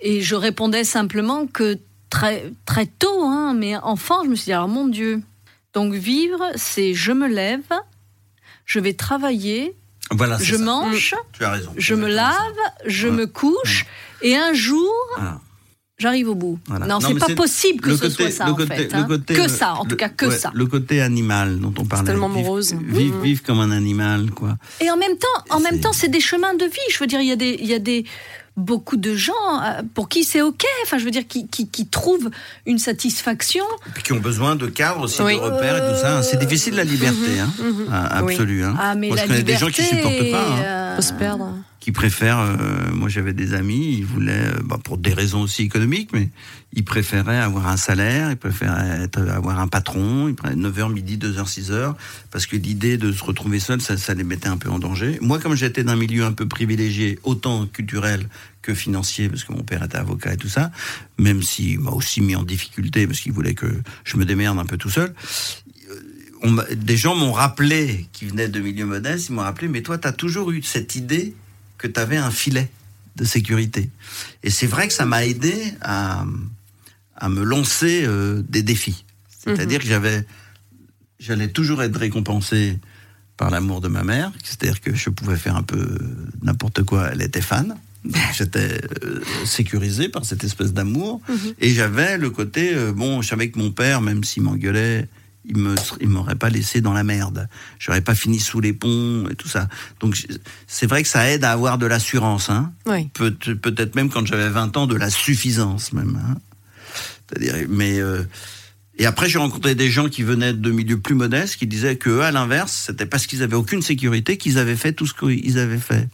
Et 0.00 0.20
je 0.20 0.34
répondais 0.36 0.84
simplement 0.84 1.46
que 1.48 1.78
très, 2.10 2.52
très 2.64 2.86
tôt, 2.86 3.24
hein, 3.24 3.54
mais 3.58 3.76
enfant, 3.76 4.22
je 4.24 4.28
me 4.30 4.34
suis 4.36 4.44
dit, 4.46 4.52
alors 4.52 4.68
mon 4.68 4.86
Dieu. 4.86 5.20
Donc 5.74 5.92
vivre, 5.94 6.42
c'est 6.56 6.94
je 6.94 7.12
me 7.12 7.28
lève, 7.28 7.62
je 8.64 8.80
vais 8.80 8.94
travailler, 8.94 9.76
Voilà, 10.10 10.38
je 10.40 10.56
ça. 10.56 10.62
mange, 10.62 11.14
Tu 11.32 11.44
as 11.44 11.50
raison. 11.52 11.70
je 11.76 11.94
me 11.94 12.08
ça. 12.08 12.14
lave, 12.14 12.56
je 12.86 13.08
Ouais. 13.08 13.14
me 13.14 13.26
couche, 13.26 13.86
et 14.22 14.34
un 14.36 14.52
jour, 14.54 14.90
Voilà. 15.16 15.40
j'arrive 15.98 16.28
au 16.30 16.34
bout. 16.34 16.58
Voilà. 16.66 16.86
Non, 16.86 16.98
Non, 17.00 17.08
c'est 17.08 17.18
pas 17.26 17.34
possible 17.34 17.80
que 17.82 17.90
le 17.90 17.96
ce 17.96 18.02
côté- 18.02 18.14
soit 18.14 18.30
ça, 18.30 18.46
le 18.46 18.52
en 18.52 18.54
côté- 18.56 18.74
fait. 18.76 18.92
le 18.92 18.98
hein. 18.98 19.04
côté- 19.06 19.34
que 19.34 19.42
le- 19.42 19.48
ça, 19.48 19.74
en 19.74 19.84
tout 19.84 19.96
cas, 19.96 20.08
que 20.08 20.26
ouais, 20.26 20.36
ça. 20.38 20.50
Le 20.54 20.66
côté 20.66 21.00
animal 21.02 21.60
dont 21.60 21.74
on 21.78 21.84
parlait. 21.84 22.06
tellement 22.06 22.28
morose. 22.30 22.74
Vivre, 22.74 23.20
vivre 23.20 23.42
comme 23.42 23.60
un 23.60 23.70
animal, 23.70 24.30
quoi. 24.30 24.56
Et 24.80 24.90
en 24.90 24.96
même 24.96 25.18
temps, 25.18 25.26
en 25.50 25.58
C'est- 25.58 25.70
même 25.70 25.80
temps, 25.80 25.92
c'est 25.92 26.08
des 26.08 26.20
chemins 26.20 26.54
de 26.54 26.64
vie. 26.64 26.78
Je 26.90 26.98
veux 26.98 27.06
dire, 27.06 27.20
il 27.20 27.28
y 27.28 27.32
a 27.32 27.36
des, 27.36 27.56
il 27.60 27.66
y 27.66 27.74
a 27.74 27.78
des 27.78 28.04
beaucoup 28.58 28.96
de 28.96 29.14
gens 29.14 29.32
euh, 29.62 29.82
pour 29.94 30.08
qui 30.08 30.24
c'est 30.24 30.42
ok. 30.42 30.64
Enfin, 30.84 30.98
je 30.98 31.04
veux 31.04 31.10
dire, 31.10 31.26
qui, 31.26 31.46
qui, 31.48 31.68
qui 31.68 31.86
trouvent 31.86 32.28
une 32.66 32.78
satisfaction. 32.78 33.64
Et 33.86 33.90
puis 33.94 34.02
qui 34.02 34.12
ont 34.12 34.20
besoin 34.20 34.56
de 34.56 34.66
cadres 34.66 35.02
aussi, 35.02 35.22
Oui. 35.22 35.36
de 35.36 35.40
repères 35.40 35.76
et 35.76 35.90
tout 35.94 36.00
ça. 36.00 36.22
C'est 36.22 36.38
difficile 36.38 36.74
la 36.74 36.84
liberté, 36.84 37.40
hein. 37.40 37.48
Mhm. 37.62 37.86
Ah, 37.90 38.20
Oui. 38.24 38.34
absolue. 38.34 38.64
Hein. 38.64 38.74
Ah, 38.78 38.94
mais 38.94 39.08
moi, 39.08 39.16
la 39.16 39.22
je 39.22 39.28
connais 39.28 39.42
des 39.42 39.56
gens 39.56 39.68
qui 39.68 39.82
supportent 39.82 40.30
pas, 40.30 40.40
hein, 40.42 40.62
euh, 40.62 40.96
Faut 40.96 41.02
se 41.02 41.12
perdre. 41.12 41.54
Qui 41.80 41.92
préfèrent. 41.92 42.40
euh, 42.40 42.56
moi, 42.92 43.08
j'avais 43.08 43.32
des 43.32 43.54
amis, 43.54 43.96
ils 43.98 44.04
voulaient, 44.04 44.32
euh, 44.54 44.60
bah, 44.64 44.78
pour 44.82 44.98
des 44.98 45.14
raisons 45.14 45.42
aussi 45.42 45.62
économiques, 45.62 46.10
mais 46.12 46.28
ils 46.72 46.84
préféraient 46.84 47.38
avoir 47.38 47.68
un 47.68 47.76
salaire, 47.76 48.30
ils 48.30 48.36
préféraient 48.36 49.08
avoir 49.30 49.60
un 49.60 49.68
patron, 49.68 50.28
ils 50.28 50.34
prenaient 50.34 50.56
9h, 50.56 50.92
midi, 50.92 51.16
2h, 51.16 51.46
6h, 51.46 51.94
parce 52.30 52.46
que 52.46 52.56
l'idée 52.56 52.98
de 52.98 53.12
se 53.12 53.22
retrouver 53.24 53.60
seul, 53.60 53.80
ça, 53.80 54.14
les 54.14 54.24
mettait 54.24 54.48
un 54.48 54.56
peu 54.56 54.68
en 54.70 54.78
danger. 54.78 55.18
Moi, 55.22 55.38
comme 55.38 55.54
j'étais 55.54 55.84
d'un 55.84 55.96
milieu 55.96 56.24
un 56.24 56.32
peu 56.32 56.46
privilégié, 56.46 57.18
autant 57.22 57.66
culturel 57.66 58.28
que 58.60 58.74
financier, 58.74 59.28
parce 59.28 59.44
que 59.44 59.52
mon 59.52 59.62
père 59.62 59.82
était 59.84 59.96
avocat 59.96 60.34
et 60.34 60.36
tout 60.36 60.48
ça, 60.48 60.70
même 61.16 61.42
s'il 61.42 61.78
m'a 61.78 61.90
aussi 61.92 62.20
mis 62.20 62.34
en 62.36 62.42
difficulté, 62.42 63.06
parce 63.06 63.20
qu'il 63.20 63.32
voulait 63.32 63.54
que 63.54 63.66
je 64.04 64.16
me 64.16 64.24
démerde 64.24 64.58
un 64.58 64.66
peu 64.66 64.76
tout 64.76 64.90
seul, 64.90 65.14
m'a- 66.44 66.64
des 66.74 66.96
gens 66.96 67.14
m'ont 67.14 67.32
rappelé, 67.32 68.06
qui 68.12 68.26
venaient 68.26 68.48
de 68.48 68.60
milieux 68.60 68.84
modestes, 68.84 69.28
ils 69.28 69.32
m'ont 69.32 69.42
rappelé, 69.42 69.68
mais 69.68 69.82
toi, 69.82 69.96
tu 69.96 70.06
as 70.08 70.12
toujours 70.12 70.50
eu 70.50 70.62
cette 70.62 70.96
idée 70.96 71.34
que 71.78 71.86
tu 71.86 71.98
avais 71.98 72.16
un 72.16 72.30
filet 72.30 72.70
de 73.16 73.24
sécurité. 73.24 73.90
Et 74.42 74.50
c'est 74.50 74.66
vrai 74.66 74.88
que 74.88 74.94
ça 74.94 75.06
m'a 75.06 75.24
aidé 75.24 75.54
à, 75.80 76.24
à 77.16 77.28
me 77.28 77.42
lancer 77.42 78.04
euh, 78.04 78.42
des 78.48 78.62
défis. 78.62 79.04
C'est-à-dire 79.28 79.80
que 79.80 79.86
j'avais, 79.86 80.26
j'allais 81.18 81.48
toujours 81.48 81.82
être 81.82 81.98
récompensé 81.98 82.78
par 83.36 83.50
l'amour 83.50 83.80
de 83.80 83.88
ma 83.88 84.02
mère, 84.02 84.32
c'est-à-dire 84.42 84.80
que 84.80 84.94
je 84.94 85.10
pouvais 85.10 85.36
faire 85.36 85.56
un 85.56 85.62
peu 85.62 85.96
n'importe 86.42 86.82
quoi, 86.82 87.10
elle 87.12 87.22
était 87.22 87.40
fan. 87.40 87.76
J'étais 88.34 88.80
euh, 89.04 89.20
sécurisé 89.44 90.08
par 90.08 90.24
cette 90.24 90.44
espèce 90.44 90.72
d'amour. 90.72 91.20
Et 91.60 91.70
j'avais 91.70 92.18
le 92.18 92.30
côté, 92.30 92.74
euh, 92.74 92.92
bon, 92.92 93.22
je 93.22 93.28
savais 93.28 93.50
que 93.50 93.58
mon 93.58 93.70
père, 93.70 94.00
même 94.00 94.24
s'il 94.24 94.42
m'engueulait, 94.42 95.08
il 95.44 95.56
me, 95.56 95.74
il 96.00 96.08
m'aurait 96.08 96.34
pas 96.34 96.50
laissé 96.50 96.80
dans 96.80 96.92
la 96.92 97.04
merde. 97.04 97.48
J'aurais 97.78 98.00
pas 98.02 98.14
fini 98.14 98.38
sous 98.40 98.60
les 98.60 98.72
ponts 98.72 99.26
et 99.30 99.34
tout 99.34 99.48
ça. 99.48 99.68
Donc 100.00 100.16
c'est 100.66 100.86
vrai 100.86 101.02
que 101.02 101.08
ça 101.08 101.30
aide 101.30 101.44
à 101.44 101.52
avoir 101.52 101.78
de 101.78 101.86
l'assurance, 101.86 102.50
hein. 102.50 102.72
Oui. 102.86 103.08
Peut- 103.14 103.32
peut-être 103.32 103.94
même 103.94 104.10
quand 104.10 104.26
j'avais 104.26 104.48
20 104.50 104.76
ans, 104.76 104.86
de 104.86 104.96
la 104.96 105.10
suffisance 105.10 105.92
même. 105.92 106.20
hein. 106.22 106.36
C'est-à-dire, 107.28 107.66
mais 107.68 107.98
euh, 108.00 108.22
et 108.98 109.06
après 109.06 109.28
j'ai 109.28 109.38
rencontré 109.38 109.74
des 109.74 109.90
gens 109.90 110.08
qui 110.08 110.22
venaient 110.22 110.52
de 110.54 110.70
milieux 110.70 110.98
plus 111.00 111.14
modestes, 111.14 111.56
qui 111.56 111.66
disaient 111.66 111.96
que 111.96 112.10
eux, 112.10 112.22
à 112.22 112.30
l'inverse, 112.32 112.84
c'était 112.86 113.06
parce 113.06 113.26
qu'ils 113.26 113.42
avaient 113.42 113.54
aucune 113.56 113.80
sécurité 113.82 114.36
qu'ils 114.38 114.58
avaient 114.58 114.76
fait 114.76 114.92
tout 114.92 115.06
ce 115.06 115.14
qu'ils 115.14 115.58
avaient 115.58 115.78
fait. 115.78 116.08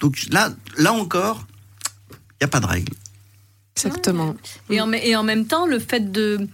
Donc 0.00 0.16
là, 0.30 0.52
là 0.78 0.92
encore, 0.92 1.46
il 2.40 2.42
y 2.42 2.44
a 2.44 2.48
pas 2.48 2.60
de 2.60 2.66
règle. 2.66 2.92
Exactement. 3.76 4.34
Et 4.70 4.80
en, 4.80 4.92
et 4.92 5.14
en 5.16 5.22
même 5.24 5.46
temps, 5.46 5.66
le 5.66 5.78
fait 5.78 6.10
de, 6.12 6.46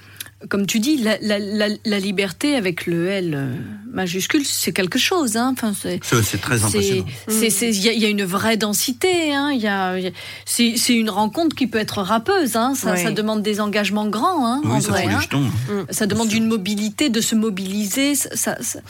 comme 0.49 0.67
tu 0.67 0.79
dis, 0.79 0.99
la, 0.99 1.19
la, 1.21 1.39
la, 1.41 1.67
la 1.85 1.99
liberté 1.99 2.55
avec 2.55 2.87
le 2.87 3.09
L 3.09 3.35
euh, 3.35 3.55
majuscule, 3.91 4.45
c'est 4.45 4.73
quelque 4.73 4.99
chose. 4.99 5.37
Hein. 5.37 5.53
Enfin, 5.53 5.73
c'est, 5.75 5.99
très 6.41 6.63
impressionnant. 6.65 7.05
c'est, 7.27 7.51
c'est- 7.51 7.71
il 7.71 7.85
y, 7.93 7.99
y 8.01 8.05
a 8.05 8.09
une 8.09 8.23
vraie 8.25 8.57
densité. 8.57 9.35
Hein. 9.35 9.53
Y 9.53 9.67
a, 9.67 9.99
il 9.99 10.05
y 10.05 10.07
a- 10.07 10.13
c'est, 10.45 10.75
c'est 10.77 10.95
une 10.95 11.11
rencontre 11.11 11.57
qui 11.57 11.67
peut 11.67 11.79
être 11.79 12.03
râpeuse. 12.03 12.55
Hein. 12.55 12.75
Ça, 12.77 12.93
Oui. 12.93 13.03
ça 13.03 13.11
demande 13.11 13.43
des 13.43 13.61
engagements 13.61 14.07
grands. 14.07 14.47
Hein, 14.47 14.63
en 14.65 14.81
ça 14.81 14.91
vrai, 14.91 15.07
hein. 15.07 15.19
jetons. 15.21 15.45
Ça 15.91 16.07
demande 16.07 16.33
une 16.33 16.47
mobilité, 16.47 17.09
de 17.11 17.21
se 17.21 17.35
mobiliser. 17.35 18.15
Ça, 18.15 18.29
ça- 18.37 18.59
ça- 18.63 18.81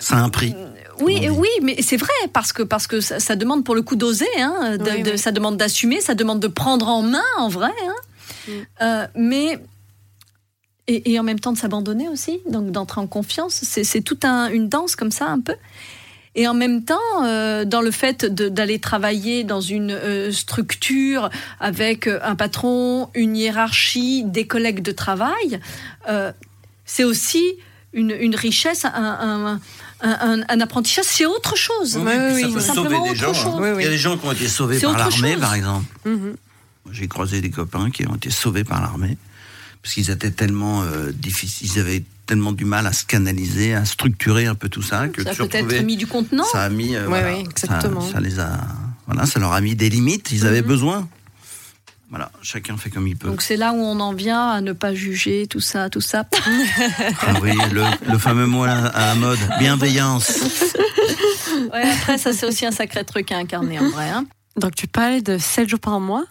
Ça 0.00 0.16
a 0.16 0.18
un 0.22 0.28
prix. 0.28 0.56
oui, 1.00 1.28
oui, 1.30 1.48
mais 1.62 1.76
c'est 1.82 1.96
vrai 1.96 2.10
parce 2.32 2.52
que 2.52 2.64
parce 2.64 2.88
que 2.88 3.00
ça, 3.00 3.20
ça 3.20 3.36
demande 3.36 3.64
pour 3.64 3.76
le 3.76 3.82
coup 3.82 3.94
d'oser, 3.94 4.26
hein, 4.38 4.76
de- 4.76 4.90
Oui, 4.90 5.02
de- 5.04 5.10
oui. 5.12 5.18
ça 5.18 5.30
demande 5.30 5.56
d'assumer, 5.56 6.00
ça 6.00 6.14
demande 6.16 6.40
de 6.40 6.48
prendre 6.48 6.88
en 6.88 7.02
main 7.02 7.22
en 7.38 7.48
vrai, 7.48 7.70
hein. 7.86 7.94
Mm. 8.48 8.52
Euh, 8.82 9.06
mais 9.14 9.58
et, 10.88 11.12
et 11.12 11.18
en 11.18 11.22
même 11.22 11.40
temps 11.40 11.52
de 11.52 11.58
s'abandonner 11.58 12.08
aussi, 12.08 12.40
donc 12.50 12.70
d'entrer 12.70 13.00
en 13.00 13.06
confiance. 13.06 13.60
C'est 13.64 14.00
toute 14.02 14.24
un, 14.24 14.48
une 14.48 14.68
danse 14.68 14.96
comme 14.96 15.10
ça 15.12 15.26
un 15.26 15.40
peu. 15.40 15.54
Et 16.36 16.48
en 16.48 16.54
même 16.54 16.82
temps, 16.84 16.98
euh, 17.24 17.64
dans 17.64 17.80
le 17.80 17.92
fait 17.92 18.24
d'aller 18.26 18.80
travailler 18.80 19.44
dans 19.44 19.60
une 19.60 19.92
euh, 19.92 20.32
structure 20.32 21.30
avec 21.60 22.08
euh, 22.08 22.18
un 22.24 22.34
patron, 22.34 23.08
une 23.14 23.36
hiérarchie, 23.36 24.24
des 24.24 24.44
collègues 24.46 24.82
de 24.82 24.90
travail, 24.90 25.60
euh, 26.08 26.32
c'est 26.84 27.04
aussi 27.04 27.44
une, 27.92 28.10
une 28.10 28.34
richesse, 28.34 28.84
un, 28.84 28.90
un- 28.92 29.60
un- 30.02 30.40
un- 30.40 30.42
un 30.48 30.60
apprentissage, 30.60 31.04
c'est 31.06 31.24
autre 31.24 31.54
chose. 31.56 31.96
Oui, 31.98 32.04
ça 32.12 32.34
oui, 32.34 32.52
peut 32.52 32.60
c'est 32.60 32.66
sauver 32.74 32.82
simplement 32.90 33.08
des 33.12 33.14
gens. 33.16 33.32
hein. 33.32 33.58
Oui, 33.60 33.68
oui. 33.70 33.76
Il 33.78 33.84
y 33.84 33.86
a 33.86 33.90
des 33.90 33.96
gens 33.98 34.18
qui 34.18 34.26
ont 34.26 34.32
été 34.32 34.48
sauvés 34.48 34.80
par 34.80 34.98
l'armée, 34.98 35.36
par 35.36 35.54
exemple. 35.54 35.86
Mhm. 36.04 36.34
J'ai 36.90 37.06
croisé 37.06 37.40
des 37.40 37.50
copains 37.50 37.90
qui 37.92 38.06
ont 38.08 38.16
été 38.16 38.30
sauvés 38.30 38.64
par 38.64 38.82
l'armée 38.82 39.16
parce 39.84 39.92
qu'ils 39.94 40.10
étaient 40.10 40.30
tellement 40.30 40.82
euh, 40.82 41.12
difficiles, 41.12 41.68
ils 41.74 41.78
avaient 41.78 42.02
tellement 42.24 42.52
du 42.52 42.64
mal 42.64 42.86
à 42.86 42.92
se 42.94 43.04
canaliser, 43.04 43.74
à 43.74 43.84
structurer 43.84 44.46
un 44.46 44.54
peu 44.54 44.70
tout 44.70 44.80
ça 44.80 45.08
que 45.08 45.22
Ça 45.22 45.30
a 45.30 45.34
peut-être 45.34 45.82
mis 45.84 45.98
du 45.98 46.06
contenant. 46.06 46.44
ça 46.50 46.62
a 46.62 46.68
mis, 46.70 46.96
euh, 46.96 47.02
Ouais, 47.02 47.20
voilà, 47.20 47.26
ouais, 47.36 47.44
ça- 47.44 47.66
exactement. 47.66 48.00
Ça, 48.00 48.18
les 48.18 48.40
a, 48.40 48.60
voilà, 49.06 49.26
ça 49.26 49.38
leur 49.40 49.52
a 49.52 49.60
mis 49.60 49.74
des 49.74 49.90
limites. 49.90 50.32
Ils 50.32 50.46
avaient 50.46 50.62
Mhm. 50.62 50.68
besoin. 50.68 51.08
Voilà, 52.08 52.30
chacun 52.40 52.76
fait 52.78 52.88
comme 52.88 53.06
il 53.08 53.16
peut. 53.16 53.28
Donc 53.28 53.42
c'est 53.42 53.56
là 53.58 53.72
où 53.72 53.76
on 53.76 54.00
en 54.00 54.14
vient 54.14 54.48
à 54.48 54.60
ne 54.62 54.72
pas 54.72 54.94
juger 54.94 55.46
tout 55.48 55.60
ça, 55.60 55.90
tout 55.90 56.00
ça. 56.00 56.24
Ah 57.20 57.34
oui, 57.42 57.52
le, 57.72 57.84
le 58.10 58.18
fameux 58.18 58.46
mot 58.46 58.64
à, 58.64 58.70
à 58.70 59.06
la 59.08 59.14
mode, 59.16 59.38
bienveillance. 59.58 60.32
Ouais, 61.72 61.82
après 61.90 62.18
ça 62.18 62.32
c'est 62.32 62.46
aussi 62.46 62.66
un 62.66 62.70
sacré 62.72 63.04
truc 63.04 63.30
à 63.32 63.36
incarner 63.38 63.78
en 63.78 63.88
vrai. 63.90 64.08
hein. 64.08 64.26
Donc 64.56 64.74
tu 64.74 64.86
parlais 64.86 65.20
de 65.22 65.38
7 65.38 65.68
jours 65.68 65.78
par 65.80 66.00
mois. 66.00 66.24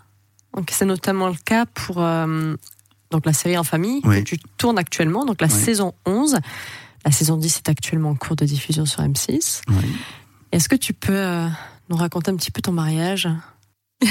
Donc 0.55 0.69
c'est 0.71 0.85
notamment 0.85 1.29
le 1.29 1.35
cas 1.45 1.65
pour 1.65 2.01
euh, 2.03 2.55
donc 3.14 3.26
la 3.26 3.32
série 3.34 3.57
En 3.57 3.64
famille 3.64 4.01
Oui. 4.03 4.24
que 4.24 4.30
tu 4.30 4.38
tournes 4.57 4.78
actuellement, 4.78 5.24
donc 5.26 5.39
la 5.39 5.47
Oui. 5.47 5.53
saison 5.53 5.93
11. 6.05 6.38
La 7.05 7.11
saison 7.11 7.38
10 7.38 7.57
est 7.57 7.70
actuellement 7.70 8.09
en 8.11 8.16
cours 8.16 8.36
de 8.36 8.45
diffusion 8.45 8.86
sur 8.86 9.01
M6. 9.01 9.61
Oui. 9.70 9.76
Est-ce 10.51 10.68
que 10.68 10.76
tu 10.76 10.93
peux 10.93 11.14
euh, 11.16 11.47
nous 11.89 11.95
raconter 11.95 12.32
un 12.32 12.36
petit 12.36 12.51
peu 12.51 12.61
ton 12.61 12.72
mariage 12.74 13.28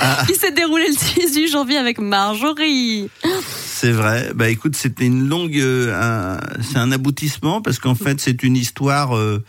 Ah, 0.00 0.24
qui 0.26 0.34
s'est 0.34 0.52
déroulé 0.52 0.86
le 0.88 0.94
18 1.20 1.48
janvier 1.48 1.76
avec 1.76 1.98
Marjorie 1.98 3.10
c'est 3.74 3.90
vrai. 3.90 4.30
Bah 4.34 4.48
écoute, 4.48 4.76
c'était 4.76 5.06
une 5.06 5.28
longue, 5.28 5.56
euh, 5.58 5.92
un- 6.00 6.38
c'est 6.62 6.78
un 6.78 6.92
aboutissement 6.92 7.60
parce 7.60 7.80
qu'en 7.80 7.96
fait 7.96 8.20
c'est 8.20 8.44
une 8.44 8.54
histoire 8.56 9.16
euh, 9.16 9.44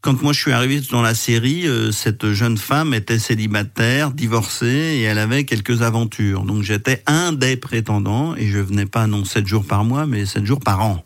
quand 0.00 0.22
moi 0.22 0.32
je 0.32 0.40
suis 0.40 0.52
arrivé 0.52 0.80
dans 0.90 1.02
la 1.02 1.14
série, 1.14 1.66
euh, 1.66 1.90
cette 1.90 2.32
jeune 2.32 2.56
femme 2.56 2.94
était 2.94 3.18
célibataire, 3.18 4.12
divorcée, 4.12 4.66
et 4.66 5.02
elle 5.02 5.18
avait 5.18 5.44
quelques 5.44 5.82
aventures. 5.82 6.42
Donc 6.42 6.62
j'étais 6.62 7.02
un 7.06 7.32
des 7.32 7.56
prétendants, 7.56 8.36
et 8.36 8.46
je 8.48 8.58
venais 8.58 8.86
pas 8.86 9.06
non 9.06 9.24
sept 9.24 9.46
jours 9.46 9.64
par 9.64 9.84
mois, 9.84 10.06
mais 10.06 10.24
sept 10.26 10.44
jours 10.44 10.60
par 10.60 10.80
an. 10.82 11.04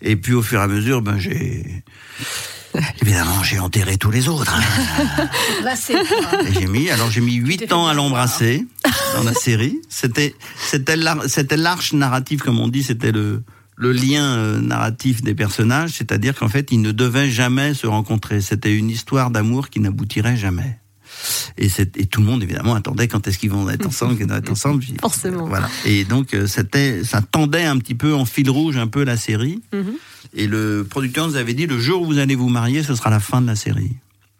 Et 0.00 0.16
puis 0.16 0.32
au 0.32 0.42
fur 0.42 0.60
et 0.60 0.62
à 0.62 0.66
mesure, 0.66 1.02
ben 1.02 1.18
j'ai 1.18 1.84
évidemment 3.02 3.42
j'ai 3.42 3.58
enterré 3.58 3.96
tous 3.98 4.10
les 4.10 4.28
autres. 4.28 4.54
hein. 4.54 5.28
Là, 5.62 5.76
c'est 5.76 5.94
j'ai 6.52 6.66
mis, 6.66 6.90
alors 6.90 7.10
j'ai 7.10 7.20
mis 7.20 7.34
huit 7.34 7.70
ans 7.72 7.86
à 7.86 7.94
l'embrasser 7.94 8.66
dans 9.14 9.24
la 9.24 9.34
série. 9.34 9.78
C'était, 9.88 10.34
c'était 10.58 11.56
l'arche 11.56 11.92
narrative, 11.92 12.40
comme 12.40 12.58
on 12.58 12.68
dit, 12.68 12.82
c'était 12.82 13.12
le, 13.12 13.42
le 13.76 13.92
lien 13.92 14.24
euh, 14.36 14.60
narratif 14.60 15.22
des 15.22 15.34
personnages, 15.34 15.90
c'est-à-dire 15.90 16.34
qu'en 16.34 16.48
fait, 16.48 16.70
ils 16.70 16.80
ne 16.80 16.92
devaient 16.92 17.30
jamais 17.30 17.74
se 17.74 17.86
rencontrer. 17.86 18.40
C'était 18.40 18.74
une 18.76 18.90
histoire 18.90 19.30
d'amour 19.30 19.68
qui 19.70 19.80
n'aboutirait 19.80 20.36
jamais. 20.36 20.78
Et, 21.56 21.68
tout 22.06 22.20
le 22.20 22.26
monde, 22.26 22.42
évidemment, 22.42 22.74
attendait 22.74 23.08
quand 23.08 23.26
est-ce 23.28 23.38
qu'ils 23.38 23.50
vont 23.50 23.68
être 23.68 23.86
ensemble, 23.86 24.16
qu'ils 24.16 24.26
vont 24.26 24.36
être 24.36 24.50
ensemble. 24.50 24.80
Puis- 24.80 24.94
Forcément. 25.00 25.46
Voilà. 25.46 25.68
Et 25.84 26.04
donc, 26.04 26.34
euh, 26.34 26.46
c'était, 26.46 27.04
ça 27.04 27.22
tendait 27.22 27.64
un 27.64 27.78
petit 27.78 27.94
peu 27.94 28.14
en 28.14 28.24
fil 28.24 28.50
rouge, 28.50 28.76
un 28.76 28.88
peu 28.88 29.04
la 29.04 29.16
série. 29.16 29.62
Mhm. 29.72 29.94
Et 30.34 30.46
le 30.46 30.84
producteur 30.88 31.28
nous 31.28 31.36
avait 31.36 31.54
dit, 31.54 31.66
le 31.66 31.78
jour 31.78 32.02
où 32.02 32.06
vous 32.06 32.18
allez 32.18 32.34
vous 32.34 32.48
marier, 32.48 32.82
ce 32.82 32.94
sera 32.94 33.10
la 33.10 33.20
fin 33.20 33.40
de 33.40 33.46
la 33.46 33.56
série. 33.56 33.92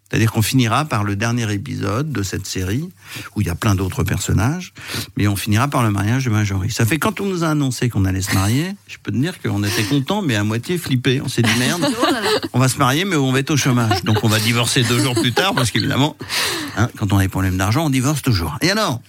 C'est-à-dire 0.09 0.31
qu'on 0.31 0.43
finira 0.43 0.85
par 0.85 1.03
le 1.03 1.15
dernier 1.15 1.51
épisode 1.51 2.11
de 2.11 2.21
cette 2.21 2.45
série, 2.45 2.89
où 3.35 3.41
il 3.41 3.47
y 3.47 3.49
a 3.49 3.55
plein 3.55 3.73
d'autres 3.73 4.03
personnages, 4.03 4.73
mais 5.17 5.27
on 5.27 5.35
finira 5.35 5.67
par 5.67 5.83
le 5.83 5.89
mariage 5.89 6.25
de 6.25 6.29
Marjorie. 6.29 6.71
Ça 6.71 6.85
fait 6.85 6.99
quand 6.99 7.21
on 7.21 7.25
nous 7.25 7.43
a 7.43 7.49
annoncé 7.49 7.89
qu'on 7.89 8.05
allait 8.05 8.21
se 8.21 8.33
marier, 8.33 8.75
je 8.87 8.97
peux 9.01 9.11
te 9.11 9.17
dire 9.17 9.41
qu'on 9.41 9.63
était 9.63 9.83
content, 9.83 10.21
mais 10.21 10.35
à 10.35 10.43
moitié 10.43 10.77
flippé. 10.77 11.21
On 11.21 11.27
s'est 11.27 11.41
dit 11.41 11.59
merde, 11.59 11.85
on 12.53 12.59
va 12.59 12.67
se 12.67 12.77
marier, 12.77 13.03
mais 13.03 13.15
on 13.15 13.31
va 13.31 13.39
être 13.39 13.51
au 13.51 13.57
chômage. 13.57 14.03
Donc 14.03 14.23
on 14.23 14.27
va 14.27 14.39
divorcer 14.39 14.83
deux 14.83 14.99
jours 14.99 15.15
plus 15.15 15.33
tard, 15.33 15.55
parce 15.55 15.71
qu'évidemment, 15.71 16.15
hein, 16.77 16.87
quand 16.97 17.11
on 17.11 17.17
a 17.17 17.23
des 17.23 17.29
problèmes 17.29 17.57
d'argent, 17.57 17.85
on 17.85 17.89
divorce 17.89 18.21
toujours. 18.21 18.57
Et 18.61 18.69
alors 18.69 19.01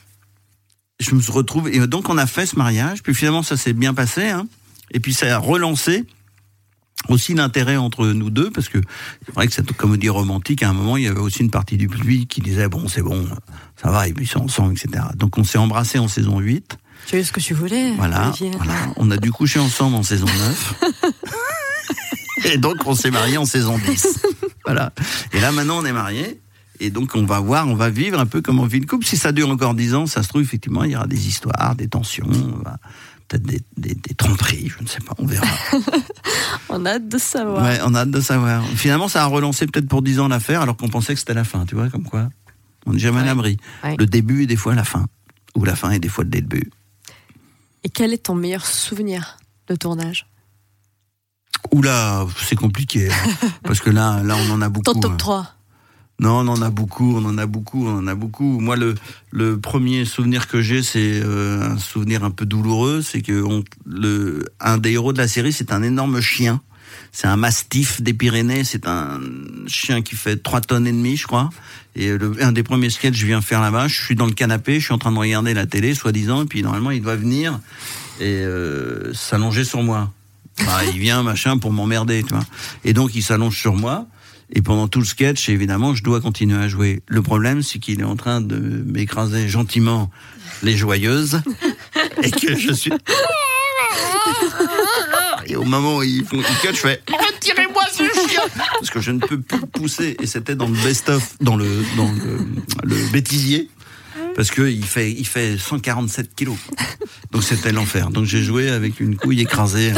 je 0.98 1.14
me 1.14 1.20
retrouve 1.30 1.68
et 1.68 1.86
donc 1.86 2.08
on 2.08 2.16
a 2.16 2.26
fait 2.26 2.46
ce 2.46 2.56
mariage 2.56 3.02
puis 3.02 3.14
finalement 3.14 3.42
ça 3.42 3.58
s'est 3.58 3.74
bien 3.74 3.92
passé 3.92 4.28
hein, 4.28 4.46
et 4.92 5.00
puis 5.00 5.12
ça 5.12 5.34
a 5.34 5.38
relancé 5.38 6.04
aussi 7.08 7.34
l'intérêt 7.34 7.76
entre 7.76 8.06
nous 8.08 8.30
deux 8.30 8.50
parce 8.50 8.68
que 8.68 8.78
c'est 9.24 9.34
vrai 9.34 9.46
que 9.46 9.52
cette 9.52 9.72
comédie 9.72 10.08
romantique 10.08 10.62
à 10.62 10.70
un 10.70 10.72
moment 10.72 10.96
il 10.96 11.04
y 11.04 11.06
avait 11.08 11.20
aussi 11.20 11.40
une 11.40 11.50
partie 11.50 11.76
du 11.76 11.88
public 11.88 12.28
qui 12.28 12.40
disait 12.40 12.68
bon 12.68 12.88
c'est 12.88 13.02
bon 13.02 13.26
ça 13.80 13.90
va 13.90 14.08
et 14.08 14.12
puis 14.12 14.24
ils 14.24 14.28
sont 14.28 14.40
ensemble 14.42 14.72
etc 14.74 15.04
donc 15.16 15.38
on 15.38 15.44
s'est 15.44 15.58
embrassé 15.58 15.98
en 15.98 16.08
saison 16.08 16.38
8 16.38 16.78
Tu 17.06 17.16
as 17.16 17.24
ce 17.24 17.32
que 17.32 17.40
tu 17.40 17.54
voulais. 17.54 17.92
voilà, 17.96 18.32
voilà. 18.56 18.74
On 18.96 19.10
a 19.10 19.16
dû 19.16 19.30
coucher 19.30 19.60
ensemble 19.60 19.96
en 19.96 20.02
saison 20.02 20.26
9 20.26 20.74
et 22.44 22.58
donc 22.58 22.76
on 22.86 22.94
s'est 22.94 23.10
marié 23.10 23.36
en 23.38 23.44
saison 23.44 23.78
10 23.78 24.20
voilà. 24.64 24.92
Et 25.32 25.40
là 25.40 25.52
maintenant 25.52 25.78
on 25.78 25.84
est 25.84 25.92
mariés. 25.92 26.40
Et 26.78 26.90
donc 26.90 27.12
on 27.14 27.24
va 27.24 27.40
voir, 27.40 27.66
on 27.68 27.74
va 27.74 27.88
vivre 27.88 28.20
un 28.20 28.26
peu 28.26 28.42
comme 28.42 28.60
on 28.60 28.66
vit 28.66 28.80
le 28.80 28.86
couple. 28.86 29.06
Si 29.06 29.16
ça 29.16 29.32
dure 29.32 29.48
encore 29.48 29.72
dix 29.74 29.94
ans, 29.94 30.04
ça 30.06 30.22
se 30.22 30.28
trouve 30.28 30.42
effectivement 30.42 30.84
il 30.84 30.90
y 30.90 30.96
aura 30.96 31.06
des 31.06 31.26
histoires, 31.26 31.74
des 31.74 31.88
tensions, 31.88 32.26
on 32.30 32.62
va- 32.62 32.76
peut-être 33.28 33.42
des, 33.44 33.60
des, 33.76 33.94
des 33.94 34.14
tromperies, 34.14 34.68
je 34.68 34.82
ne 34.82 34.88
sais 34.88 35.00
pas, 35.00 35.14
on 35.18 35.26
verra. 35.26 35.46
On 36.68 36.84
a 36.84 36.90
hâte 36.94 37.08
de 37.08 37.18
savoir. 37.18 37.62
Ouais, 37.64 37.78
on 37.84 37.94
a 37.94 38.00
hâte 38.00 38.10
de 38.10 38.20
savoir. 38.20 38.64
Finalement, 38.66 39.08
ça 39.08 39.22
a 39.22 39.26
relancé 39.26 39.66
peut-être 39.66 39.88
pour 39.88 40.02
dix 40.02 40.18
ans 40.20 40.28
l'affaire, 40.28 40.60
alors 40.62 40.76
qu'on 40.76 40.88
pensait 40.88 41.14
que 41.14 41.20
c'était 41.20 41.34
la 41.34 41.44
fin, 41.44 41.64
tu 41.64 41.74
vois, 41.74 41.88
comme 41.90 42.04
quoi. 42.04 42.28
On 42.86 42.92
n'est 42.92 42.98
jamais 42.98 43.18
à 43.18 43.20
Ouais. 43.22 43.26
l'abri. 43.26 43.56
Ouais. 43.84 43.96
Le 43.98 44.06
début 44.06 44.42
est 44.44 44.46
des 44.46 44.56
fois 44.56 44.74
la 44.74 44.84
fin, 44.84 45.06
ou 45.54 45.64
la 45.64 45.74
fin 45.76 45.90
est 45.90 45.98
des 45.98 46.08
fois 46.08 46.24
le 46.24 46.30
début. 46.30 46.70
Et 47.84 47.88
quel 47.88 48.12
est 48.12 48.24
ton 48.24 48.34
meilleur 48.34 48.66
souvenir 48.66 49.36
de 49.68 49.74
tournage? 49.76 50.26
Oula, 51.72 52.26
c'est 52.44 52.56
compliqué, 52.56 53.10
hein, 53.10 53.48
parce 53.64 53.80
que 53.80 53.90
là, 53.90 54.22
là, 54.22 54.36
on 54.36 54.50
en 54.52 54.62
a 54.62 54.68
beaucoup. 54.68 54.92
Ton 54.92 55.00
top 55.00 55.12
hein. 55.12 55.16
3 55.16 55.55
Non, 56.18 56.40
on 56.40 56.48
en 56.48 56.62
a 56.62 56.70
beaucoup, 56.70 57.16
on 57.16 57.24
en 57.26 57.36
a 57.36 57.46
beaucoup, 57.46 57.86
on 57.86 57.98
en 57.98 58.06
a 58.06 58.14
beaucoup. 58.14 58.58
Moi, 58.58 58.76
le, 58.76 59.60
premier 59.60 60.04
souvenir 60.06 60.48
que 60.48 60.62
j'ai, 60.62 60.82
c'est 60.82 61.20
euh, 61.22 61.72
un 61.72 61.78
souvenir 61.78 62.24
un 62.24 62.30
peu 62.30 62.46
douloureux. 62.46 63.02
C'est 63.02 63.20
que 63.20 63.44
le, 63.84 64.44
un 64.60 64.78
des 64.78 64.92
héros 64.92 65.12
de 65.12 65.18
la 65.18 65.28
série, 65.28 65.52
c'est 65.52 65.72
un 65.72 65.82
énorme 65.82 66.20
chien. 66.20 66.62
C'est 67.12 67.26
un 67.26 67.36
mastif 67.36 68.00
des 68.00 68.14
Pyrénées. 68.14 68.64
C'est 68.64 68.86
un 68.86 69.20
chien 69.66 70.00
qui 70.00 70.16
fait 70.16 70.42
3 70.42 70.62
tonnes 70.62 70.86
et 70.86 70.92
demie, 70.92 71.16
je 71.16 71.26
crois. 71.26 71.50
Et 71.96 72.10
un 72.40 72.52
des 72.52 72.62
premiers 72.62 72.90
sketchs, 72.90 73.16
je 73.16 73.26
viens 73.26 73.42
faire 73.42 73.60
là-bas. 73.60 73.86
Je 73.88 74.02
suis 74.02 74.14
dans 74.14 74.26
le 74.26 74.32
canapé, 74.32 74.80
je 74.80 74.86
suis 74.86 74.94
en 74.94 74.98
train 74.98 75.12
de 75.12 75.18
regarder 75.18 75.52
la 75.52 75.66
télé, 75.66 75.94
soi-disant. 75.94 76.44
Et 76.44 76.46
puis 76.46 76.62
normalement, 76.62 76.92
il 76.92 77.02
doit 77.02 77.16
venir 77.16 77.60
et 78.20 78.40
euh, 78.40 79.12
s'allonger 79.12 79.64
sur 79.64 79.82
moi. 79.82 80.10
Bah, 80.64 80.80
il 80.90 80.98
vient, 80.98 81.22
machin, 81.22 81.58
pour 81.58 81.72
m'emmerder, 81.72 82.22
tu 82.22 82.32
vois. 82.32 82.44
Et 82.84 82.94
donc, 82.94 83.14
il 83.14 83.22
s'allonge 83.22 83.58
sur 83.58 83.74
moi. 83.74 84.06
Et 84.52 84.62
pendant 84.62 84.88
tout 84.88 85.00
le 85.00 85.04
sketch, 85.04 85.48
évidemment, 85.48 85.94
je 85.94 86.02
dois 86.02 86.20
continuer 86.20 86.58
à 86.58 86.68
jouer. 86.68 87.02
Le 87.08 87.22
problème, 87.22 87.62
c'est 87.62 87.78
qu'il 87.78 88.00
est 88.00 88.04
en 88.04 88.16
train 88.16 88.40
de 88.40 88.56
m'écraser 88.56 89.48
gentiment 89.48 90.10
les 90.62 90.76
joyeuses 90.76 91.40
et 92.22 92.30
que 92.30 92.56
je 92.56 92.72
suis. 92.72 92.92
Et 95.46 95.56
au 95.56 95.64
moment 95.64 95.98
où 95.98 96.02
ils 96.02 96.24
font 96.24 96.38
ils 96.38 96.68
cut, 96.68 96.74
je 96.74 96.80
fais 96.80 97.00
retirez-moi 97.08 97.82
ce 97.92 98.02
chien 98.28 98.42
parce 98.54 98.90
que 98.90 99.00
je 99.00 99.12
ne 99.12 99.20
peux 99.20 99.40
plus 99.40 99.60
pousser. 99.60 100.16
Et 100.20 100.26
c'était 100.26 100.56
dans 100.56 100.68
le 100.68 100.74
best-of, 100.82 101.36
dans 101.40 101.56
le 101.56 101.84
dans 101.96 102.10
le, 102.10 102.38
le 102.84 103.12
bêtisier. 103.12 103.70
Parce 104.36 104.50
que 104.50 104.68
il 104.70 104.84
fait, 104.84 105.10
il 105.10 105.26
fait 105.26 105.56
147 105.56 106.34
kilos. 106.34 106.58
Donc 107.32 107.42
c'était 107.42 107.72
l'enfer. 107.72 108.10
Donc 108.10 108.26
j'ai 108.26 108.42
joué 108.42 108.68
avec 108.68 109.00
une 109.00 109.16
couille 109.16 109.40
écrasée 109.40 109.94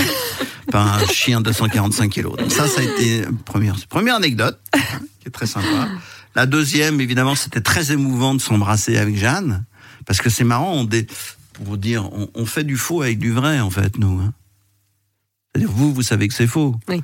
par 0.70 0.95
un 0.95 1.05
chien 1.09 1.41
de 1.41 1.51
145 1.51 2.09
kilos. 2.09 2.36
Donc 2.36 2.53
ça, 2.53 2.68
ça 2.68 2.80
a 2.80 2.84
été 2.84 3.24
première, 3.45 3.74
première 3.89 4.14
anecdote, 4.14 4.61
qui 5.20 5.26
est 5.26 5.32
très 5.32 5.47
sympa. 5.47 5.89
La 6.36 6.47
deuxième, 6.47 7.01
évidemment, 7.01 7.34
c'était 7.34 7.61
très 7.61 7.91
émouvant 7.91 8.34
de 8.36 8.41
s'embrasser 8.41 8.97
avec 8.97 9.16
Jeanne, 9.16 9.64
parce 10.07 10.20
que 10.20 10.30
c'est 10.30 10.45
marrant, 10.45 10.72
on 10.72 10.84
dé- 10.84 11.09
dire, 11.76 12.09
on, 12.34 12.47
fait 12.47 12.62
du 12.62 12.76
faux 12.76 13.03
avec 13.03 13.18
du 13.18 13.32
vrai, 13.32 13.59
en 13.59 13.70
fait, 13.70 13.99
nous. 13.99 14.20
hein. 14.20 14.32
Vous, 15.57 15.93
vous 15.93 16.03
savez 16.03 16.28
que 16.28 16.34
c'est 16.34 16.47
faux. 16.47 16.76
Oui. 16.89 17.03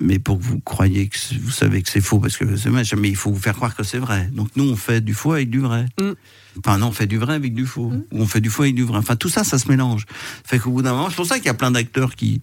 Mais 0.00 0.20
pour 0.20 0.38
que 0.38 0.44
vous 0.44 0.60
croyez 0.60 1.08
que 1.08 1.16
vous 1.40 1.50
savez 1.50 1.82
que 1.82 1.90
c'est 1.90 2.00
faux, 2.00 2.20
parce 2.20 2.36
que 2.36 2.56
c'est 2.56 2.70
moche, 2.70 2.94
mais 2.94 3.08
il 3.08 3.16
faut 3.16 3.32
vous 3.32 3.40
faire 3.40 3.54
croire 3.56 3.74
que 3.74 3.82
c'est 3.82 3.98
vrai. 3.98 4.30
Donc 4.32 4.48
nous, 4.54 4.64
on 4.64 4.76
fait 4.76 5.00
du 5.00 5.12
faux 5.12 5.32
avec 5.32 5.50
du 5.50 5.58
vrai. 5.58 5.86
Mm. 6.00 6.12
Enfin 6.58 6.78
non, 6.78 6.88
on 6.88 6.92
fait 6.92 7.06
du 7.08 7.18
vrai 7.18 7.34
avec 7.34 7.52
du 7.52 7.66
faux. 7.66 7.92
Ou 8.12 8.20
on 8.22 8.26
fait 8.26 8.40
du 8.40 8.48
faux 8.48 8.62
avec 8.62 8.76
du 8.76 8.84
vrai. 8.84 8.98
Enfin 8.98 9.16
tout 9.16 9.28
ça, 9.28 9.42
ça 9.42 9.58
se 9.58 9.68
mélange. 9.68 10.06
Fait 10.44 10.58
qu'au 10.60 10.70
bout 10.70 10.82
d'un 10.82 10.92
moment, 10.92 11.08
c'est 11.10 11.16
pour 11.16 11.26
ça 11.26 11.36
qu'il 11.36 11.46
y 11.46 11.50
a 11.50 11.54
plein 11.54 11.72
d'acteurs 11.72 12.14
qui, 12.14 12.40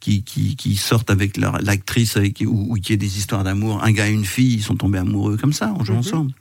qui, 0.00 0.22
qui, 0.22 0.56
qui 0.56 0.76
sortent 0.76 1.10
avec 1.10 1.36
l'actrice 1.36 2.16
avec, 2.16 2.42
ou, 2.46 2.68
ou 2.70 2.74
qui 2.76 2.94
a 2.94 2.96
des 2.96 3.18
histoires 3.18 3.44
d'amour. 3.44 3.84
Un 3.84 3.92
gars 3.92 4.08
et 4.08 4.12
une 4.12 4.24
fille, 4.24 4.54
ils 4.54 4.62
sont 4.62 4.76
tombés 4.76 4.98
amoureux 4.98 5.36
comme 5.36 5.52
ça, 5.52 5.72
en 5.72 5.84
jouant 5.84 5.96
Mhm. 5.96 6.00
ensemble. 6.00 6.32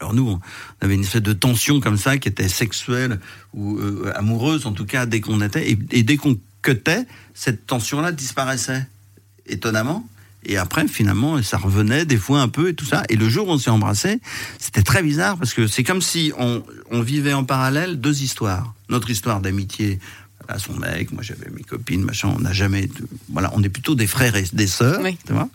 Alors 0.00 0.12
nous, 0.12 0.28
on 0.28 0.40
avait 0.80 0.96
une 0.96 1.02
espèce 1.02 1.22
de 1.22 1.32
tension 1.32 1.80
comme 1.80 1.96
ça 1.96 2.18
qui 2.18 2.28
était 2.28 2.48
sexuelle 2.48 3.20
ou 3.54 3.78
euh, 3.78 4.12
amoureuse 4.16 4.66
en 4.66 4.72
tout 4.72 4.84
cas 4.84 5.06
dès 5.06 5.20
qu'on 5.22 5.40
était 5.40 5.70
et, 5.70 5.78
et 5.92 6.02
dès 6.02 6.16
qu'on 6.16 6.36
cutait, 6.62 7.06
cette 7.32 7.66
tension-là 7.66 8.10
disparaissait 8.12 8.86
étonnamment. 9.46 10.06
Et 10.46 10.58
après, 10.58 10.86
finalement, 10.88 11.42
ça 11.42 11.56
revenait 11.56 12.04
des 12.04 12.18
fois 12.18 12.40
un 12.42 12.48
peu 12.48 12.68
et 12.68 12.74
tout 12.74 12.84
ça. 12.84 13.02
Et 13.08 13.16
le 13.16 13.28
jour 13.30 13.48
où 13.48 13.52
on 13.52 13.58
s'est 13.58 13.70
embrassé, 13.70 14.20
c'était 14.58 14.82
très 14.82 15.02
bizarre 15.02 15.38
parce 15.38 15.54
que 15.54 15.66
c'est 15.66 15.84
comme 15.84 16.02
si 16.02 16.32
on, 16.38 16.62
on 16.90 17.00
vivait 17.00 17.32
en 17.32 17.44
parallèle 17.44 17.98
deux 17.98 18.22
histoires. 18.22 18.74
Notre 18.90 19.08
histoire 19.08 19.40
d'amitié 19.40 19.98
à 20.46 20.58
son 20.58 20.74
mec, 20.74 21.12
moi 21.12 21.22
j'avais 21.22 21.48
mes 21.50 21.62
copines, 21.62 22.02
machin, 22.04 22.28
on 22.36 22.40
n'a 22.40 22.52
jamais. 22.52 22.90
Voilà, 23.32 23.50
on 23.54 23.62
est 23.62 23.70
plutôt 23.70 23.94
des 23.94 24.06
frères 24.06 24.36
et 24.36 24.44
des 24.52 24.66
sœurs, 24.66 25.00
Oui. 25.02 25.16
tu 25.26 25.32
vois. 25.32 25.48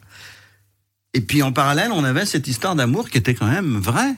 Et 1.14 1.22
puis 1.22 1.44
en 1.44 1.52
parallèle, 1.52 1.92
on 1.92 2.04
avait 2.04 2.26
cette 2.26 2.48
histoire 2.48 2.76
d'amour 2.76 3.10
qui 3.12 3.20
était 3.20 3.36
quand 3.36 3.48
même 3.48 3.78
vraie 3.80 4.16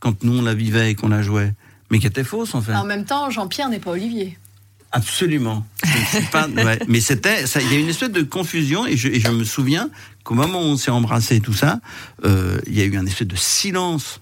quand 0.00 0.22
nous 0.24 0.38
on 0.38 0.42
la 0.42 0.54
vivait 0.54 0.90
et 0.92 0.94
qu'on 0.94 1.08
la 1.08 1.20
jouait, 1.22 1.52
mais 1.90 1.98
qui 1.98 2.06
était 2.06 2.24
fausse 2.24 2.54
en 2.54 2.62
fait. 2.62 2.72
En 2.74 2.84
même 2.84 3.04
temps, 3.04 3.28
Jean-Pierre 3.28 3.68
n'est 3.68 3.80
pas 3.80 3.90
Olivier. 3.90 4.38
Absolument. 4.96 5.66
Je 5.84 5.98
ne 6.18 6.22
suis 6.22 6.30
pas- 6.30 6.48
ouais. 6.64 6.78
Mais 6.88 7.00
c'était, 7.00 7.44
il 7.44 7.72
y 7.72 7.76
a 7.76 7.78
une 7.78 7.88
espèce 7.88 8.10
de 8.10 8.22
confusion 8.22 8.86
et 8.86 8.96
je, 8.96 9.08
et 9.08 9.20
je 9.20 9.28
me 9.28 9.44
souviens 9.44 9.90
qu'au 10.24 10.34
moment 10.34 10.60
où 10.60 10.64
on 10.66 10.76
s'est 10.76 10.90
embrassé 10.90 11.36
et 11.36 11.40
tout 11.40 11.52
ça, 11.54 11.80
euh, 12.24 12.58
il 12.66 12.74
y 12.76 12.80
a 12.82 12.84
eu 12.84 12.96
un 12.96 13.06
espèce 13.06 13.28
de 13.28 13.36
silence 13.36 14.20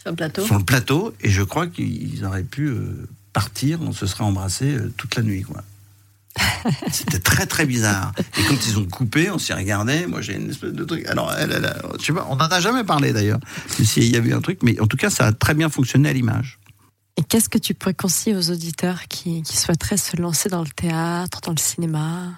Sur 0.00 0.10
le 0.10 0.16
plateau. 0.16 0.44
sur 0.44 0.58
le 0.58 0.64
plateau 0.64 1.14
et 1.20 1.30
je 1.30 1.42
crois 1.42 1.66
qu'ils 1.66 2.24
auraient 2.24 2.42
pu 2.42 2.66
euh, 2.68 3.06
partir, 3.32 3.80
on 3.82 3.92
se 3.92 4.06
serait 4.06 4.24
embrassé 4.24 4.72
euh, 4.74 4.92
toute 4.96 5.14
la 5.16 5.22
nuit, 5.22 5.42
quoi. 5.42 5.62
C'était 6.92 7.18
très 7.18 7.46
très 7.46 7.66
bizarre. 7.66 8.12
Et 8.38 8.42
quand 8.44 8.54
ils 8.66 8.78
ont 8.78 8.84
coupé, 8.84 9.28
on 9.30 9.38
s'y 9.38 9.52
regardait. 9.52 10.06
Moi, 10.06 10.20
j'ai 10.20 10.36
une 10.36 10.50
espèce 10.50 10.72
de 10.72 10.84
truc. 10.84 11.04
Alors, 11.06 11.32
elle, 11.34 11.50
elle, 11.52 11.64
a- 11.64 11.82
je 11.98 12.04
sais 12.04 12.12
pas, 12.12 12.26
on 12.30 12.36
n'en 12.36 12.46
a 12.46 12.60
jamais 12.60 12.84
parlé 12.84 13.12
d'ailleurs. 13.12 13.40
S'il 13.82 14.04
y 14.04 14.16
avait 14.16 14.32
un 14.32 14.40
truc, 14.40 14.60
mais 14.62 14.78
en 14.80 14.86
tout 14.86 14.96
cas, 14.96 15.10
ça 15.10 15.26
a 15.26 15.32
très 15.32 15.54
bien 15.54 15.68
fonctionné 15.68 16.08
à 16.08 16.12
l'image. 16.12 16.57
Et 17.18 17.22
qu'est-ce 17.24 17.48
que 17.48 17.58
tu 17.58 17.74
pourrais 17.74 17.94
conseiller 17.94 18.36
aux 18.36 18.52
auditeurs 18.52 19.08
qui, 19.08 19.42
qui 19.42 19.56
souhaiteraient 19.56 19.96
se 19.96 20.16
lancer 20.16 20.48
dans 20.48 20.62
le 20.62 20.68
théâtre, 20.68 21.40
dans 21.40 21.50
le 21.50 21.58
cinéma? 21.58 22.30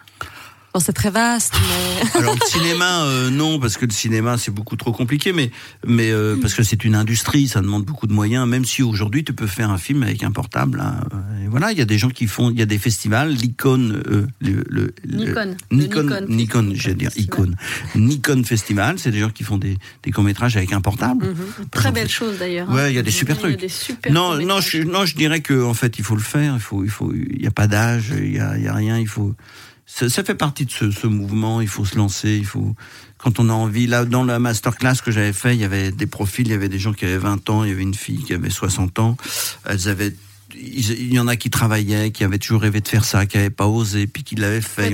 Bon, 0.72 0.78
c'est 0.78 0.92
très 0.92 1.10
vaste, 1.10 1.54
mais... 1.60 2.10
Alors 2.20 2.34
le 2.34 2.46
cinéma, 2.46 3.02
euh, 3.02 3.28
non, 3.28 3.58
parce 3.58 3.76
que 3.76 3.86
le 3.86 3.90
cinéma 3.90 4.38
c'est 4.38 4.52
beaucoup 4.52 4.76
trop 4.76 4.92
compliqué, 4.92 5.32
mais 5.32 5.50
mais 5.84 6.12
euh, 6.12 6.36
parce 6.40 6.54
que 6.54 6.62
c'est 6.62 6.84
une 6.84 6.94
industrie, 6.94 7.48
ça 7.48 7.60
demande 7.60 7.84
beaucoup 7.84 8.06
de 8.06 8.12
moyens. 8.12 8.46
Même 8.46 8.64
si 8.64 8.80
aujourd'hui 8.84 9.24
tu 9.24 9.32
peux 9.32 9.48
faire 9.48 9.70
un 9.70 9.78
film 9.78 10.04
avec 10.04 10.22
un 10.22 10.30
portable, 10.30 10.80
hein, 10.80 11.00
et 11.44 11.48
voilà, 11.48 11.72
il 11.72 11.78
y 11.78 11.80
a 11.80 11.84
des 11.86 11.98
gens 11.98 12.08
qui 12.10 12.28
font, 12.28 12.50
il 12.50 12.58
y 12.58 12.62
a 12.62 12.66
des 12.66 12.78
festivals, 12.78 13.30
l'icône, 13.32 14.00
euh, 14.08 14.26
le, 14.40 14.62
le, 14.68 14.94
Nikon, 15.08 15.56
Nikon, 15.72 16.02
le 16.02 16.26
Nikon 16.26 16.28
Nikon, 16.28 16.70
Festival. 16.70 16.76
j'allais 16.76 16.94
dire 16.94 17.10
icône, 17.16 17.56
Nikon 17.96 18.44
Festival, 18.44 18.98
c'est 19.00 19.10
des 19.10 19.18
gens 19.18 19.30
qui 19.30 19.42
font 19.42 19.58
des, 19.58 19.76
des 20.04 20.12
courts 20.12 20.22
métrages 20.24 20.56
avec 20.56 20.72
un 20.72 20.80
portable. 20.80 21.26
Mhm. 21.26 21.66
Très 21.72 21.90
belle 21.90 22.08
chose 22.08 22.38
d'ailleurs. 22.38 22.70
hein. 22.70 22.74
Ouais, 22.76 22.92
il 22.92 22.94
y 22.94 22.98
a 22.98 23.02
des 23.02 23.10
super 23.10 23.34
Il 23.36 23.40
y 23.40 23.44
a 23.44 23.48
trucs. 23.48 23.60
des 23.60 23.68
super 23.68 24.12
Non, 24.12 24.34
non, 24.34 24.36
courts-métrages. 24.36 24.70
je, 24.70 24.82
non, 24.84 25.04
je 25.04 25.16
dirais 25.16 25.40
que 25.40 25.64
en 25.64 25.74
fait, 25.74 25.98
il 25.98 26.04
faut 26.04 26.14
le 26.14 26.22
faire. 26.22 26.54
Il 26.54 26.60
faut, 26.60 26.84
il 26.84 26.90
faut, 26.90 27.12
il 27.12 27.42
y 27.42 27.46
a 27.48 27.50
pas 27.50 27.66
d'âge, 27.66 28.12
il 28.16 28.36
y 28.36 28.38
a, 28.38 28.56
il 28.56 28.62
y 28.62 28.68
a 28.68 28.74
rien. 28.74 28.98
Il 28.98 29.08
faut, 29.08 29.34
ça, 29.92 30.08
ça 30.08 30.22
fait 30.24 30.34
partie 30.36 30.66
de 30.66 30.70
ce, 30.70 30.90
ce 30.90 31.06
mouvement. 31.06 31.60
Il 31.60 31.68
faut 31.68 31.84
se 31.84 31.96
lancer. 31.96 32.36
Il 32.36 32.46
faut, 32.46 32.74
quand 33.18 33.40
on 33.40 33.48
a 33.48 33.52
envie. 33.52 33.86
Là, 33.86 34.04
dans 34.04 34.24
la 34.24 34.38
masterclass 34.38 34.96
que 35.04 35.10
j'avais 35.10 35.32
fait, 35.32 35.54
il 35.54 35.60
y 35.60 35.64
avait 35.64 35.90
des 35.90 36.06
profils. 36.06 36.46
Il 36.46 36.50
y 36.50 36.54
avait 36.54 36.68
des 36.68 36.78
gens 36.78 36.92
qui 36.92 37.04
avaient 37.04 37.18
20 37.18 37.50
ans. 37.50 37.64
Il 37.64 37.70
y 37.70 37.72
avait 37.72 37.82
une 37.82 37.94
fille 37.94 38.22
qui 38.22 38.32
avait 38.34 38.50
60 38.50 38.98
ans. 39.00 39.16
Elles 39.64 39.88
avaient 39.88 40.14
il 40.52 41.12
y 41.12 41.18
en 41.20 41.28
a 41.28 41.36
qui 41.36 41.48
travaillaient, 41.48 42.10
qui 42.10 42.24
avaient 42.24 42.38
toujours 42.38 42.60
rêvé 42.62 42.80
de 42.80 42.88
faire 42.88 43.04
ça, 43.04 43.24
qui 43.24 43.36
n'avaient 43.36 43.50
pas 43.50 43.68
osé, 43.68 44.08
puis 44.08 44.24
qui 44.24 44.34
l'avaient 44.34 44.60
fait. 44.60 44.88
Il 44.88 44.92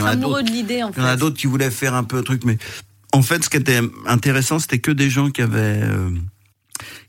y 1.01 1.03
en 1.03 1.05
a 1.07 1.17
d'autres 1.17 1.31
en 1.31 1.35
fait. 1.35 1.41
qui 1.41 1.47
voulaient 1.47 1.71
faire 1.71 1.95
un 1.95 2.05
peu 2.05 2.19
un 2.19 2.23
truc, 2.23 2.45
mais 2.45 2.59
en 3.13 3.23
fait, 3.23 3.43
ce 3.43 3.49
qui 3.49 3.57
était 3.57 3.81
intéressant, 4.07 4.59
c'était 4.59 4.81
que 4.81 4.91
des 4.91 5.09
gens 5.09 5.31
qui 5.31 5.41
avaient, 5.41 5.81
euh, 5.83 6.11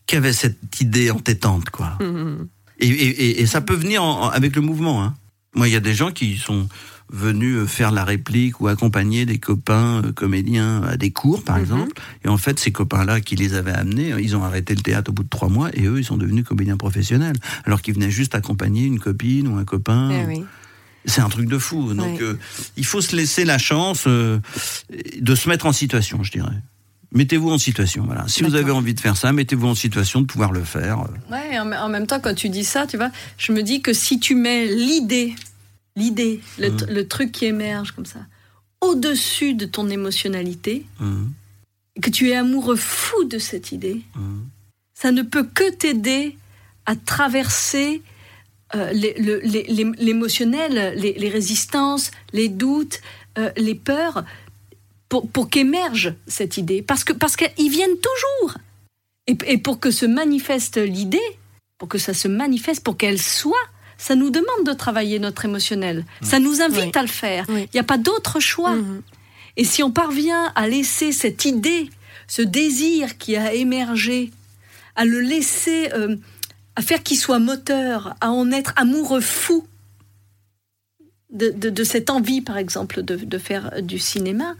qui 0.05 0.15
avaient 0.15 0.31
cette 0.31 0.79
idée 0.79 1.11
entêtante, 1.11 1.69
quoi. 1.71 1.97
Mhm. 1.99 2.47
Et, 2.79 2.87
et- 2.87 2.91
et- 3.25 3.41
et 3.41 3.45
ça 3.47 3.59
peut 3.59 3.75
venir 3.75 4.01
en- 4.01 4.23
en- 4.23 4.29
avec 4.29 4.55
le 4.55 4.61
mouvement. 4.61 5.03
Hein. 5.03 5.15
Moi, 5.53 5.67
il 5.67 5.73
y 5.73 5.77
a 5.77 5.81
des 5.81 5.93
gens 5.93 6.11
qui 6.11 6.37
sont 6.37 6.69
venus 7.09 7.57
euh, 7.57 7.65
faire 7.65 7.91
la 7.91 8.03
réplique 8.03 8.59
ou 8.59 8.67
accompagner 8.67 9.25
des 9.25 9.37
copains 9.39 10.01
euh, 10.03 10.11
comédiens 10.11 10.83
à 10.83 10.97
des 10.97 11.11
cours, 11.11 11.43
par 11.43 11.55
Mhm. 11.57 11.61
exemple. 11.63 12.01
Et 12.25 12.27
en 12.27 12.37
fait, 12.37 12.59
ces 12.59 12.71
copains-là 12.71 13.21
qui 13.21 13.35
les 13.35 13.53
avaient 13.53 13.71
amenés, 13.73 14.13
ils 14.19 14.35
ont 14.35 14.43
arrêté 14.43 14.75
le 14.75 14.81
théâtre 14.81 15.11
au 15.11 15.13
bout 15.13 15.23
de 15.23 15.29
trois 15.29 15.49
mois 15.49 15.69
et 15.73 15.85
eux, 15.85 15.99
ils 15.99 16.03
sont 16.05 16.17
devenus 16.17 16.43
comédiens 16.43 16.77
professionnels. 16.77 17.35
Alors 17.65 17.81
qu'ils 17.81 17.93
venaient 17.93 18.11
juste 18.11 18.35
accompagner 18.35 18.85
une 18.85 18.99
copine 18.99 19.47
ou 19.47 19.57
un 19.57 19.63
copain. 19.65 20.09
Eh 20.11 20.25
oui. 20.27 20.43
C'est 21.05 21.21
un 21.21 21.29
truc 21.29 21.47
de 21.47 21.57
fou. 21.57 21.93
Donc, 21.93 22.17
Ouais. 22.17 22.21
euh, 22.23 22.37
il 22.75 22.85
faut 22.85 22.99
se 22.99 23.15
laisser 23.15 23.45
la 23.45 23.57
chance 23.57 24.03
euh, 24.07 24.39
de 25.21 25.35
se 25.35 25.47
mettre 25.47 25.65
en 25.65 25.71
situation, 25.71 26.21
je 26.23 26.31
dirais. 26.33 26.51
Mettez-vous 27.13 27.49
en 27.49 27.57
situation. 27.57 28.03
Voilà. 28.05 28.25
Si 28.27 28.43
vous 28.43 28.55
avez 28.55 28.71
envie 28.71 28.93
de 28.93 28.99
faire 28.99 29.15
ça, 29.15 29.31
mettez-vous 29.31 29.67
en 29.67 29.75
situation 29.75 30.19
de 30.19 30.25
pouvoir 30.25 30.51
le 30.51 30.61
faire. 30.65 31.05
Ouais, 31.31 31.57
en, 31.57 31.71
en 31.71 31.87
même 31.87 32.05
temps, 32.05 32.19
quand 32.19 32.33
tu 32.35 32.49
dis 32.49 32.65
ça, 32.65 32.85
tu 32.85 32.97
vois, 32.97 33.11
je 33.37 33.53
me 33.53 33.63
dis 33.63 33.81
que 33.81 33.93
si 33.93 34.19
tu 34.19 34.35
mets 34.35 34.67
l'idée, 34.67 35.33
l'idée, 35.97 36.39
le, 36.57 36.69
Mhm. 36.69 36.85
le 36.89 37.07
truc 37.07 37.31
qui 37.33 37.45
émerge 37.45 37.91
comme 37.91 38.05
ça, 38.05 38.19
au-dessus 38.79 39.53
de 39.55 39.65
ton 39.65 39.89
émotionnalité, 39.89 40.85
Hum, 41.01 41.31
que 42.01 42.09
tu 42.11 42.29
es 42.29 42.35
amoureux 42.35 42.75
fou 42.77 43.23
de 43.25 43.39
cette 43.39 43.71
idée, 43.71 44.01
hum. 44.15 44.45
ça 44.93 45.11
ne 45.11 45.23
peut 45.23 45.43
que 45.43 45.67
t'aider 45.71 46.37
à 46.85 46.95
traverser 46.95 48.01
euh, 48.75 48.91
les- 48.91 49.13
les- 49.17 49.91
l'émotionnel, 49.97 50.93
les, 50.99 51.13
les 51.13 51.29
résistances, 51.29 52.11
les 52.33 52.49
doutes, 52.49 52.99
euh, 53.37 53.49
les 53.55 53.75
peurs, 53.75 54.25
pour, 55.07 55.25
pour 55.29 55.49
qu'émerge 55.49 56.13
cette 56.27 56.57
idée. 56.57 56.81
Parce 56.81 57.05
que 57.05 57.13
parce 57.13 57.37
qu'ils 57.37 57.71
viennent 57.71 57.97
toujours. 58.09 58.57
Et, 59.25 59.37
et 59.45 59.57
pour 59.57 59.79
que 59.79 59.89
se 59.89 60.05
manifeste 60.05 60.75
l'idée, 60.77 61.29
pour 61.77 61.87
que 61.87 61.97
ça 61.97 62.13
se 62.13 62.27
manifeste, 62.27 62.83
pour 62.83 62.97
qu'elle 62.97 63.21
soit, 63.21 63.55
ça 63.97 64.15
nous 64.15 64.29
demande 64.29 64.63
de 64.65 64.73
travailler 64.73 65.19
notre 65.19 65.45
émotionnel. 65.45 66.05
Ça 66.21 66.39
nous 66.39 66.61
invite 66.61 66.85
Oui. 66.85 66.91
à 66.95 67.01
le 67.01 67.07
faire. 67.07 67.45
Il 67.49 67.53
Oui. 67.55 67.69
n'y 67.73 67.79
a 67.79 67.83
pas 67.83 67.97
d'autre 67.97 68.39
choix. 68.39 68.75
Mhm. 68.75 69.01
Et 69.57 69.63
si 69.63 69.81
on 69.83 69.91
parvient 69.91 70.51
à 70.55 70.67
laisser 70.67 71.11
cette 71.11 71.45
idée, 71.45 71.89
ce 72.27 72.41
désir 72.43 73.17
qui 73.17 73.35
a 73.35 73.53
émergé, 73.53 74.31
à 74.95 75.03
le 75.05 75.19
laisser, 75.19 75.89
euh, 75.93 76.15
à 76.75 76.81
faire 76.81 77.01
qu'il 77.01 77.17
soit 77.17 77.39
moteur, 77.39 78.13
à 78.21 78.29
en 78.31 78.51
être 78.51 78.73
amoureux 78.75 79.21
fou 79.21 79.65
de, 81.31 81.49
de- 81.49 81.69
de 81.69 81.83
cette 81.83 82.09
envie, 82.09 82.41
par 82.41 82.57
exemple, 82.57 83.01
de, 83.03 83.15
de 83.15 83.37
faire 83.37 83.81
du 83.81 83.99
cinéma, 83.99 84.55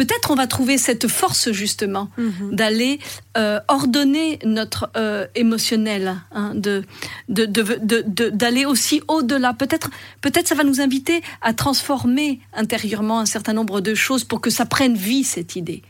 peut-être 0.00 0.30
on 0.30 0.36
va 0.36 0.46
trouver 0.46 0.78
cette 0.78 1.08
force 1.08 1.50
justement 1.50 2.08
Mhm. 2.16 2.54
d'aller 2.58 3.00
euh, 3.36 3.58
ordonner 3.66 4.38
notre 4.44 4.82
euh, 4.96 5.26
émotionnel, 5.34 6.04
hein, 6.32 6.52
de, 6.54 6.84
de, 7.28 7.44
de, 7.46 7.62
de- 7.82 8.04
de- 8.06 8.28
d'aller 8.40 8.64
aussi 8.64 9.02
au-delà. 9.08 9.50
Peut-être, 9.54 9.90
peut-être 10.20 10.46
ça 10.48 10.54
va 10.54 10.64
nous 10.64 10.80
inviter 10.80 11.20
à 11.42 11.52
transformer 11.52 12.40
intérieurement 12.54 13.18
un 13.20 13.26
certain 13.26 13.54
nombre 13.54 13.80
de 13.80 13.94
choses 13.94 14.22
pour 14.24 14.40
que 14.40 14.50
ça 14.50 14.66
prenne 14.66 14.96
vie 14.96 15.24
cette 15.24 15.56
idée. 15.56 15.82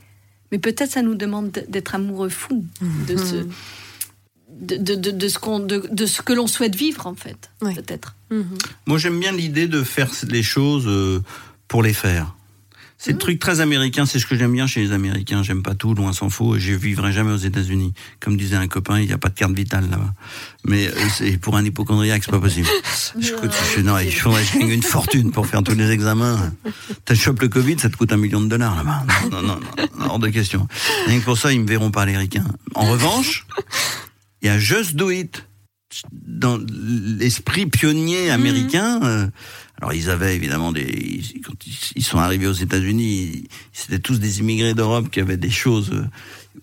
Mais 0.50 0.58
peut-être 0.58 0.92
ça 0.92 1.02
nous 1.02 1.14
demande 1.14 1.50
d'être 1.68 1.94
amoureux 1.94 2.30
fou 2.30 2.64
de 3.08 3.16
ce, 3.18 3.34
Mhm. 3.36 3.50
de, 4.68 4.76
de, 4.76 4.94
de, 4.94 5.10
de 5.10 5.28
ce 5.28 5.38
qu'on, 5.38 5.58
de, 5.60 5.84
de 5.90 6.06
ce 6.06 6.22
que 6.22 6.32
l'on 6.32 6.46
souhaite 6.46 6.74
vivre 6.74 7.06
en 7.06 7.14
fait. 7.14 7.50
Oui. 7.60 7.74
Peut-être. 7.74 8.14
Mhm. 8.30 8.56
Moi, 8.86 8.96
j'aime 8.98 9.20
bien 9.20 9.32
l'idée 9.32 9.68
de 9.68 9.82
faire 9.82 10.10
les 10.28 10.42
choses 10.42 10.86
euh, 10.86 11.20
pour 11.68 11.82
les 11.82 11.92
faire. 11.92 12.34
C'est 13.00 13.12
le 13.12 13.18
truc 13.18 13.38
très 13.38 13.60
américain, 13.60 14.06
c'est 14.06 14.18
ce 14.18 14.26
que 14.26 14.36
j'aime 14.36 14.52
bien 14.52 14.66
chez 14.66 14.80
les 14.80 14.90
Américains. 14.90 15.44
J'aime 15.44 15.62
pas 15.62 15.76
tout, 15.76 15.94
loin 15.94 16.12
s'en 16.12 16.30
faut, 16.30 16.58
je 16.58 16.72
vivrai 16.72 17.12
jamais 17.12 17.30
aux 17.30 17.36
États-Unis. 17.36 17.92
Comme 18.18 18.36
disait 18.36 18.56
un 18.56 18.66
copain, 18.66 18.98
il 18.98 19.06
n'y 19.06 19.12
a 19.12 19.18
pas 19.18 19.28
de 19.28 19.34
carte 19.34 19.52
vitale 19.52 19.88
là-bas. 19.88 20.12
Mais 20.64 20.88
euh, 20.88 20.92
c'est 21.16 21.38
pour 21.38 21.56
un 21.56 21.64
hypochondriaque, 21.64 22.22
c'est 22.24 22.32
pas 22.32 22.40
possible. 22.40 22.66
Je, 23.20 23.34
écoute, 23.34 23.52
je, 23.74 23.80
non, 23.80 23.98
il 23.98 24.12
faudrait 24.12 24.42
que 24.42 24.48
je 24.52 24.58
gagne 24.58 24.70
une 24.70 24.82
fortune 24.82 25.30
pour 25.30 25.46
faire 25.46 25.62
tous 25.62 25.74
les 25.74 25.90
examens. 25.90 26.52
T'as 27.04 27.14
chopé 27.14 27.42
le 27.46 27.48
Covid, 27.48 27.78
ça 27.78 27.88
te 27.88 27.96
coûte 27.96 28.12
un 28.12 28.16
million 28.16 28.40
de 28.40 28.48
dollars 28.48 28.76
là-bas. 28.76 29.04
Non, 29.30 29.42
non, 29.42 29.60
non, 29.60 29.60
non, 29.98 30.06
hors 30.10 30.18
de 30.18 30.28
question. 30.28 30.66
Rien 31.06 31.20
que 31.20 31.24
pour 31.24 31.38
ça, 31.38 31.52
ils 31.52 31.60
me 31.60 31.66
verront 31.66 31.90
pas 31.90 32.04
les 32.04 32.16
ricains. 32.16 32.44
En 32.74 32.90
revanche, 32.90 33.46
il 34.42 34.46
y 34.46 34.48
a 34.50 34.58
Just 34.58 34.94
Do 34.96 35.10
It 35.10 35.44
dans 36.12 36.58
l'esprit 36.58 37.66
pionnier 37.66 38.30
américain. 38.30 39.00
euh, 39.02 39.26
alors 39.80 39.92
ils 39.92 40.10
avaient 40.10 40.34
évidemment 40.34 40.72
des 40.72 41.22
quand 41.44 41.54
ils, 41.94 42.02
sont 42.02 42.18
arrivés 42.18 42.48
aux 42.48 42.52
États-Unis, 42.52 43.44
c'était 43.72 44.00
tous 44.00 44.18
des 44.18 44.40
immigrés 44.40 44.74
d'Europe 44.74 45.08
qui 45.10 45.20
avaient 45.20 45.36
des 45.36 45.50
choses 45.50 45.92
euh, 45.92 46.04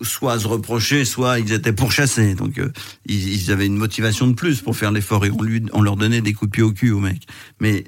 soit 0.02 0.34
à 0.34 0.38
se 0.38 0.46
reprocher, 0.46 1.06
soit 1.06 1.38
ils 1.38 1.52
étaient 1.52 1.72
pourchassés. 1.72 2.34
Donc 2.34 2.58
euh, 2.58 2.70
ils, 3.06 3.50
avaient 3.50 3.66
une 3.66 3.76
motivation 3.76 4.26
de 4.26 4.34
plus 4.34 4.60
pour 4.60 4.76
faire 4.76 4.92
l'effort 4.92 5.24
et 5.24 5.30
on 5.30 5.42
lui 5.42 5.62
on 5.72 5.80
leur 5.80 5.96
donnait 5.96 6.20
des 6.20 6.34
coups 6.34 6.50
de 6.50 6.54
pied 6.56 6.62
au 6.62 6.72
cul 6.72 6.90
aux 6.90 7.00
mecs. 7.00 7.26
Mais 7.58 7.84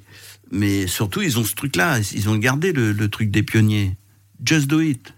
mais 0.50 0.86
surtout 0.86 1.20
ils 1.20 1.38
ont 1.38 1.44
ce 1.44 1.54
truc-là, 1.54 2.00
ils 2.14 2.28
ont 2.30 2.36
gardé 2.36 2.72
le, 2.72 2.92
le 2.92 3.08
truc 3.08 3.30
des 3.30 3.42
pionniers. 3.42 3.96
Just 4.42 4.66
do 4.66 4.80
it. 4.80 5.12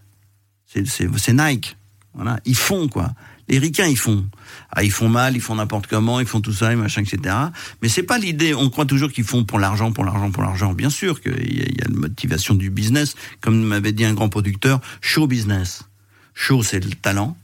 C'est 0.67 1.33
Nike. 1.33 1.77
Voilà, 2.15 2.41
ils 2.45 2.57
font 2.57 2.89
quoi. 2.89 3.13
Les 3.51 3.59
ricains, 3.59 3.87
ils 3.87 3.99
font. 3.99 4.25
Ah, 4.71 4.85
ils 4.85 4.93
font 4.93 5.09
mal, 5.09 5.35
ils 5.35 5.41
font 5.41 5.57
n'importe 5.57 5.89
comment, 5.89 6.21
ils 6.21 6.27
font 6.27 6.41
tout 6.41 6.53
ça, 6.53 6.73
et 6.73 6.77
machin, 6.77 7.03
etc. 7.03 7.35
Mais 7.83 7.89
c'est 7.89 8.05
pas 8.05 8.17
l'idée. 8.17 8.55
On 8.55 8.71
croit 8.71 8.87
toujours 8.87 9.11
qu'ils 9.11 9.25
font 9.25 9.45
pour 9.45 9.59
l'argent, 9.59 9.91
pour 9.91 10.05
l'argent, 10.05 10.31
pour 10.31 10.45
l'argent. 10.45 10.73
Bien 10.73 10.89
sûr 10.89 11.21
qu'il 11.21 11.53
y, 11.53 11.77
y 11.77 11.83
a 11.83 11.89
la 11.89 11.95
motivation 11.95 12.55
du 12.55 12.71
business. 12.71 13.17
Comme 13.41 13.61
m'avait 13.63 13.93
dit 13.93 14.05
un 14.05 14.15
grand 14.15 14.29
producteur, 14.29 14.81
show 15.01 15.27
business. 15.27 15.83
Show, 16.33 16.63
c'est 16.63 16.83
le 16.83 16.93
talent, 16.93 17.37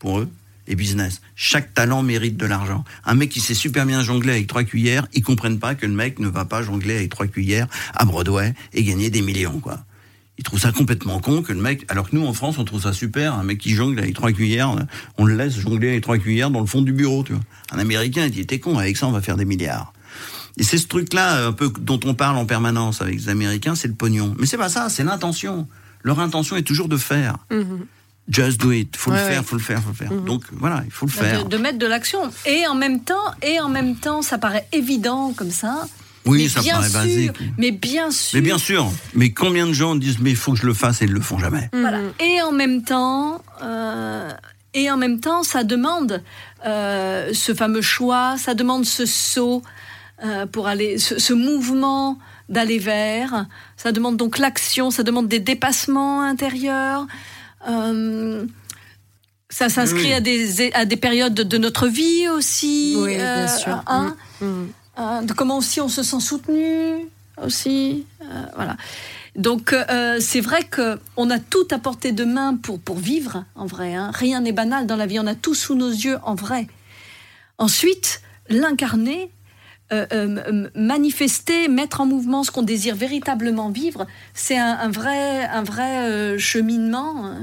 pour 0.00 0.18
eux, 0.18 0.28
et 0.66 0.74
business. 0.74 1.20
Chaque 1.36 1.72
talent 1.72 2.02
mérite 2.02 2.36
de 2.36 2.46
l'argent. 2.46 2.84
Un 3.04 3.14
mec 3.14 3.30
qui 3.30 3.40
sait 3.40 3.54
super 3.54 3.86
bien 3.86 4.02
jongler 4.02 4.32
avec 4.32 4.48
trois 4.48 4.64
cuillères, 4.64 5.06
ils 5.12 5.22
comprennent 5.22 5.60
pas 5.60 5.76
que 5.76 5.86
le 5.86 5.92
mec 5.92 6.18
ne 6.18 6.28
va 6.28 6.44
pas 6.44 6.62
jongler 6.62 6.96
avec 6.96 7.10
trois 7.10 7.28
cuillères 7.28 7.68
à 7.94 8.04
Broadway 8.04 8.54
et 8.72 8.82
gagner 8.82 9.08
des 9.10 9.22
millions, 9.22 9.60
quoi. 9.60 9.84
Ils 10.36 10.42
trouvent 10.44 10.58
ça 10.60 10.72
complètement 10.72 11.20
con 11.20 11.42
que 11.42 11.52
le 11.52 11.60
mec, 11.60 11.84
alors 11.88 12.10
que 12.10 12.16
nous 12.16 12.26
en 12.26 12.32
France 12.34 12.58
on 12.58 12.64
trouve 12.64 12.82
ça 12.82 12.92
super, 12.92 13.34
un 13.34 13.44
mec 13.44 13.58
qui 13.58 13.70
jongle 13.70 13.98
avec 14.00 14.14
trois 14.14 14.32
cuillères, 14.32 14.74
on 15.16 15.24
le 15.24 15.36
laisse 15.36 15.56
jongler 15.58 15.90
avec 15.90 16.02
trois 16.02 16.18
cuillères 16.18 16.50
dans 16.50 16.60
le 16.60 16.66
fond 16.66 16.82
du 16.82 16.92
bureau, 16.92 17.22
tu 17.22 17.32
vois. 17.32 17.42
Un 17.70 17.78
Américain 17.78 18.24
il 18.24 18.30
dit 18.32 18.44
t'es 18.44 18.58
con, 18.58 18.76
avec 18.78 18.96
ça 18.96 19.06
on 19.06 19.12
va 19.12 19.20
faire 19.20 19.36
des 19.36 19.44
milliards. 19.44 19.92
Et 20.56 20.62
c'est 20.64 20.78
ce 20.78 20.86
truc-là 20.88 21.46
un 21.46 21.52
peu 21.52 21.72
dont 21.80 22.00
on 22.04 22.14
parle 22.14 22.36
en 22.36 22.46
permanence 22.46 23.00
avec 23.00 23.14
les 23.16 23.28
Américains, 23.28 23.74
c'est 23.76 23.88
le 23.88 23.94
pognon. 23.94 24.34
Mais 24.38 24.46
c'est 24.46 24.56
pas 24.56 24.68
ça, 24.68 24.88
c'est 24.88 25.04
l'intention. 25.04 25.66
Leur 26.02 26.18
intention 26.20 26.56
est 26.56 26.62
toujours 26.62 26.88
de 26.88 26.96
faire. 26.96 27.36
Mhm. 27.50 27.86
Just 28.28 28.60
do 28.60 28.72
it, 28.72 28.96
faut 28.96 29.10
Ouais, 29.10 29.18
le 29.18 29.22
faire, 29.28 29.40
ouais. 29.40 29.46
faut 29.46 29.56
le 29.56 29.62
faire, 29.62 29.80
faut 29.82 29.90
le 29.90 29.94
faire. 29.94 30.12
Mhm. 30.12 30.24
Donc 30.24 30.44
voilà, 30.52 30.82
il 30.84 30.90
faut 30.90 31.06
le 31.06 31.10
faire. 31.12 31.44
De, 31.44 31.48
de 31.56 31.62
mettre 31.62 31.78
de 31.78 31.86
l'action. 31.86 32.20
Et 32.46 32.66
en 32.66 32.74
même 32.74 33.00
temps, 33.04 33.14
et 33.42 33.60
en 33.60 33.68
même 33.68 33.96
temps, 33.96 34.22
ça 34.22 34.38
paraît 34.38 34.66
évident 34.72 35.32
comme 35.36 35.50
ça. 35.50 35.86
Oui, 36.26 36.42
mais 36.44 36.48
ça 36.48 36.60
bien 36.60 36.74
paraît 36.76 36.88
sûr, 36.90 36.98
basique. 37.00 37.32
Mais 37.58 37.70
bien 37.70 38.10
sûr. 38.10 38.30
Mais 38.34 38.40
bien 38.40 38.58
sûr, 38.58 38.90
mais 39.14 39.30
combien 39.32 39.66
de 39.66 39.72
gens 39.72 39.94
disent 39.94 40.18
mais 40.20 40.30
il 40.30 40.36
faut 40.36 40.52
que 40.52 40.58
je 40.58 40.66
le 40.66 40.74
fasse 40.74 41.02
et 41.02 41.04
ils 41.04 41.12
le 41.12 41.20
font 41.20 41.38
jamais. 41.38 41.68
Voilà. 41.72 42.00
Et 42.20 42.40
en 42.42 42.52
même 42.52 42.82
temps, 42.82 43.42
euh, 43.62 44.30
et 44.74 44.90
en 44.90 44.96
même 44.96 45.20
temps, 45.20 45.42
ça 45.42 45.64
demande 45.64 46.22
euh, 46.66 47.30
ce 47.32 47.54
fameux 47.54 47.82
choix, 47.82 48.36
ça 48.38 48.54
demande 48.54 48.84
ce 48.86 49.06
saut 49.06 49.62
euh, 50.24 50.46
pour 50.46 50.66
aller, 50.66 50.98
ce, 50.98 51.18
ce 51.18 51.32
mouvement 51.32 52.18
d'aller 52.48 52.78
vers. 52.78 53.46
Ça 53.76 53.92
demande 53.92 54.16
donc 54.16 54.38
l'action, 54.38 54.90
ça 54.90 55.02
demande 55.02 55.28
des 55.28 55.40
dépassements 55.40 56.22
intérieurs. 56.22 57.06
Euh, 57.68 58.44
ça 59.50 59.68
s'inscrit 59.68 60.06
Oui. 60.06 60.12
à, 60.12 60.20
des, 60.20 60.72
à 60.72 60.84
des 60.84 60.96
périodes 60.96 61.34
de 61.34 61.58
notre 61.58 61.86
vie 61.86 62.28
aussi. 62.28 62.94
Oui, 62.98 63.16
bien 63.16 63.46
sûr. 63.48 63.82
hein. 63.86 64.16
Mhm. 64.40 64.68
Euh, 64.98 65.22
de 65.22 65.32
comment 65.32 65.58
aussi 65.58 65.80
on 65.80 65.88
se 65.88 66.02
sent 66.02 66.20
soutenu 66.20 67.08
aussi. 67.42 68.06
euh, 68.22 68.24
voilà. 68.54 68.76
Donc 69.34 69.72
euh, 69.72 70.18
c'est 70.20 70.40
vrai 70.40 70.62
que 70.62 71.00
on 71.16 71.30
a 71.30 71.40
tout 71.40 71.66
à 71.72 71.78
portée 71.78 72.12
de 72.12 72.24
main 72.24 72.56
pour 72.56 72.78
pour 72.78 72.96
vivre 72.96 73.44
en 73.56 73.66
vrai. 73.66 73.94
Hein. 73.94 74.12
Rien 74.14 74.40
n'est 74.40 74.52
banal 74.52 74.86
dans 74.86 74.96
la 74.96 75.06
vie. 75.06 75.18
On 75.18 75.26
a 75.26 75.34
tout 75.34 75.54
sous 75.54 75.74
nos 75.74 75.90
yeux 75.90 76.18
en 76.22 76.34
vrai. 76.34 76.68
Ensuite, 77.58 78.20
l'incarner, 78.48 79.30
euh, 79.92 80.68
manifester, 80.74 81.68
mettre 81.68 82.00
en 82.00 82.06
mouvement 82.06 82.44
ce 82.44 82.50
qu'on 82.50 82.62
désire 82.62 82.96
véritablement 82.96 83.70
vivre, 83.70 84.06
c'est 84.34 84.58
un, 84.58 84.90
vrai, 84.90 85.44
un 85.44 85.62
vrai 85.62 86.36
cheminement 86.36 87.26
hein, 87.26 87.38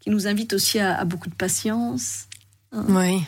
qui 0.00 0.10
nous 0.10 0.26
invite 0.26 0.52
aussi 0.52 0.80
à, 0.80 1.04
beaucoup 1.04 1.28
de 1.30 1.34
patience. 1.34 2.26
Hein. 2.72 2.84
oui. 2.88 3.22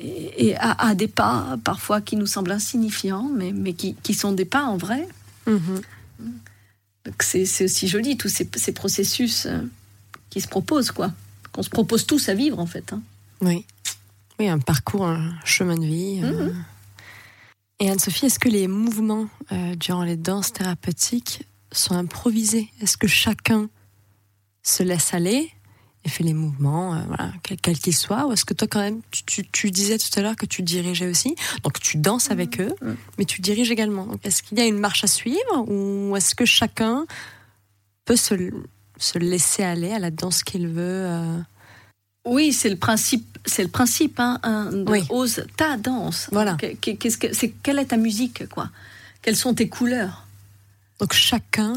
Et, 0.00 0.56
à, 0.58 0.94
des 0.94 1.08
pas 1.08 1.58
parfois 1.64 2.00
qui 2.00 2.16
nous 2.16 2.26
semblent 2.26 2.52
insignifiants, 2.52 3.28
mais, 3.34 3.52
mais 3.52 3.72
qui, 3.72 3.94
qui 3.94 4.14
sont 4.14 4.32
des 4.32 4.44
pas 4.44 4.64
en 4.64 4.76
vrai. 4.76 5.08
Mm-hmm. 5.46 7.12
c'est 7.20 7.64
aussi 7.64 7.88
joli, 7.88 8.16
tous 8.16 8.28
ces, 8.28 8.48
ces 8.56 8.72
processus 8.72 9.46
qui 10.30 10.40
se 10.40 10.48
proposent, 10.48 10.90
quoi. 10.90 11.12
Qu'on 11.52 11.62
se 11.62 11.70
propose 11.70 12.06
tous 12.06 12.28
à 12.28 12.34
vivre, 12.34 12.58
en 12.58 12.66
fait. 12.66 12.92
Hein. 12.92 13.02
Oui. 13.40 13.64
Oui, 14.38 14.48
un 14.48 14.58
parcours, 14.58 15.06
un 15.06 15.34
chemin 15.44 15.76
de 15.76 15.84
vie. 15.84 16.20
Euh. 16.22 16.46
Mhm. 16.46 16.64
Et 17.80 17.90
Anne-Sophie, 17.90 18.26
est-ce 18.26 18.38
que 18.38 18.48
les 18.48 18.66
mouvements 18.66 19.28
euh, 19.52 19.74
durant 19.76 20.02
les 20.02 20.16
danses 20.16 20.52
thérapeutiques 20.52 21.44
sont 21.70 21.94
improvisés? 21.94 22.70
Est-ce 22.80 22.96
que 22.96 23.06
chacun 23.06 23.68
se 24.62 24.82
laisse 24.82 25.14
aller? 25.14 25.50
Et 26.08 26.10
fait 26.10 26.24
les 26.24 26.32
mouvements, 26.32 26.94
euh, 26.94 27.00
voilà, 27.06 27.32
quels 27.42 27.78
qu'ils 27.78 27.94
soient 27.94 28.26
Ou 28.26 28.32
est-ce 28.32 28.44
que 28.44 28.54
toi, 28.54 28.66
quand 28.66 28.80
même, 28.80 29.00
tu, 29.10 29.70
disais 29.70 29.98
tout 29.98 30.18
à 30.18 30.22
l'heure 30.22 30.36
que 30.36 30.46
tu 30.46 30.62
dirigeais 30.62 31.06
aussi 31.06 31.36
Donc 31.62 31.78
tu 31.80 31.98
danses 31.98 32.30
avec 32.30 32.58
mhm. 32.58 32.66
eux, 32.66 32.74
mhm. 32.80 32.96
mais 33.18 33.24
tu 33.24 33.40
diriges 33.40 33.70
également. 33.70 34.08
est-ce 34.24 34.42
qu'il 34.42 34.58
y 34.58 34.62
a 34.62 34.66
une 34.66 34.78
marche 34.78 35.04
à 35.04 35.06
suivre 35.06 35.68
Ou 35.68 36.16
est-ce 36.16 36.34
que 36.34 36.46
chacun 36.46 37.06
peut 38.06 38.16
se, 38.16 38.34
se, 38.96 39.18
laisser 39.18 39.62
aller 39.62 39.92
à 39.92 39.98
la 39.98 40.10
danse 40.10 40.42
qu'il 40.42 40.68
veut 40.68 41.06
oui, 42.24 42.52
c'est 42.52 42.68
le 42.68 42.76
principe, 42.76 43.38
c'est 43.46 43.62
le 43.62 43.70
principe 43.70 44.20
hein, 44.20 44.38
de 44.70 45.12
ose 45.12 45.46
ta 45.56 45.78
danse. 45.78 46.28
Voilà. 46.30 46.58
Qu'est-ce 46.58 47.16
que 47.16 47.32
c'est 47.32 47.54
quelle 47.62 47.78
est 47.78 47.86
ta 47.86 47.96
musique 47.96 48.46
quoi? 48.50 48.68
Quelles 49.22 49.36
sont 49.36 49.54
tes 49.54 49.68
couleurs? 49.68 50.26
Donc 50.98 51.14
chacun 51.14 51.74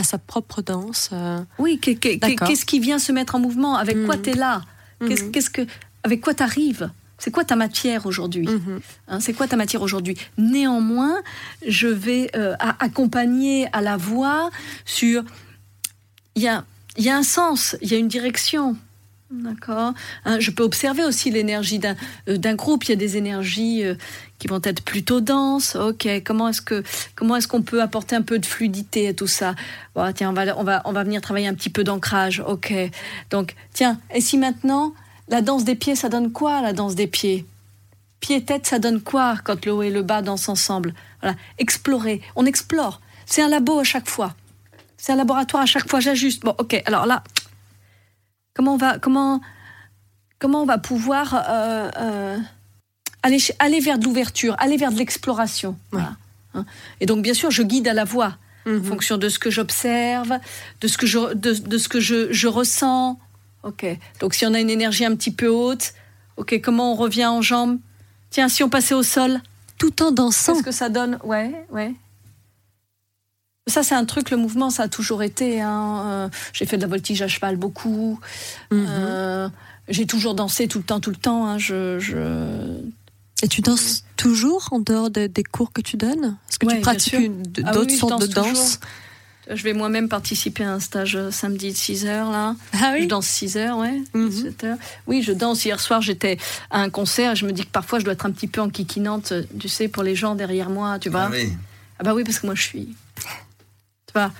a 0.00 0.02
sa 0.02 0.18
propre 0.18 0.62
danse. 0.62 1.10
Euh, 1.12 1.40
oui, 1.58 1.78
qu'est-ce 1.78 2.64
qui 2.64 2.80
vient 2.80 2.98
se 2.98 3.12
mettre 3.12 3.34
en 3.34 3.38
mouvement? 3.38 3.76
Avec 3.76 4.04
quoi 4.06 4.16
mhm. 4.16 4.22
tu 4.22 4.30
es 4.30 4.34
là. 4.34 4.62
Qu'est-ce 5.06 5.50
que 5.50 5.62
avec 6.02 6.20
quoi 6.20 6.34
t'arrives? 6.34 6.90
C'est 7.18 7.30
quoi 7.30 7.44
ta 7.44 7.54
matière 7.54 8.06
aujourd'hui? 8.06 8.48
Mhm. 8.48 8.80
hein, 9.08 9.20
C'est 9.20 9.34
quoi 9.34 9.46
ta 9.46 9.56
matière 9.56 9.82
aujourd'hui? 9.82 10.16
Néanmoins, 10.38 11.20
je 11.66 11.86
vais 11.86 12.30
euh, 12.34 12.56
accompagner 12.58 13.68
à 13.72 13.82
la 13.82 13.96
voix 13.96 14.50
sur. 14.84 15.22
Il 16.34 16.42
y 16.42 16.48
a, 16.48 16.64
y 16.96 17.10
a 17.10 17.16
un 17.16 17.22
sens, 17.22 17.76
il 17.82 17.90
y 17.90 17.94
a 17.94 17.98
une 17.98 18.08
direction. 18.08 18.76
D'accord. 19.30 19.94
Hein, 20.24 20.40
je 20.40 20.50
peux 20.50 20.64
observer 20.64 21.04
aussi 21.04 21.30
l'énergie 21.30 21.78
d'un 21.78 21.94
euh, 22.28 22.36
d'un 22.36 22.56
groupe. 22.56 22.84
Il 22.84 22.90
y 22.90 22.92
a 22.94 22.96
des 22.96 23.16
énergies 23.16 23.84
euh, 23.84 23.94
qui 24.40 24.48
vont 24.48 24.60
être 24.64 24.82
plutôt 24.82 25.20
denses. 25.20 25.76
Ok. 25.76 26.08
Comment 26.24 26.48
est-ce 26.48 26.60
que 26.60 26.82
comment 27.14 27.36
est-ce 27.36 27.46
qu'on 27.46 27.62
peut 27.62 27.80
apporter 27.80 28.16
un 28.16 28.22
peu 28.22 28.40
de 28.40 28.46
fluidité 28.46 29.06
à 29.06 29.14
tout 29.14 29.28
ça? 29.28 29.54
Tiens, 30.16 30.30
on 30.30 30.32
va 30.32 30.58
on 30.58 30.64
va 30.64 30.82
on 30.84 30.92
va 30.92 31.04
venir 31.04 31.20
travailler 31.20 31.46
un 31.46 31.54
petit 31.54 31.70
peu 31.70 31.84
d'ancrage. 31.84 32.42
Ok. 32.44 32.74
Donc 33.30 33.54
tiens. 33.72 34.00
Et 34.12 34.20
si 34.20 34.36
maintenant 34.36 34.94
la 35.28 35.42
danse 35.42 35.62
des 35.62 35.76
pieds, 35.76 35.94
ça 35.94 36.08
donne 36.08 36.32
quoi 36.32 36.60
la 36.60 36.72
danse 36.72 36.96
des 36.96 37.06
pieds? 37.06 37.46
Pied 38.18 38.44
tête, 38.44 38.66
ça 38.66 38.80
donne 38.80 39.00
quoi 39.00 39.36
quand 39.44 39.64
le 39.64 39.72
haut 39.72 39.82
et 39.82 39.90
le 39.90 40.02
bas 40.02 40.22
dansent 40.22 40.48
ensemble? 40.48 40.92
Voilà. 41.22 41.36
Explorer. 41.58 42.20
On 42.34 42.46
explore. 42.46 43.00
C'est 43.26 43.42
un 43.42 43.48
labo 43.48 43.78
à 43.78 43.84
chaque 43.84 44.08
fois. 44.08 44.34
C'est 44.96 45.12
un 45.12 45.16
laboratoire 45.16 45.62
à 45.62 45.66
chaque 45.66 45.88
fois. 45.88 46.00
J'ajuste. 46.00 46.42
Bon. 46.42 46.56
Ok. 46.58 46.82
Alors 46.84 47.06
là 47.06 47.22
Comment 48.54 48.74
on 48.74 48.76
va, 48.76 48.98
comment, 48.98 49.40
comment 50.38 50.62
on 50.62 50.66
va 50.66 50.78
pouvoir 50.78 51.34
euh, 51.34 51.90
euh, 51.96 52.38
aller, 53.22 53.38
aller 53.58 53.80
vers 53.80 53.98
de 53.98 54.04
l'ouverture, 54.04 54.56
aller 54.58 54.76
vers 54.76 54.92
de 54.92 54.98
l'exploration. 54.98 55.76
Hein. 55.92 56.64
Et 57.00 57.06
donc, 57.06 57.22
bien 57.22 57.34
sûr, 57.34 57.50
je 57.50 57.62
guide 57.62 57.86
à 57.86 57.94
la 57.94 58.04
voix, 58.04 58.36
en 58.66 58.70
mhm. 58.70 58.84
fonction 58.84 59.16
de 59.18 59.28
ce 59.28 59.38
que 59.38 59.50
j'observe, 59.50 60.38
de 60.80 60.88
ce 60.88 60.98
que, 60.98 61.06
je, 61.06 61.34
de, 61.34 61.78
ce 61.78 61.88
que 61.88 62.00
je, 62.00 62.32
je, 62.32 62.48
ressens. 62.48 63.18
Ok. 63.62 63.86
Donc, 64.20 64.34
si 64.34 64.44
on 64.46 64.54
a 64.54 64.60
une 64.60 64.70
énergie 64.70 65.04
un 65.04 65.14
petit 65.14 65.30
peu 65.30 65.48
haute, 65.48 65.92
ok, 66.36 66.60
comment 66.62 66.92
on 66.92 66.96
revient 66.96 67.26
en 67.26 67.42
jambes? 67.42 67.78
Tiens, 68.30 68.48
si 68.48 68.62
on 68.62 68.68
passait 68.68 68.94
au 68.94 69.02
sol? 69.02 69.40
Tout 69.78 70.02
en 70.02 70.10
dansant. 70.10 70.54
Qu'est-ce 70.54 70.64
que 70.64 70.72
ça 70.72 70.88
donne? 70.88 71.18
Ouais, 71.24 71.66
ouais. 71.70 71.94
Ça, 73.70 73.82
c'est 73.82 73.94
un 73.94 74.04
truc, 74.04 74.30
le 74.30 74.36
mouvement, 74.36 74.70
ça 74.70 74.84
a 74.84 74.88
toujours 74.88 75.22
été. 75.22 75.60
Hein. 75.60 76.02
Euh, 76.06 76.28
j'ai 76.52 76.66
fait 76.66 76.76
de 76.76 76.82
la 76.82 76.88
voltige 76.88 77.22
à 77.22 77.28
cheval 77.28 77.56
beaucoup. 77.56 78.18
Mhm. 78.70 78.86
Euh, 78.88 79.48
j'ai 79.88 80.06
toujours 80.06 80.34
dansé 80.34 80.68
tout 80.68 80.78
le 80.78 80.84
temps, 80.84 81.00
tout 81.00 81.10
le 81.10 81.16
temps. 81.16 81.46
Hein. 81.46 81.58
Je, 81.58 81.98
Et 83.42 83.48
tu 83.48 83.60
danses 83.60 84.04
toujours 84.16 84.68
en 84.72 84.80
dehors 84.80 85.10
des 85.10 85.30
cours 85.44 85.72
que 85.72 85.80
tu 85.80 85.96
donnes? 85.96 86.36
Est-ce 86.48 86.58
que 86.58 86.66
tu 86.66 86.80
pratiques 86.80 87.30
ah 87.64 87.72
d'autres 87.72 87.94
sortes 87.94 88.20
de 88.20 88.26
danse? 88.26 88.80
Je 89.52 89.64
vais 89.64 89.72
moi-même 89.72 90.08
participer 90.08 90.62
à 90.62 90.74
un 90.74 90.80
stage 90.80 91.16
euh, 91.16 91.32
samedi 91.32 91.72
de 91.72 91.76
6 91.76 92.06
heures 92.06 92.30
là. 92.30 92.54
Ah 92.74 92.92
oui? 92.94 93.02
Je 93.02 93.08
danse 93.08 93.26
6 93.26 93.56
heures, 93.56 93.78
ouais. 93.78 94.00
Mhm. 94.14 94.78
Oui, 95.08 95.22
je 95.22 95.32
danse. 95.32 95.64
Hier 95.64 95.80
soir, 95.80 96.02
j'étais 96.02 96.38
à 96.70 96.80
un 96.82 96.90
concert. 96.90 97.34
Je 97.34 97.46
me 97.46 97.52
dis 97.52 97.62
que 97.62 97.70
parfois, 97.70 97.98
je 97.98 98.04
dois 98.04 98.12
être 98.12 98.26
un 98.26 98.30
petit 98.30 98.46
peu 98.46 98.60
enquiquinante, 98.60 99.32
tu 99.58 99.68
sais, 99.68 99.88
pour 99.88 100.04
les 100.04 100.14
gens 100.14 100.36
derrière 100.36 100.70
moi, 100.70 100.98
tu 101.00 101.08
vois. 101.08 101.22
Ah 101.22 101.30
oui. 101.32 101.52
Ah 101.98 102.04
bah 102.04 102.14
oui, 102.14 102.22
parce 102.22 102.38
que 102.38 102.46
moi, 102.46 102.54
je 102.54 102.62
suis 102.62 102.94
tu 104.12 104.18
vois. 104.18 104.30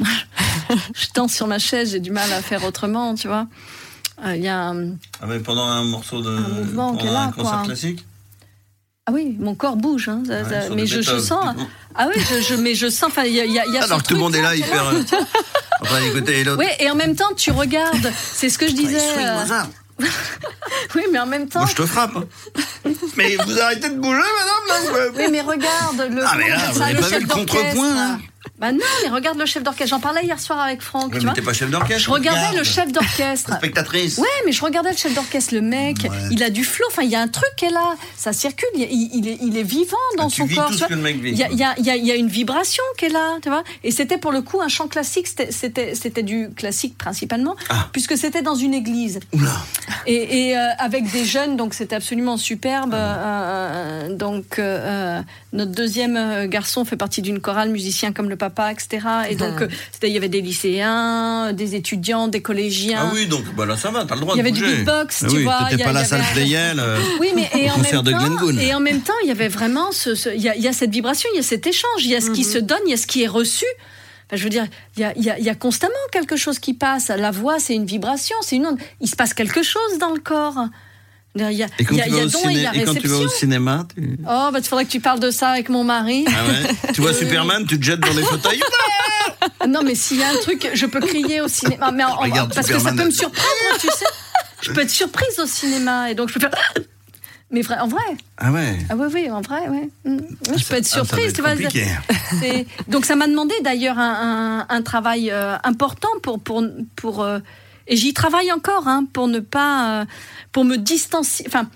je 0.94 1.06
danse 1.14 1.34
sur 1.34 1.46
ma 1.46 1.58
chaise, 1.58 1.92
j'ai 1.92 2.00
du 2.00 2.10
mal 2.10 2.32
à 2.32 2.42
faire 2.42 2.64
autrement, 2.64 3.14
tu 3.14 3.28
vois. 3.28 3.46
Euh, 4.24 4.36
il 4.36 4.42
y 4.42 4.48
a 4.48 4.68
un, 4.68 4.92
ah 5.20 5.26
mais 5.26 5.38
pendant 5.38 5.64
un 5.64 5.84
morceau 5.84 6.20
de 6.20 6.28
un 6.28 6.48
mouvement 6.48 6.94
pendant 6.94 7.20
un 7.20 7.32
concert 7.32 7.62
classique. 7.62 8.04
Ah 9.06 9.12
oui, 9.12 9.36
mon 9.40 9.54
corps 9.54 9.76
bouge, 9.76 10.08
hein, 10.08 10.22
mais 10.74 10.86
je, 10.86 11.00
je, 11.00 11.18
sens. 11.18 11.56
Ah 11.94 12.06
oui, 12.08 12.22
je, 12.30 12.42
je, 12.42 12.54
mais 12.54 12.74
je 12.74 12.88
sens. 12.88 13.08
Enfin, 13.08 13.24
il 13.24 13.34
y 13.34 13.40
a, 13.40 13.44
y 13.46 13.58
a 13.58 13.82
Alors 13.82 14.02
que 14.02 14.08
tout 14.08 14.14
le 14.14 14.20
monde 14.20 14.36
est 14.36 14.42
là, 14.42 14.54
hyper. 14.54 14.92
Euh, 15.80 15.86
enfin, 15.86 16.02
écoutez, 16.02 16.44
Oui, 16.58 16.66
et 16.78 16.90
en 16.90 16.94
même 16.94 17.16
temps, 17.16 17.32
tu 17.34 17.52
regardes. 17.52 18.12
C'est 18.34 18.50
ce 18.50 18.58
que 18.58 18.68
je 18.68 18.74
disais. 18.74 19.00
Euh, 19.00 19.44
oui, 20.94 21.02
mais 21.10 21.18
en 21.18 21.24
même 21.24 21.48
temps. 21.48 21.60
Moi, 21.60 21.68
je 21.70 21.74
te 21.74 21.86
frappe. 21.86 22.16
Hein. 22.16 22.90
mais 23.16 23.36
vous 23.36 23.58
arrêtez 23.58 23.88
de 23.88 23.94
bouger, 23.94 24.18
madame. 24.18 24.92
Là, 24.92 25.10
oui, 25.16 25.24
mais 25.32 25.40
regarde 25.40 26.06
le. 26.10 26.22
Ah, 26.22 26.34
mais 26.36 26.50
là, 26.50 26.70
vous 26.70 26.80
n'avez 26.80 27.00
pas 27.00 27.08
vu 27.08 27.20
le 27.20 27.26
contrepoint. 27.26 27.96
Hein. 27.96 28.20
Bah 28.60 28.72
non, 28.72 28.78
mais 29.02 29.08
regarde 29.08 29.38
le 29.38 29.46
chef 29.46 29.62
d'orchestre. 29.62 29.88
J'en 29.88 30.00
parlais 30.00 30.22
hier 30.22 30.38
soir 30.38 30.60
avec 30.60 30.82
Franck. 30.82 31.18
tu 31.18 31.24
mais 31.24 31.32
t'es 31.32 31.40
pas 31.40 31.54
chef 31.54 31.70
d'orchestre. 31.70 32.02
Je 32.02 32.10
regardais 32.10 32.56
le 32.58 32.62
chef 32.62 32.92
d'orchestre. 32.92 33.56
Spectatrice. 33.56 34.18
Ouais, 34.18 34.26
mais 34.44 34.52
je 34.52 34.62
regardais 34.62 34.90
le 34.90 34.96
chef 34.96 35.14
d'orchestre. 35.14 35.54
Le 35.54 35.62
mec, 35.62 35.96
il 36.30 36.42
a 36.42 36.50
du 36.50 36.64
flow. 36.64 36.84
Enfin, 36.90 37.02
il 37.02 37.10
y 37.10 37.16
a 37.16 37.20
un 37.20 37.28
truc 37.28 37.50
qui 37.56 37.64
est 37.64 37.70
là. 37.70 37.94
Ça 38.16 38.32
circule. 38.34 38.68
Il, 38.74 38.82
est, 39.28 39.38
il 39.40 39.56
est, 39.56 39.62
vivant 39.62 39.96
dans 40.18 40.26
ah, 40.26 40.30
son 40.30 40.44
vis 40.44 40.56
corps. 40.56 40.68
Tout 40.68 40.78
ce 40.78 40.84
que 40.84 40.94
le 40.94 41.00
mec 41.00 41.20
vit, 41.20 41.30
il, 41.30 41.38
y 41.38 41.42
a, 41.42 41.50
il, 41.50 41.58
y 41.58 41.64
a, 41.64 41.96
il, 41.96 42.06
y 42.06 42.12
a, 42.12 42.16
une 42.16 42.28
vibration 42.28 42.84
qui 42.98 43.06
est 43.06 43.10
là, 43.10 43.38
tu 43.42 43.48
vois. 43.48 43.64
Et 43.82 43.90
c'était 43.90 44.18
pour 44.18 44.32
le 44.32 44.42
coup 44.42 44.60
un 44.60 44.68
chant 44.68 44.88
classique. 44.88 45.26
C'était 45.28 46.22
du 46.22 46.50
classique 46.54 46.98
principalement, 46.98 47.56
ah. 47.70 47.88
puisque 47.92 48.16
c'était 48.18 48.42
dans 48.42 48.54
une 48.54 48.74
église. 48.74 49.20
Oula. 49.32 49.52
Et, 50.06 50.48
et 50.48 50.56
euh, 50.56 50.68
avec 50.78 51.10
des 51.10 51.24
jeunes, 51.24 51.56
donc 51.56 51.72
c'était 51.72 51.96
absolument 51.96 52.36
superbe. 52.36 52.94
Ah. 52.94 53.18
Euh, 53.20 54.14
donc 54.14 54.58
euh, 54.58 55.22
notre 55.52 55.72
deuxième 55.72 56.46
garçon 56.46 56.84
fait 56.84 56.96
partie 56.96 57.22
d'une 57.22 57.40
chorale, 57.40 57.70
musicien 57.70 58.12
comme 58.12 58.28
le 58.28 58.36
papa, 58.36 58.49
etc. 58.72 59.06
Et 59.30 59.34
donc, 59.34 59.62
euh, 59.62 59.68
il 60.02 60.10
y 60.10 60.16
avait 60.16 60.28
des 60.28 60.40
lycéens, 60.40 61.52
des 61.52 61.74
étudiants, 61.74 62.28
des 62.28 62.42
collégiens. 62.42 63.08
Ah 63.08 63.10
oui, 63.14 63.26
donc 63.26 63.44
bah 63.56 63.66
là 63.66 63.76
ça 63.76 63.90
va, 63.90 64.04
t'as 64.04 64.14
le 64.14 64.20
droit 64.20 64.34
de 64.34 64.40
Il 64.40 64.44
y 64.44 64.48
avait 64.48 64.52
du 64.52 64.62
beatbox, 64.62 65.24
ah 65.24 65.28
tu 65.28 65.36
oui, 65.36 65.42
vois. 65.44 65.66
T'étais 65.70 65.84
pas 65.84 65.92
la 65.92 66.04
salle 66.04 66.22
Playel, 66.32 66.78
euh, 66.78 66.98
oui, 67.20 67.32
mais 67.34 67.48
et 67.54 67.70
en 67.70 67.78
même 67.78 68.02
de 68.02 68.10
temps, 68.12 68.58
Et 68.60 68.74
en 68.74 68.80
même 68.80 69.00
temps, 69.00 69.14
il 69.24 69.28
y 69.28 69.32
avait 69.32 69.48
vraiment 69.48 69.92
ce, 69.92 70.34
il, 70.34 70.42
y 70.42 70.68
a, 70.68 70.72
cette 70.72 70.90
vibration, 70.90 71.28
il 71.34 71.36
y 71.36 71.40
a 71.40 71.42
cet 71.42 71.66
échange, 71.66 72.04
il 72.04 72.10
y 72.10 72.16
a 72.16 72.20
ce 72.20 72.30
qui 72.30 72.42
mhm. 72.42 72.52
se 72.52 72.58
donne, 72.58 72.80
il 72.86 72.90
y 72.90 72.94
a 72.94 72.96
ce 72.96 73.06
qui 73.06 73.22
est 73.22 73.28
reçu. 73.28 73.66
je 74.32 74.42
veux 74.42 74.50
dire, 74.50 74.66
il 74.96 75.02
y, 75.02 75.04
a, 75.04 75.38
y 75.38 75.48
a 75.48 75.54
constamment 75.54 75.94
quelque 76.12 76.36
chose 76.36 76.58
qui 76.58 76.74
passe. 76.74 77.08
La 77.08 77.30
voix, 77.30 77.58
c'est 77.58 77.74
une 77.74 77.86
vibration, 77.86 78.36
c'est 78.42 78.56
une 78.56 78.66
onde. 78.66 78.78
Il 79.00 79.08
se 79.08 79.16
passe 79.16 79.34
quelque 79.34 79.62
chose 79.62 79.98
dans 79.98 80.12
le 80.12 80.20
corps. 80.20 80.66
Il 81.36 81.52
y 81.52 81.62
a, 81.62 81.68
et 81.78 81.84
quand, 81.84 81.94
y 81.94 82.00
a, 82.00 82.04
tu, 82.04 82.10
vas 82.10 82.28
ciné, 82.28 82.68
et 82.74 82.82
quand 82.82 82.94
tu 82.94 83.06
vas 83.06 83.18
au 83.18 83.28
cinéma 83.28 83.86
tu... 83.94 84.18
Oh, 84.24 84.48
bah, 84.52 84.58
il 84.58 84.64
faudrait 84.64 84.84
que 84.84 84.90
tu 84.90 84.98
parles 84.98 85.20
de 85.20 85.30
ça 85.30 85.50
avec 85.50 85.68
mon 85.68 85.84
mari. 85.84 86.24
Ah 86.26 86.44
ouais 86.44 86.92
tu 86.92 87.00
vois 87.00 87.14
Superman, 87.14 87.64
tu 87.68 87.78
te 87.78 87.84
jettes 87.84 88.00
dans 88.00 88.12
les 88.12 88.24
fauteuils 88.24 88.60
ah 89.60 89.66
Non, 89.68 89.82
mais 89.84 89.94
s'il 89.94 90.18
y 90.18 90.24
a 90.24 90.30
un 90.30 90.36
truc, 90.36 90.68
je 90.74 90.86
peux 90.86 91.00
crier 91.00 91.40
au 91.40 91.46
cinéma. 91.46 91.92
Mais 91.92 92.02
en, 92.02 92.16
parce 92.48 92.68
que 92.68 92.78
ça 92.80 92.92
peut 92.92 93.04
me 93.04 93.10
surprendre, 93.10 93.78
tu 93.80 93.86
sais. 93.86 94.06
Je 94.62 94.72
peux 94.72 94.80
être 94.80 94.90
surprise 94.90 95.38
au 95.38 95.46
cinéma 95.46 96.10
et 96.10 96.14
donc 96.14 96.28
je 96.28 96.34
peux 96.34 96.40
faire. 96.40 96.50
Mais 97.52 97.62
en 97.80 97.88
vrai. 97.88 98.02
Ah 98.38 98.52
ouais. 98.52 98.78
Ah 98.88 98.94
oui, 98.96 99.06
oui, 99.12 99.30
en 99.30 99.40
vrai, 99.40 99.68
ouais. 99.68 99.88
Mm. 100.04 100.18
je 100.56 100.64
peux 100.64 100.76
être 100.76 100.88
ah, 100.92 101.04
surprise, 101.04 101.32
tu 101.32 101.42
vois. 101.42 101.54
Donc 102.88 103.04
ça 103.04 103.16
m'a 103.16 103.26
demandé 103.26 103.54
d'ailleurs 103.64 103.98
un, 103.98 104.66
un, 104.68 104.82
travail 104.82 105.32
euh, 105.32 105.56
important 105.64 106.10
pour 106.22 106.38
pour 106.38 106.62
pour 106.94 107.22
euh, 107.22 107.40
et 107.90 107.96
j'y 107.96 108.14
travaille 108.14 108.50
encore 108.52 108.88
hein, 108.88 109.04
pour 109.12 109.28
ne 109.28 109.40
pas 109.40 110.00
euh, 110.00 110.04
pour 110.52 110.64
me 110.64 110.76
distancier. 110.76 111.44
Enfin, 111.46 111.68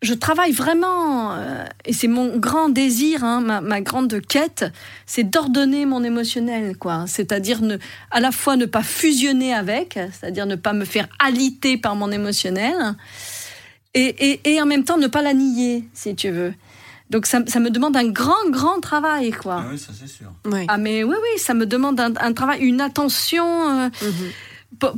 je 0.00 0.14
travaille 0.14 0.52
vraiment, 0.52 1.34
euh, 1.34 1.64
et 1.84 1.92
c'est 1.92 2.06
mon 2.06 2.36
grand 2.36 2.68
désir, 2.68 3.24
hein, 3.24 3.40
ma, 3.40 3.60
ma, 3.60 3.80
grande 3.80 4.20
quête, 4.20 4.64
c'est 5.06 5.24
d'ordonner 5.24 5.86
mon 5.86 6.04
émotionnel, 6.04 6.76
quoi. 6.76 7.04
C'est-à-dire 7.08 7.60
ne, 7.62 7.78
à 8.12 8.20
la 8.20 8.30
fois 8.30 8.56
ne 8.56 8.64
pas 8.64 8.84
fusionner 8.84 9.52
avec, 9.52 9.94
c'est-à-dire 9.94 10.46
ne 10.46 10.54
pas 10.54 10.72
me 10.72 10.84
faire 10.84 11.08
aliter 11.18 11.76
par 11.78 11.96
mon 11.96 12.12
émotionnel, 12.12 12.94
et, 13.94 14.06
et, 14.30 14.54
et, 14.54 14.62
en 14.62 14.66
même 14.66 14.84
temps 14.84 14.98
ne 14.98 15.08
pas 15.08 15.22
la 15.22 15.34
nier, 15.34 15.88
si 15.94 16.14
tu 16.14 16.30
veux. 16.30 16.54
Donc 17.10 17.26
ça, 17.26 17.40
ça 17.48 17.58
me 17.58 17.70
demande 17.70 17.96
un 17.96 18.08
grand, 18.08 18.50
grand 18.50 18.78
travail, 18.80 19.32
quoi. 19.32 19.64
Ah 19.64 19.68
oui, 19.72 19.78
ça 19.78 19.92
c'est 19.98 20.06
sûr. 20.06 20.30
Oui. 20.44 20.64
Ah 20.68 20.78
mais 20.78 21.02
oui, 21.02 21.16
oui, 21.20 21.40
ça 21.40 21.54
me 21.54 21.66
demande 21.66 21.98
un, 21.98 22.12
un 22.20 22.32
travail, 22.34 22.60
une 22.60 22.80
attention 22.80 23.46
euh, 23.68 23.88
Mhm. 24.02 24.30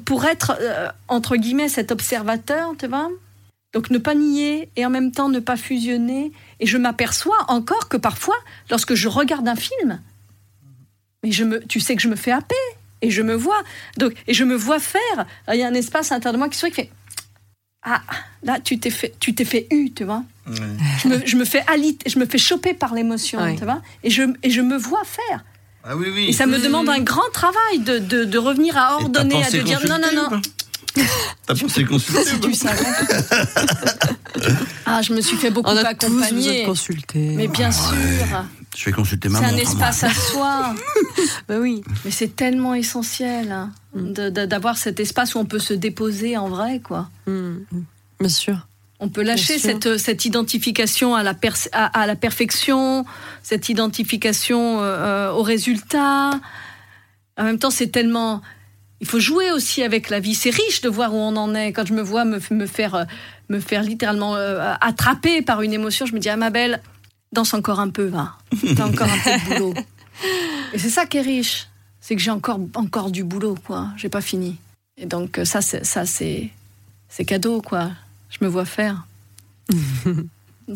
Pour 0.05 0.25
être, 0.25 0.57
euh, 0.61 0.89
entre 1.09 1.37
guillemets, 1.37 1.69
cet 1.69 1.93
observateur, 1.93 2.75
tu 2.79 2.87
vois 2.87 3.11
donc 3.73 3.91
ne 3.91 3.99
pas 3.99 4.17
nier 4.17 4.69
et 4.75 4.85
en 4.85 4.91
même 4.91 5.13
temps 5.13 5.29
ne 5.29 5.39
pas 5.39 5.57
fusionner. 5.57 6.33
Et 6.59 6.67
je 6.67 6.77
m'aperçois 6.77 7.37
encore 7.47 7.89
que 7.89 7.97
parfois, 7.97 8.35
lorsque 8.69 8.95
je 8.95 9.07
regarde 9.07 9.47
un 9.47 9.55
film, 9.55 10.01
mais 11.23 11.31
je 11.31 11.45
me, 11.45 11.65
tu 11.65 11.79
sais 11.79 11.95
que 11.95 12.03
je 12.03 12.09
me 12.09 12.17
fais 12.17 12.33
happer 12.33 12.57
et 13.01 13.13
je 13.13 13.23
me 13.23 13.33
vois. 13.35 13.63
Donc, 13.97 14.15
et 14.27 14.35
je 14.35 14.43
me 14.43 14.57
vois 14.57 14.81
faire. 14.81 15.25
Il 15.53 15.55
y 15.55 15.63
a 15.63 15.69
un 15.69 15.75
espace 15.75 16.11
à 16.11 16.17
l'intérieur 16.17 16.33
de 16.33 16.39
moi 16.39 16.49
qui 16.49 16.59
qui 16.59 16.73
fait 16.73 16.91
Ah, 17.83 18.03
là, 18.43 18.59
tu 18.59 18.81
t'es 18.81 18.91
fait, 18.91 19.15
tu 19.21 19.37
t'es 19.37 19.45
fait 19.45 19.69
eu, 19.71 19.93
tu 19.93 20.03
vois. 20.03 20.25
Ouais. 20.49 20.57
Je 21.05 21.07
me, 21.09 21.25
je 21.25 21.37
me 21.37 21.45
fais 21.45 21.63
aliter, 21.69 22.11
je 22.11 22.19
me 22.19 22.27
fais 22.27 22.39
choper 22.39 22.75
par 22.75 22.93
l'émotion, 22.93 23.39
Ouais. 23.41 23.55
tu 23.57 23.63
vois. 23.65 23.81
Et 24.03 24.11
je, 24.11 24.23
et 24.43 24.51
je 24.51 24.63
me 24.63 24.77
vois 24.77 25.05
faire. 25.05 25.45
Ah 25.85 25.97
oui, 25.97 26.09
oui. 26.13 26.27
Et 26.29 26.33
ça 26.33 26.47
me 26.47 26.59
demande 26.59 26.89
un 26.89 27.01
grand 27.01 27.29
travail 27.33 27.79
de, 27.81 27.99
de, 27.99 28.25
de 28.25 28.39
revenir 28.39 28.77
à 28.77 28.97
ordonner, 28.97 29.43
à 29.43 29.51
te 29.51 29.57
dire 29.59 29.81
non, 29.89 29.99
non, 29.99 30.31
non. 30.31 30.41
T'as 31.47 31.55
pensé 31.55 31.85
consulter 31.85 32.25
Si 32.25 32.41
tu 32.41 32.53
savais. 32.55 32.85
ah, 34.87 35.03
je 35.03 35.13
me 35.15 35.21
suis 35.21 35.37
fait 35.37 35.51
beaucoup 35.51 35.71
On 35.71 35.77
a 35.77 35.89
accompagner. 35.89 36.65
consulter. 36.65 37.35
Mais 37.37 37.49
bien 37.49 37.69
Ah 37.71 37.73
sûr, 37.73 38.45
Je 38.77 38.85
vais 38.87 38.93
consulter 38.93 39.29
c'est 39.29 39.33
maman. 39.35 39.47
un 39.49 39.53
enfin, 39.53 39.63
espace 39.63 40.05
à 40.05 40.11
soi. 40.13 40.75
Bah 41.49 41.57
oui. 41.61 41.83
Mais 42.05 42.11
c'est 42.11 42.35
tellement 42.37 42.75
essentiel 42.75 43.53
hein, 43.53 43.71
Mm. 43.95 44.13
d'avoir 44.47 44.79
cet 44.79 45.01
espace 45.01 45.35
où 45.35 45.39
on 45.39 45.45
peut 45.45 45.59
se 45.59 45.75
déposer 45.75 46.37
en 46.37 46.49
vrai, 46.49 46.79
quoi. 46.81 47.09
Mhm. 47.27 47.65
Bien 48.21 48.29
sûr. 48.29 48.67
On 49.01 49.09
peut 49.09 49.23
lâcher 49.23 49.57
Bien 49.57 49.73
sûr. 49.73 49.81
cette, 49.83 49.99
cette 49.99 50.25
identification 50.27 51.15
à 51.15 51.23
la, 51.23 51.35
à, 51.73 52.01
à 52.01 52.07
la 52.07 52.17
perfection, 52.17 53.05
cette 53.43 53.69
identification 53.69 54.81
euh, 54.81 54.85
euh, 54.85 55.31
au 55.33 55.43
résultat. 55.43 56.39
En 57.39 57.45
même 57.45 57.59
temps, 57.59 57.71
c'est 57.71 57.89
tellement. 57.89 58.43
Il 59.01 59.07
faut 59.07 59.19
jouer 59.21 59.51
aussi 59.51 59.83
avec 59.83 60.11
la 60.11 60.21
vie. 60.21 60.35
C'est 60.35 60.51
riche 60.51 60.83
de 60.83 60.91
voir 60.91 61.15
où 61.15 61.17
on 61.17 61.35
en 61.37 61.55
est. 61.55 61.73
Quand 61.73 61.87
je 61.87 61.95
me 61.95 62.03
vois 62.03 62.27
me, 62.27 62.39
me 62.51 62.67
faire, 62.67 62.95
euh, 62.95 63.05
me 63.49 63.59
faire 63.59 63.83
littéralement 63.83 64.37
euh, 64.37 64.75
attraper 64.83 65.41
par 65.41 65.63
une 65.63 65.73
émotion, 65.73 66.05
je 66.05 66.13
me 66.13 66.19
dis 66.19 66.29
Ah, 66.29 66.37
ma 66.37 66.51
belle, 66.51 66.83
danse 67.33 67.55
encore 67.55 67.81
un 67.81 67.89
peu, 67.89 68.05
va. 68.05 68.37
T'as 68.77 68.87
encore 68.87 69.09
un 69.09 69.19
peu 69.19 69.31
de 69.31 69.55
boulot. 69.55 69.75
Et 70.75 70.79
c'est 70.79 70.91
ça 70.91 71.07
qui 71.07 71.17
est 71.17 71.23
riche. 71.23 71.69
C'est 72.03 72.15
que 72.15 72.21
j'ai 72.21 72.31
encore, 72.31 72.61
encore 72.75 73.11
du 73.11 73.25
boulot, 73.25 73.57
quoi. 73.67 73.89
J'ai 73.97 74.09
pas 74.11 74.21
fini. 74.21 74.57
Et 74.99 75.07
donc, 75.07 75.39
euh, 75.39 75.45
ça, 75.47 75.63
c'est, 75.63 75.85
ça, 75.85 76.05
c'est 76.05 76.51
cadeau, 77.27 77.63
quoi. 77.63 77.91
Je 78.31 78.39
me 78.45 78.49
vois 78.49 78.65
faire. 78.65 79.07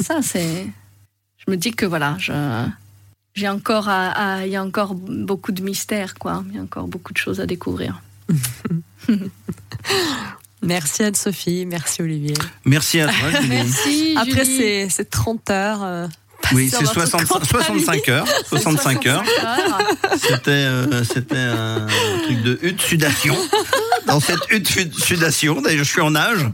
ça, 0.00 0.22
c'est. 0.22 0.66
Je 1.38 1.50
me 1.50 1.56
dis 1.56 1.72
que 1.72 1.86
voilà, 1.86 2.16
je. 2.18 2.32
J'ai 3.34 3.48
encore 3.48 3.88
à, 3.88 4.10
à- 4.36 4.46
il 4.46 4.52
y 4.52 4.56
a 4.56 4.62
encore 4.64 4.94
beaucoup 4.94 5.50
de 5.52 5.60
mystères, 5.62 6.14
quoi. 6.14 6.44
Il 6.50 6.56
y 6.56 6.58
a 6.58 6.62
encore 6.62 6.86
beaucoup 6.86 7.12
de 7.12 7.18
choses 7.18 7.40
à 7.40 7.46
découvrir. 7.46 8.00
Merci 10.62 11.02
Anne-Sophie, 11.02 11.66
merci 11.66 12.00
Olivier. 12.00 12.34
Merci 12.64 13.00
à 13.00 13.08
toi, 13.08 13.30
Julie. 13.42 13.48
Merci. 13.48 14.14
Après 14.16 14.44
Julie. 14.46 14.56
ces, 14.56 14.88
ces 14.88 15.04
30 15.04 15.50
heures. 15.50 15.82
euh, 15.82 16.06
Oui, 16.52 16.68
c'est 16.70 16.76
en 16.76 16.80
votre 16.82 16.92
60 16.94 17.26
compagnie. 17.26 17.48
65 17.84 18.08
heures. 18.08 18.26
65 18.48 19.06
heures. 19.06 19.24
C'était 20.20 20.50
euh, 20.50 21.04
c'était 21.04 21.36
un 21.36 21.86
truc 22.24 22.42
de 22.42 22.58
hutte 22.62 22.80
sudation. 22.80 23.36
Dans 24.06 24.20
cette 24.20 24.40
hutte 24.50 24.68
sudation, 24.98 25.62
d'ailleurs, 25.62 25.84
je 25.84 25.90
suis 25.90 26.00
en 26.00 26.10
nage. 26.10 26.46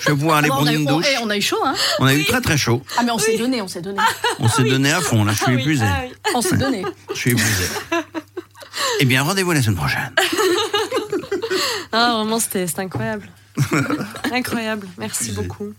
Je 0.00 0.08
vais 0.10 0.16
pouvoir 0.16 0.38
aller 0.38 0.48
Ah, 0.50 0.54
on, 0.54 0.56
prendre 0.64 0.72
une 0.72 0.88
on- 0.90 0.96
douche. 0.96 1.06
eh, 1.12 1.18
on 1.22 1.30
a 1.30 1.36
eu 1.36 1.42
chaud, 1.42 1.58
hein 1.64 1.74
On 2.00 2.06
a 2.06 2.14
eu 2.14 2.24
très 2.24 2.40
très 2.40 2.56
chaud. 2.58 2.82
Ah, 2.96 3.02
mais 3.04 3.10
on 3.12 3.18
s'est 3.18 3.36
donné, 3.38 3.62
on 3.62 3.68
s'est 3.68 3.80
donné. 3.82 3.98
On 4.40 4.48
s'est 4.48 4.64
donné 4.64 4.90
à 4.92 5.00
fond. 5.00 5.24
Là, 5.24 5.32
je 5.32 5.38
suis 5.38 5.46
Ah 5.48 5.60
épuisé. 5.60 5.84
ah 5.86 6.00
oui. 6.04 6.12
On 6.34 6.42
s'est 6.42 6.56
donné. 6.56 6.84
Je 7.14 7.18
suis 7.18 7.30
épuisé. 7.32 7.64
Eh 9.00 9.04
bien, 9.04 9.22
rendez-vous 9.22 9.52
la 9.52 9.62
semaine 9.62 9.76
prochaine. 9.76 10.12
Ah, 11.92 12.12
vraiment, 12.16 12.38
c'était 12.40 12.66
c'était 12.66 12.82
incroyable. 12.82 13.28
incroyable. 14.32 14.88
Merci 14.98 15.32
beaucoup. 15.32 15.72